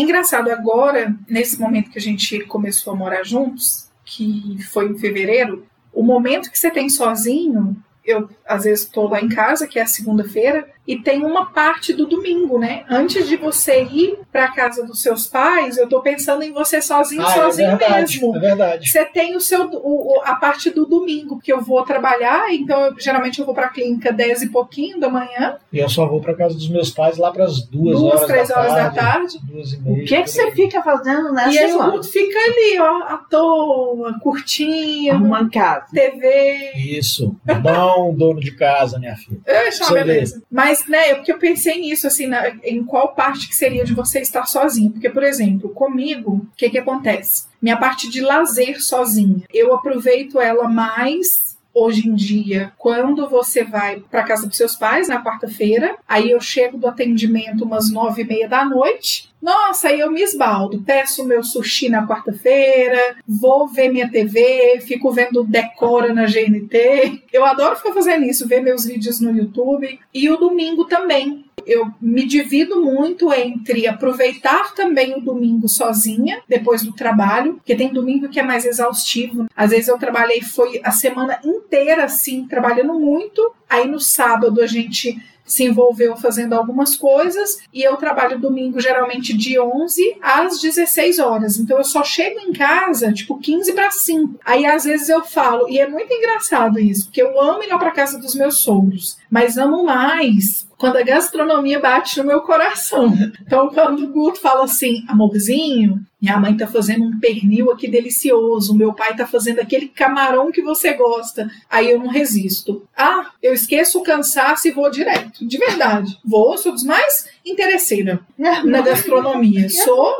engraçado, 0.00 0.50
agora, 0.50 1.14
nesse 1.28 1.60
momento 1.60 1.90
que 1.90 1.98
a 1.98 2.02
gente 2.02 2.40
começou 2.46 2.92
a 2.92 2.96
morar 2.96 3.22
juntos, 3.24 3.88
que 4.04 4.56
foi 4.72 4.88
em 4.88 4.98
fevereiro, 4.98 5.64
o 5.92 6.02
momento 6.02 6.50
que 6.50 6.58
você 6.58 6.70
tem 6.70 6.88
sozinho, 6.88 7.76
eu 8.04 8.28
às 8.46 8.64
vezes 8.64 8.84
estou 8.84 9.08
lá 9.08 9.20
em 9.20 9.28
casa, 9.28 9.66
que 9.66 9.78
é 9.78 9.82
a 9.82 9.86
segunda-feira, 9.86 10.66
e 10.86 10.96
tem 10.96 11.24
uma 11.24 11.46
parte 11.46 11.92
do 11.92 12.06
domingo, 12.06 12.58
né? 12.58 12.84
Antes 12.88 13.28
de 13.28 13.36
você 13.36 13.82
ir 13.84 14.18
para 14.32 14.48
casa 14.52 14.84
dos 14.84 15.00
seus 15.00 15.26
pais, 15.26 15.76
eu 15.78 15.88
tô 15.88 16.00
pensando 16.00 16.42
em 16.42 16.52
você 16.52 16.82
sozinho, 16.82 17.22
Ah, 17.24 17.30
é 17.30 17.34
sozinho 17.34 17.68
verdade. 17.78 18.20
mesmo. 18.20 18.36
É 18.36 18.40
verdade. 18.40 18.90
Você 18.90 19.04
tem 19.04 19.36
o 19.36 19.40
seu 19.40 19.62
o- 19.68 20.18
o- 20.18 20.22
a 20.24 20.34
parte 20.34 20.70
do 20.70 20.84
domingo, 20.86 21.36
porque 21.36 21.52
eu 21.52 21.60
vou 21.60 21.82
trabalhar, 21.84 22.52
então 22.52 22.80
eu- 22.86 22.94
geralmente 22.98 23.38
eu 23.38 23.46
vou 23.46 23.54
para 23.54 23.66
a 23.66 23.70
clínica 23.70 24.12
10 24.12 24.42
e 24.42 24.48
pouquinho 24.48 24.98
da 24.98 25.08
manhã, 25.08 25.56
E 25.72 25.78
eu 25.78 25.88
só 25.88 26.06
vou 26.06 26.20
pra 26.20 26.34
casa 26.34 26.54
dos 26.54 26.68
meus 26.68 26.90
pais 26.90 27.16
lá 27.16 27.30
pras 27.32 27.62
duas, 27.62 27.98
duas, 27.98 28.14
horas, 28.14 28.26
três 28.26 28.48
da, 28.48 28.58
horas 28.58 28.72
tarde, 28.72 28.94
da 28.96 29.02
tarde. 29.02 29.38
Duas 29.44 29.72
e 29.72 29.76
O 29.76 29.82
meia. 29.84 30.04
que, 30.04 30.04
que 30.16 30.22
por 30.22 30.28
você 30.28 30.42
aí. 30.42 30.50
fica 30.52 30.82
fazendo 30.82 31.32
nessas 31.32 31.54
E 31.54 31.58
aí 31.58 31.72
o 31.74 32.02
fica 32.02 32.38
ali, 32.38 32.78
ó, 32.80 33.02
à 33.14 33.16
toa, 33.30 34.18
curtindo, 34.20 35.12
Arrumando 35.12 35.50
casa. 35.50 35.86
TV. 35.92 36.72
Isso. 36.76 37.34
Bom 37.62 38.14
dono 38.14 38.40
de 38.40 38.52
casa, 38.52 38.98
minha 38.98 39.16
filha. 39.16 39.40
Uma 39.46 39.70
Você 39.70 39.84
vê. 39.94 40.04
beleza. 40.04 40.42
Mas, 40.50 40.71
né, 40.88 41.10
é 41.10 41.14
porque 41.14 41.32
eu 41.32 41.38
pensei 41.38 41.80
nisso, 41.80 42.06
assim, 42.06 42.26
na- 42.26 42.48
em 42.64 42.82
qual 42.84 43.14
parte 43.14 43.48
que 43.48 43.54
seria 43.54 43.84
de 43.84 43.94
você 43.94 44.20
estar 44.20 44.46
sozinho. 44.46 44.90
Porque, 44.90 45.08
por 45.10 45.22
exemplo, 45.22 45.68
comigo, 45.70 46.32
o 46.32 46.46
que 46.56 46.70
que 46.70 46.78
acontece? 46.78 47.44
Minha 47.60 47.76
parte 47.76 48.08
de 48.08 48.20
lazer 48.20 48.82
sozinha. 48.82 49.42
Eu 49.52 49.74
aproveito 49.74 50.40
ela 50.40 50.68
mais 50.68 51.51
hoje 51.74 52.08
em 52.08 52.14
dia, 52.14 52.72
quando 52.78 53.28
você 53.28 53.64
vai 53.64 54.00
para 54.10 54.24
casa 54.24 54.46
dos 54.46 54.56
seus 54.56 54.76
pais 54.76 55.08
na 55.08 55.22
quarta-feira, 55.22 55.96
aí 56.08 56.30
eu 56.30 56.40
chego 56.40 56.78
do 56.78 56.86
atendimento 56.86 57.64
umas 57.64 57.90
nove 57.90 58.22
e 58.22 58.26
meia 58.26 58.48
da 58.48 58.64
noite. 58.64 59.30
Nossa, 59.40 59.88
aí 59.88 59.98
eu 59.98 60.10
me 60.10 60.22
esbaldo, 60.22 60.82
peço 60.86 61.24
meu 61.24 61.42
sushi 61.42 61.88
na 61.88 62.06
quarta-feira, 62.06 63.16
vou 63.26 63.66
ver 63.66 63.88
minha 63.88 64.08
TV, 64.08 64.80
fico 64.82 65.10
vendo 65.10 65.42
Decora 65.42 66.14
na 66.14 66.26
GNT. 66.26 67.24
Eu 67.32 67.44
adoro 67.44 67.74
ficar 67.74 67.92
fazendo 67.92 68.24
isso, 68.24 68.46
ver 68.46 68.60
meus 68.60 68.84
vídeos 68.84 69.20
no 69.20 69.36
YouTube. 69.36 69.98
E 70.14 70.30
o 70.30 70.36
domingo 70.36 70.84
também. 70.84 71.44
Eu 71.66 71.90
me 72.00 72.26
divido 72.26 72.82
muito 72.82 73.32
entre 73.32 73.86
aproveitar 73.86 74.74
também 74.74 75.14
o 75.14 75.20
domingo 75.20 75.68
sozinha, 75.68 76.40
depois 76.48 76.82
do 76.82 76.92
trabalho, 76.92 77.54
porque 77.54 77.76
tem 77.76 77.92
domingo 77.92 78.28
que 78.28 78.40
é 78.40 78.42
mais 78.42 78.64
exaustivo. 78.64 79.46
Às 79.56 79.70
vezes 79.70 79.88
eu 79.88 79.98
trabalhei, 79.98 80.40
foi 80.40 80.80
a 80.84 80.90
semana 80.90 81.38
inteira 81.44 82.04
assim, 82.04 82.46
trabalhando 82.46 82.94
muito. 82.94 83.54
Aí 83.68 83.88
no 83.88 84.00
sábado 84.00 84.60
a 84.60 84.66
gente 84.66 85.16
se 85.44 85.64
envolveu 85.64 86.16
fazendo 86.16 86.54
algumas 86.54 86.96
coisas 86.96 87.58
e 87.72 87.82
eu 87.82 87.96
trabalho 87.96 88.38
domingo 88.38 88.80
geralmente 88.80 89.36
de 89.36 89.58
11 89.58 90.16
às 90.22 90.60
16 90.60 91.18
horas. 91.18 91.58
Então 91.58 91.78
eu 91.78 91.84
só 91.84 92.02
chego 92.04 92.40
em 92.40 92.52
casa 92.52 93.12
tipo 93.12 93.38
15 93.38 93.72
para 93.72 93.90
5. 93.90 94.40
Aí 94.44 94.64
às 94.64 94.84
vezes 94.84 95.08
eu 95.08 95.24
falo, 95.24 95.68
e 95.68 95.78
é 95.78 95.88
muito 95.88 96.12
engraçado 96.12 96.78
isso, 96.78 97.06
porque 97.06 97.22
eu 97.22 97.40
amo 97.40 97.62
ir 97.62 97.68
lá 97.68 97.78
para 97.78 97.90
casa 97.90 98.18
dos 98.18 98.34
meus 98.34 98.58
sogros, 98.58 99.18
mas 99.32 99.56
amo 99.56 99.82
mais 99.82 100.68
quando 100.76 100.98
a 100.98 101.02
gastronomia 101.02 101.80
bate 101.80 102.18
no 102.18 102.26
meu 102.26 102.42
coração. 102.42 103.14
Então 103.40 103.70
quando 103.70 104.04
o 104.04 104.08
Guto 104.08 104.38
fala 104.38 104.64
assim, 104.64 105.04
amorzinho, 105.08 106.04
minha 106.20 106.38
mãe 106.38 106.54
tá 106.54 106.66
fazendo 106.66 107.04
um 107.04 107.18
pernil 107.18 107.70
aqui 107.70 107.88
delicioso, 107.88 108.76
meu 108.76 108.92
pai 108.92 109.16
tá 109.16 109.26
fazendo 109.26 109.60
aquele 109.60 109.88
camarão 109.88 110.52
que 110.52 110.60
você 110.60 110.92
gosta. 110.92 111.50
Aí 111.70 111.90
eu 111.90 111.98
não 111.98 112.08
resisto. 112.08 112.86
Ah, 112.94 113.30
eu 113.42 113.54
esqueço 113.54 114.00
o 114.00 114.02
cansaço 114.02 114.68
e 114.68 114.70
vou 114.70 114.90
direto. 114.90 115.46
De 115.46 115.56
verdade. 115.56 116.18
Vou, 116.22 116.58
sou 116.58 116.72
dos 116.72 116.84
mais 116.84 117.26
interesseira 117.44 118.20
na 118.64 118.80
gastronomia. 118.80 119.68
Sou 119.68 120.16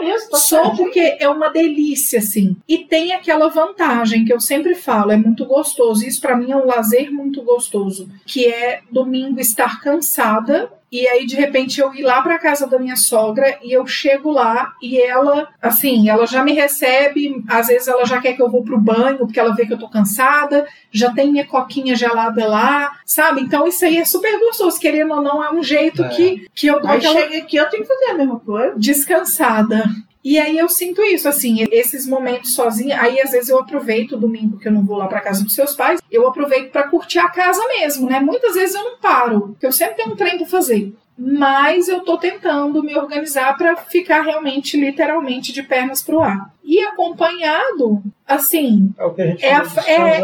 certo. 0.62 0.76
porque 0.76 1.16
é 1.18 1.28
uma 1.28 1.48
delícia, 1.48 2.18
assim. 2.18 2.56
E 2.68 2.78
tem 2.78 3.12
aquela 3.12 3.48
vantagem 3.48 4.24
que 4.24 4.32
eu 4.32 4.40
sempre 4.40 4.74
falo, 4.74 5.12
é 5.12 5.16
muito 5.16 5.44
gostoso. 5.44 6.06
Isso 6.06 6.20
pra 6.20 6.36
mim 6.36 6.50
é 6.50 6.56
um 6.56 6.66
lazer 6.66 7.10
muito 7.10 7.42
gostoso, 7.42 8.08
que 8.26 8.46
é 8.46 8.80
domingo 8.90 9.40
estar 9.40 9.80
cansada 9.80 10.70
E 10.92 11.08
aí, 11.08 11.24
de 11.24 11.34
repente, 11.34 11.80
eu 11.80 11.94
ir 11.94 12.02
lá 12.02 12.20
pra 12.20 12.38
casa 12.38 12.66
da 12.66 12.78
minha 12.78 12.96
sogra 12.96 13.58
e 13.62 13.72
eu 13.72 13.86
chego 13.86 14.30
lá 14.30 14.74
e 14.82 15.00
ela, 15.00 15.48
assim, 15.62 16.10
ela 16.10 16.26
já 16.26 16.44
me 16.44 16.52
recebe, 16.52 17.42
às 17.48 17.68
vezes 17.68 17.88
ela 17.88 18.04
já 18.04 18.20
quer 18.20 18.34
que 18.34 18.42
eu 18.42 18.50
vou 18.50 18.62
pro 18.62 18.78
banho, 18.78 19.16
porque 19.16 19.40
ela 19.40 19.54
vê 19.54 19.64
que 19.64 19.72
eu 19.72 19.78
tô 19.78 19.88
cansada, 19.88 20.66
já 20.90 21.10
tem 21.10 21.32
minha 21.32 21.46
coquinha 21.46 21.96
gelada 21.96 22.46
lá, 22.46 22.92
sabe? 23.06 23.40
Então 23.40 23.66
isso 23.66 23.82
aí 23.86 23.96
é 23.96 24.04
super 24.04 24.38
gostoso, 24.38 24.78
querendo 24.78 25.14
ou 25.14 25.22
não, 25.22 25.42
é 25.42 25.50
um 25.50 25.62
jeito 25.62 26.02
É. 26.04 26.08
que, 26.10 26.46
que 26.54 26.66
eu 26.66 26.78
dou 26.78 26.90
Aí 26.90 26.98
aquela 26.98 27.14
chega 27.22 27.38
aqui, 27.38 27.56
eu 27.56 27.70
tenho 27.70 27.82
que 27.84 27.88
fazer 27.88 28.10
a 28.10 28.14
mesma 28.14 28.38
coisa. 28.40 28.74
descansada. 28.76 29.84
E 30.24 30.38
aí 30.38 30.56
eu 30.56 30.68
sinto 30.68 31.02
isso, 31.02 31.28
assim, 31.28 31.66
esses 31.72 32.06
momentos 32.06 32.54
sozinha. 32.54 33.00
Aí 33.00 33.20
às 33.20 33.32
vezes 33.32 33.48
eu 33.48 33.58
aproveito 33.58 34.12
o 34.12 34.16
domingo 34.16 34.58
que 34.58 34.68
eu 34.68 34.72
não 34.72 34.84
vou 34.84 34.96
lá 34.96 35.08
pra 35.08 35.20
casa 35.20 35.42
dos 35.42 35.54
seus 35.54 35.74
pais, 35.74 36.00
eu 36.10 36.26
aproveito 36.28 36.70
pra 36.70 36.88
curtir 36.88 37.18
a 37.18 37.28
casa 37.28 37.60
mesmo, 37.68 38.08
né? 38.08 38.20
Muitas 38.20 38.54
vezes 38.54 38.74
eu 38.74 38.84
não 38.84 38.98
paro, 38.98 39.40
porque 39.48 39.66
eu 39.66 39.72
sempre 39.72 39.96
tenho 39.96 40.12
um 40.12 40.16
trem 40.16 40.38
pra 40.38 40.46
fazer. 40.46 40.94
Mas 41.18 41.88
eu 41.88 42.00
tô 42.00 42.16
tentando 42.16 42.82
me 42.82 42.96
organizar 42.96 43.56
pra 43.56 43.76
ficar 43.76 44.22
realmente, 44.22 44.78
literalmente, 44.80 45.52
de 45.52 45.62
pernas 45.62 46.02
pro 46.02 46.20
ar. 46.20 46.50
E 46.64 46.80
acompanhado, 46.82 48.02
assim, 48.26 48.92
É 48.96 49.04
o 49.04 49.10
que 49.12 49.22
a 49.22 49.26
gente 49.26 49.44
É 49.44 49.54
a- 49.54 49.64
é- 49.86 50.20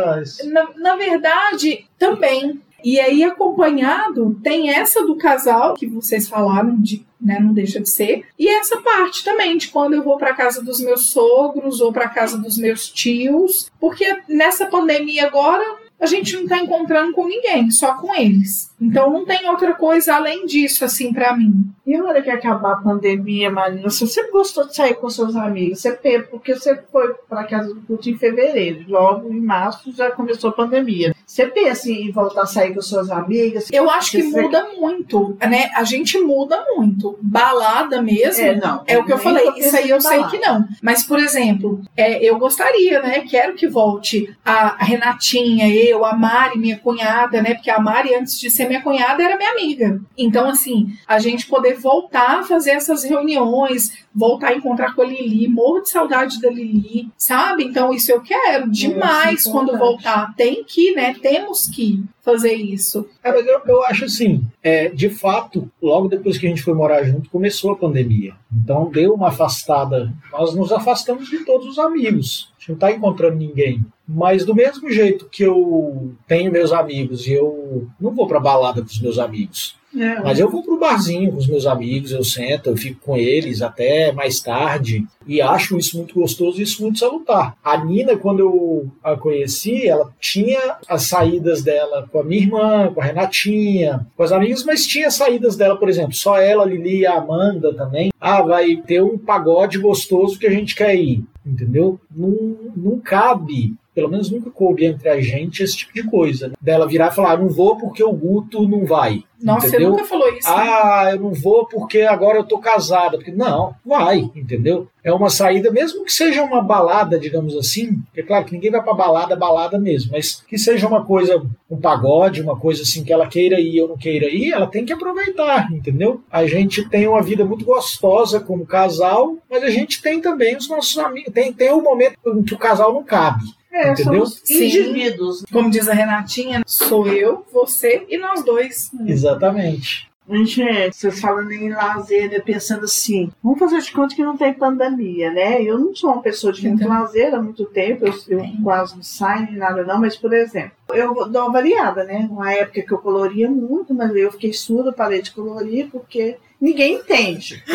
na, 0.46 0.68
na 0.76 0.96
verdade, 0.96 1.86
também. 1.98 2.60
E 2.82 3.00
aí, 3.00 3.24
acompanhado, 3.24 4.38
tem 4.42 4.70
essa 4.70 5.04
do 5.04 5.16
casal 5.16 5.74
que 5.74 5.86
vocês 5.86 6.28
falaram, 6.28 6.80
de, 6.80 7.04
né, 7.20 7.38
não 7.40 7.52
deixa 7.52 7.80
de 7.80 7.88
ser, 7.88 8.24
e 8.38 8.48
essa 8.48 8.80
parte 8.80 9.24
também 9.24 9.56
de 9.56 9.68
quando 9.68 9.94
eu 9.94 10.02
vou 10.02 10.16
para 10.16 10.34
casa 10.34 10.62
dos 10.62 10.80
meus 10.80 11.10
sogros 11.10 11.80
ou 11.80 11.92
para 11.92 12.08
casa 12.08 12.38
dos 12.38 12.56
meus 12.56 12.88
tios, 12.88 13.70
porque 13.80 14.22
nessa 14.28 14.66
pandemia 14.66 15.26
agora 15.26 15.64
a 16.00 16.06
gente 16.06 16.36
não 16.36 16.46
tá 16.46 16.58
encontrando 16.58 17.12
com 17.12 17.26
ninguém, 17.26 17.70
só 17.70 17.94
com 17.94 18.14
eles. 18.14 18.72
Então 18.80 19.10
não 19.10 19.24
tem 19.24 19.48
outra 19.48 19.74
coisa 19.74 20.14
além 20.14 20.46
disso 20.46 20.84
assim 20.84 21.12
para 21.12 21.36
mim. 21.36 21.68
E 21.84 21.94
a 21.96 22.04
hora 22.04 22.22
que 22.22 22.30
acabar 22.30 22.74
a 22.74 22.76
pandemia, 22.76 23.50
Marina, 23.50 23.90
você 23.90 24.30
gostou 24.30 24.66
de 24.66 24.76
sair 24.76 24.94
com 24.94 25.10
seus 25.10 25.34
amigos? 25.34 25.80
Você, 25.80 26.20
porque 26.30 26.54
você 26.54 26.80
foi 26.92 27.14
para 27.28 27.44
casa 27.44 27.74
do 27.74 27.80
culto 27.82 28.08
em 28.08 28.16
fevereiro, 28.16 28.84
logo 28.88 29.32
em 29.32 29.40
março 29.40 29.90
já 29.92 30.10
começou 30.10 30.50
a 30.50 30.52
pandemia. 30.52 31.14
Você 31.28 31.46
pensa 31.46 31.90
em 31.90 32.10
voltar 32.10 32.42
a 32.42 32.46
sair 32.46 32.72
com 32.74 32.80
suas 32.80 33.10
amigas? 33.10 33.68
Eu 33.70 33.90
acho 33.90 34.12
que 34.12 34.22
Você- 34.22 34.40
muda 34.40 34.66
muito, 34.78 35.36
né? 35.46 35.68
A 35.74 35.84
gente 35.84 36.18
muda 36.18 36.64
muito. 36.74 37.18
Balada 37.20 38.00
mesmo. 38.00 38.42
É, 38.46 38.56
não. 38.56 38.82
É 38.86 38.96
o 38.96 39.04
que 39.04 39.12
eu 39.12 39.18
falei, 39.18 39.46
isso 39.58 39.76
aí 39.76 39.90
eu 39.90 40.00
sei 40.00 40.24
que 40.24 40.38
não. 40.38 40.64
Mas, 40.80 41.04
por 41.04 41.18
exemplo, 41.18 41.82
é, 41.94 42.24
eu 42.24 42.38
gostaria, 42.38 43.02
né? 43.02 43.20
Quero 43.28 43.54
que 43.54 43.68
volte 43.68 44.34
a 44.42 44.82
Renatinha, 44.82 45.68
eu, 45.68 46.02
a 46.02 46.16
Mari, 46.16 46.58
minha 46.58 46.78
cunhada, 46.78 47.42
né? 47.42 47.52
Porque 47.54 47.70
a 47.70 47.78
Mari, 47.78 48.14
antes 48.14 48.40
de 48.40 48.50
ser 48.50 48.66
minha 48.66 48.80
cunhada, 48.80 49.22
era 49.22 49.36
minha 49.36 49.50
amiga. 49.50 50.00
Então, 50.16 50.48
assim, 50.48 50.94
a 51.06 51.18
gente 51.18 51.46
poder 51.46 51.74
voltar 51.74 52.40
a 52.40 52.42
fazer 52.42 52.70
essas 52.70 53.04
reuniões, 53.04 53.92
voltar 54.14 54.48
a 54.48 54.54
encontrar 54.54 54.94
com 54.94 55.02
a 55.02 55.04
Lili, 55.04 55.46
morro 55.46 55.80
de 55.80 55.90
saudade 55.90 56.40
da 56.40 56.48
Lili, 56.50 57.10
sabe? 57.18 57.64
Então, 57.64 57.92
isso 57.92 58.10
eu 58.10 58.22
quero 58.22 58.70
demais 58.70 59.46
é 59.46 59.50
quando 59.50 59.74
importante. 59.74 59.78
voltar. 59.78 60.34
Tem 60.34 60.64
que, 60.64 60.92
né? 60.94 61.14
Temos 61.20 61.66
que 61.66 62.02
fazer 62.22 62.54
isso. 62.54 63.08
É, 63.22 63.32
mas 63.32 63.46
eu, 63.46 63.60
eu 63.66 63.84
acho 63.84 64.04
assim, 64.04 64.44
é, 64.62 64.88
de 64.88 65.10
fato, 65.10 65.70
logo 65.80 66.08
depois 66.08 66.38
que 66.38 66.46
a 66.46 66.48
gente 66.48 66.62
foi 66.62 66.74
morar 66.74 67.04
junto, 67.04 67.30
começou 67.30 67.72
a 67.72 67.76
pandemia. 67.76 68.34
Então 68.52 68.90
deu 68.90 69.14
uma 69.14 69.28
afastada. 69.28 70.12
Nós 70.32 70.54
nos 70.54 70.72
afastamos 70.72 71.28
de 71.28 71.44
todos 71.44 71.66
os 71.66 71.78
amigos. 71.78 72.52
A 72.56 72.60
gente 72.60 72.68
não 72.68 72.74
está 72.74 72.92
encontrando 72.92 73.36
ninguém. 73.36 73.84
Mas 74.06 74.44
do 74.44 74.54
mesmo 74.54 74.90
jeito 74.90 75.28
que 75.30 75.42
eu 75.42 76.14
tenho 76.26 76.50
meus 76.50 76.72
amigos 76.72 77.26
e 77.26 77.32
eu 77.32 77.86
não 78.00 78.14
vou 78.14 78.26
pra 78.26 78.40
balada 78.40 78.80
com 78.80 78.88
os 78.88 79.00
meus 79.00 79.18
amigos. 79.18 79.76
É, 79.98 80.20
Mas 80.20 80.38
eu 80.38 80.48
vou 80.48 80.62
pro 80.62 80.78
barzinho 80.78 81.32
com 81.32 81.38
os 81.38 81.46
meus 81.46 81.66
amigos, 81.66 82.12
eu 82.12 82.22
sento, 82.22 82.70
eu 82.70 82.76
fico 82.76 83.00
com 83.00 83.16
eles 83.16 83.62
até 83.62 84.12
mais 84.12 84.40
tarde 84.40 85.04
e 85.26 85.40
acho 85.40 85.76
isso 85.76 85.96
muito 85.96 86.14
gostoso 86.14 86.58
e 86.58 86.62
isso 86.62 86.82
muito 86.82 86.98
salutar. 86.98 87.56
A 87.62 87.76
Nina, 87.84 88.16
quando 88.16 88.40
eu 88.40 88.86
a 89.02 89.16
conheci, 89.16 89.86
ela 89.86 90.10
tinha 90.20 90.76
as 90.88 91.02
saídas 91.02 91.62
dela 91.62 92.08
com 92.10 92.20
a 92.20 92.24
minha 92.24 92.42
irmã, 92.42 92.92
com 92.92 93.00
a 93.00 93.04
Renatinha, 93.04 94.06
com 94.16 94.22
as 94.22 94.32
amigas, 94.32 94.64
mas 94.64 94.86
tinha 94.86 95.10
saídas 95.10 95.56
dela, 95.56 95.76
por 95.76 95.88
exemplo, 95.88 96.14
só 96.14 96.38
ela, 96.38 96.62
a 96.62 96.66
Lili 96.66 97.00
e 97.00 97.06
a 97.06 97.18
Amanda 97.18 97.74
também. 97.74 98.10
Ah, 98.20 98.42
vai 98.42 98.76
ter 98.76 99.02
um 99.02 99.18
pagode 99.18 99.78
gostoso 99.78 100.38
que 100.38 100.46
a 100.46 100.50
gente 100.50 100.74
quer 100.74 100.94
ir, 100.94 101.24
entendeu? 101.44 102.00
Não, 102.14 102.56
não 102.76 102.98
cabe 102.98 103.74
pelo 103.98 104.08
menos 104.08 104.30
nunca 104.30 104.48
coube 104.48 104.84
entre 104.84 105.08
a 105.08 105.20
gente 105.20 105.60
esse 105.60 105.76
tipo 105.78 105.92
de 105.92 106.04
coisa. 106.04 106.46
né? 106.46 106.54
Dela 106.60 106.86
virar 106.86 107.08
e 107.08 107.14
falar, 107.16 107.32
ah, 107.32 107.36
não 107.36 107.48
vou 107.48 107.76
porque 107.76 108.04
o 108.04 108.12
Guto 108.12 108.68
não 108.68 108.86
vai. 108.86 109.24
Nossa, 109.42 109.66
entendeu? 109.66 109.90
você 109.90 109.96
nunca 109.96 110.04
falou 110.04 110.28
isso. 110.28 110.48
né? 110.48 110.54
Ah, 110.56 111.10
eu 111.12 111.20
não 111.20 111.32
vou 111.32 111.66
porque 111.66 112.02
agora 112.02 112.38
eu 112.38 112.44
tô 112.44 112.58
casada. 112.58 113.16
Porque 113.18 113.32
não, 113.32 113.74
vai, 113.84 114.30
entendeu? 114.36 114.86
É 115.02 115.12
uma 115.12 115.30
saída, 115.30 115.70
mesmo 115.72 116.04
que 116.04 116.12
seja 116.12 116.42
uma 116.44 116.62
balada, 116.62 117.18
digamos 117.18 117.56
assim. 117.56 117.98
É 118.16 118.22
claro 118.22 118.44
que 118.44 118.52
ninguém 118.52 118.70
vai 118.70 118.82
pra 118.82 118.94
balada, 118.94 119.34
balada 119.34 119.78
mesmo, 119.80 120.12
mas 120.12 120.42
que 120.46 120.56
seja 120.56 120.86
uma 120.86 121.04
coisa, 121.04 121.42
um 121.68 121.76
pagode, 121.76 122.40
uma 122.40 122.56
coisa 122.56 122.82
assim 122.82 123.02
que 123.02 123.12
ela 123.12 123.26
queira 123.26 123.58
ir 123.60 123.80
ou 123.80 123.88
não 123.88 123.96
queira 123.96 124.26
ir, 124.26 124.52
ela 124.52 124.66
tem 124.68 124.84
que 124.84 124.92
aproveitar, 124.92 125.72
entendeu? 125.72 126.20
A 126.30 126.46
gente 126.46 126.88
tem 126.88 127.08
uma 127.08 127.22
vida 127.22 127.44
muito 127.44 127.64
gostosa 127.64 128.38
como 128.38 128.64
casal, 128.66 129.36
mas 129.50 129.62
a 129.64 129.70
gente 129.70 130.00
tem 130.02 130.20
também 130.20 130.56
os 130.56 130.68
nossos 130.68 130.96
amigos. 130.98 131.32
Tem, 131.32 131.52
tem 131.52 131.72
um 131.72 131.82
momento 131.82 132.16
em 132.26 132.42
que 132.44 132.54
o 132.54 132.58
casal 132.58 132.92
não 132.92 133.02
cabe. 133.04 133.44
É, 133.72 133.90
Entendeu? 133.92 134.24
somos 134.26 134.40
Sim. 134.44 134.64
indivíduos. 134.66 135.44
Como 135.52 135.70
diz 135.70 135.88
a 135.88 135.92
Renatinha, 135.94 136.62
sou 136.66 137.06
eu, 137.08 137.44
você 137.52 138.04
e 138.08 138.16
nós 138.18 138.42
dois. 138.44 138.90
Exatamente. 139.06 140.08
Gente, 140.30 140.94
vocês 140.94 141.20
falando 141.20 141.50
em 141.52 141.70
lazer, 141.70 142.30
né, 142.30 142.38
pensando 142.38 142.84
assim, 142.84 143.30
vamos 143.42 143.58
fazer 143.58 143.80
de 143.80 143.90
conta 143.92 144.14
que 144.14 144.22
não 144.22 144.36
tem 144.36 144.52
pandemia, 144.52 145.30
né? 145.32 145.62
Eu 145.62 145.78
não 145.78 145.94
sou 145.96 146.12
uma 146.12 146.20
pessoa 146.20 146.52
de 146.52 146.68
muito 146.68 146.82
Então. 146.82 146.92
lazer 146.94 147.34
há 147.34 147.40
muito 147.42 147.64
tempo, 147.64 148.06
eu, 148.06 148.12
eu 148.28 148.44
quase 148.62 148.94
não 148.94 149.02
saio 149.02 149.46
nem 149.46 149.56
nada 149.56 149.84
não, 149.84 149.98
mas 149.98 150.16
por 150.16 150.34
exemplo, 150.34 150.72
eu 150.92 151.14
dou 151.30 151.44
uma 151.44 151.52
variada, 151.52 152.04
né? 152.04 152.28
Uma 152.30 152.52
época 152.52 152.82
que 152.82 152.92
eu 152.92 152.98
coloria 152.98 153.48
muito, 153.50 153.94
mas 153.94 154.14
eu 154.14 154.30
fiquei 154.30 154.52
surda, 154.52 154.92
parei 154.92 155.22
de 155.22 155.30
colorir 155.30 155.88
porque 155.90 156.36
ninguém 156.60 156.96
entende. 156.96 157.62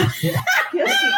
E 0.75 0.81
assim, 0.81 1.09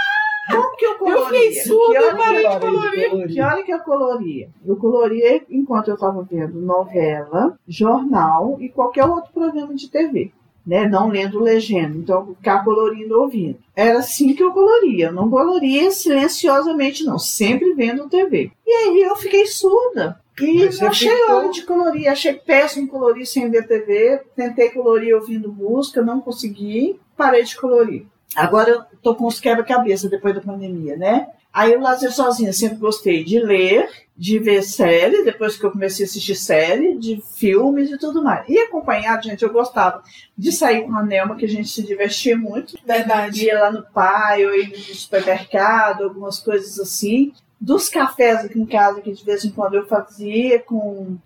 como 0.51 0.75
que 0.77 0.85
eu 0.85 0.95
coloria? 0.95 1.25
fiquei 1.25 1.53
surda, 1.63 1.99
Que 1.99 2.05
hora 2.05 2.17
parei 2.17 2.39
de 2.39 2.53
eu- 2.53 2.59
colorir. 2.59 3.27
que 3.27 3.41
hora 3.41 3.63
que 3.63 3.73
eu 3.73 3.79
coloria? 3.79 4.49
Eu 4.65 4.75
coloria 4.77 5.41
enquanto 5.49 5.87
eu 5.89 5.95
estava 5.95 6.21
vendo 6.29 6.59
novela, 6.61 7.57
jornal 7.67 8.57
e 8.59 8.69
qualquer 8.69 9.05
outro 9.05 9.31
programa 9.33 9.73
de 9.75 9.89
TV. 9.89 10.31
Né, 10.67 10.87
não 10.87 11.09
lendo 11.09 11.39
legenda, 11.39 11.95
então 11.95 12.25
ficar 12.37 12.63
colorindo 12.63 13.21
ouvindo. 13.21 13.59
Era 13.75 13.99
assim 13.99 14.33
que 14.33 14.41
eu 14.41 14.51
coloria, 14.51 15.05
eu 15.09 15.11
não 15.13 15.29
coloria 15.29 15.91
silenciosamente, 15.91 17.03
não, 17.05 17.19
sempre 17.19 17.73
vendo 17.75 18.09
TV. 18.09 18.51
E 18.65 18.71
aí 18.71 19.01
eu 19.03 19.15
fiquei 19.15 19.45
surda. 19.45 20.19
E 20.41 20.65
Mas 20.65 20.79
não 20.79 20.87
achei 20.87 21.09
ficou- 21.15 21.35
hora 21.35 21.49
de 21.49 21.61
colorir, 21.63 22.07
achei 22.07 22.33
péssimo 22.33 22.87
colorir 22.87 23.27
sem 23.27 23.47
ver 23.49 23.67
TV. 23.67 24.19
Tentei 24.35 24.69
colorir 24.71 25.15
ouvindo 25.15 25.53
música, 25.53 26.01
não 26.01 26.19
consegui, 26.19 26.99
parei 27.15 27.43
de 27.43 27.55
colorir. 27.55 28.07
Agora 28.35 28.69
eu 28.69 28.83
tô 29.01 29.15
com 29.15 29.25
os 29.25 29.39
quebra-cabeça 29.39 30.09
depois 30.09 30.35
da 30.35 30.41
pandemia, 30.41 30.97
né? 30.97 31.27
Aí 31.53 31.73
o 31.73 31.79
lazer 31.79 32.11
sozinha, 32.11 32.51
sempre 32.51 32.77
gostei 32.77 33.23
de 33.23 33.39
ler, 33.39 33.87
de 34.17 34.39
ver 34.39 34.61
série, 34.61 35.23
depois 35.23 35.55
que 35.55 35.65
eu 35.65 35.71
comecei 35.71 36.05
a 36.05 36.07
assistir 36.07 36.35
série, 36.35 36.97
de 36.97 37.23
filmes 37.33 37.89
e 37.89 37.97
tudo 37.97 38.21
mais. 38.21 38.45
E 38.49 38.59
acompanhado, 38.59 39.23
gente, 39.23 39.41
eu 39.41 39.53
gostava 39.53 40.03
de 40.37 40.51
sair 40.51 40.83
com 40.83 40.93
a 40.93 41.01
Nelma, 41.01 41.37
que 41.37 41.45
a 41.45 41.49
gente 41.49 41.69
se 41.69 41.81
divertia 41.81 42.37
muito. 42.37 42.77
Verdade. 42.85 43.45
Ia 43.45 43.59
lá 43.59 43.71
no 43.71 43.83
pai, 43.83 44.45
ou 44.45 44.53
ia 44.53 44.67
no 44.67 44.75
supermercado, 44.75 46.03
algumas 46.03 46.39
coisas 46.39 46.77
assim. 46.77 47.31
Dos 47.59 47.87
cafés 47.87 48.43
aqui 48.43 48.59
em 48.59 48.65
casa, 48.65 48.99
que 48.99 49.13
de 49.13 49.23
vez 49.23 49.45
em 49.45 49.51
quando 49.51 49.75
eu 49.75 49.87
fazia 49.87 50.59
com 50.59 51.17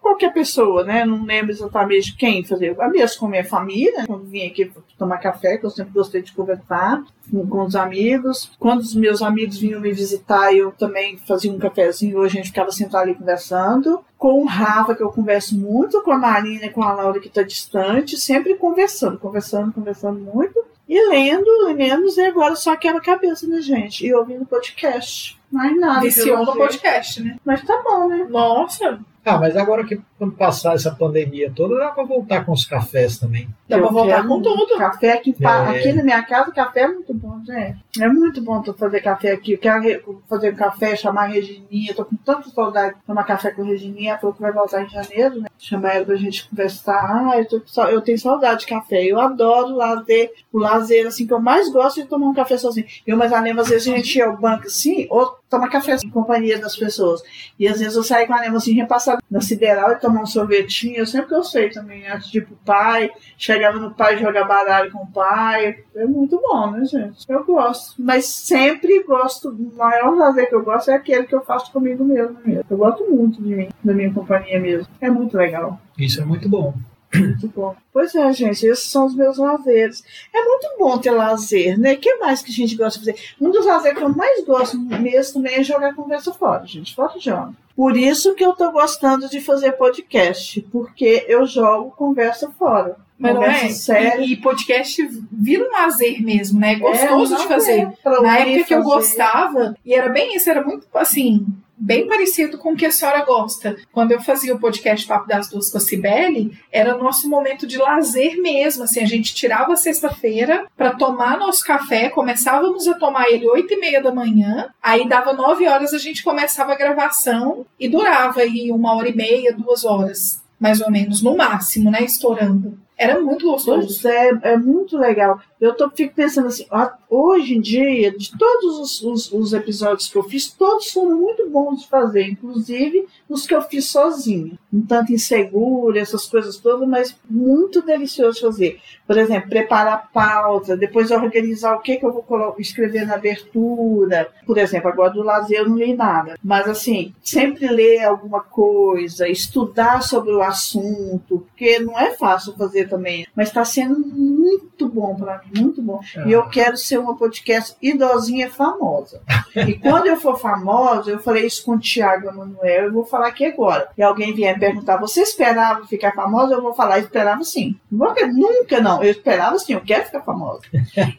qualquer 0.00 0.32
pessoa, 0.32 0.84
né? 0.84 1.04
Não 1.04 1.24
lembro 1.24 1.52
exatamente 1.52 2.16
quem. 2.16 2.44
Eu 2.60 2.90
mesmo 2.90 3.20
com 3.20 3.26
a 3.26 3.30
minha 3.30 3.44
família, 3.44 4.06
quando 4.06 4.24
vinha 4.24 4.48
aqui 4.48 4.70
tomar 4.96 5.18
café, 5.18 5.56
que 5.56 5.66
eu 5.66 5.70
sempre 5.70 5.92
gostei 5.92 6.22
de 6.22 6.32
conversar 6.32 7.02
com, 7.30 7.46
com 7.46 7.64
os 7.64 7.76
amigos. 7.76 8.50
Quando 8.58 8.80
os 8.80 8.94
meus 8.94 9.22
amigos 9.22 9.58
vinham 9.58 9.80
me 9.80 9.92
visitar, 9.92 10.52
eu 10.52 10.72
também 10.72 11.16
fazia 11.18 11.52
um 11.52 11.58
cafezinho, 11.58 12.18
hoje 12.18 12.38
a 12.38 12.42
gente 12.42 12.50
ficava 12.50 12.70
sentado 12.70 13.02
ali 13.02 13.14
conversando. 13.14 14.04
Com 14.16 14.42
o 14.42 14.46
Rafa, 14.46 14.94
que 14.94 15.02
eu 15.02 15.12
converso 15.12 15.56
muito, 15.56 16.02
com 16.02 16.10
a 16.10 16.18
Marina 16.18 16.66
e 16.66 16.70
com 16.70 16.82
a 16.82 16.92
Laura, 16.92 17.20
que 17.20 17.28
está 17.28 17.42
distante, 17.42 18.16
sempre 18.16 18.56
conversando, 18.56 19.18
conversando, 19.18 19.72
conversando 19.72 20.18
muito. 20.18 20.58
E 20.88 21.08
lendo, 21.10 21.46
lendo, 21.66 22.08
e 22.08 22.20
agora 22.22 22.56
só 22.56 22.74
quebra 22.74 23.00
cabeça, 23.00 23.46
né, 23.46 23.60
gente? 23.60 24.06
E 24.06 24.14
ouvindo 24.14 24.46
podcast. 24.46 25.37
Mais 25.50 25.78
nada. 25.80 26.00
Viciou 26.00 26.44
no 26.44 26.52
podcast, 26.52 27.22
né? 27.22 27.36
Mas 27.44 27.62
tá 27.62 27.80
bom, 27.82 28.08
né? 28.08 28.26
Nossa, 28.28 28.98
Ah, 29.24 29.36
mas 29.38 29.54
agora 29.56 29.84
que 29.84 30.00
quando 30.16 30.32
passar 30.32 30.74
essa 30.74 30.90
pandemia 30.90 31.52
toda, 31.54 31.76
dá 31.76 31.88
pra 31.90 32.02
voltar 32.02 32.46
com 32.46 32.52
os 32.52 32.64
cafés 32.64 33.18
também. 33.18 33.46
dá 33.68 33.76
Eu 33.76 33.82
pra 33.82 33.90
voltar 33.92 34.26
com 34.26 34.40
tudo. 34.40 34.78
Café 34.78 35.12
aqui, 35.12 35.36
É. 35.38 35.46
aqui 35.46 35.92
na 35.92 36.02
minha 36.02 36.22
casa, 36.22 36.50
café 36.50 36.80
é 36.82 36.88
muito 36.88 37.12
bom, 37.12 37.38
gente. 37.44 37.78
É 38.00 38.08
muito 38.08 38.40
bom 38.40 38.62
tu 38.62 38.72
fazer 38.72 39.02
café 39.02 39.32
aqui. 39.32 39.52
Eu 39.52 39.58
quero 39.58 40.22
fazer 40.30 40.54
um 40.54 40.56
café, 40.56 40.96
chamar 40.96 41.24
a 41.24 41.26
Regininha. 41.26 41.92
Tô 41.94 42.06
com 42.06 42.16
tanta 42.16 42.48
saudade 42.48 42.94
de 42.94 43.02
tomar 43.06 43.24
café 43.24 43.50
com 43.50 43.60
a 43.62 43.66
Regininha. 43.66 44.12
Ela 44.12 44.18
falou 44.18 44.34
que 44.34 44.40
vai 44.40 44.52
voltar 44.52 44.82
em 44.82 44.88
janeiro, 44.88 45.40
né? 45.42 45.48
Chamar 45.58 45.96
ela 45.96 46.06
pra 46.06 46.16
gente 46.16 46.48
conversar. 46.48 46.94
Ah, 46.98 47.34
eu, 47.38 47.44
tô 47.46 47.82
eu 47.88 48.00
tenho 48.00 48.18
saudade 48.18 48.60
de 48.60 48.66
café. 48.66 49.04
Eu 49.04 49.20
adoro 49.20 49.74
lazer. 49.76 50.30
O 50.50 50.58
lazer, 50.58 51.06
assim, 51.06 51.26
que 51.26 51.34
eu 51.34 51.40
mais 51.40 51.70
gosto 51.70 52.00
de 52.02 52.08
tomar 52.08 52.28
um 52.28 52.34
café 52.34 52.56
sozinho. 52.56 52.86
Eu, 53.06 53.16
mas 53.18 53.30
a 53.32 53.42
Nema, 53.42 53.60
às 53.60 53.68
vezes 53.68 53.92
a 53.92 53.96
gente 53.96 54.16
ia 54.16 54.26
ao 54.26 54.38
banco 54.38 54.66
assim, 54.68 55.06
ou 55.10 55.36
tomar 55.48 55.68
café 55.68 55.96
em 56.04 56.10
companhia 56.10 56.58
das 56.58 56.76
pessoas. 56.76 57.22
E 57.58 57.66
às 57.66 57.78
vezes 57.78 57.96
eu 57.96 58.02
saio 58.02 58.26
com 58.26 58.34
a 58.34 58.40
Nema 58.40 58.58
assim, 58.58 58.74
repassar 58.74 59.18
na 59.30 59.40
sideral 59.40 59.92
e 59.92 59.96
tomar 59.96 60.22
um 60.22 60.26
sorvetinho. 60.26 60.96
Eu 60.96 61.06
sempre 61.06 61.30
gostei 61.30 61.70
também, 61.70 62.04
ir 62.34 62.46
pro 62.46 62.56
pai. 62.64 63.10
Chegava 63.36 63.78
no 63.78 63.94
pai 63.94 64.18
jogar 64.18 64.44
baralho 64.44 64.90
com 64.90 65.02
o 65.02 65.06
pai. 65.06 65.84
É 65.94 66.04
muito 66.04 66.40
bom, 66.40 66.70
né, 66.70 66.84
gente? 66.84 67.24
Eu 67.28 67.44
gosto. 67.44 67.94
Mas 67.98 68.26
sempre 68.26 69.02
gosto. 69.04 69.48
O 69.50 69.76
maior 69.76 70.14
lazer 70.14 70.48
que 70.48 70.54
eu 70.54 70.62
gosto 70.62 70.90
é 70.90 70.94
aquele 70.94 71.24
que 71.24 71.34
eu 71.34 71.42
faço 71.42 71.72
comigo 71.72 72.04
mesmo. 72.04 72.36
mesmo. 72.44 72.64
Eu 72.68 72.76
gosto 72.76 73.04
muito 73.10 73.42
de 73.42 73.54
mim, 73.54 73.68
da 73.82 73.94
minha 73.94 74.12
companhia 74.12 74.60
mesmo. 74.60 74.88
É 75.00 75.10
muito 75.10 75.36
legal. 75.36 75.80
Isso 75.96 76.20
é 76.20 76.24
muito 76.24 76.48
bom. 76.48 76.74
Muito 77.14 77.48
bom. 77.48 77.74
Pois 77.92 78.14
é, 78.14 78.32
gente, 78.32 78.66
esses 78.66 78.90
são 78.90 79.06
os 79.06 79.14
meus 79.14 79.38
lazeres. 79.38 80.04
É 80.34 80.42
muito 80.44 80.68
bom 80.78 80.98
ter 80.98 81.10
lazer, 81.10 81.78
né? 81.78 81.94
O 81.94 81.98
que 81.98 82.14
mais 82.16 82.42
que 82.42 82.50
a 82.50 82.54
gente 82.54 82.76
gosta 82.76 83.00
de 83.00 83.06
fazer? 83.06 83.34
Um 83.40 83.50
dos 83.50 83.64
lazeres 83.64 83.96
que 83.98 84.04
eu 84.04 84.10
mais 84.14 84.44
gosto 84.44 84.78
mesmo 84.78 85.34
também 85.34 85.54
é 85.56 85.62
jogar 85.64 85.94
conversa 85.94 86.32
fora, 86.34 86.66
gente. 86.66 86.94
Fora 86.94 87.18
de 87.18 87.30
onda. 87.30 87.54
Por 87.74 87.96
isso 87.96 88.34
que 88.34 88.44
eu 88.44 88.52
tô 88.54 88.70
gostando 88.72 89.28
de 89.28 89.40
fazer 89.40 89.72
podcast, 89.72 90.60
porque 90.72 91.24
eu 91.28 91.46
jogo 91.46 91.92
conversa 91.92 92.50
fora. 92.58 92.96
Mas 93.18 93.34
não 93.34 93.42
é? 93.42 93.68
séria. 93.70 94.20
E, 94.20 94.32
e 94.32 94.36
podcast 94.36 95.02
vira 95.32 95.64
um 95.66 95.72
lazer 95.72 96.22
mesmo, 96.22 96.60
né? 96.60 96.74
É 96.74 96.76
gostoso 96.76 97.34
É, 97.34 97.36
de 97.36 97.42
não 97.42 97.48
fazer. 97.48 97.80
é 97.80 98.20
Na 98.20 98.38
época 98.38 98.64
que 98.64 98.74
eu 98.74 98.82
fazer. 98.82 98.94
gostava, 98.94 99.74
e 99.84 99.94
era 99.94 100.08
bem 100.08 100.36
isso, 100.36 100.48
era 100.50 100.62
muito 100.64 100.86
assim, 100.94 101.46
bem 101.78 102.06
parecido 102.06 102.58
com 102.58 102.72
o 102.72 102.76
que 102.76 102.86
a 102.86 102.90
senhora 102.90 103.24
gosta. 103.24 103.76
Quando 103.92 104.12
eu 104.12 104.20
fazia 104.20 104.54
o 104.54 104.58
podcast 104.58 105.06
Papo 105.06 105.28
das 105.28 105.48
Duas 105.48 105.70
com 105.70 105.78
a 105.78 105.80
Cibele, 105.80 106.58
era 106.72 106.96
nosso 106.96 107.28
momento 107.28 107.66
de 107.66 107.78
lazer 107.78 108.40
mesmo. 108.40 108.82
Assim, 108.82 109.00
a 109.00 109.06
gente 109.06 109.34
tirava 109.34 109.76
sexta-feira 109.76 110.66
para 110.76 110.94
tomar 110.94 111.38
nosso 111.38 111.64
café, 111.64 112.08
começávamos 112.08 112.88
a 112.88 112.94
tomar 112.94 113.30
ele 113.30 113.48
oito 113.48 113.72
e 113.72 113.78
meia 113.78 114.02
da 114.02 114.12
manhã, 114.12 114.68
aí 114.82 115.08
dava 115.08 115.32
nove 115.32 115.68
horas 115.68 115.94
a 115.94 115.98
gente 115.98 116.22
começava 116.22 116.72
a 116.72 116.76
gravação 116.76 117.64
e 117.78 117.88
durava 117.88 118.40
aí 118.40 118.70
uma 118.72 118.94
hora 118.94 119.08
e 119.08 119.14
meia, 119.14 119.52
duas 119.52 119.84
horas, 119.84 120.42
mais 120.58 120.80
ou 120.80 120.90
menos, 120.90 121.22
no 121.22 121.36
máximo, 121.36 121.90
né? 121.90 122.02
Estourando. 122.02 122.78
Era 122.98 123.20
muito 123.20 123.46
gostoso. 123.48 123.86
Pois 123.86 124.04
é, 124.04 124.30
é 124.42 124.56
muito 124.56 124.98
legal. 124.98 125.40
Eu 125.60 125.72
tô, 125.74 125.88
fico 125.90 126.14
pensando 126.14 126.48
assim, 126.48 126.66
ó, 126.70 126.88
hoje 127.08 127.54
em 127.56 127.60
dia, 127.60 128.10
de 128.16 128.36
todos 128.36 128.78
os, 128.78 129.02
os- 129.02 129.32
os 129.32 129.52
episódios 129.52 130.08
que 130.08 130.16
eu 130.18 130.22
fiz, 130.24 130.48
todos 130.50 130.90
foram 130.92 131.16
muito 131.16 131.48
bons 131.48 131.82
de 131.82 131.88
fazer, 131.88 132.22
inclusive 132.28 133.06
os 133.28 133.46
que 133.46 133.54
eu 133.54 133.62
fiz 133.62 133.86
sozinha. 133.86 134.58
Um 134.72 134.82
tanto 134.84 135.12
insegura, 135.12 135.98
essas 136.00 136.26
coisas 136.26 136.56
todas, 136.56 136.88
mas 136.88 137.16
muito 137.30 137.82
delicioso 137.82 138.34
de 138.34 138.40
fazer. 138.42 138.80
Por 139.06 139.16
exemplo, 139.16 139.48
preparar 139.48 139.94
a 139.94 139.96
pauta, 139.98 140.76
depois 140.76 141.10
organizar 141.10 141.74
o 141.76 141.80
que, 141.80 141.96
que 141.96 142.04
eu 142.04 142.12
vou 142.12 142.54
escrever 142.58 143.06
na 143.06 143.14
abertura. 143.14 144.28
Por 144.46 144.58
exemplo, 144.58 144.88
agora 144.90 145.10
do 145.12 145.22
lazer 145.22 145.58
eu 145.60 145.68
não 145.68 145.76
li 145.76 145.94
nada. 145.94 146.36
Mas 146.42 146.68
assim, 146.68 147.14
sempre 147.22 147.68
ler 147.68 148.04
alguma 148.04 148.40
coisa, 148.40 149.28
estudar 149.28 150.02
sobre 150.02 150.32
o 150.32 150.42
assunto, 150.42 151.38
porque 151.48 151.78
não 151.80 151.98
é 151.98 152.12
fácil 152.12 152.52
fazer 152.54 152.87
também. 152.88 153.26
Mas 153.36 153.48
está 153.48 153.64
sendo 153.64 153.98
muito 153.98 154.88
bom 154.88 155.14
para 155.14 155.40
mim, 155.44 155.60
muito 155.62 155.82
bom. 155.82 156.00
E 156.26 156.32
eu 156.32 156.48
quero 156.48 156.76
ser 156.76 156.98
uma 156.98 157.16
podcast 157.16 157.76
idosinha 157.82 158.50
famosa. 158.50 159.20
E 159.54 159.74
quando 159.74 160.06
eu 160.06 160.16
for 160.16 160.38
famosa, 160.38 161.10
eu 161.10 161.18
falei 161.18 161.46
isso 161.46 161.64
com 161.64 161.72
o 161.72 161.78
Tiago 161.78 162.28
Emanuel, 162.28 162.84
eu 162.84 162.92
vou 162.92 163.04
falar 163.04 163.28
aqui 163.28 163.44
agora. 163.44 163.88
E 163.96 164.02
alguém 164.02 164.34
vier 164.34 164.54
me 164.54 164.60
perguntar, 164.60 164.96
você 164.96 165.20
esperava 165.22 165.86
ficar 165.86 166.12
famosa? 166.12 166.54
Eu 166.54 166.62
vou 166.62 166.74
falar, 166.74 166.98
esperava 167.00 167.42
sim. 167.44 167.76
Vou- 167.90 168.14
Nunca 168.32 168.80
não, 168.80 169.02
eu 169.02 169.10
esperava 169.10 169.58
sim, 169.58 169.72
eu 169.74 169.80
quero 169.80 170.04
ficar 170.06 170.22
famosa. 170.22 170.62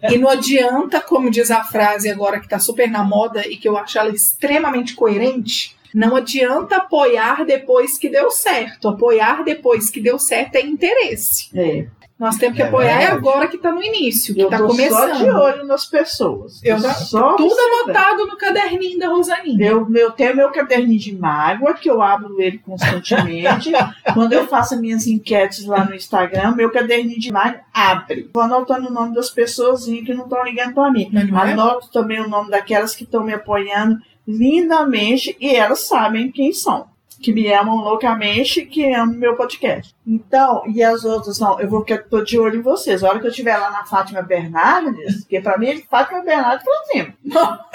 E 0.10 0.18
não 0.18 0.30
adianta, 0.30 1.00
como 1.02 1.30
diz 1.30 1.52
a 1.52 1.64
frase 1.64 2.10
agora 2.10 2.40
que 2.40 2.48
tá 2.50 2.60
super 2.60 2.90
na 2.90 3.04
moda 3.04 3.46
e 3.48 3.58
que 3.58 3.68
eu 3.68 3.78
acho 3.78 3.98
ela 3.98 4.10
extremamente 4.10 4.96
coerente, 4.96 5.76
não 5.94 6.16
adianta 6.16 6.78
apoiar 6.78 7.46
depois 7.46 7.98
que 7.98 8.10
deu 8.10 8.30
certo. 8.32 8.88
Apoiar 8.90 9.44
depois 9.44 9.90
que 9.90 10.00
deu 10.02 10.18
certo 10.20 10.56
é 10.56 10.62
interesse. 10.62 11.50
É. 11.58 11.88
Nós 12.20 12.36
temos 12.36 12.58
que 12.58 12.62
É 12.62 12.66
apoiar 12.68 12.90
é 12.96 12.98
verdade. 12.98 13.18
agora 13.18 13.48
que 13.48 13.58
tá 13.58 13.72
no 13.72 13.82
início, 13.82 14.36
que 14.36 14.42
Eu 14.42 14.50
tá 14.50 14.58
tô 14.58 14.68
começando. 14.68 15.10
só 15.18 15.24
de 15.24 15.30
olho 15.30 15.66
nas 15.66 15.86
pessoas. 15.86 16.60
Eu 16.62 16.76
Tô 16.76 16.90
só 16.90 17.34
Tudo 17.38 17.46
observando. 17.54 17.84
anotado 17.96 18.26
no 18.28 18.36
caderninho 18.36 19.00
da 19.00 19.08
Rosaninha. 19.08 19.66
Eu, 19.66 19.88
eu 19.96 20.12
tenho 20.12 20.36
meu 20.36 20.52
caderninho 20.52 21.00
de 21.00 21.16
mágoa, 21.16 21.76
que 21.76 21.90
eu 21.90 22.02
abro 22.02 22.42
ele 22.42 22.58
constantemente. 22.58 23.72
Quando 24.14 24.34
eu 24.34 24.46
faço 24.48 24.74
as 24.76 24.82
minhas 24.82 25.08
enquetes 25.08 25.66
lá 25.66 25.86
no 25.86 25.96
Instagram, 25.96 26.56
meu 26.58 26.70
caderninho 26.70 27.18
de 27.22 27.32
mágoa 27.32 27.62
abre. 27.74 28.30
Vou 28.34 28.44
anotando 28.44 28.90
o 28.90 28.94
nome 28.94 29.16
das 29.16 29.30
pessoas 29.30 29.86
que 29.86 30.14
não 30.14 30.26
estão 30.26 30.44
ligando 30.44 30.74
para 30.74 30.92
mim. 30.92 31.10
Não 31.14 31.40
é? 31.42 31.52
Anoto 31.54 31.90
também 31.90 32.20
o 32.20 32.28
nome 32.28 32.50
daquelas 32.50 32.94
que 32.94 33.06
estão 33.06 33.24
me 33.24 33.34
apoiando 33.34 33.98
lindamente 34.30 35.36
e 35.40 35.56
elas 35.56 35.80
sabem 35.88 36.32
quem 36.32 36.54
são. 36.54 36.88
Que 37.22 37.34
me 37.34 37.52
amam 37.52 37.76
loucamente, 37.78 38.66
que 38.66 38.94
amam 38.94 39.16
meu 39.16 39.36
podcast. 39.36 39.94
Então, 40.08 40.64
e 40.74 40.82
as 40.82 41.04
outras, 41.04 41.38
não, 41.40 41.60
eu 41.60 41.68
vou 41.70 41.84
que 41.84 41.98
tô 41.98 42.22
de 42.24 42.40
olho 42.40 42.60
em 42.60 42.62
vocês. 42.62 43.04
A 43.04 43.10
hora 43.10 43.20
que 43.20 43.26
eu 43.26 43.30
estiver 43.32 43.58
lá 43.58 43.70
na 43.72 43.84
Fátima 43.86 44.22
Bernardes, 44.22 45.26
que 45.26 45.42
pra 45.42 45.58
mim 45.58 45.68
é 45.68 45.82
Fátima 45.82 46.22
Bernardes 46.24 46.64
pra 46.64 46.84
cima. 46.86 47.14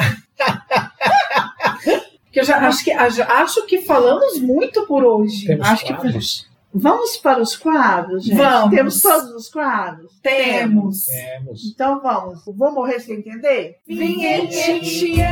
Porque 2.24 2.40
eu 2.40 2.44
já 2.44 2.56
acho 2.66 2.82
que, 2.84 2.90
acho 2.90 3.66
que 3.66 3.82
falamos 3.82 4.40
muito 4.40 4.86
por 4.86 5.04
hoje. 5.04 5.46
Temos 5.46 5.68
Acho 5.68 5.84
que- 5.84 5.92
quadros? 5.94 6.48
Vamos 6.76 7.16
para 7.18 7.40
os 7.40 7.54
quadros, 7.56 8.24
gente? 8.24 8.36
Vamos. 8.36 8.74
Temos 8.74 9.00
todos 9.00 9.30
os 9.30 9.48
quadros? 9.48 10.12
Temos. 10.20 11.06
Temos. 11.06 11.64
Então 11.72 12.00
vamos. 12.00 12.40
Vou 12.44 12.72
morrer 12.72 12.98
sem 12.98 13.18
entender? 13.18 13.76
Vinhetinha. 13.86 15.30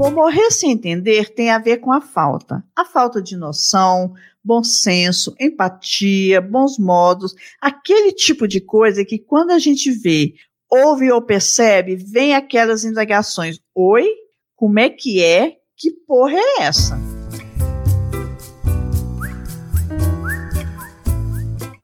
Vou 0.00 0.10
morrer 0.10 0.50
sem 0.50 0.70
entender 0.70 1.28
tem 1.28 1.50
a 1.50 1.58
ver 1.58 1.76
com 1.76 1.92
a 1.92 2.00
falta. 2.00 2.64
A 2.74 2.86
falta 2.86 3.20
de 3.20 3.36
noção, 3.36 4.14
bom 4.42 4.64
senso, 4.64 5.34
empatia, 5.38 6.40
bons 6.40 6.78
modos, 6.78 7.34
aquele 7.60 8.10
tipo 8.10 8.48
de 8.48 8.62
coisa 8.62 9.04
que 9.04 9.18
quando 9.18 9.50
a 9.50 9.58
gente 9.58 9.90
vê, 9.90 10.32
ouve 10.70 11.12
ou 11.12 11.20
percebe, 11.20 11.96
vem 11.96 12.34
aquelas 12.34 12.82
indagações. 12.82 13.60
Oi? 13.74 14.08
Como 14.56 14.78
é 14.78 14.88
que 14.88 15.22
é? 15.22 15.58
Que 15.76 15.90
porra 15.90 16.32
é 16.34 16.62
essa? 16.62 16.98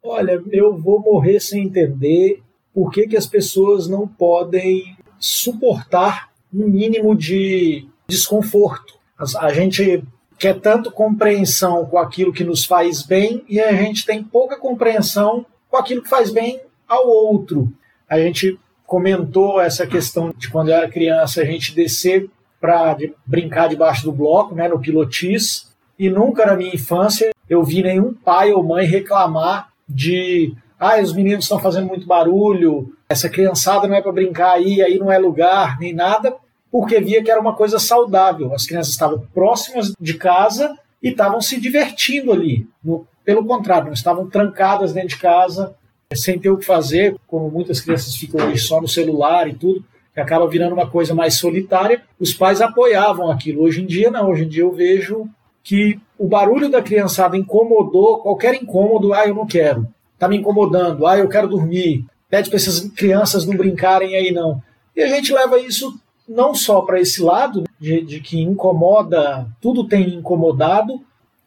Olha, 0.03 0.43
eu 0.51 0.75
vou 0.75 1.01
morrer 1.01 1.39
sem 1.39 1.65
entender 1.65 2.43
por 2.73 2.91
que, 2.91 3.09
que 3.09 3.17
as 3.19 3.27
pessoas 3.27 3.87
não 3.87 4.09
podem 4.09 4.97
suportar 5.19 6.33
um 6.51 6.67
mínimo 6.67 7.15
de 7.15 7.87
desconforto. 8.09 8.95
A 9.39 9.53
gente 9.53 10.03
quer 10.39 10.61
tanto 10.61 10.91
compreensão 10.91 11.87
com 11.87 11.99
aquilo 11.99 12.33
que 12.33 12.45
nos 12.45 12.65
faz 12.65 13.03
bem 13.03 13.45
e 13.49 13.61
a 13.61 13.73
gente 13.73 14.05
tem 14.05 14.23
pouca 14.23 14.59
compreensão 14.59 15.47
com 15.71 15.77
aquilo 15.77 16.03
que 16.03 16.09
faz 16.09 16.31
bem 16.31 16.61
ao 16.87 17.09
outro. 17.09 17.73
A 18.09 18.19
gente 18.19 18.59
comentou 18.87 19.61
essa 19.61 19.87
questão 19.87 20.33
de 20.37 20.49
quando 20.49 20.69
eu 20.69 20.77
era 20.77 20.89
criança 20.89 21.41
a 21.41 21.45
gente 21.45 21.75
descer 21.75 22.31
para 22.61 22.97
brincar 23.25 23.69
debaixo 23.69 24.05
do 24.05 24.13
bloco, 24.13 24.55
né, 24.55 24.69
no 24.69 24.79
pilotis, 24.79 25.73
e 25.99 26.09
nunca 26.09 26.47
na 26.47 26.57
minha 26.57 26.75
infância 26.75 27.31
eu 27.49 27.63
vi 27.65 27.83
nenhum 27.83 28.13
pai 28.13 28.53
ou 28.53 28.63
mãe 28.63 28.87
reclamar 28.87 29.71
de 29.89 30.55
ah, 30.79 31.01
os 31.01 31.13
meninos 31.13 31.45
estão 31.45 31.59
fazendo 31.59 31.87
muito 31.87 32.07
barulho, 32.07 32.93
essa 33.09 33.29
criançada 33.29 33.89
não 33.89 33.97
é 33.97 34.03
para 34.03 34.13
brincar 34.13 34.53
aí, 34.53 34.83
aí 34.83 34.99
não 34.99 35.11
é 35.11 35.19
lugar, 35.19 35.79
nem 35.79 35.95
nada, 35.95 36.37
porque 36.71 37.01
via 37.01 37.23
que 37.23 37.31
era 37.31 37.41
uma 37.41 37.55
coisa 37.55 37.79
saudável. 37.79 38.55
As 38.55 38.67
crianças 38.67 38.93
estavam 38.93 39.27
próximas 39.33 39.93
de 40.01 40.15
casa 40.15 40.77
e 41.03 41.09
estavam 41.11 41.41
se 41.41 41.61
divertindo 41.61 42.33
ali. 42.33 42.67
No- 42.83 43.07
pelo 43.25 43.45
contrário, 43.45 43.87
não 43.87 43.93
estavam 43.93 44.29
trancadas 44.29 44.93
dentro 44.93 45.11
de 45.11 45.19
casa, 45.19 45.75
sem 46.15 46.39
ter 46.39 46.51
o 46.51 46.57
que 46.57 46.65
fazer, 46.65 47.17
como 47.27 47.51
muitas 47.51 47.81
crianças 47.81 48.15
ficam 48.15 48.47
hoje 48.49 48.59
só 48.63 48.81
no 48.81 48.87
celular 48.87 49.49
e 49.49 49.55
tudo, 49.55 49.85
que 50.15 50.21
acaba 50.21 50.49
virando 50.49 50.73
uma 50.75 50.89
coisa 50.89 51.13
mais 51.15 51.35
solitária. 51.35 52.03
Os 52.21 52.33
pais 52.33 52.61
apoiavam 52.61 53.31
aquilo. 53.31 53.63
Hoje 53.63 53.83
em 53.83 53.87
dia, 53.87 54.11
não. 54.11 54.31
Hoje 54.31 54.45
em 54.45 54.49
dia 54.49 54.63
eu 54.63 54.73
vejo 54.73 55.29
que 55.65 55.99
o 56.17 56.29
barulho 56.29 56.71
da 56.71 56.81
criançada 56.81 57.37
incomodou, 57.37 58.19
qualquer 58.21 58.55
incômodo, 58.55 59.13
ah, 59.13 59.27
eu 59.27 59.35
não 59.35 59.45
quero, 59.47 59.87
tá 60.17 60.29
me 60.29 60.37
incomodando, 60.37 61.05
ah, 61.07 61.19
eu 61.19 61.29
quero 61.29 61.49
dormir. 61.49 62.05
pede 62.31 62.49
para 62.49 62.57
essas 62.57 62.81
crianças 62.91 63.45
não 63.45 63.57
brincarem 63.57 64.15
aí 64.15 64.31
não. 64.31 64.63
E 64.95 65.03
a 65.03 65.09
gente 65.09 65.33
leva 65.33 65.59
isso 65.59 65.99
não 66.29 66.55
só 66.55 66.83
para 66.83 67.01
esse 67.01 67.23
lado 67.23 67.65
de, 67.79 68.03
de 68.03 68.21
que 68.21 68.41
incomoda, 68.41 69.47
tudo 69.61 69.87
tem 69.87 70.15
incomodado, 70.15 71.01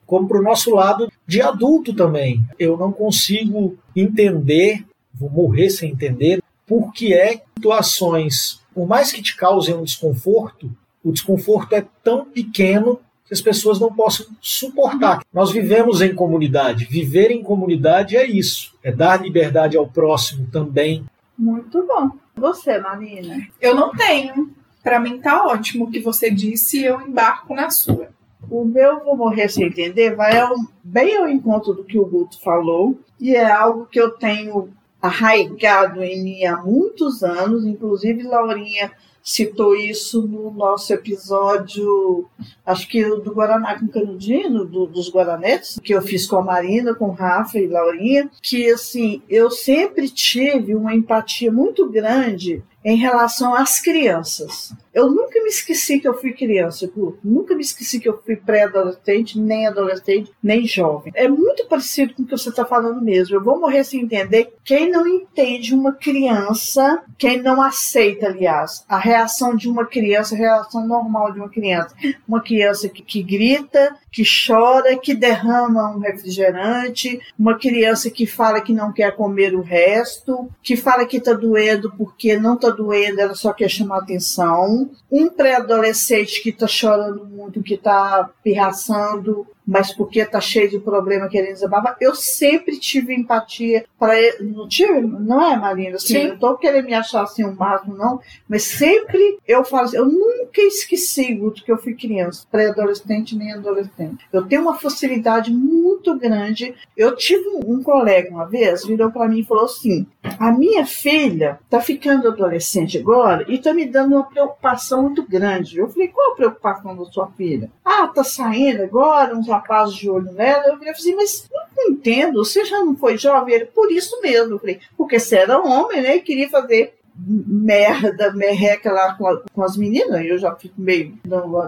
como 0.05 0.27
para 0.27 0.39
o 0.39 0.43
nosso 0.43 0.71
lado 0.71 1.11
de 1.27 1.41
adulto 1.41 1.93
também. 1.93 2.43
Eu 2.57 2.77
não 2.77 2.91
consigo 2.91 3.77
entender, 3.95 4.86
vou 5.13 5.30
morrer 5.30 5.69
sem 5.69 5.91
entender, 5.91 6.41
por 6.65 6.91
que 6.93 7.13
é 7.13 7.41
situações, 7.57 8.61
por 8.73 8.88
mais 8.88 9.11
que 9.11 9.21
te 9.21 9.36
causem 9.36 9.75
um 9.75 9.84
desconforto, 9.84 10.71
o 11.03 11.11
desconforto 11.11 11.73
é 11.73 11.86
tão 12.03 12.25
pequeno 12.25 12.99
que 13.25 13.34
as 13.34 13.41
pessoas 13.41 13.80
não 13.80 13.93
possam 13.93 14.25
suportar. 14.41 15.21
Nós 15.32 15.51
vivemos 15.51 16.01
em 16.01 16.15
comunidade. 16.15 16.86
Viver 16.86 17.30
em 17.30 17.43
comunidade 17.43 18.17
é 18.17 18.25
isso. 18.25 18.73
É 18.84 18.91
dar 18.91 19.21
liberdade 19.21 19.77
ao 19.77 19.88
próximo 19.88 20.47
também. 20.51 21.05
Muito 21.38 21.86
bom. 21.86 22.09
Você, 22.36 22.80
Marina? 22.80 23.47
Eu 23.61 23.75
não 23.75 23.91
tenho. 23.91 24.49
Para 24.89 24.99
mim 24.99 25.19
tá 25.19 25.45
ótimo 25.45 25.85
o 25.85 25.91
que 25.91 25.99
você 25.99 26.31
disse 26.31 26.79
e 26.79 26.85
eu 26.85 26.99
embarco 26.99 27.53
na 27.53 27.69
sua. 27.69 28.09
O 28.49 28.65
meu 28.65 29.03
Vou 29.03 29.15
Morrer 29.15 29.47
Sem 29.47 29.67
Entender 29.67 30.15
vai 30.15 30.35
ao, 30.39 30.55
bem 30.83 31.15
ao 31.15 31.29
encontro 31.29 31.75
do 31.75 31.83
que 31.83 31.99
o 31.99 32.07
Guto 32.07 32.41
falou, 32.41 32.99
e 33.19 33.35
é 33.35 33.51
algo 33.51 33.85
que 33.85 34.01
eu 34.01 34.09
tenho 34.09 34.69
arraigado 34.99 36.01
em 36.01 36.23
mim 36.23 36.43
há 36.43 36.57
muitos 36.57 37.21
anos, 37.21 37.67
inclusive 37.67 38.23
Laurinha 38.23 38.91
citou 39.23 39.75
isso 39.75 40.23
no 40.23 40.49
nosso 40.49 40.91
episódio, 40.91 42.27
acho 42.65 42.87
que 42.87 43.03
do 43.03 43.31
Guaraná 43.31 43.79
com 43.79 43.87
Canudino, 43.87 44.65
do, 44.65 44.87
dos 44.87 45.13
Guaranetes, 45.13 45.79
que 45.83 45.93
eu 45.93 46.01
fiz 46.01 46.25
com 46.25 46.37
a 46.37 46.43
Marina, 46.43 46.95
com 46.95 47.11
Rafa 47.11 47.59
e 47.59 47.67
Laurinha, 47.67 48.27
que 48.41 48.71
assim, 48.71 49.21
eu 49.29 49.51
sempre 49.51 50.09
tive 50.09 50.73
uma 50.73 50.95
empatia 50.95 51.51
muito 51.51 51.87
grande 51.87 52.63
em 52.84 52.95
relação 52.95 53.53
às 53.53 53.80
crianças. 53.80 54.73
Eu 54.93 55.09
nunca 55.09 55.41
me 55.41 55.49
esqueci 55.49 55.99
que 55.99 56.07
eu 56.07 56.19
fui 56.19 56.34
criança. 56.34 56.89
Nunca 57.23 57.55
me 57.55 57.61
esqueci 57.61 57.99
que 57.99 58.09
eu 58.09 58.19
fui 58.25 58.36
pré-adolescente, 58.36 59.39
nem 59.39 59.67
adolescente, 59.67 60.32
nem 60.41 60.65
jovem. 60.65 61.13
É 61.15 61.27
muito 61.27 61.65
parecido 61.67 62.13
com 62.13 62.23
o 62.23 62.25
que 62.25 62.38
você 62.38 62.49
está 62.49 62.65
falando 62.65 63.01
mesmo. 63.01 63.36
Eu 63.36 63.43
vou 63.43 63.59
morrer 63.59 63.84
sem 63.84 64.01
entender 64.01 64.53
quem 64.63 64.89
não 64.89 65.07
entende 65.07 65.73
uma 65.73 65.93
criança, 65.93 67.03
quem 67.17 67.41
não 67.41 67.61
aceita, 67.61 68.27
aliás, 68.27 68.84
a 68.89 68.97
reação 68.97 69.55
de 69.55 69.69
uma 69.69 69.86
criança, 69.86 70.36
a 70.36 70.38
reação 70.38 70.88
normal 70.88 71.32
de 71.32 71.39
uma 71.39 71.49
criança. 71.49 71.95
Uma 72.27 72.41
criança 72.41 72.89
que, 72.89 73.03
que 73.03 73.21
grita, 73.21 73.95
que 74.12 74.24
chora, 74.24 74.97
que 74.97 75.14
derrama 75.14 75.95
um 75.95 75.99
refrigerante, 75.99 77.20
uma 77.38 77.57
criança 77.57 78.10
que 78.10 78.26
fala 78.26 78.62
que 78.62 78.74
não 78.74 78.91
quer 78.91 79.16
comer 79.16 79.55
o 79.55 79.62
resto, 79.62 80.49
que 80.62 80.76
fala 80.76 81.05
que 81.05 81.18
está 81.18 81.34
doendo 81.34 81.91
porque 81.97 82.38
não 82.38 82.55
está 82.55 82.70
doendo, 82.70 83.22
ela 83.22 83.36
só 83.36 83.53
quer 83.53 83.70
chamar 83.70 83.99
atenção. 83.99 84.89
Um 85.12 85.30
pré-adolescente 85.30 86.41
que 86.41 86.49
está 86.49 86.68
chorando 86.68 87.26
muito, 87.26 87.64
que 87.64 87.76
está 87.76 88.30
pirraçando, 88.43 89.47
mas 89.70 89.93
porque 89.93 90.20
está 90.20 90.41
cheio 90.41 90.68
de 90.68 90.80
problema 90.80 91.30
querendo 91.30 91.53
desabafar. 91.53 91.95
Eu 92.01 92.16
sempre 92.16 92.80
tive 92.80 93.14
empatia 93.14 93.86
para 93.99 94.20
ele. 94.20 94.51
Não 94.51 94.68
tive, 94.68 94.99
não 95.01 95.39
é, 95.41 95.55
Marina? 95.55 95.97
Assim, 95.97 96.07
Sim. 96.07 96.28
Não 96.30 96.34
estou 96.34 96.57
querendo 96.57 96.86
me 96.86 96.93
achar 96.95 97.24
assim 97.24 97.45
um 97.45 97.53
máximo, 97.53 97.95
não, 97.95 98.20
mas 98.47 98.64
sempre 98.64 99.38
eu 99.47 99.64
falo 99.64 99.84
assim, 99.84 99.97
eu 99.97 100.05
nunca 100.05 100.38
esqueci, 100.57 101.33
Guto, 101.33 101.63
que 101.63 101.71
eu 101.71 101.77
fui 101.77 101.93
criança, 101.93 102.45
pré-adolescente 102.51 103.35
nem 103.35 103.53
adolescente. 103.53 104.25
Eu 104.31 104.45
tenho 104.47 104.61
uma 104.61 104.77
facilidade 104.77 105.51
muito 105.51 106.17
grande. 106.17 106.75
Eu 106.95 107.15
tive 107.15 107.49
um, 107.65 107.81
colega 107.83 108.29
uma 108.29 108.45
vez, 108.45 108.85
virou 108.85 109.11
para 109.11 109.27
mim 109.27 109.39
e 109.39 109.45
falou 109.45 109.65
assim: 109.65 110.05
a 110.39 110.51
minha 110.51 110.85
filha 110.85 111.59
está 111.63 111.81
ficando 111.81 112.27
adolescente 112.27 112.97
agora 112.97 113.45
e 113.47 113.55
está 113.55 113.73
me 113.73 113.85
dando 113.85 114.15
uma 114.15 114.23
preocupação 114.23 115.03
muito 115.03 115.23
grande. 115.23 115.77
Eu 115.77 115.89
falei, 115.89 116.09
qual 116.09 116.31
a 116.31 116.35
preocupação 116.35 116.95
da 116.95 117.05
sua 117.05 117.27
filha? 117.31 117.71
Ah, 117.83 118.07
tá 118.07 118.23
saindo 118.23 118.83
agora, 118.83 119.35
uns 119.35 119.47
rapazes 119.47 119.95
de 119.95 120.09
olho 120.09 120.31
nela. 120.31 120.65
Eu 120.67 120.77
falei 120.77 120.91
assim, 120.91 121.15
mas 121.15 121.49
não 121.75 121.89
entendo, 121.89 122.43
você 122.43 122.65
já 122.65 122.79
não 122.79 122.95
foi 122.95 123.17
jovem? 123.17 123.55
Ele, 123.55 123.65
por 123.65 123.91
isso 123.91 124.19
mesmo. 124.21 124.53
Eu 124.53 124.59
falei, 124.59 124.79
porque 124.97 125.19
você 125.19 125.37
era 125.37 125.59
homem, 125.59 126.01
né? 126.01 126.15
E 126.17 126.21
queria 126.21 126.49
fazer 126.49 126.98
merda, 127.28 128.32
merreca 128.34 128.91
lá 128.91 129.13
com, 129.15 129.28
a- 129.28 129.41
com 129.53 129.63
as 129.63 129.76
meninas, 129.76 130.26
eu 130.26 130.38
já 130.38 130.55
fico 130.55 130.76
meio 130.82 131.13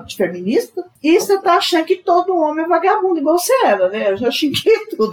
de 0.06 0.16
feminista, 0.16 0.84
e 1.04 1.20
você 1.20 1.40
tá 1.42 1.56
achando 1.56 1.86
que 1.86 1.98
todo 1.98 2.36
homem 2.36 2.64
é 2.66 2.68
vagabundo, 2.68 3.20
igual 3.20 3.38
você 3.38 3.54
era, 3.66 3.90
né? 3.90 4.12
Eu 4.12 4.18
já 4.18 4.32
xinguei 4.32 4.78
tudo. 4.96 5.12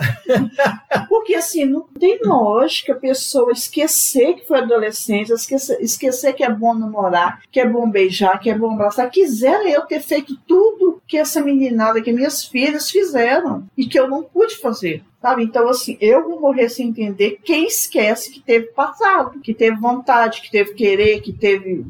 Porque 1.09 1.35
assim, 1.35 1.65
não 1.65 1.83
tem 1.99 2.19
lógica 2.23 2.93
a 2.93 2.97
pessoa 2.97 3.53
esquecer 3.53 4.35
que 4.35 4.47
foi 4.47 4.59
adolescente, 4.59 5.33
esquecer, 5.33 5.79
esquecer 5.81 6.33
que 6.35 6.45
é 6.45 6.51
bom 6.51 6.75
namorar, 6.75 7.41
que 7.51 7.61
é 7.61 7.67
bom 7.67 7.89
beijar, 7.91 8.39
que 8.41 8.51
é 8.51 8.55
bom 8.57 8.73
abraçar. 8.75 9.11
Quisera 9.11 9.69
eu 9.69 9.83
ter 9.83 10.01
feito 10.01 10.37
tudo 10.47 11.01
que 11.07 11.17
essa 11.17 11.41
meninada, 11.41 12.01
que 12.03 12.13
minhas 12.13 12.45
filhas 12.45 12.91
fizeram, 12.91 13.65
e 13.77 13.87
que 13.87 13.99
eu 13.99 14.09
não 14.09 14.23
pude 14.23 14.57
fazer. 14.57 15.03
Sabe? 15.21 15.43
Então, 15.43 15.69
assim, 15.69 15.97
eu 16.01 16.29
vou 16.29 16.41
morrer 16.41 16.69
sem 16.69 16.89
entender 16.89 17.41
quem 17.43 17.67
esquece 17.67 18.31
que 18.31 18.39
teve 18.41 18.67
passado, 18.67 19.41
que 19.41 19.53
teve 19.53 19.77
vontade, 19.77 20.41
que 20.41 20.49
teve 20.51 20.75
querer, 20.75 21.21
que 21.21 21.33
teve 21.33 21.85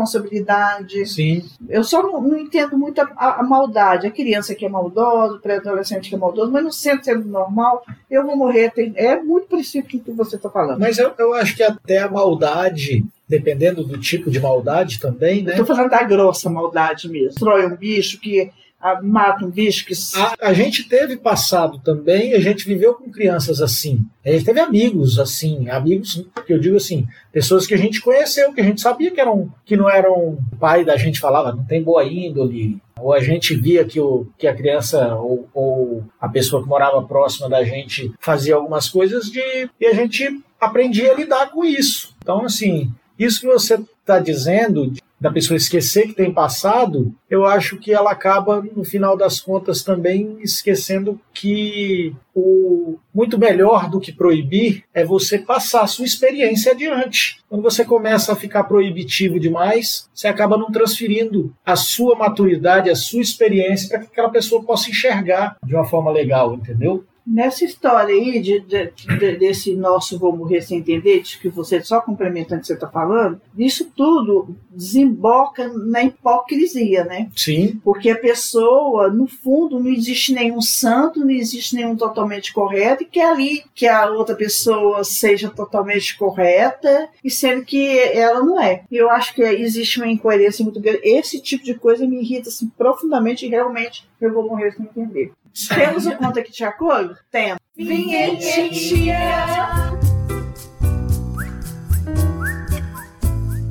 irresponsabilidade. 0.00 1.06
Sim. 1.06 1.44
Eu 1.68 1.84
só 1.84 2.02
não, 2.02 2.20
não 2.20 2.38
entendo 2.38 2.76
muito 2.76 3.00
a, 3.00 3.08
a- 3.16 3.40
a 3.40 3.42
maldade. 3.42 4.06
A 4.06 4.10
criança 4.10 4.54
que 4.54 4.64
é 4.64 4.68
maldosa, 4.68 5.34
o 5.34 5.38
pré-adolescente 5.40 6.08
que 6.08 6.14
é 6.14 6.18
maldoso, 6.18 6.50
mas 6.52 6.64
no 6.64 6.72
centro 6.72 7.04
sendo 7.04 7.28
normal, 7.28 7.84
eu 8.10 8.24
vou 8.24 8.36
morrer. 8.36 8.70
Tem- 8.72 8.92
é 8.96 9.20
muito 9.20 9.46
parecido 9.48 9.88
com 9.88 9.96
o 9.96 10.00
que 10.00 10.10
você 10.12 10.36
está 10.36 10.50
falando. 10.50 10.78
Mas 10.80 10.98
eu, 10.98 11.12
eu 11.18 11.34
acho 11.34 11.56
que 11.56 11.62
até 11.62 11.98
a 11.98 12.10
maldade, 12.10 13.04
dependendo 13.28 13.84
do 13.84 13.98
tipo 13.98 14.30
de 14.30 14.40
maldade 14.40 15.00
também, 15.00 15.42
né? 15.42 15.52
Estou 15.52 15.66
falando 15.66 15.90
da 15.90 16.02
grossa 16.02 16.48
maldade 16.50 17.08
mesmo. 17.08 17.28
Destrói 17.28 17.66
um 17.66 17.76
bicho 17.76 18.20
que 18.20 18.50
ah, 18.80 19.00
mata 19.02 19.46
bicho 19.46 19.86
que. 19.86 19.94
A, 20.16 20.48
a 20.48 20.52
gente 20.52 20.88
teve 20.88 21.16
passado 21.16 21.80
também, 21.82 22.34
a 22.34 22.40
gente 22.40 22.66
viveu 22.66 22.94
com 22.94 23.10
crianças 23.10 23.60
assim. 23.60 24.00
A 24.24 24.30
gente 24.30 24.44
teve 24.44 24.60
amigos 24.60 25.18
assim, 25.18 25.68
amigos 25.68 26.24
que 26.46 26.52
eu 26.52 26.58
digo 26.58 26.76
assim, 26.76 27.06
pessoas 27.32 27.66
que 27.66 27.74
a 27.74 27.78
gente 27.78 28.00
conheceu, 28.00 28.52
que 28.52 28.60
a 28.60 28.64
gente 28.64 28.80
sabia 28.80 29.10
que 29.10 29.20
eram 29.20 29.52
que 29.64 29.76
não 29.76 29.88
eram 29.88 30.38
pai 30.60 30.84
da 30.84 30.96
gente 30.96 31.18
falava, 31.18 31.52
não 31.52 31.64
tem 31.64 31.82
boa 31.82 32.04
índole, 32.04 32.80
ou 33.00 33.12
a 33.12 33.20
gente 33.20 33.54
via 33.54 33.84
que, 33.84 34.00
o, 34.00 34.26
que 34.38 34.46
a 34.46 34.54
criança 34.54 35.14
ou, 35.16 35.48
ou 35.54 36.04
a 36.20 36.28
pessoa 36.28 36.62
que 36.62 36.68
morava 36.68 37.02
próxima 37.02 37.48
da 37.48 37.64
gente 37.64 38.12
fazia 38.20 38.54
algumas 38.54 38.88
coisas 38.88 39.30
de 39.30 39.68
e 39.80 39.86
a 39.86 39.94
gente 39.94 40.28
aprendia 40.60 41.12
a 41.12 41.14
lidar 41.14 41.50
com 41.50 41.64
isso. 41.64 42.14
Então 42.22 42.44
assim, 42.44 42.92
isso 43.18 43.40
que 43.40 43.46
você 43.46 43.78
está 44.00 44.18
dizendo 44.18 44.92
da 45.18 45.30
pessoa 45.30 45.56
esquecer 45.56 46.08
que 46.08 46.14
tem 46.14 46.32
passado, 46.32 47.14
eu 47.28 47.46
acho 47.46 47.78
que 47.78 47.92
ela 47.92 48.10
acaba, 48.10 48.62
no 48.74 48.84
final 48.84 49.16
das 49.16 49.40
contas, 49.40 49.82
também 49.82 50.38
esquecendo 50.42 51.18
que 51.32 52.14
o 52.34 52.98
muito 53.14 53.38
melhor 53.38 53.88
do 53.88 53.98
que 53.98 54.12
proibir 54.12 54.84
é 54.92 55.02
você 55.02 55.38
passar 55.38 55.82
a 55.82 55.86
sua 55.86 56.04
experiência 56.04 56.72
adiante. 56.72 57.38
Quando 57.48 57.62
você 57.62 57.84
começa 57.84 58.32
a 58.32 58.36
ficar 58.36 58.64
proibitivo 58.64 59.40
demais, 59.40 60.08
você 60.12 60.28
acaba 60.28 60.58
não 60.58 60.70
transferindo 60.70 61.54
a 61.64 61.76
sua 61.76 62.14
maturidade, 62.14 62.90
a 62.90 62.94
sua 62.94 63.22
experiência 63.22 63.88
para 63.88 64.00
que 64.00 64.06
aquela 64.06 64.28
pessoa 64.28 64.62
possa 64.62 64.90
enxergar 64.90 65.56
de 65.64 65.74
uma 65.74 65.86
forma 65.86 66.10
legal, 66.10 66.54
entendeu? 66.54 67.04
Nessa 67.26 67.64
história 67.64 68.14
aí 68.14 68.40
de, 68.40 68.60
de- 68.60 68.92
de- 69.18 69.36
desse 69.36 69.74
nosso 69.74 70.18
vou 70.18 70.36
morrer 70.36 70.62
sem 70.62 70.78
entender, 70.78 71.20
de 71.22 71.38
que 71.38 71.48
você 71.48 71.82
só 71.82 72.00
complementando 72.00 72.58
o 72.58 72.60
que 72.60 72.66
você 72.68 72.74
está 72.74 72.86
falando, 72.88 73.40
isso 73.58 73.90
tudo 73.96 74.54
desemboca 74.70 75.68
na 75.68 76.04
hipocrisia, 76.04 77.04
né? 77.04 77.28
Sim, 77.34 77.80
Porque 77.82 78.10
a 78.10 78.16
pessoa, 78.18 79.08
no 79.10 79.26
fundo, 79.26 79.80
não 79.80 79.90
existe 79.90 80.32
nenhum 80.32 80.60
santo, 80.60 81.20
não 81.20 81.30
existe 81.30 81.74
nenhum 81.74 81.96
totalmente 81.96 82.52
correto, 82.52 83.02
e 83.02 83.06
quer 83.06 83.26
ali 83.30 83.62
que 83.74 83.86
a 83.86 84.08
outra 84.10 84.34
pessoa 84.34 85.02
seja 85.02 85.50
totalmente 85.50 86.16
correta, 86.16 87.08
e 87.24 87.30
sendo 87.30 87.64
que 87.64 87.98
ela 87.98 88.40
não 88.42 88.60
é. 88.60 88.84
E 88.90 88.96
eu 88.96 89.10
acho 89.10 89.34
que 89.34 89.42
existe 89.42 89.98
uma 89.98 90.08
incoerência 90.08 90.62
muito 90.64 90.80
grande. 90.80 91.00
Esse 91.02 91.40
tipo 91.40 91.64
de 91.64 91.74
coisa 91.74 92.06
me 92.06 92.20
irrita 92.20 92.48
assim, 92.48 92.68
profundamente 92.78 93.46
e 93.46 93.48
realmente 93.48 94.06
eu 94.20 94.32
vou 94.32 94.46
morrer 94.48 94.72
sem 94.72 94.84
entender. 94.86 95.32
Temos 95.74 96.06
o 96.06 96.14
conta 96.16 96.42
que 96.42 96.52
te 96.52 96.64
acolho? 96.64 97.16
Temos. 97.30 97.58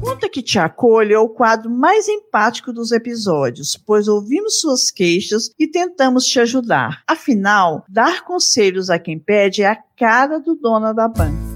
Conta 0.02 0.30
que 0.30 0.42
te 0.42 0.58
acolho 0.58 1.14
é 1.14 1.20
o 1.20 1.30
quadro 1.30 1.70
mais 1.70 2.08
empático 2.08 2.74
dos 2.74 2.92
episódios, 2.92 3.78
pois 3.78 4.08
ouvimos 4.08 4.60
suas 4.60 4.90
queixas 4.90 5.52
e 5.60 5.68
tentamos 5.68 6.26
te 6.26 6.40
ajudar. 6.40 7.04
Afinal, 7.08 7.86
dar 7.88 8.24
conselhos 8.24 8.90
a 8.90 8.98
quem 8.98 9.20
pede 9.20 9.62
é 9.62 9.68
a 9.68 9.76
cara 9.76 10.40
do 10.40 10.56
dono 10.56 10.92
da 10.92 11.08
banca. 11.08 11.56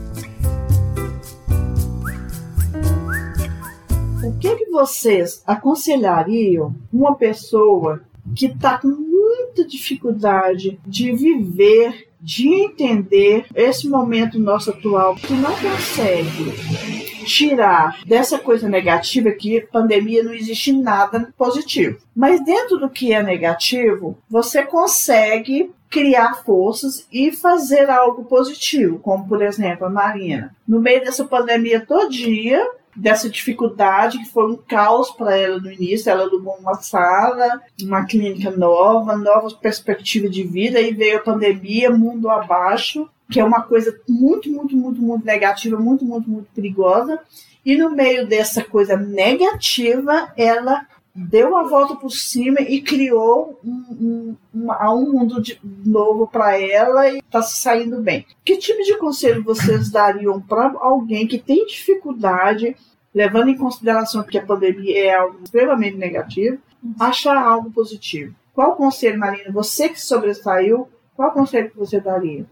O 4.23 4.37
que, 4.39 4.55
que 4.55 4.69
vocês 4.69 5.41
aconselhariam 5.47 6.75
uma 6.93 7.15
pessoa 7.15 8.01
que 8.35 8.47
está 8.47 8.77
com 8.77 8.87
muita 8.87 9.65
dificuldade 9.65 10.79
de 10.85 11.11
viver, 11.11 12.09
de 12.21 12.47
entender 12.47 13.45
esse 13.55 13.87
momento 13.87 14.39
nosso 14.39 14.71
atual, 14.71 15.15
que 15.15 15.33
não 15.33 15.51
consegue 15.55 17.25
tirar 17.25 17.99
dessa 18.05 18.39
coisa 18.39 18.67
negativa 18.67 19.31
que 19.31 19.61
pandemia 19.61 20.23
não 20.23 20.33
existe 20.33 20.71
nada 20.73 21.31
positivo. 21.37 21.99
Mas 22.15 22.43
dentro 22.43 22.77
do 22.77 22.89
que 22.89 23.13
é 23.13 23.21
negativo, 23.21 24.17
você 24.29 24.63
consegue 24.63 25.71
criar 25.89 26.43
forças 26.43 27.07
e 27.11 27.31
fazer 27.31 27.89
algo 27.89 28.23
positivo, 28.25 28.99
como 28.99 29.27
por 29.27 29.41
exemplo 29.41 29.87
a 29.87 29.89
Marina. 29.89 30.55
No 30.67 30.79
meio 30.79 31.03
dessa 31.03 31.25
pandemia 31.25 31.83
todinha, 31.85 32.63
dessa 32.95 33.29
dificuldade 33.29 34.17
que 34.19 34.29
foi 34.29 34.51
um 34.51 34.55
caos 34.55 35.11
para 35.11 35.37
ela 35.37 35.59
no 35.59 35.71
início, 35.71 36.09
ela 36.09 36.23
alugou 36.23 36.55
uma 36.59 36.75
sala, 36.75 37.61
uma 37.81 38.05
clínica 38.05 38.51
nova, 38.51 39.15
nova 39.15 39.49
perspectiva 39.55 40.27
de 40.29 40.43
vida, 40.43 40.79
e 40.79 40.93
veio 40.93 41.17
a 41.17 41.21
pandemia, 41.21 41.89
mundo 41.89 42.29
abaixo, 42.29 43.09
que 43.29 43.39
é 43.39 43.43
uma 43.43 43.61
coisa 43.61 43.97
muito, 44.07 44.49
muito, 44.51 44.75
muito, 44.75 45.01
muito 45.01 45.25
negativa, 45.25 45.77
muito, 45.77 46.03
muito, 46.03 46.29
muito 46.29 46.47
perigosa. 46.53 47.19
E 47.65 47.77
no 47.77 47.91
meio 47.91 48.27
dessa 48.27 48.63
coisa 48.63 48.97
negativa, 48.97 50.33
ela 50.35 50.85
deu 51.27 51.57
a 51.57 51.63
volta 51.63 51.95
por 51.95 52.11
cima 52.11 52.61
e 52.61 52.81
criou 52.81 53.59
um, 53.63 54.35
um, 54.53 54.71
um 54.71 55.11
mundo 55.11 55.41
de, 55.41 55.59
novo 55.85 56.27
para 56.27 56.59
ela 56.59 57.09
e 57.09 57.17
está 57.17 57.41
se 57.41 57.59
saindo 57.59 58.01
bem. 58.01 58.25
Que 58.45 58.57
tipo 58.57 58.81
de 58.83 58.97
conselho 58.97 59.43
vocês 59.43 59.89
dariam 59.91 60.39
para 60.39 60.73
alguém 60.79 61.27
que 61.27 61.37
tem 61.37 61.65
dificuldade, 61.65 62.75
levando 63.13 63.49
em 63.49 63.57
consideração 63.57 64.23
que 64.23 64.37
a 64.37 64.45
pandemia 64.45 64.97
é 64.97 65.15
algo 65.15 65.39
extremamente 65.43 65.97
negativo, 65.97 66.59
achar 66.99 67.35
algo 67.35 67.71
positivo? 67.71 68.33
Qual 68.53 68.75
conselho, 68.75 69.19
Marina? 69.19 69.51
Você 69.51 69.89
que 69.89 69.99
sobressaiu, 69.99 70.87
qual 71.15 71.31
conselho 71.31 71.69
que 71.69 71.77
você 71.77 71.99
daria? 71.99 72.45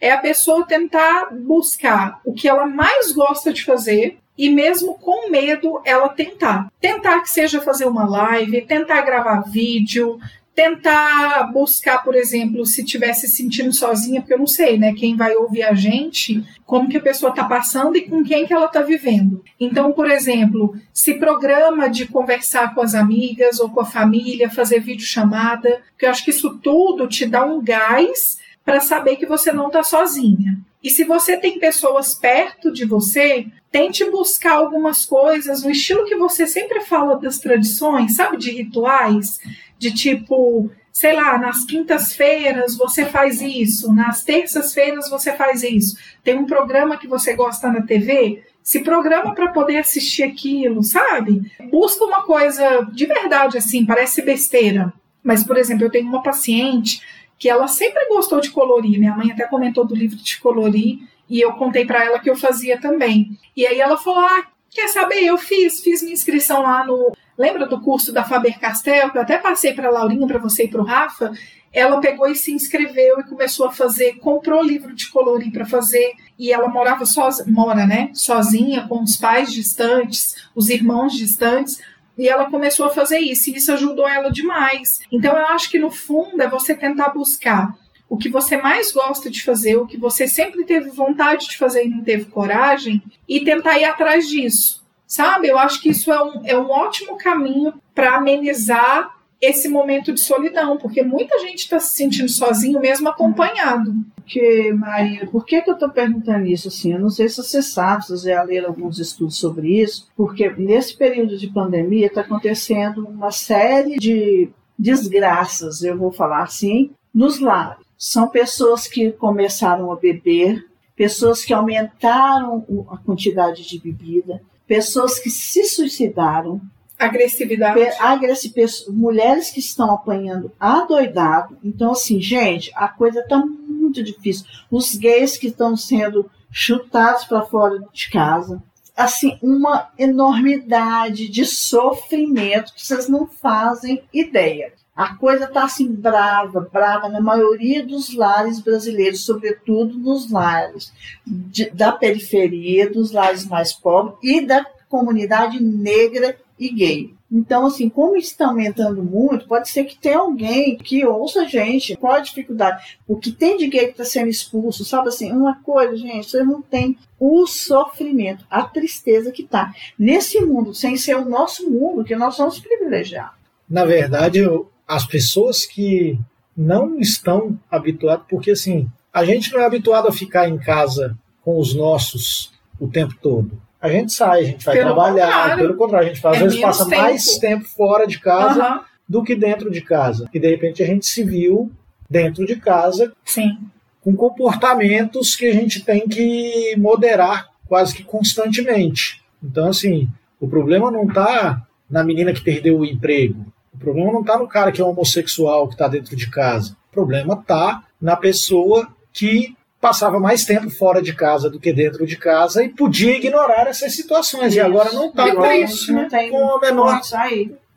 É 0.00 0.10
a 0.10 0.18
pessoa 0.18 0.66
tentar 0.66 1.32
buscar 1.32 2.20
o 2.24 2.32
que 2.32 2.48
ela 2.48 2.66
mais 2.66 3.12
gosta 3.12 3.52
de 3.52 3.64
fazer 3.64 4.18
e 4.36 4.50
mesmo 4.50 4.94
com 4.94 5.30
medo 5.30 5.80
ela 5.84 6.08
tentar. 6.08 6.70
Tentar 6.80 7.20
que 7.20 7.30
seja 7.30 7.60
fazer 7.60 7.86
uma 7.86 8.04
live, 8.04 8.62
tentar 8.62 9.02
gravar 9.02 9.42
vídeo, 9.42 10.18
tentar 10.54 11.50
buscar, 11.52 12.02
por 12.04 12.14
exemplo, 12.14 12.64
se 12.64 12.84
tivesse 12.84 13.26
se 13.26 13.36
sentindo 13.36 13.72
sozinha, 13.72 14.20
porque 14.20 14.34
eu 14.34 14.38
não 14.38 14.46
sei, 14.46 14.78
né, 14.78 14.94
quem 14.94 15.16
vai 15.16 15.34
ouvir 15.34 15.64
a 15.64 15.74
gente, 15.74 16.44
como 16.64 16.88
que 16.88 16.96
a 16.96 17.02
pessoa 17.02 17.30
está 17.30 17.44
passando 17.44 17.96
e 17.96 18.02
com 18.02 18.22
quem 18.22 18.46
que 18.46 18.52
ela 18.52 18.66
está 18.66 18.80
vivendo. 18.80 19.42
Então, 19.58 19.92
por 19.92 20.08
exemplo, 20.08 20.76
se 20.92 21.14
programa 21.14 21.88
de 21.88 22.06
conversar 22.06 22.74
com 22.74 22.80
as 22.80 22.94
amigas 22.94 23.58
ou 23.58 23.68
com 23.68 23.80
a 23.80 23.84
família, 23.84 24.48
fazer 24.48 24.78
videochamada, 24.78 25.82
porque 25.90 26.06
eu 26.06 26.10
acho 26.10 26.24
que 26.24 26.30
isso 26.30 26.58
tudo 26.62 27.08
te 27.08 27.26
dá 27.26 27.44
um 27.44 27.62
gás 27.62 28.38
para 28.64 28.80
saber 28.80 29.16
que 29.16 29.26
você 29.26 29.52
não 29.52 29.66
está 29.66 29.82
sozinha. 29.82 30.58
E 30.84 30.90
se 30.90 31.02
você 31.02 31.38
tem 31.38 31.58
pessoas 31.58 32.14
perto 32.14 32.70
de 32.70 32.84
você, 32.84 33.46
tente 33.72 34.04
buscar 34.10 34.56
algumas 34.56 35.06
coisas 35.06 35.62
no 35.62 35.70
estilo 35.70 36.04
que 36.04 36.14
você 36.14 36.46
sempre 36.46 36.82
fala 36.82 37.18
das 37.18 37.38
tradições, 37.38 38.16
sabe, 38.16 38.36
de 38.36 38.50
rituais, 38.50 39.40
de 39.78 39.94
tipo, 39.94 40.70
sei 40.92 41.14
lá, 41.14 41.38
nas 41.38 41.64
quintas-feiras 41.64 42.76
você 42.76 43.06
faz 43.06 43.40
isso, 43.40 43.94
nas 43.94 44.22
terças-feiras 44.22 45.08
você 45.08 45.32
faz 45.32 45.62
isso. 45.62 45.96
Tem 46.22 46.36
um 46.36 46.44
programa 46.44 46.98
que 46.98 47.08
você 47.08 47.32
gosta 47.32 47.72
na 47.72 47.80
TV, 47.80 48.44
se 48.62 48.80
programa 48.80 49.34
para 49.34 49.52
poder 49.52 49.78
assistir 49.78 50.22
aquilo, 50.22 50.82
sabe? 50.82 51.50
Busca 51.70 52.04
uma 52.04 52.24
coisa 52.24 52.86
de 52.92 53.06
verdade 53.06 53.56
assim, 53.56 53.86
parece 53.86 54.20
besteira. 54.20 54.92
Mas, 55.22 55.42
por 55.42 55.56
exemplo, 55.56 55.86
eu 55.86 55.90
tenho 55.90 56.06
uma 56.06 56.22
paciente 56.22 57.00
que 57.38 57.48
ela 57.48 57.66
sempre 57.66 58.06
gostou 58.08 58.40
de 58.40 58.50
colorir. 58.50 58.98
Minha 58.98 59.14
mãe 59.14 59.30
até 59.30 59.46
comentou 59.46 59.84
do 59.84 59.94
livro 59.94 60.16
de 60.16 60.38
colorir 60.38 60.98
e 61.28 61.40
eu 61.40 61.52
contei 61.54 61.84
para 61.84 62.04
ela 62.04 62.18
que 62.18 62.30
eu 62.30 62.36
fazia 62.36 62.80
também. 62.80 63.38
E 63.56 63.66
aí 63.66 63.80
ela 63.80 63.96
falou: 63.96 64.20
"Ah, 64.20 64.46
quer 64.70 64.88
saber? 64.88 65.24
Eu 65.24 65.38
fiz, 65.38 65.80
fiz 65.80 66.02
minha 66.02 66.14
inscrição 66.14 66.62
lá 66.62 66.84
no 66.84 67.12
Lembra 67.36 67.66
do 67.66 67.80
curso 67.80 68.12
da 68.12 68.22
Faber 68.22 68.58
Castell 68.60 69.10
que 69.10 69.18
eu 69.18 69.22
até 69.22 69.38
passei 69.38 69.74
para 69.74 69.88
a 69.88 69.90
Laurinha, 69.90 70.26
para 70.26 70.38
você 70.38 70.64
e 70.64 70.68
para 70.68 70.80
o 70.80 70.84
Rafa? 70.84 71.32
Ela 71.72 72.00
pegou 72.00 72.28
e 72.28 72.36
se 72.36 72.52
inscreveu 72.52 73.18
e 73.18 73.24
começou 73.24 73.66
a 73.66 73.72
fazer, 73.72 74.14
comprou 74.20 74.62
livro 74.62 74.94
de 74.94 75.08
colorir 75.10 75.50
para 75.50 75.66
fazer 75.66 76.12
e 76.38 76.52
ela 76.52 76.68
morava 76.68 77.04
sozinha, 77.04 77.52
mora, 77.52 77.84
né, 77.84 78.10
sozinha 78.14 78.86
com 78.86 79.02
os 79.02 79.16
pais 79.16 79.52
distantes, 79.52 80.36
os 80.54 80.68
irmãos 80.68 81.14
distantes 81.14 81.80
e 82.16 82.28
ela 82.28 82.50
começou 82.50 82.86
a 82.86 82.90
fazer 82.90 83.18
isso, 83.18 83.50
e 83.50 83.56
isso 83.56 83.72
ajudou 83.72 84.08
ela 84.08 84.30
demais. 84.30 85.00
Então 85.10 85.36
eu 85.36 85.46
acho 85.46 85.70
que 85.70 85.78
no 85.78 85.90
fundo 85.90 86.42
é 86.42 86.48
você 86.48 86.74
tentar 86.74 87.10
buscar 87.10 87.74
o 88.08 88.16
que 88.16 88.28
você 88.28 88.56
mais 88.56 88.92
gosta 88.92 89.30
de 89.30 89.42
fazer, 89.42 89.76
o 89.76 89.86
que 89.86 89.96
você 89.96 90.28
sempre 90.28 90.64
teve 90.64 90.90
vontade 90.90 91.48
de 91.48 91.56
fazer 91.56 91.84
e 91.84 91.88
não 91.88 92.02
teve 92.02 92.26
coragem, 92.26 93.02
e 93.28 93.44
tentar 93.44 93.78
ir 93.78 93.84
atrás 93.84 94.28
disso. 94.28 94.84
Sabe? 95.06 95.48
Eu 95.48 95.58
acho 95.58 95.80
que 95.80 95.90
isso 95.90 96.12
é 96.12 96.22
um, 96.22 96.42
é 96.44 96.56
um 96.56 96.70
ótimo 96.70 97.16
caminho 97.16 97.74
para 97.94 98.16
amenizar 98.16 99.14
esse 99.44 99.68
momento 99.68 100.12
de 100.12 100.20
solidão, 100.20 100.76
porque 100.76 101.02
muita 101.02 101.38
gente 101.40 101.60
está 101.60 101.78
se 101.78 101.96
sentindo 101.96 102.28
sozinho, 102.28 102.80
mesmo 102.80 103.08
acompanhado. 103.08 103.94
Porque, 104.16 104.72
Maria, 104.72 105.26
por 105.26 105.44
que, 105.44 105.60
que 105.60 105.68
eu 105.68 105.74
estou 105.74 105.90
perguntando 105.90 106.46
isso 106.46 106.68
assim? 106.68 106.92
Eu 106.92 106.98
não 106.98 107.10
sei 107.10 107.28
se 107.28 107.36
você 107.36 107.62
sabe, 107.62 108.04
se 108.04 108.10
você 108.10 108.30
já 108.30 108.42
leram 108.42 108.68
alguns 108.68 108.98
estudos 108.98 109.36
sobre 109.36 109.80
isso, 109.80 110.08
porque 110.16 110.48
nesse 110.56 110.96
período 110.96 111.36
de 111.36 111.48
pandemia 111.48 112.06
está 112.06 112.22
acontecendo 112.22 113.06
uma 113.06 113.30
série 113.30 113.96
de 113.96 114.48
desgraças, 114.78 115.82
eu 115.82 115.96
vou 115.96 116.10
falar 116.10 116.42
assim, 116.42 116.90
nos 117.12 117.38
lares. 117.38 117.84
São 117.96 118.28
pessoas 118.28 118.88
que 118.88 119.12
começaram 119.12 119.92
a 119.92 119.96
beber, 119.96 120.64
pessoas 120.96 121.44
que 121.44 121.52
aumentaram 121.52 122.64
a 122.90 122.96
quantidade 122.98 123.66
de 123.66 123.78
bebida, 123.78 124.40
pessoas 124.66 125.18
que 125.18 125.30
se 125.30 125.64
suicidaram, 125.64 126.60
Agressividade. 126.98 127.74
Pe- 127.78 127.96
agressi- 128.00 128.52
mulheres 128.88 129.50
que 129.50 129.60
estão 129.60 129.92
apanhando 129.92 130.52
adoidado. 130.58 131.58
Então, 131.62 131.92
assim, 131.92 132.20
gente, 132.20 132.70
a 132.74 132.88
coisa 132.88 133.22
tá 133.28 133.38
muito 133.44 134.02
difícil. 134.02 134.46
Os 134.70 134.94
gays 134.94 135.36
que 135.36 135.48
estão 135.48 135.76
sendo 135.76 136.30
chutados 136.50 137.24
para 137.24 137.42
fora 137.42 137.80
de 137.92 138.10
casa. 138.10 138.62
Assim, 138.96 139.36
uma 139.42 139.88
enormidade 139.98 141.28
de 141.28 141.44
sofrimento 141.44 142.72
que 142.72 142.86
vocês 142.86 143.08
não 143.08 143.26
fazem 143.26 144.02
ideia. 144.12 144.72
A 144.94 145.16
coisa 145.16 145.48
tá 145.48 145.64
assim 145.64 145.92
brava, 145.92 146.68
brava 146.72 147.08
na 147.08 147.20
maioria 147.20 147.84
dos 147.84 148.14
lares 148.14 148.60
brasileiros, 148.60 149.24
sobretudo 149.24 149.98
nos 149.98 150.30
lares 150.30 150.92
de- 151.26 151.70
da 151.70 151.90
periferia, 151.90 152.88
dos 152.88 153.10
lares 153.10 153.44
mais 153.44 153.72
pobres 153.72 154.16
e 154.22 154.40
da 154.46 154.64
comunidade 154.88 155.60
negra 155.60 156.36
e 156.58 156.72
gay. 156.72 157.14
Então, 157.30 157.66
assim, 157.66 157.88
como 157.88 158.16
isso 158.16 158.30
está 158.30 158.46
aumentando 158.46 159.02
muito, 159.02 159.48
pode 159.48 159.68
ser 159.68 159.84
que 159.84 159.98
tenha 159.98 160.18
alguém 160.18 160.76
que 160.76 161.04
ouça 161.04 161.42
a 161.42 161.44
gente, 161.44 161.96
qual 161.96 162.14
a 162.14 162.20
dificuldade? 162.20 162.96
O 163.08 163.16
que 163.16 163.32
tem 163.32 163.56
de 163.56 163.66
gay 163.66 163.86
que 163.86 163.92
está 163.92 164.04
sendo 164.04 164.28
expulso, 164.28 164.84
sabe 164.84 165.08
assim, 165.08 165.32
uma 165.32 165.56
coisa, 165.56 165.96
gente, 165.96 166.30
você 166.30 166.44
não 166.44 166.62
tem 166.62 166.96
o 167.18 167.46
sofrimento, 167.46 168.46
a 168.48 168.62
tristeza 168.62 169.32
que 169.32 169.42
tá 169.42 169.74
nesse 169.98 170.40
mundo, 170.40 170.74
sem 170.74 170.96
ser 170.96 171.16
o 171.16 171.28
nosso 171.28 171.68
mundo, 171.68 172.04
que 172.04 172.14
nós 172.14 172.36
somos 172.36 172.60
privilegiados. 172.60 173.36
Na 173.68 173.84
verdade, 173.84 174.40
as 174.86 175.04
pessoas 175.06 175.66
que 175.66 176.18
não 176.56 177.00
estão 177.00 177.58
habituadas, 177.68 178.26
porque 178.28 178.52
assim, 178.52 178.88
a 179.12 179.24
gente 179.24 179.52
não 179.52 179.60
é 179.60 179.64
habituado 179.64 180.06
a 180.06 180.12
ficar 180.12 180.48
em 180.48 180.58
casa 180.58 181.18
com 181.42 181.58
os 181.58 181.74
nossos 181.74 182.52
o 182.78 182.88
tempo 182.88 183.14
todo. 183.20 183.60
A 183.84 183.88
gente 183.90 184.12
sai, 184.14 184.40
a 184.40 184.44
gente 184.44 184.64
vai 184.64 184.76
Pelo 184.76 184.94
trabalhar, 184.94 185.26
contrário. 185.26 185.56
pelo 185.58 185.76
contrário, 185.76 186.06
a 186.08 186.14
gente 186.14 186.26
às 186.26 186.36
É 186.36 186.40
vezes 186.40 186.58
menos 186.58 186.78
passa 186.78 186.88
tempo. 186.90 187.02
mais 187.02 187.38
tempo 187.38 187.64
fora 187.66 188.06
de 188.06 188.18
casa 188.18 188.64
Aham, 188.64 188.80
do 189.06 189.22
que 189.22 189.34
dentro 189.36 189.70
de 189.70 189.82
casa. 189.82 190.26
E 190.32 190.40
de 190.40 190.48
repente 190.48 190.82
a 190.82 190.86
gente 190.86 191.04
se 191.04 191.22
viu 191.22 191.70
dentro 192.08 192.46
de 192.46 192.56
casa 192.56 193.12
Sim. 193.26 193.58
com 194.00 194.16
comportamentos 194.16 195.36
que 195.36 195.44
a 195.46 195.52
gente 195.52 195.84
tem 195.84 196.08
que 196.08 196.74
moderar 196.78 197.48
quase 197.66 197.94
que 197.94 198.02
constantemente. 198.02 199.22
Então, 199.42 199.68
assim, 199.68 200.08
o 200.40 200.48
problema 200.48 200.90
não 200.90 201.04
está 201.06 201.62
na 201.90 202.02
menina 202.02 202.32
que 202.32 202.40
perdeu 202.40 202.78
o 202.78 202.84
emprego. 202.86 203.44
O 203.74 203.78
problema 203.78 204.12
não 204.12 204.20
está 204.22 204.38
no 204.38 204.48
cara 204.48 204.72
que 204.72 204.80
é 204.80 204.84
homossexual 204.84 205.68
que 205.68 205.74
está 205.74 205.88
dentro 205.88 206.16
de 206.16 206.30
casa. 206.30 206.74
O 206.90 206.94
problema 206.94 207.34
está 207.34 207.82
na 208.00 208.16
pessoa 208.16 208.88
que 209.12 209.54
passava 209.84 210.18
mais 210.18 210.46
tempo 210.46 210.70
fora 210.70 211.02
de 211.02 211.12
casa 211.14 211.50
do 211.50 211.60
que 211.60 211.70
dentro 211.72 212.06
de 212.06 212.16
casa 212.16 212.64
e 212.64 212.70
podia 212.70 213.16
ignorar 213.16 213.66
essas 213.66 213.94
situações. 213.94 214.54
E 214.54 214.60
agora 214.60 214.90
não 214.92 215.08
está 215.08 215.24
Que 215.24 215.36
com, 215.36 215.42
triste, 215.42 215.92
não 215.92 216.02
né? 216.02 216.08
tem 216.08 216.30
com 216.30 216.50
a 216.56 216.58
menor 216.58 217.00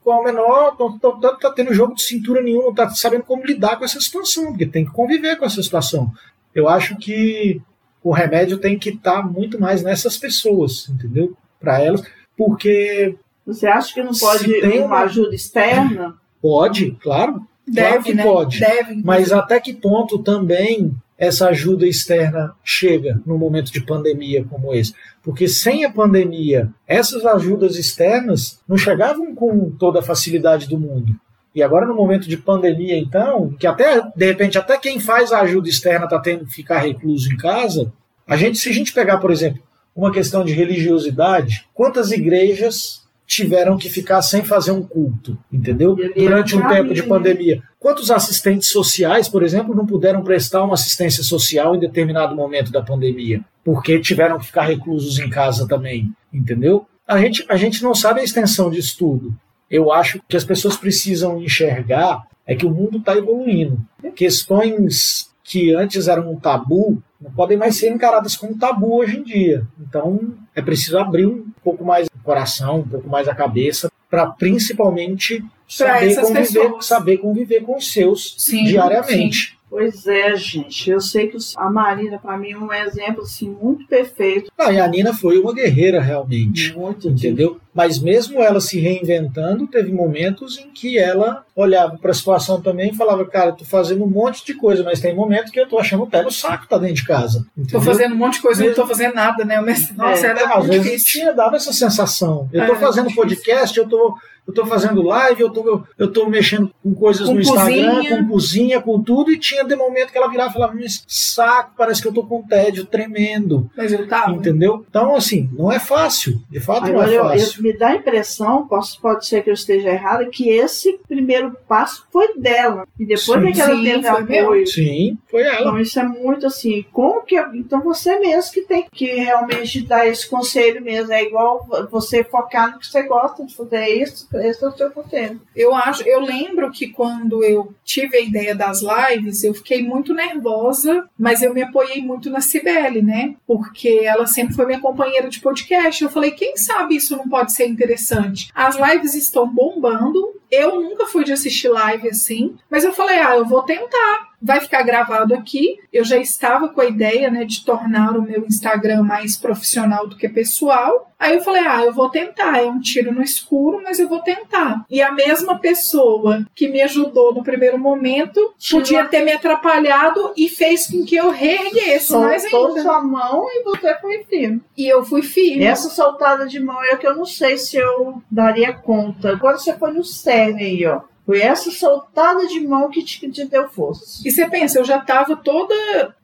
com 0.02 0.12
a 0.14 0.24
menor, 0.24 0.74
não 0.80 0.98
não 1.04 1.20
tá 1.38 1.52
tendo 1.52 1.74
jogo 1.74 1.94
de 1.94 2.02
cintura 2.04 2.42
nenhum, 2.42 2.62
não 2.68 2.74
tá 2.74 2.90
sabendo 2.92 3.24
como 3.24 3.46
lidar 3.46 3.76
com 3.78 3.84
essa 3.84 4.00
situação, 4.00 4.46
porque 4.48 4.66
tem 4.66 4.86
que 4.86 4.92
conviver 4.92 5.36
com 5.36 5.44
essa 5.46 5.62
situação. 5.62 6.10
Eu 6.56 6.70
acho 6.70 6.96
que 6.98 7.62
o 8.02 8.14
remédio 8.14 8.58
tem 8.58 8.80
que 8.80 8.90
estar 8.92 9.22
muito 9.22 9.60
mais 9.60 9.84
nessas 9.84 10.18
pessoas, 10.18 10.88
entendeu? 10.90 11.36
Para 11.60 11.82
elas, 11.82 12.02
porque 12.38 13.16
Você 13.46 13.68
acha 13.68 13.94
que 13.94 14.02
não 14.02 14.14
pode 14.14 14.50
uma 14.78 14.86
uma- 14.86 15.00
ajuda 15.02 15.36
externa? 15.36 16.16
pode, 16.42 16.92
claro, 17.02 17.46
Deve, 17.70 17.88
Claro 17.90 18.04
que 18.04 18.14
né? 18.14 18.24
pode. 18.24 18.60
Deve. 18.62 19.02
Mas 19.04 19.34
até 19.34 19.60
que 19.60 19.74
ponto 19.74 20.20
também 20.20 20.90
essa 21.18 21.48
ajuda 21.50 21.88
externa 21.88 22.54
chega 22.64 23.20
num 23.26 23.38
momento 23.38 23.72
de 23.72 23.82
pandemia 23.82 24.44
como 24.44 24.74
esse? 24.74 24.94
Porque 25.24 25.48
sem 25.48 25.84
a 25.84 25.92
pandemia, 25.92 26.70
essas 26.88 27.26
ajudas 27.26 27.76
externas 27.76 28.62
não 28.68 28.78
chegavam 28.78 29.34
com 29.34 29.72
toda 29.72 30.00
a 30.00 30.04
facilidade 30.04 30.68
do 30.68 30.80
mundo. 30.80 31.16
E 31.56 31.64
agora, 31.64 31.88
no 31.88 31.96
momento 31.96 32.30
de 32.30 32.38
pandemia, 32.38 32.98
então, 32.98 33.50
que 33.60 33.66
até, 33.66 34.00
de 34.16 34.26
repente, 34.26 34.60
até 34.60 34.78
quem 34.78 35.00
faz 35.00 35.32
a 35.32 35.42
ajuda 35.42 35.68
externa 35.68 36.06
está 36.06 36.20
tendo 36.20 36.46
que 36.46 36.54
ficar 36.54 36.78
recluso 36.80 37.34
em 37.34 37.38
casa, 37.38 37.92
a 38.28 38.38
gente, 38.38 38.60
se 38.60 38.70
a 38.70 38.74
gente 38.74 38.94
pegar, 38.94 39.18
por 39.18 39.32
exemplo, 39.32 39.62
uma 39.96 40.12
questão 40.12 40.46
de 40.46 40.54
religiosidade, 40.54 41.66
quantas 41.74 42.12
igrejas 42.12 43.07
tiveram 43.28 43.78
que 43.78 43.90
ficar 43.90 44.22
sem 44.22 44.42
fazer 44.42 44.72
um 44.72 44.82
culto, 44.82 45.38
entendeu? 45.52 45.98
Durante 46.16 46.56
um 46.56 46.66
tempo 46.66 46.94
de 46.94 47.02
né? 47.02 47.08
pandemia. 47.08 47.62
Quantos 47.78 48.10
assistentes 48.10 48.70
sociais, 48.70 49.28
por 49.28 49.44
exemplo, 49.44 49.76
não 49.76 49.86
puderam 49.86 50.24
prestar 50.24 50.64
uma 50.64 50.76
assistência 50.76 51.22
social 51.22 51.76
em 51.76 51.80
determinado 51.80 52.34
momento 52.34 52.72
da 52.72 52.82
pandemia? 52.82 53.42
Porque 53.66 54.00
tiveram 54.00 54.40
que 54.40 54.46
ficar 54.46 54.64
reclusos 54.64 55.20
em 55.20 55.30
casa 55.30 55.68
também, 55.68 56.10
entendeu? 56.34 56.88
A 57.06 57.20
gente, 57.20 57.46
a 57.50 57.58
gente 57.58 57.84
não 57.84 57.94
sabe 57.94 58.22
a 58.22 58.24
extensão 58.24 58.70
disso 58.70 58.96
tudo. 58.98 59.36
Eu 59.70 59.92
acho 59.92 60.22
que 60.28 60.38
as 60.38 60.46
pessoas 60.46 60.78
precisam 60.78 61.42
enxergar 61.42 62.26
é 62.46 62.56
que 62.56 62.66
o 62.66 62.72
mundo 62.72 62.98
está 62.98 63.16
evoluindo. 63.16 63.78
Questões 64.16 65.30
que 65.44 65.74
antes 65.74 66.08
eram 66.08 66.32
um 66.32 66.40
tabu 66.40 67.04
não 67.20 67.32
podem 67.32 67.58
mais 67.58 67.76
ser 67.76 67.90
encaradas 67.90 68.38
como 68.38 68.58
tabu 68.58 68.96
hoje 68.96 69.18
em 69.18 69.24
dia. 69.24 69.68
Então 69.80 70.34
é 70.56 70.62
preciso 70.62 70.98
abrir 70.98 71.26
um 71.26 71.46
pouco 71.62 71.84
mais 71.84 72.07
coração, 72.28 72.80
um 72.80 72.88
pouco 72.88 73.10
mais 73.10 73.28
a 73.28 73.34
cabeça, 73.34 73.90
para 74.10 74.28
principalmente 74.28 75.44
Pra 75.78 75.96
saber 75.96 76.16
conviver, 76.16 76.44
pessoas. 76.44 76.86
saber 76.86 77.18
conviver 77.18 77.62
com 77.62 77.78
os 77.78 77.92
seus 77.92 78.36
Sim, 78.38 78.64
diariamente. 78.66 79.57
Pois 79.70 80.08
é, 80.08 80.36
gente. 80.36 80.90
Eu 80.90 81.02
sei 81.02 81.28
que 81.28 81.38
a 81.58 81.70
Marina, 81.70 82.18
para 82.18 82.38
mim, 82.38 82.52
é 82.52 82.58
um 82.58 82.72
exemplo 82.74 83.24
assim, 83.24 83.50
muito 83.50 83.86
perfeito. 83.88 84.50
Ah, 84.58 84.72
e 84.72 84.80
a 84.80 84.88
Nina 84.88 85.14
foi 85.14 85.38
uma 85.38 85.54
guerreira 85.54 86.00
realmente. 86.02 86.74
Muito 86.76 87.12
de- 87.12 87.28
Entendeu? 87.28 87.58
Mas 87.74 88.00
mesmo 88.00 88.42
ela 88.42 88.60
se 88.60 88.80
reinventando, 88.80 89.68
teve 89.68 89.92
momentos 89.92 90.58
em 90.58 90.72
que 90.72 90.98
ela 90.98 91.44
olhava 91.56 91.98
para 91.98 92.10
a 92.12 92.14
situação 92.14 92.60
também 92.62 92.90
e 92.92 92.96
falava, 92.96 93.24
cara, 93.26 93.52
tô 93.52 93.66
fazendo 93.66 94.04
um 94.04 94.10
monte 94.10 94.44
de 94.46 94.54
coisa, 94.56 94.84
mas 94.84 95.00
tem 95.00 95.14
momento 95.14 95.52
que 95.52 95.60
eu 95.60 95.68
tô 95.68 95.78
achando 95.78 96.08
o 96.26 96.32
saco 96.32 96.68
tá 96.68 96.78
dentro 96.78 96.96
de 96.96 97.06
casa. 97.06 97.46
Tô 97.56 97.62
Entendeu? 97.62 97.82
fazendo 97.82 98.16
um 98.16 98.18
monte 98.18 98.36
de 98.36 98.42
coisa 98.42 98.62
e 98.62 98.64
não 98.64 98.70
Mesmo- 98.72 98.84
tô 98.84 98.88
fazendo 98.88 99.14
nada, 99.14 99.46
né? 99.46 99.62
Mas, 99.62 99.96
nossa, 99.96 100.26
É, 100.26 100.30
era 100.32 100.56
Às 100.56 100.66
vezes 100.66 100.84
difícil. 100.86 101.22
tinha 101.22 101.34
dava 101.34 101.56
essa 101.58 101.72
sensação. 101.74 102.50
Eu 102.52 102.66
tô 102.66 102.74
É, 102.74 102.80
fazendo 102.80 103.14
podcast, 103.14 103.78
eu 103.78 103.88
tô, 103.88 104.16
eu 104.48 104.54
tô 104.54 104.66
fazendo 104.66 105.02
live, 105.02 105.42
eu 105.42 105.50
tô, 105.52 105.84
eu 105.98 106.12
tô 106.12 106.28
mexendo 106.28 106.72
com 106.82 106.94
coisas 106.96 107.28
Com 107.28 107.34
no 107.36 107.42
Instagram, 107.42 107.96
cozinha. 107.96 108.18
com 108.24 108.28
cozinha, 108.30 108.82
com 108.82 109.02
tudo, 109.04 109.32
e 109.32 109.40
tinha 109.40 109.64
de 109.64 109.76
momento 109.76 110.12
que 110.12 110.18
ela 110.18 110.30
virava 110.30 110.50
e 110.50 110.54
falava, 110.54 110.74
mas 110.76 111.04
saco, 111.08 111.74
parece 111.78 112.02
que 112.02 112.08
eu 112.08 112.14
tô 112.14 112.24
com 112.24 112.42
tédio 112.44 112.86
tremendo. 112.86 113.70
Mas 113.76 113.92
eu 113.92 114.08
tava. 114.08 114.32
Entendeu? 114.32 114.86
Então, 114.90 115.16
assim, 115.16 115.50
não 115.54 115.72
é 115.72 115.80
fácil. 115.80 116.40
De 116.50 116.60
fato, 116.60 116.82
não 116.84 116.90
Agora, 116.92 117.12
é 117.12 117.18
eu, 117.18 117.24
fácil. 117.24 117.60
eu- 117.60 117.64
me 117.64 117.78
dá 117.78 117.90
a 117.90 117.96
impressão, 117.96 118.68
posso, 118.68 119.00
pode 119.02 119.26
ser 119.28 119.44
que 119.44 119.50
eu 119.50 119.54
esteja 119.54 119.90
errada, 119.90 120.26
que 120.30 120.50
esse 120.50 121.00
primeiro 121.08 121.56
passo 121.68 122.06
foi 122.12 122.38
dela. 122.38 122.88
E 123.00 123.06
depois 123.06 123.42
Sim. 123.42 123.48
é 123.48 123.52
que 123.52 123.62
ela 123.62 123.76
Sim, 123.76 123.84
teve 123.84 124.08
apoio. 124.08 124.68
Sim, 124.68 125.18
foi 125.30 125.42
ela. 125.44 125.60
Então 125.62 125.80
isso 125.80 126.00
é 126.00 126.04
muito 126.04 126.48
assim, 126.48 126.86
como 126.92 127.22
que 127.24 127.36
então 127.54 127.82
você 127.82 128.18
mesmo 128.20 128.52
que 128.52 128.62
tem 128.62 128.86
que 128.92 129.06
realmente 129.06 129.82
dar 129.86 130.08
esse 130.08 130.28
conselho 130.30 130.82
mesmo, 130.82 131.12
é 131.12 131.24
igual 131.24 131.68
você 131.92 132.24
focar 132.24 132.72
no 132.72 132.80
que 132.80 132.88
você 132.88 133.04
gosta 133.04 133.46
de 133.46 133.56
fazer, 133.56 133.76
é 133.78 133.90
isso, 134.04 134.28
esse 134.40 134.64
é 134.64 134.68
o 134.68 134.76
seu 134.76 134.92
conselho. 134.92 135.42
Eu 135.56 135.74
acho, 135.76 136.04
eu 136.04 136.20
lembro 136.20 136.72
que 136.72 136.88
quando 136.88 137.44
eu 137.44 137.74
tive 137.84 138.18
a 138.18 138.22
ideia 138.22 138.56
das 138.56 138.82
lives, 138.82 139.44
eu 139.44 139.54
fiquei 139.54 139.84
muito 139.84 140.14
nervosa, 140.14 141.08
mas 141.18 141.42
eu 141.42 141.54
me 141.54 141.62
apoiei 141.62 142.02
muito 142.02 142.30
na 142.30 142.42
Cibele, 142.42 143.02
né? 143.02 143.36
Porque 143.46 144.02
ela 144.04 144.26
sempre 144.26 144.56
foi 144.56 144.66
minha 144.66 144.80
companheira 144.80 145.30
de 145.30 145.40
podcast. 145.40 146.04
Eu 146.04 146.10
falei, 146.10 146.32
quem 146.32 146.58
sabe 146.58 146.96
isso 146.96 147.16
não 147.16 147.28
pode 147.28 147.52
ser 147.54 147.68
interessante? 147.68 148.50
As 148.54 148.78
lives 148.78 149.14
estão 149.14 149.48
bombando. 149.48 150.36
Eu 150.52 150.82
nunca 150.82 151.06
fui 151.06 151.24
de 151.24 151.34
assistir 151.34 151.70
live 151.70 152.10
assim, 152.10 152.56
mas 152.70 152.84
eu 152.84 152.94
falei, 152.94 153.20
ah, 153.20 153.36
eu 153.36 153.46
vou 153.46 153.64
tentar. 153.64 154.28
Vai 154.40 154.62
ficar 154.62 154.84
gravado 154.84 155.34
aqui. 155.34 155.80
Eu 155.92 156.04
já 156.06 156.18
estava 156.18 156.70
com 156.70 156.80
a 156.80 156.86
ideia, 156.86 157.30
né, 157.32 157.44
de 157.44 157.66
tornar 157.66 158.16
o 158.16 158.22
meu 158.22 158.46
Instagram 158.46 159.02
mais 159.02 159.36
profissional 159.36 160.08
do 160.08 160.16
que 160.16 160.30
pessoal. 160.30 161.12
Aí 161.20 161.34
eu 161.34 161.42
falei, 161.42 161.64
ah, 161.66 161.84
eu 161.84 161.92
vou 161.92 162.08
tentar. 162.10 162.60
É 162.60 162.66
um 162.66 162.80
tiro 162.80 163.12
no 163.12 163.24
escuro, 163.24 163.82
mas 163.84 164.00
eu 164.00 164.08
vou 164.08 164.20
tentar. 164.20 164.86
E 164.92 165.02
a 165.02 165.12
mesma 165.12 165.58
pessoa 165.58 166.46
que 166.54 166.68
me 166.68 166.84
ajudou 166.84 167.34
no 167.34 167.44
primeiro 167.44 167.80
momento 167.80 168.54
podia 168.70 169.06
ter 169.06 169.24
me 169.26 169.32
atrapalhado 169.32 170.32
e 170.38 170.48
fez 170.48 170.86
com 170.86 171.04
que 171.04 171.16
eu 171.16 171.32
reerguesse 171.32 172.14
mais 172.16 172.44
Soltou 172.44 172.68
ainda. 172.68 172.84
sua 172.84 173.02
mão 173.02 173.48
e 173.50 173.64
você 173.64 173.96
foi 173.96 174.24
firme. 174.26 174.62
E 174.78 174.88
eu 174.88 175.04
fui 175.04 175.24
firme. 175.24 175.64
Essa 175.64 175.90
soltada 175.90 176.46
de 176.46 176.60
mão 176.60 176.82
é 176.84 176.96
que 176.96 177.08
eu 177.08 177.16
não 177.16 177.26
sei 177.26 177.58
se 177.58 177.76
eu 177.78 178.22
daria 178.30 178.72
conta. 178.72 179.32
Agora 179.32 179.58
você 179.58 179.74
foi 179.76 179.92
no 179.92 180.04
cerne 180.38 180.64
aí, 180.64 180.86
ó. 180.86 181.02
Foi 181.28 181.42
essa 181.42 181.70
soltada 181.70 182.48
de 182.48 182.62
mão 182.62 182.90
que 182.90 183.04
te, 183.04 183.30
te 183.30 183.44
deu 183.44 183.68
força. 183.68 184.26
E 184.26 184.32
você 184.32 184.50
pensa, 184.50 184.80
eu 184.80 184.86
já 184.86 184.98
estava 184.98 185.36
toda 185.36 185.76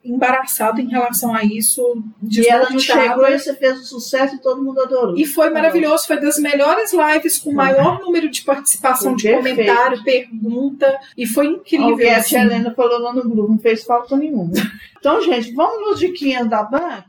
embaraçada 0.01 0.79
em 0.79 0.87
relação 0.87 1.35
a 1.35 1.43
isso, 1.43 2.01
E 2.31 2.47
ela 2.47 2.79
chegou 2.79 3.27
e 3.27 3.37
você 3.37 3.53
fez 3.53 3.81
o 3.81 3.83
sucesso 3.83 4.35
e 4.35 4.39
todo 4.39 4.63
mundo 4.63 4.79
adorou. 4.79 5.17
E 5.17 5.25
foi 5.25 5.49
maravilhoso, 5.49 6.07
foi 6.07 6.21
das 6.21 6.37
melhores 6.37 6.93
lives 6.93 7.37
com 7.37 7.51
maior 7.51 7.99
número 7.99 8.29
de 8.29 8.43
participação 8.43 9.11
Foi 9.11 9.17
de 9.17 9.23
perfeito. 9.23 9.57
comentário, 9.57 10.03
pergunta, 10.05 10.97
e 11.17 11.27
foi 11.27 11.47
incrível. 11.47 11.89
Alguém, 11.89 12.13
a 12.13 12.17
assim. 12.19 12.29
tia 12.29 12.41
Helena 12.41 12.73
falou 12.73 12.99
lá 12.99 13.11
no 13.13 13.27
grupo, 13.27 13.51
não 13.51 13.59
fez 13.59 13.83
falta 13.83 14.15
nenhuma. 14.15 14.53
Então, 15.03 15.21
gente, 15.21 15.51
vamos 15.51 15.81
nos 15.89 15.99
diquinhas 15.99 16.49
da 16.49 16.63
banca? 16.63 17.03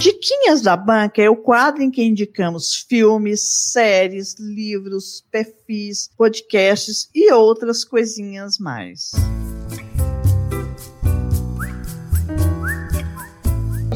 Diquinhas 0.00 0.62
da 0.62 0.78
Banca 0.78 1.20
é 1.20 1.28
o 1.28 1.36
quadro 1.36 1.82
em 1.82 1.90
que 1.90 2.02
indicamos 2.02 2.74
filmes, 2.88 3.42
séries, 3.70 4.34
livros, 4.38 5.22
perfis, 5.30 6.08
podcasts 6.16 7.10
e 7.14 7.30
outras 7.30 7.84
coisinhas 7.84 8.56
mais. 8.58 9.10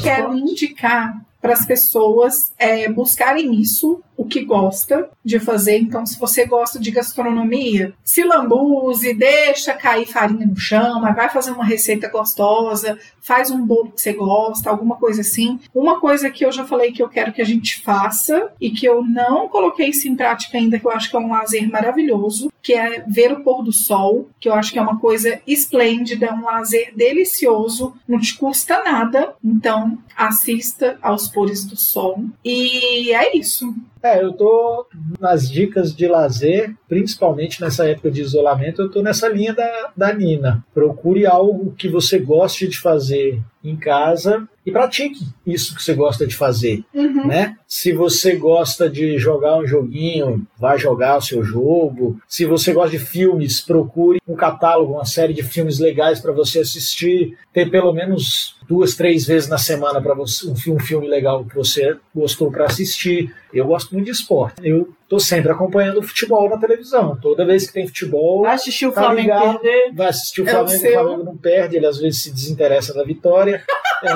Quero 0.02 0.36
indicar 0.36 1.24
para 1.44 1.52
as 1.52 1.66
pessoas 1.66 2.54
é, 2.58 2.88
buscarem 2.88 3.52
isso, 3.60 4.02
o 4.16 4.24
que 4.24 4.42
gosta 4.42 5.10
de 5.22 5.38
fazer. 5.38 5.76
Então, 5.76 6.06
se 6.06 6.18
você 6.18 6.46
gosta 6.46 6.78
de 6.78 6.90
gastronomia, 6.90 7.92
se 8.02 8.24
lambuze, 8.24 9.12
deixa 9.12 9.74
cair 9.74 10.06
farinha 10.06 10.46
no 10.46 10.56
chão, 10.56 11.02
mas 11.02 11.14
vai 11.14 11.28
fazer 11.28 11.50
uma 11.50 11.64
receita 11.64 12.08
gostosa, 12.08 12.98
faz 13.20 13.50
um 13.50 13.64
bolo 13.64 13.90
que 13.90 14.00
você 14.00 14.14
gosta, 14.14 14.70
alguma 14.70 14.96
coisa 14.96 15.20
assim. 15.20 15.60
Uma 15.74 16.00
coisa 16.00 16.30
que 16.30 16.46
eu 16.46 16.52
já 16.52 16.64
falei 16.64 16.92
que 16.92 17.02
eu 17.02 17.08
quero 17.10 17.32
que 17.32 17.42
a 17.42 17.46
gente 17.46 17.80
faça 17.82 18.50
e 18.60 18.70
que 18.70 18.86
eu 18.86 19.04
não 19.04 19.48
coloquei 19.48 19.88
isso 19.88 20.08
em 20.08 20.16
prática 20.16 20.56
ainda, 20.56 20.78
que 20.78 20.86
eu 20.86 20.90
acho 20.90 21.10
que 21.10 21.16
é 21.16 21.18
um 21.18 21.30
lazer 21.30 21.68
maravilhoso, 21.70 22.50
que 22.62 22.72
é 22.72 23.04
ver 23.06 23.32
o 23.32 23.42
pôr 23.42 23.62
do 23.62 23.72
sol, 23.72 24.28
que 24.40 24.48
eu 24.48 24.54
acho 24.54 24.72
que 24.72 24.78
é 24.78 24.82
uma 24.82 24.98
coisa 24.98 25.40
esplêndida, 25.46 26.32
um 26.32 26.44
lazer 26.44 26.92
delicioso, 26.96 27.94
não 28.08 28.18
te 28.18 28.36
custa 28.36 28.82
nada. 28.82 29.34
Então, 29.44 29.98
assista 30.16 30.98
aos 31.02 31.28
pôres 31.34 31.64
do 31.64 31.76
sol. 31.76 32.24
E 32.44 33.12
é 33.12 33.36
isso. 33.36 33.74
É, 34.04 34.22
eu 34.22 34.34
tô 34.34 34.86
nas 35.18 35.50
dicas 35.50 35.96
de 35.96 36.06
lazer, 36.06 36.74
principalmente 36.86 37.58
nessa 37.62 37.88
época 37.88 38.10
de 38.10 38.20
isolamento, 38.20 38.82
eu 38.82 38.90
tô 38.90 39.00
nessa 39.00 39.26
linha 39.30 39.54
da, 39.54 39.92
da 39.96 40.12
Nina. 40.12 40.62
Procure 40.74 41.24
algo 41.24 41.72
que 41.72 41.88
você 41.88 42.18
goste 42.18 42.68
de 42.68 42.78
fazer 42.78 43.40
em 43.64 43.74
casa 43.74 44.46
e 44.66 44.70
pratique 44.70 45.26
isso 45.46 45.74
que 45.74 45.82
você 45.82 45.94
gosta 45.94 46.26
de 46.26 46.36
fazer, 46.36 46.84
né? 47.26 47.56
Se 47.66 47.92
você 47.92 48.36
gosta 48.36 48.90
de 48.90 49.16
jogar 49.16 49.56
um 49.56 49.66
joguinho, 49.66 50.46
vá 50.58 50.76
jogar 50.76 51.16
o 51.16 51.22
seu 51.22 51.42
jogo. 51.42 52.18
Se 52.28 52.44
você 52.44 52.74
gosta 52.74 52.90
de 52.90 52.98
filmes, 52.98 53.62
procure 53.62 54.20
um 54.28 54.34
catálogo, 54.34 54.92
uma 54.92 55.06
série 55.06 55.32
de 55.32 55.42
filmes 55.42 55.78
legais 55.78 56.20
para 56.20 56.32
você 56.32 56.60
assistir. 56.60 57.38
Ter 57.54 57.70
pelo 57.70 57.92
menos 57.92 58.56
duas, 58.68 58.94
três 58.94 59.26
vezes 59.26 59.48
na 59.48 59.58
semana 59.58 60.00
para 60.00 60.14
você 60.14 60.46
um 60.70 60.78
filme 60.78 61.08
legal 61.08 61.44
que 61.44 61.54
você 61.54 61.96
gostou 62.14 62.50
para 62.50 62.66
assistir. 62.66 63.34
Eu 63.54 63.66
gosto 63.66 63.92
muito 63.92 64.06
de 64.06 64.10
esporte. 64.12 64.56
Eu 64.66 64.92
tô 65.08 65.18
sempre 65.20 65.52
acompanhando 65.52 65.98
o 65.98 66.02
futebol 66.02 66.48
na 66.50 66.58
televisão. 66.58 67.16
Toda 67.20 67.46
vez 67.46 67.66
que 67.66 67.72
tem 67.72 67.86
futebol, 67.86 68.42
Vai 68.42 68.54
assistir 68.54 68.86
o 68.86 68.92
Tá 68.92 69.02
Flamengo 69.04 69.28
ligado. 69.32 69.58
perder. 69.60 69.92
vai 69.94 70.08
assistir 70.08 70.42
o 70.42 70.48
É 70.48 70.50
Flamengo. 70.50 70.74
o. 70.86 70.92
Flamengo 70.92 71.24
não 71.24 71.36
perde, 71.36 71.76
ele 71.76 71.86
às 71.86 71.98
vezes 71.98 72.22
se 72.22 72.32
desinteressa 72.32 72.92
da 72.92 73.04
vitória. 73.04 73.62
É, 74.02 74.08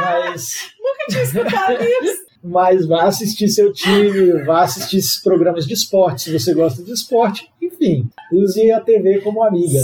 mas 0.00 0.70
Nunca 0.78 1.06
tinha 1.08 1.22
escutado 1.22 1.82
isso. 1.82 2.22
mas 2.42 2.86
vá 2.86 3.04
assistir 3.04 3.48
seu 3.48 3.72
time, 3.72 4.42
vá 4.44 4.62
assistir 4.62 4.98
esses 4.98 5.20
programas 5.22 5.66
de 5.66 5.74
esporte, 5.74 6.22
se 6.22 6.32
você 6.38 6.52
gosta 6.54 6.82
de 6.82 6.92
esporte. 6.92 7.50
Enfim, 7.60 8.08
use 8.32 8.70
a 8.70 8.80
TV 8.80 9.20
como 9.20 9.42
amiga. 9.42 9.80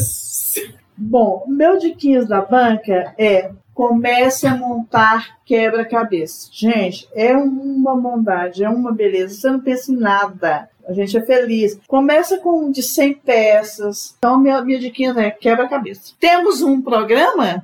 Bom, 0.97 1.45
o 1.47 1.51
meu 1.51 1.79
diquinhas 1.79 2.27
da 2.27 2.41
banca 2.41 3.15
é 3.19 3.51
comece 3.77 4.47
a 4.47 4.57
montar 4.57 5.37
quebra-cabeça. 5.45 6.49
Gente, 6.51 7.07
é 7.15 7.37
uma 7.37 7.95
bondade, 7.95 8.65
é 8.65 8.71
uma 8.71 8.91
beleza. 8.91 9.35
Você 9.35 9.51
não 9.51 9.61
pensa 9.61 9.93
em 9.93 9.97
nada. 9.97 10.71
A 10.89 10.95
gente 10.95 11.15
é 11.15 11.21
feliz. 11.21 11.79
Começa 11.87 12.39
com 12.39 12.65
um 12.65 12.71
de 12.73 12.83
100 12.83 13.15
peças. 13.15 14.15
Então, 14.17 14.41
minha, 14.41 14.63
minha 14.63 14.79
diquinha 14.79 15.15
é 15.19 15.31
quebra-cabeça. 15.31 16.15
Temos 16.19 16.63
um 16.63 16.81
programa? 16.81 17.63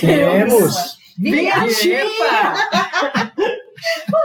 Temos. 0.00 1.00
Vinhetinha! 1.18 2.04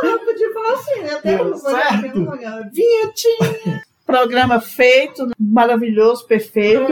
Eu 0.04 0.20
podia 0.20 0.54
falar 0.54 0.74
assim, 0.74 1.02
né? 1.02 1.20
Temos 1.24 1.64
um 1.64 2.26
programa. 2.26 2.70
Vinhetinha! 2.72 3.82
Programa 4.06 4.62
feito, 4.62 5.32
maravilhoso, 5.40 6.28
perfeito. 6.28 6.92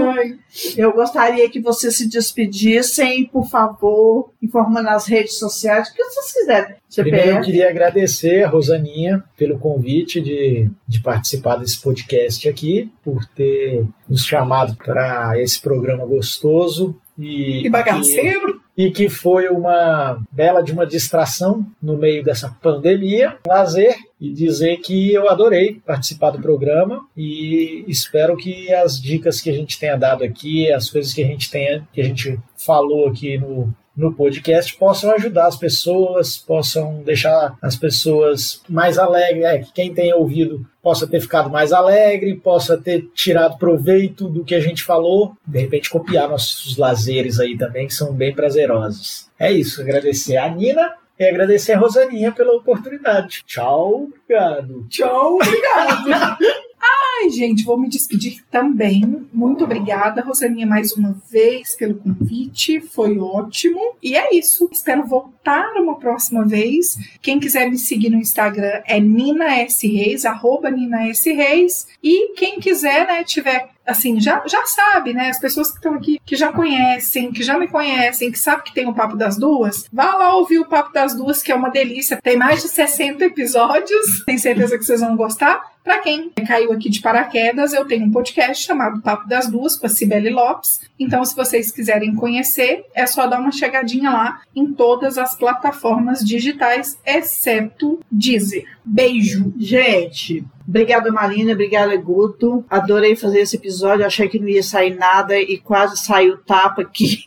Eu 0.76 0.91
gostaria 0.94 1.48
que 1.48 1.61
vocês 1.61 1.95
se 1.95 2.10
despedissem, 2.10 3.26
por 3.27 3.48
favor, 3.48 4.31
informando 4.41 4.84
nas 4.84 5.06
redes 5.06 5.38
sociais, 5.38 5.90
o 5.90 5.94
que 5.94 6.03
vocês 6.03 6.34
quiserem. 6.34 6.76
Primeiro, 6.95 7.38
eu 7.38 7.41
queria 7.41 7.69
agradecer 7.69 8.44
a 8.44 8.49
Rosaninha 8.49 9.23
pelo 9.38 9.60
convite 9.60 10.19
de, 10.19 10.69
de 10.88 10.99
participar 11.02 11.57
desse 11.57 11.80
podcast 11.81 12.49
aqui, 12.49 12.91
por 13.03 13.23
ter 13.27 13.85
nos 14.10 14.26
chamado 14.26 14.76
para 14.76 15.40
esse 15.40 15.61
programa 15.61 16.06
gostoso. 16.06 16.99
E, 17.18 17.65
E 17.65 17.69
bagaceiro. 17.69 18.62
E 18.77 18.89
que 18.91 19.07
foi 19.07 19.47
uma 19.49 20.19
bela 20.31 20.61
de 20.61 20.71
uma 20.71 20.85
distração 20.85 21.65
no 21.81 21.97
meio 21.97 22.23
dessa 22.23 22.49
pandemia, 22.61 23.37
lazer, 23.47 23.95
e 24.19 24.31
dizer 24.31 24.77
que 24.77 25.13
eu 25.13 25.29
adorei 25.29 25.81
participar 25.85 26.31
do 26.31 26.41
programa 26.41 27.05
e 27.15 27.83
espero 27.87 28.37
que 28.37 28.73
as 28.73 28.99
dicas 28.99 29.41
que 29.41 29.49
a 29.49 29.53
gente 29.53 29.77
tenha 29.77 29.97
dado 29.97 30.23
aqui, 30.23 30.71
as 30.71 30.89
coisas 30.89 31.13
que 31.13 31.21
a 31.23 31.27
gente 31.27 31.51
tenha, 31.51 31.85
que 31.91 31.99
a 31.99 32.03
gente 32.05 32.39
falou 32.55 33.07
aqui 33.07 33.37
no, 33.37 33.73
no 33.95 34.14
podcast 34.14 34.76
possam 34.78 35.11
ajudar 35.11 35.48
as 35.48 35.56
pessoas, 35.56 36.38
possam 36.38 37.03
deixar 37.03 37.56
as 37.61 37.76
pessoas 37.76 38.61
mais 38.68 38.98
alegres, 38.98 39.45
é, 39.45 39.60
que 39.60 39.74
quem 39.74 39.94
tenha 39.94 40.15
ouvido 40.15 40.65
possa 40.82 41.07
ter 41.07 41.22
ficado 41.22 41.49
mais 41.49 41.72
alegre, 41.72 42.36
possa 42.36 42.78
ter 42.78 43.10
tirado 43.14 43.57
proveito 43.57 44.28
do 44.28 44.44
que 44.44 44.56
a 44.56 44.60
gente 44.60 44.84
falou, 44.84 45.34
de 45.45 45.60
repente 45.60 45.90
copiar 45.90 46.28
nossos 46.28 46.76
lazeres 46.78 47.40
aí 47.40 47.57
também, 47.57 47.88
que 47.88 47.94
são 47.94 48.14
bem 48.14 48.34
prazerosos. 48.34 49.30
É 49.40 49.52
isso, 49.52 49.82
agradecer 49.82 50.38
a 50.38 50.49
Nina 50.49 50.94
e 51.18 51.26
agradecer 51.26 51.74
a 51.74 51.80
Rosaninha 51.80 52.32
pela 52.32 52.53
oportunidade. 52.53 53.44
Tchau, 53.45 54.10
obrigado. 54.24 54.86
Tchau, 54.90 55.36
obrigado. 55.36 56.38
Ai, 56.84 57.30
gente, 57.30 57.64
vou 57.64 57.80
me 57.80 57.88
despedir 57.88 58.43
também. 58.51 59.26
Muito 59.31 59.64
obrigada, 59.64 60.22
Rosaninha, 60.22 60.68
mais 60.68 60.91
uma 60.91 61.15
vez 61.31 61.76
pelo 61.76 61.95
convite. 61.95 62.81
Foi 62.81 63.18
ótimo. 63.18 63.95
E 64.01 64.18
é 64.18 64.35
isso. 64.35 64.69
Espero 64.72 65.07
voltar 65.07 65.72
uma 65.77 65.97
próxima 65.97 66.45
vez. 66.45 66.97
Quem 67.22 67.39
quiser 67.39 67.69
me 67.69 67.77
seguir 67.77 68.10
no 68.10 68.18
Instagram 68.18 68.81
é 68.85 68.99
Nina 68.99 69.55
S. 69.60 69.88
Reis, 69.88 70.26
arroba 70.26 70.69
Nina 70.69 71.07
S. 71.07 71.31
Reis. 71.31 71.88
E 72.03 72.34
quem 72.34 72.60
quiser, 72.60 73.07
né, 73.07 73.23
tiver 73.23 73.69
assim, 73.85 74.19
já, 74.19 74.41
já 74.45 74.65
sabe, 74.65 75.14
né? 75.14 75.30
As 75.30 75.39
pessoas 75.39 75.69
que 75.69 75.77
estão 75.77 75.93
aqui, 75.93 76.19
que 76.26 76.35
já 76.35 76.51
conhecem, 76.51 77.31
que 77.31 77.43
já 77.43 77.57
me 77.57 77.68
conhecem, 77.68 78.31
que 78.31 78.39
sabem 78.39 78.64
que 78.64 78.73
tem 78.73 78.88
o 78.88 78.93
Papo 78.93 79.18
das 79.18 79.38
Duas, 79.38 79.88
vá 79.91 80.15
lá 80.15 80.35
ouvir 80.35 80.60
o 80.60 80.65
Papo 80.65 80.93
das 80.93 81.14
Duas, 81.14 81.41
que 81.41 81.51
é 81.51 81.55
uma 81.55 81.69
delícia. 81.69 82.19
Tem 82.22 82.38
mais 82.38 82.61
de 82.61 82.69
60 82.69 83.26
episódios. 83.26 84.23
Tenho 84.26 84.39
certeza 84.39 84.77
que 84.77 84.85
vocês 84.85 85.01
vão 85.01 85.15
gostar. 85.15 85.72
Para 85.84 85.99
quem 85.99 86.30
caiu 86.47 86.72
aqui 86.72 86.89
de 86.89 87.01
paraquedas, 87.01 87.73
eu 87.73 87.85
tenho 87.85 88.05
um 88.05 88.11
podcast 88.11 88.65
chamado 88.65 89.01
Papo 89.01 89.27
das 89.27 89.49
Duas 89.49 89.76
com 89.76 89.85
a 89.85 89.89
Cibele 89.89 90.30
Lopes. 90.30 90.80
Então, 90.97 91.26
se 91.26 91.35
vocês 91.35 91.72
quiserem 91.72 92.15
conhecer, 92.15 92.85
é 92.95 93.05
só 93.05 93.27
dar 93.27 93.41
uma 93.41 93.51
chegadinha 93.51 94.10
lá 94.10 94.41
em 94.55 94.72
todas 94.72 95.18
as 95.18 95.35
plataformas 95.35 96.23
digitais, 96.23 96.97
exceto 97.05 97.99
Deezer. 98.10 98.65
Beijo! 98.85 99.53
Gente, 99.57 100.43
obrigada 100.68 101.11
Marina, 101.11 101.53
obrigada 101.53 101.95
Guto. 101.95 102.65
Adorei 102.69 103.15
fazer 103.15 103.39
esse 103.39 103.55
episódio, 103.55 104.05
achei 104.05 104.27
que 104.27 104.39
não 104.39 104.47
ia 104.47 104.61
sair 104.61 104.95
nada 104.95 105.39
e 105.39 105.57
quase 105.57 105.97
saiu 105.97 106.38
tapa 106.38 106.81
aqui. 106.81 107.26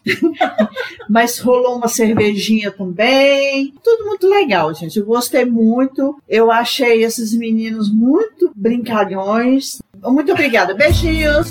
Mas 1.08 1.38
rolou 1.38 1.76
uma 1.76 1.88
cervejinha 1.88 2.70
também. 2.70 3.72
Tudo 3.82 4.06
muito 4.06 4.28
legal, 4.28 4.74
gente. 4.74 4.98
Eu 4.98 5.06
gostei 5.06 5.44
muito. 5.44 6.20
Eu 6.28 6.50
achei 6.50 7.02
esses 7.02 7.32
meninos 7.34 7.90
muito 7.92 8.45
brincalhões. 8.54 9.78
Muito 10.02 10.32
obrigada. 10.32 10.74
Beijinhos. 10.74 11.50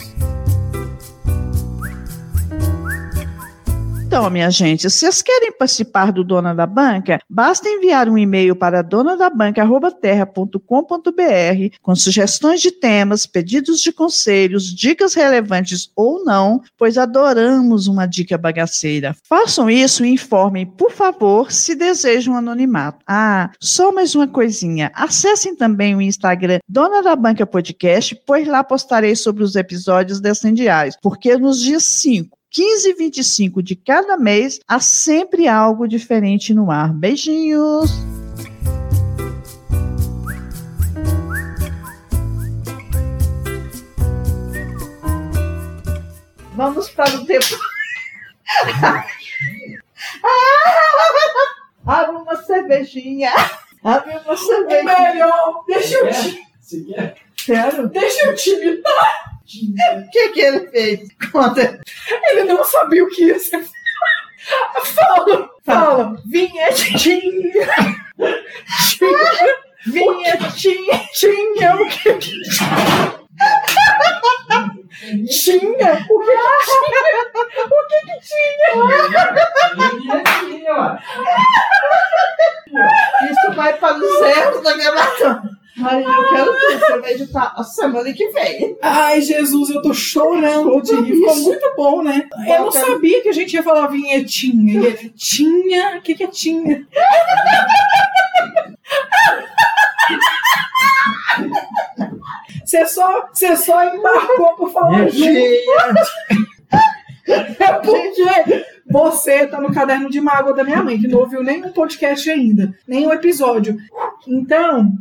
Então, 4.16 4.30
minha 4.30 4.50
gente, 4.50 4.90
se 4.90 5.00
vocês 5.00 5.22
querem 5.22 5.52
participar 5.52 6.10
do 6.10 6.24
Dona 6.24 6.56
da 6.56 6.66
Banca, 6.66 7.20
basta 7.30 7.68
enviar 7.68 8.08
um 8.08 8.18
e-mail 8.18 8.56
para 8.56 8.82
donadabanca.terra.com.br 8.82 11.78
com 11.82 11.96
sugestões 11.98 12.62
de 12.62 12.72
temas, 12.72 13.26
pedidos 13.26 13.82
de 13.82 13.92
conselhos, 13.92 14.74
dicas 14.74 15.16
relevantes 15.16 15.92
ou 15.98 16.24
não, 16.24 16.62
pois 16.78 16.98
adoramos 16.98 17.88
uma 17.88 18.06
dica 18.06 18.38
bagaceira. 18.38 19.14
Façam 19.28 19.70
isso 19.70 20.06
e 20.06 20.14
informem, 20.14 20.66
por 20.66 20.94
favor, 20.94 21.52
se 21.52 21.76
desejam 21.76 22.38
anonimato. 22.38 23.04
Ah, 23.06 23.52
só 23.60 23.92
mais 23.92 24.16
uma 24.16 24.30
coisinha. 24.30 24.94
Acessem 24.96 25.58
também 25.58 25.94
o 25.94 26.02
Instagram 26.02 26.60
Dona 26.70 27.04
da 27.04 27.18
Banca 27.18 27.46
Podcast, 27.46 28.18
pois 28.26 28.48
lá 28.48 28.64
postarei 28.64 29.14
sobre 29.14 29.44
os 29.44 29.58
episódios 29.58 30.22
descendiais, 30.22 30.96
porque 31.02 31.38
nos 31.38 31.62
dias 31.62 31.84
5, 31.84 32.45
15 32.56 32.90
e 32.90 32.94
25 32.94 33.62
de 33.62 33.76
cada 33.76 34.16
mês, 34.16 34.62
há 34.66 34.80
sempre 34.80 35.46
algo 35.46 35.86
diferente 35.86 36.54
no 36.54 36.72
ar. 36.72 36.94
Beijinhos! 36.94 37.92
Vamos 46.54 46.90
para 46.92 47.14
o 47.18 47.26
tempo. 47.26 47.46
Abre 51.86 52.16
uma 52.16 52.42
cervejinha. 52.42 53.34
Abre 53.84 54.18
uma 54.20 54.38
cervejinha. 54.38 55.14
Melhor, 55.14 55.66
deixa 55.68 55.96
eu 55.96 56.10
te, 56.10 56.42
Quero. 57.36 57.90
deixa 57.90 58.28
eu 58.28 58.36
te 58.36 58.50
imitar. 58.52 59.25
O 59.46 60.10
que, 60.10 60.30
que 60.30 60.42
ele 60.42 60.68
fez? 60.70 61.08
Conta. 61.32 61.80
Ele 62.30 62.44
não 62.46 62.64
sabia 62.64 63.04
o 63.04 63.10
que 63.10 63.26
ia 63.26 63.40
ser. 63.40 63.64
Fala, 64.84 65.50
fala. 65.64 66.16
Vinhetinha. 66.26 67.68
Vinhetinha. 69.86 71.02
Tinha 71.14 71.76
o 71.76 71.90
que? 71.90 72.14
Tinha? 75.28 76.06
O 76.10 76.20
que 76.20 76.36
que 78.02 78.20
tinha? 78.22 78.74
O 78.74 78.90
que 79.78 80.08
que 80.12 80.50
tinha? 80.50 81.00
Isso 83.30 83.48
vai 83.56 83.74
para 83.78 83.98
o 83.98 84.20
zero 84.20 84.64
da 84.64 84.76
gravação. 84.76 85.42
Maria, 85.78 86.08
eu 86.08 86.30
quero 86.30 86.54
que 86.54 86.78
você 86.78 87.00
vai 87.00 87.12
editar 87.12 87.54
a 87.56 87.64
semana 87.64 88.14
que 88.14 88.30
vem. 88.30 88.78
Ai, 88.82 89.22
Jesus, 89.22 89.70
eu 89.70 89.82
tô 89.82 89.94
chorando 89.94 90.82
de 90.82 90.96
rir. 90.96 91.16
Ficou 91.16 91.36
muito 91.38 91.74
bom, 91.76 92.02
né? 92.02 92.28
Eu 92.48 92.62
não 92.62 92.72
sabia 92.72 93.22
que 93.22 93.30
a 93.30 93.34
gente 93.34 93.54
ia 93.54 93.64
falar 93.64 93.88
vinhetinha. 93.88 94.74
E 94.74 94.86
ele, 94.86 95.10
tinha? 95.10 95.98
O 95.98 96.02
que 96.02 96.16
que 96.16 96.24
é 96.24 96.28
tinha? 96.28 96.88
Você 102.64 102.86
só, 102.88 103.28
você 103.32 103.56
só 103.56 103.84
embarcou 103.84 104.56
por 104.56 104.72
falar 104.72 105.10
junto. 105.10 105.30
É 107.28 107.74
porque 107.84 108.66
você 108.90 109.48
tá 109.48 109.60
no 109.60 109.74
caderno 109.74 110.10
de 110.10 110.22
mágoa 110.22 110.54
da 110.54 110.64
minha 110.64 110.84
mãe, 110.84 111.00
que 111.00 111.08
não 111.08 111.20
ouviu 111.20 111.44
nenhum 111.44 111.72
podcast 111.72 112.30
ainda, 112.30 112.74
nenhum 112.88 113.12
episódio. 113.12 113.78
Então, 114.28 114.92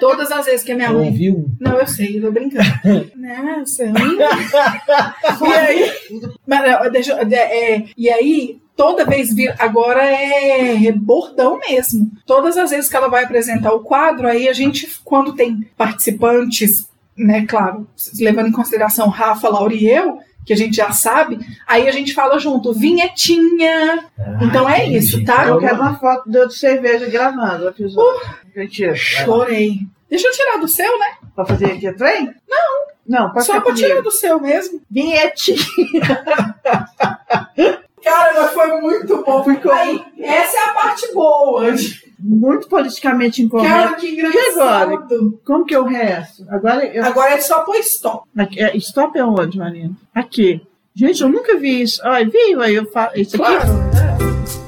todas 0.00 0.30
as 0.30 0.46
vezes 0.46 0.62
que 0.64 0.72
a 0.72 0.76
minha 0.76 0.88
Não 0.88 0.98
mãe. 1.00 1.08
ouviu? 1.08 1.50
Não, 1.60 1.78
eu 1.78 1.86
sei, 1.86 2.18
eu 2.18 2.22
tô 2.22 2.30
brincando. 2.32 2.64
Nossa, 3.16 3.84
e 3.84 5.52
aí. 5.52 5.92
Mas, 6.46 6.70
não, 6.70 6.90
deixa, 6.90 7.12
eu- 7.12 7.28
é, 7.36 7.84
e 7.96 8.08
aí, 8.10 8.60
toda 8.76 9.04
vez 9.04 9.32
vir. 9.34 9.54
Agora 9.58 10.02
é 10.04 10.90
bordão 10.92 11.58
mesmo. 11.58 12.10
Todas 12.26 12.56
as 12.56 12.70
vezes 12.70 12.88
que 12.88 12.96
ela 12.96 13.08
vai 13.08 13.24
apresentar 13.24 13.72
o 13.72 13.80
quadro, 13.80 14.26
aí 14.28 14.48
a 14.48 14.52
gente, 14.52 14.88
quando 15.04 15.34
tem 15.34 15.66
participantes, 15.76 16.88
né, 17.16 17.44
claro, 17.46 17.86
levando 18.20 18.48
em 18.48 18.52
consideração 18.52 19.08
Rafa, 19.08 19.48
Laura 19.48 19.74
e 19.74 19.88
eu. 19.88 20.18
Que 20.46 20.52
a 20.52 20.56
gente 20.56 20.76
já 20.76 20.92
sabe, 20.92 21.40
aí 21.66 21.88
a 21.88 21.92
gente 21.92 22.14
fala 22.14 22.38
junto, 22.38 22.72
vinhetinha. 22.72 24.04
Então 24.40 24.68
é 24.68 24.86
isso, 24.86 25.24
tá? 25.24 25.48
Eu 25.48 25.58
quero 25.58 25.74
uma 25.74 25.98
foto 25.98 26.30
de 26.30 26.54
cerveja 26.54 27.10
gravando 27.10 27.64
o 27.64 27.68
episódio. 27.68 28.20
Mentira. 28.54 28.94
Chorei. 28.94 29.80
Deixa 30.08 30.28
eu 30.28 30.32
tirar 30.32 30.58
do 30.58 30.68
seu, 30.68 30.98
né? 31.00 31.14
Pra 31.34 31.44
fazer 31.44 31.72
aqui 31.72 31.92
trem? 31.92 32.32
Não. 32.48 32.86
Não, 33.08 33.32
pode 33.32 33.44
Só 33.44 33.60
pra 33.60 33.74
tirar 33.74 33.88
comigo. 33.96 34.04
do 34.04 34.10
seu 34.12 34.40
mesmo. 34.40 34.80
Vinhetinha. 34.90 35.56
Cara, 38.06 38.40
mas 38.40 38.52
foi 38.52 38.80
muito 38.80 39.24
bom. 39.24 39.42
Ficou... 39.42 39.72
Aí, 39.72 40.00
essa 40.20 40.56
é 40.56 40.70
a 40.70 40.74
parte 40.74 41.12
boa. 41.12 41.74
Muito 42.20 42.68
politicamente 42.68 43.42
incorreto. 43.42 43.74
Cara, 43.74 43.94
que 43.94 44.08
engraçado. 44.08 44.36
E 44.36 44.94
agora? 44.94 45.08
Como 45.44 45.64
que 45.66 45.74
é 45.74 45.80
o 45.80 45.84
resto? 45.84 46.46
Agora, 46.48 46.86
eu... 46.86 47.04
agora 47.04 47.32
é 47.32 47.40
só 47.40 47.60
pôr 47.64 47.76
stop. 47.78 48.28
Aqui, 48.38 48.62
é, 48.62 48.76
stop 48.76 49.18
é 49.18 49.24
onde, 49.24 49.58
Marina? 49.58 49.90
Aqui. 50.14 50.60
Gente, 50.94 51.20
eu 51.20 51.28
nunca 51.28 51.58
vi 51.58 51.82
isso. 51.82 52.00
Ai, 52.04 52.24
viu? 52.26 52.62
Aí 52.62 52.76
eu 52.76 52.86
falo. 52.86 53.10
Isso 53.16 53.42
aqui? 53.42 53.44
Claro. 53.44 53.72
Né? 53.72 54.65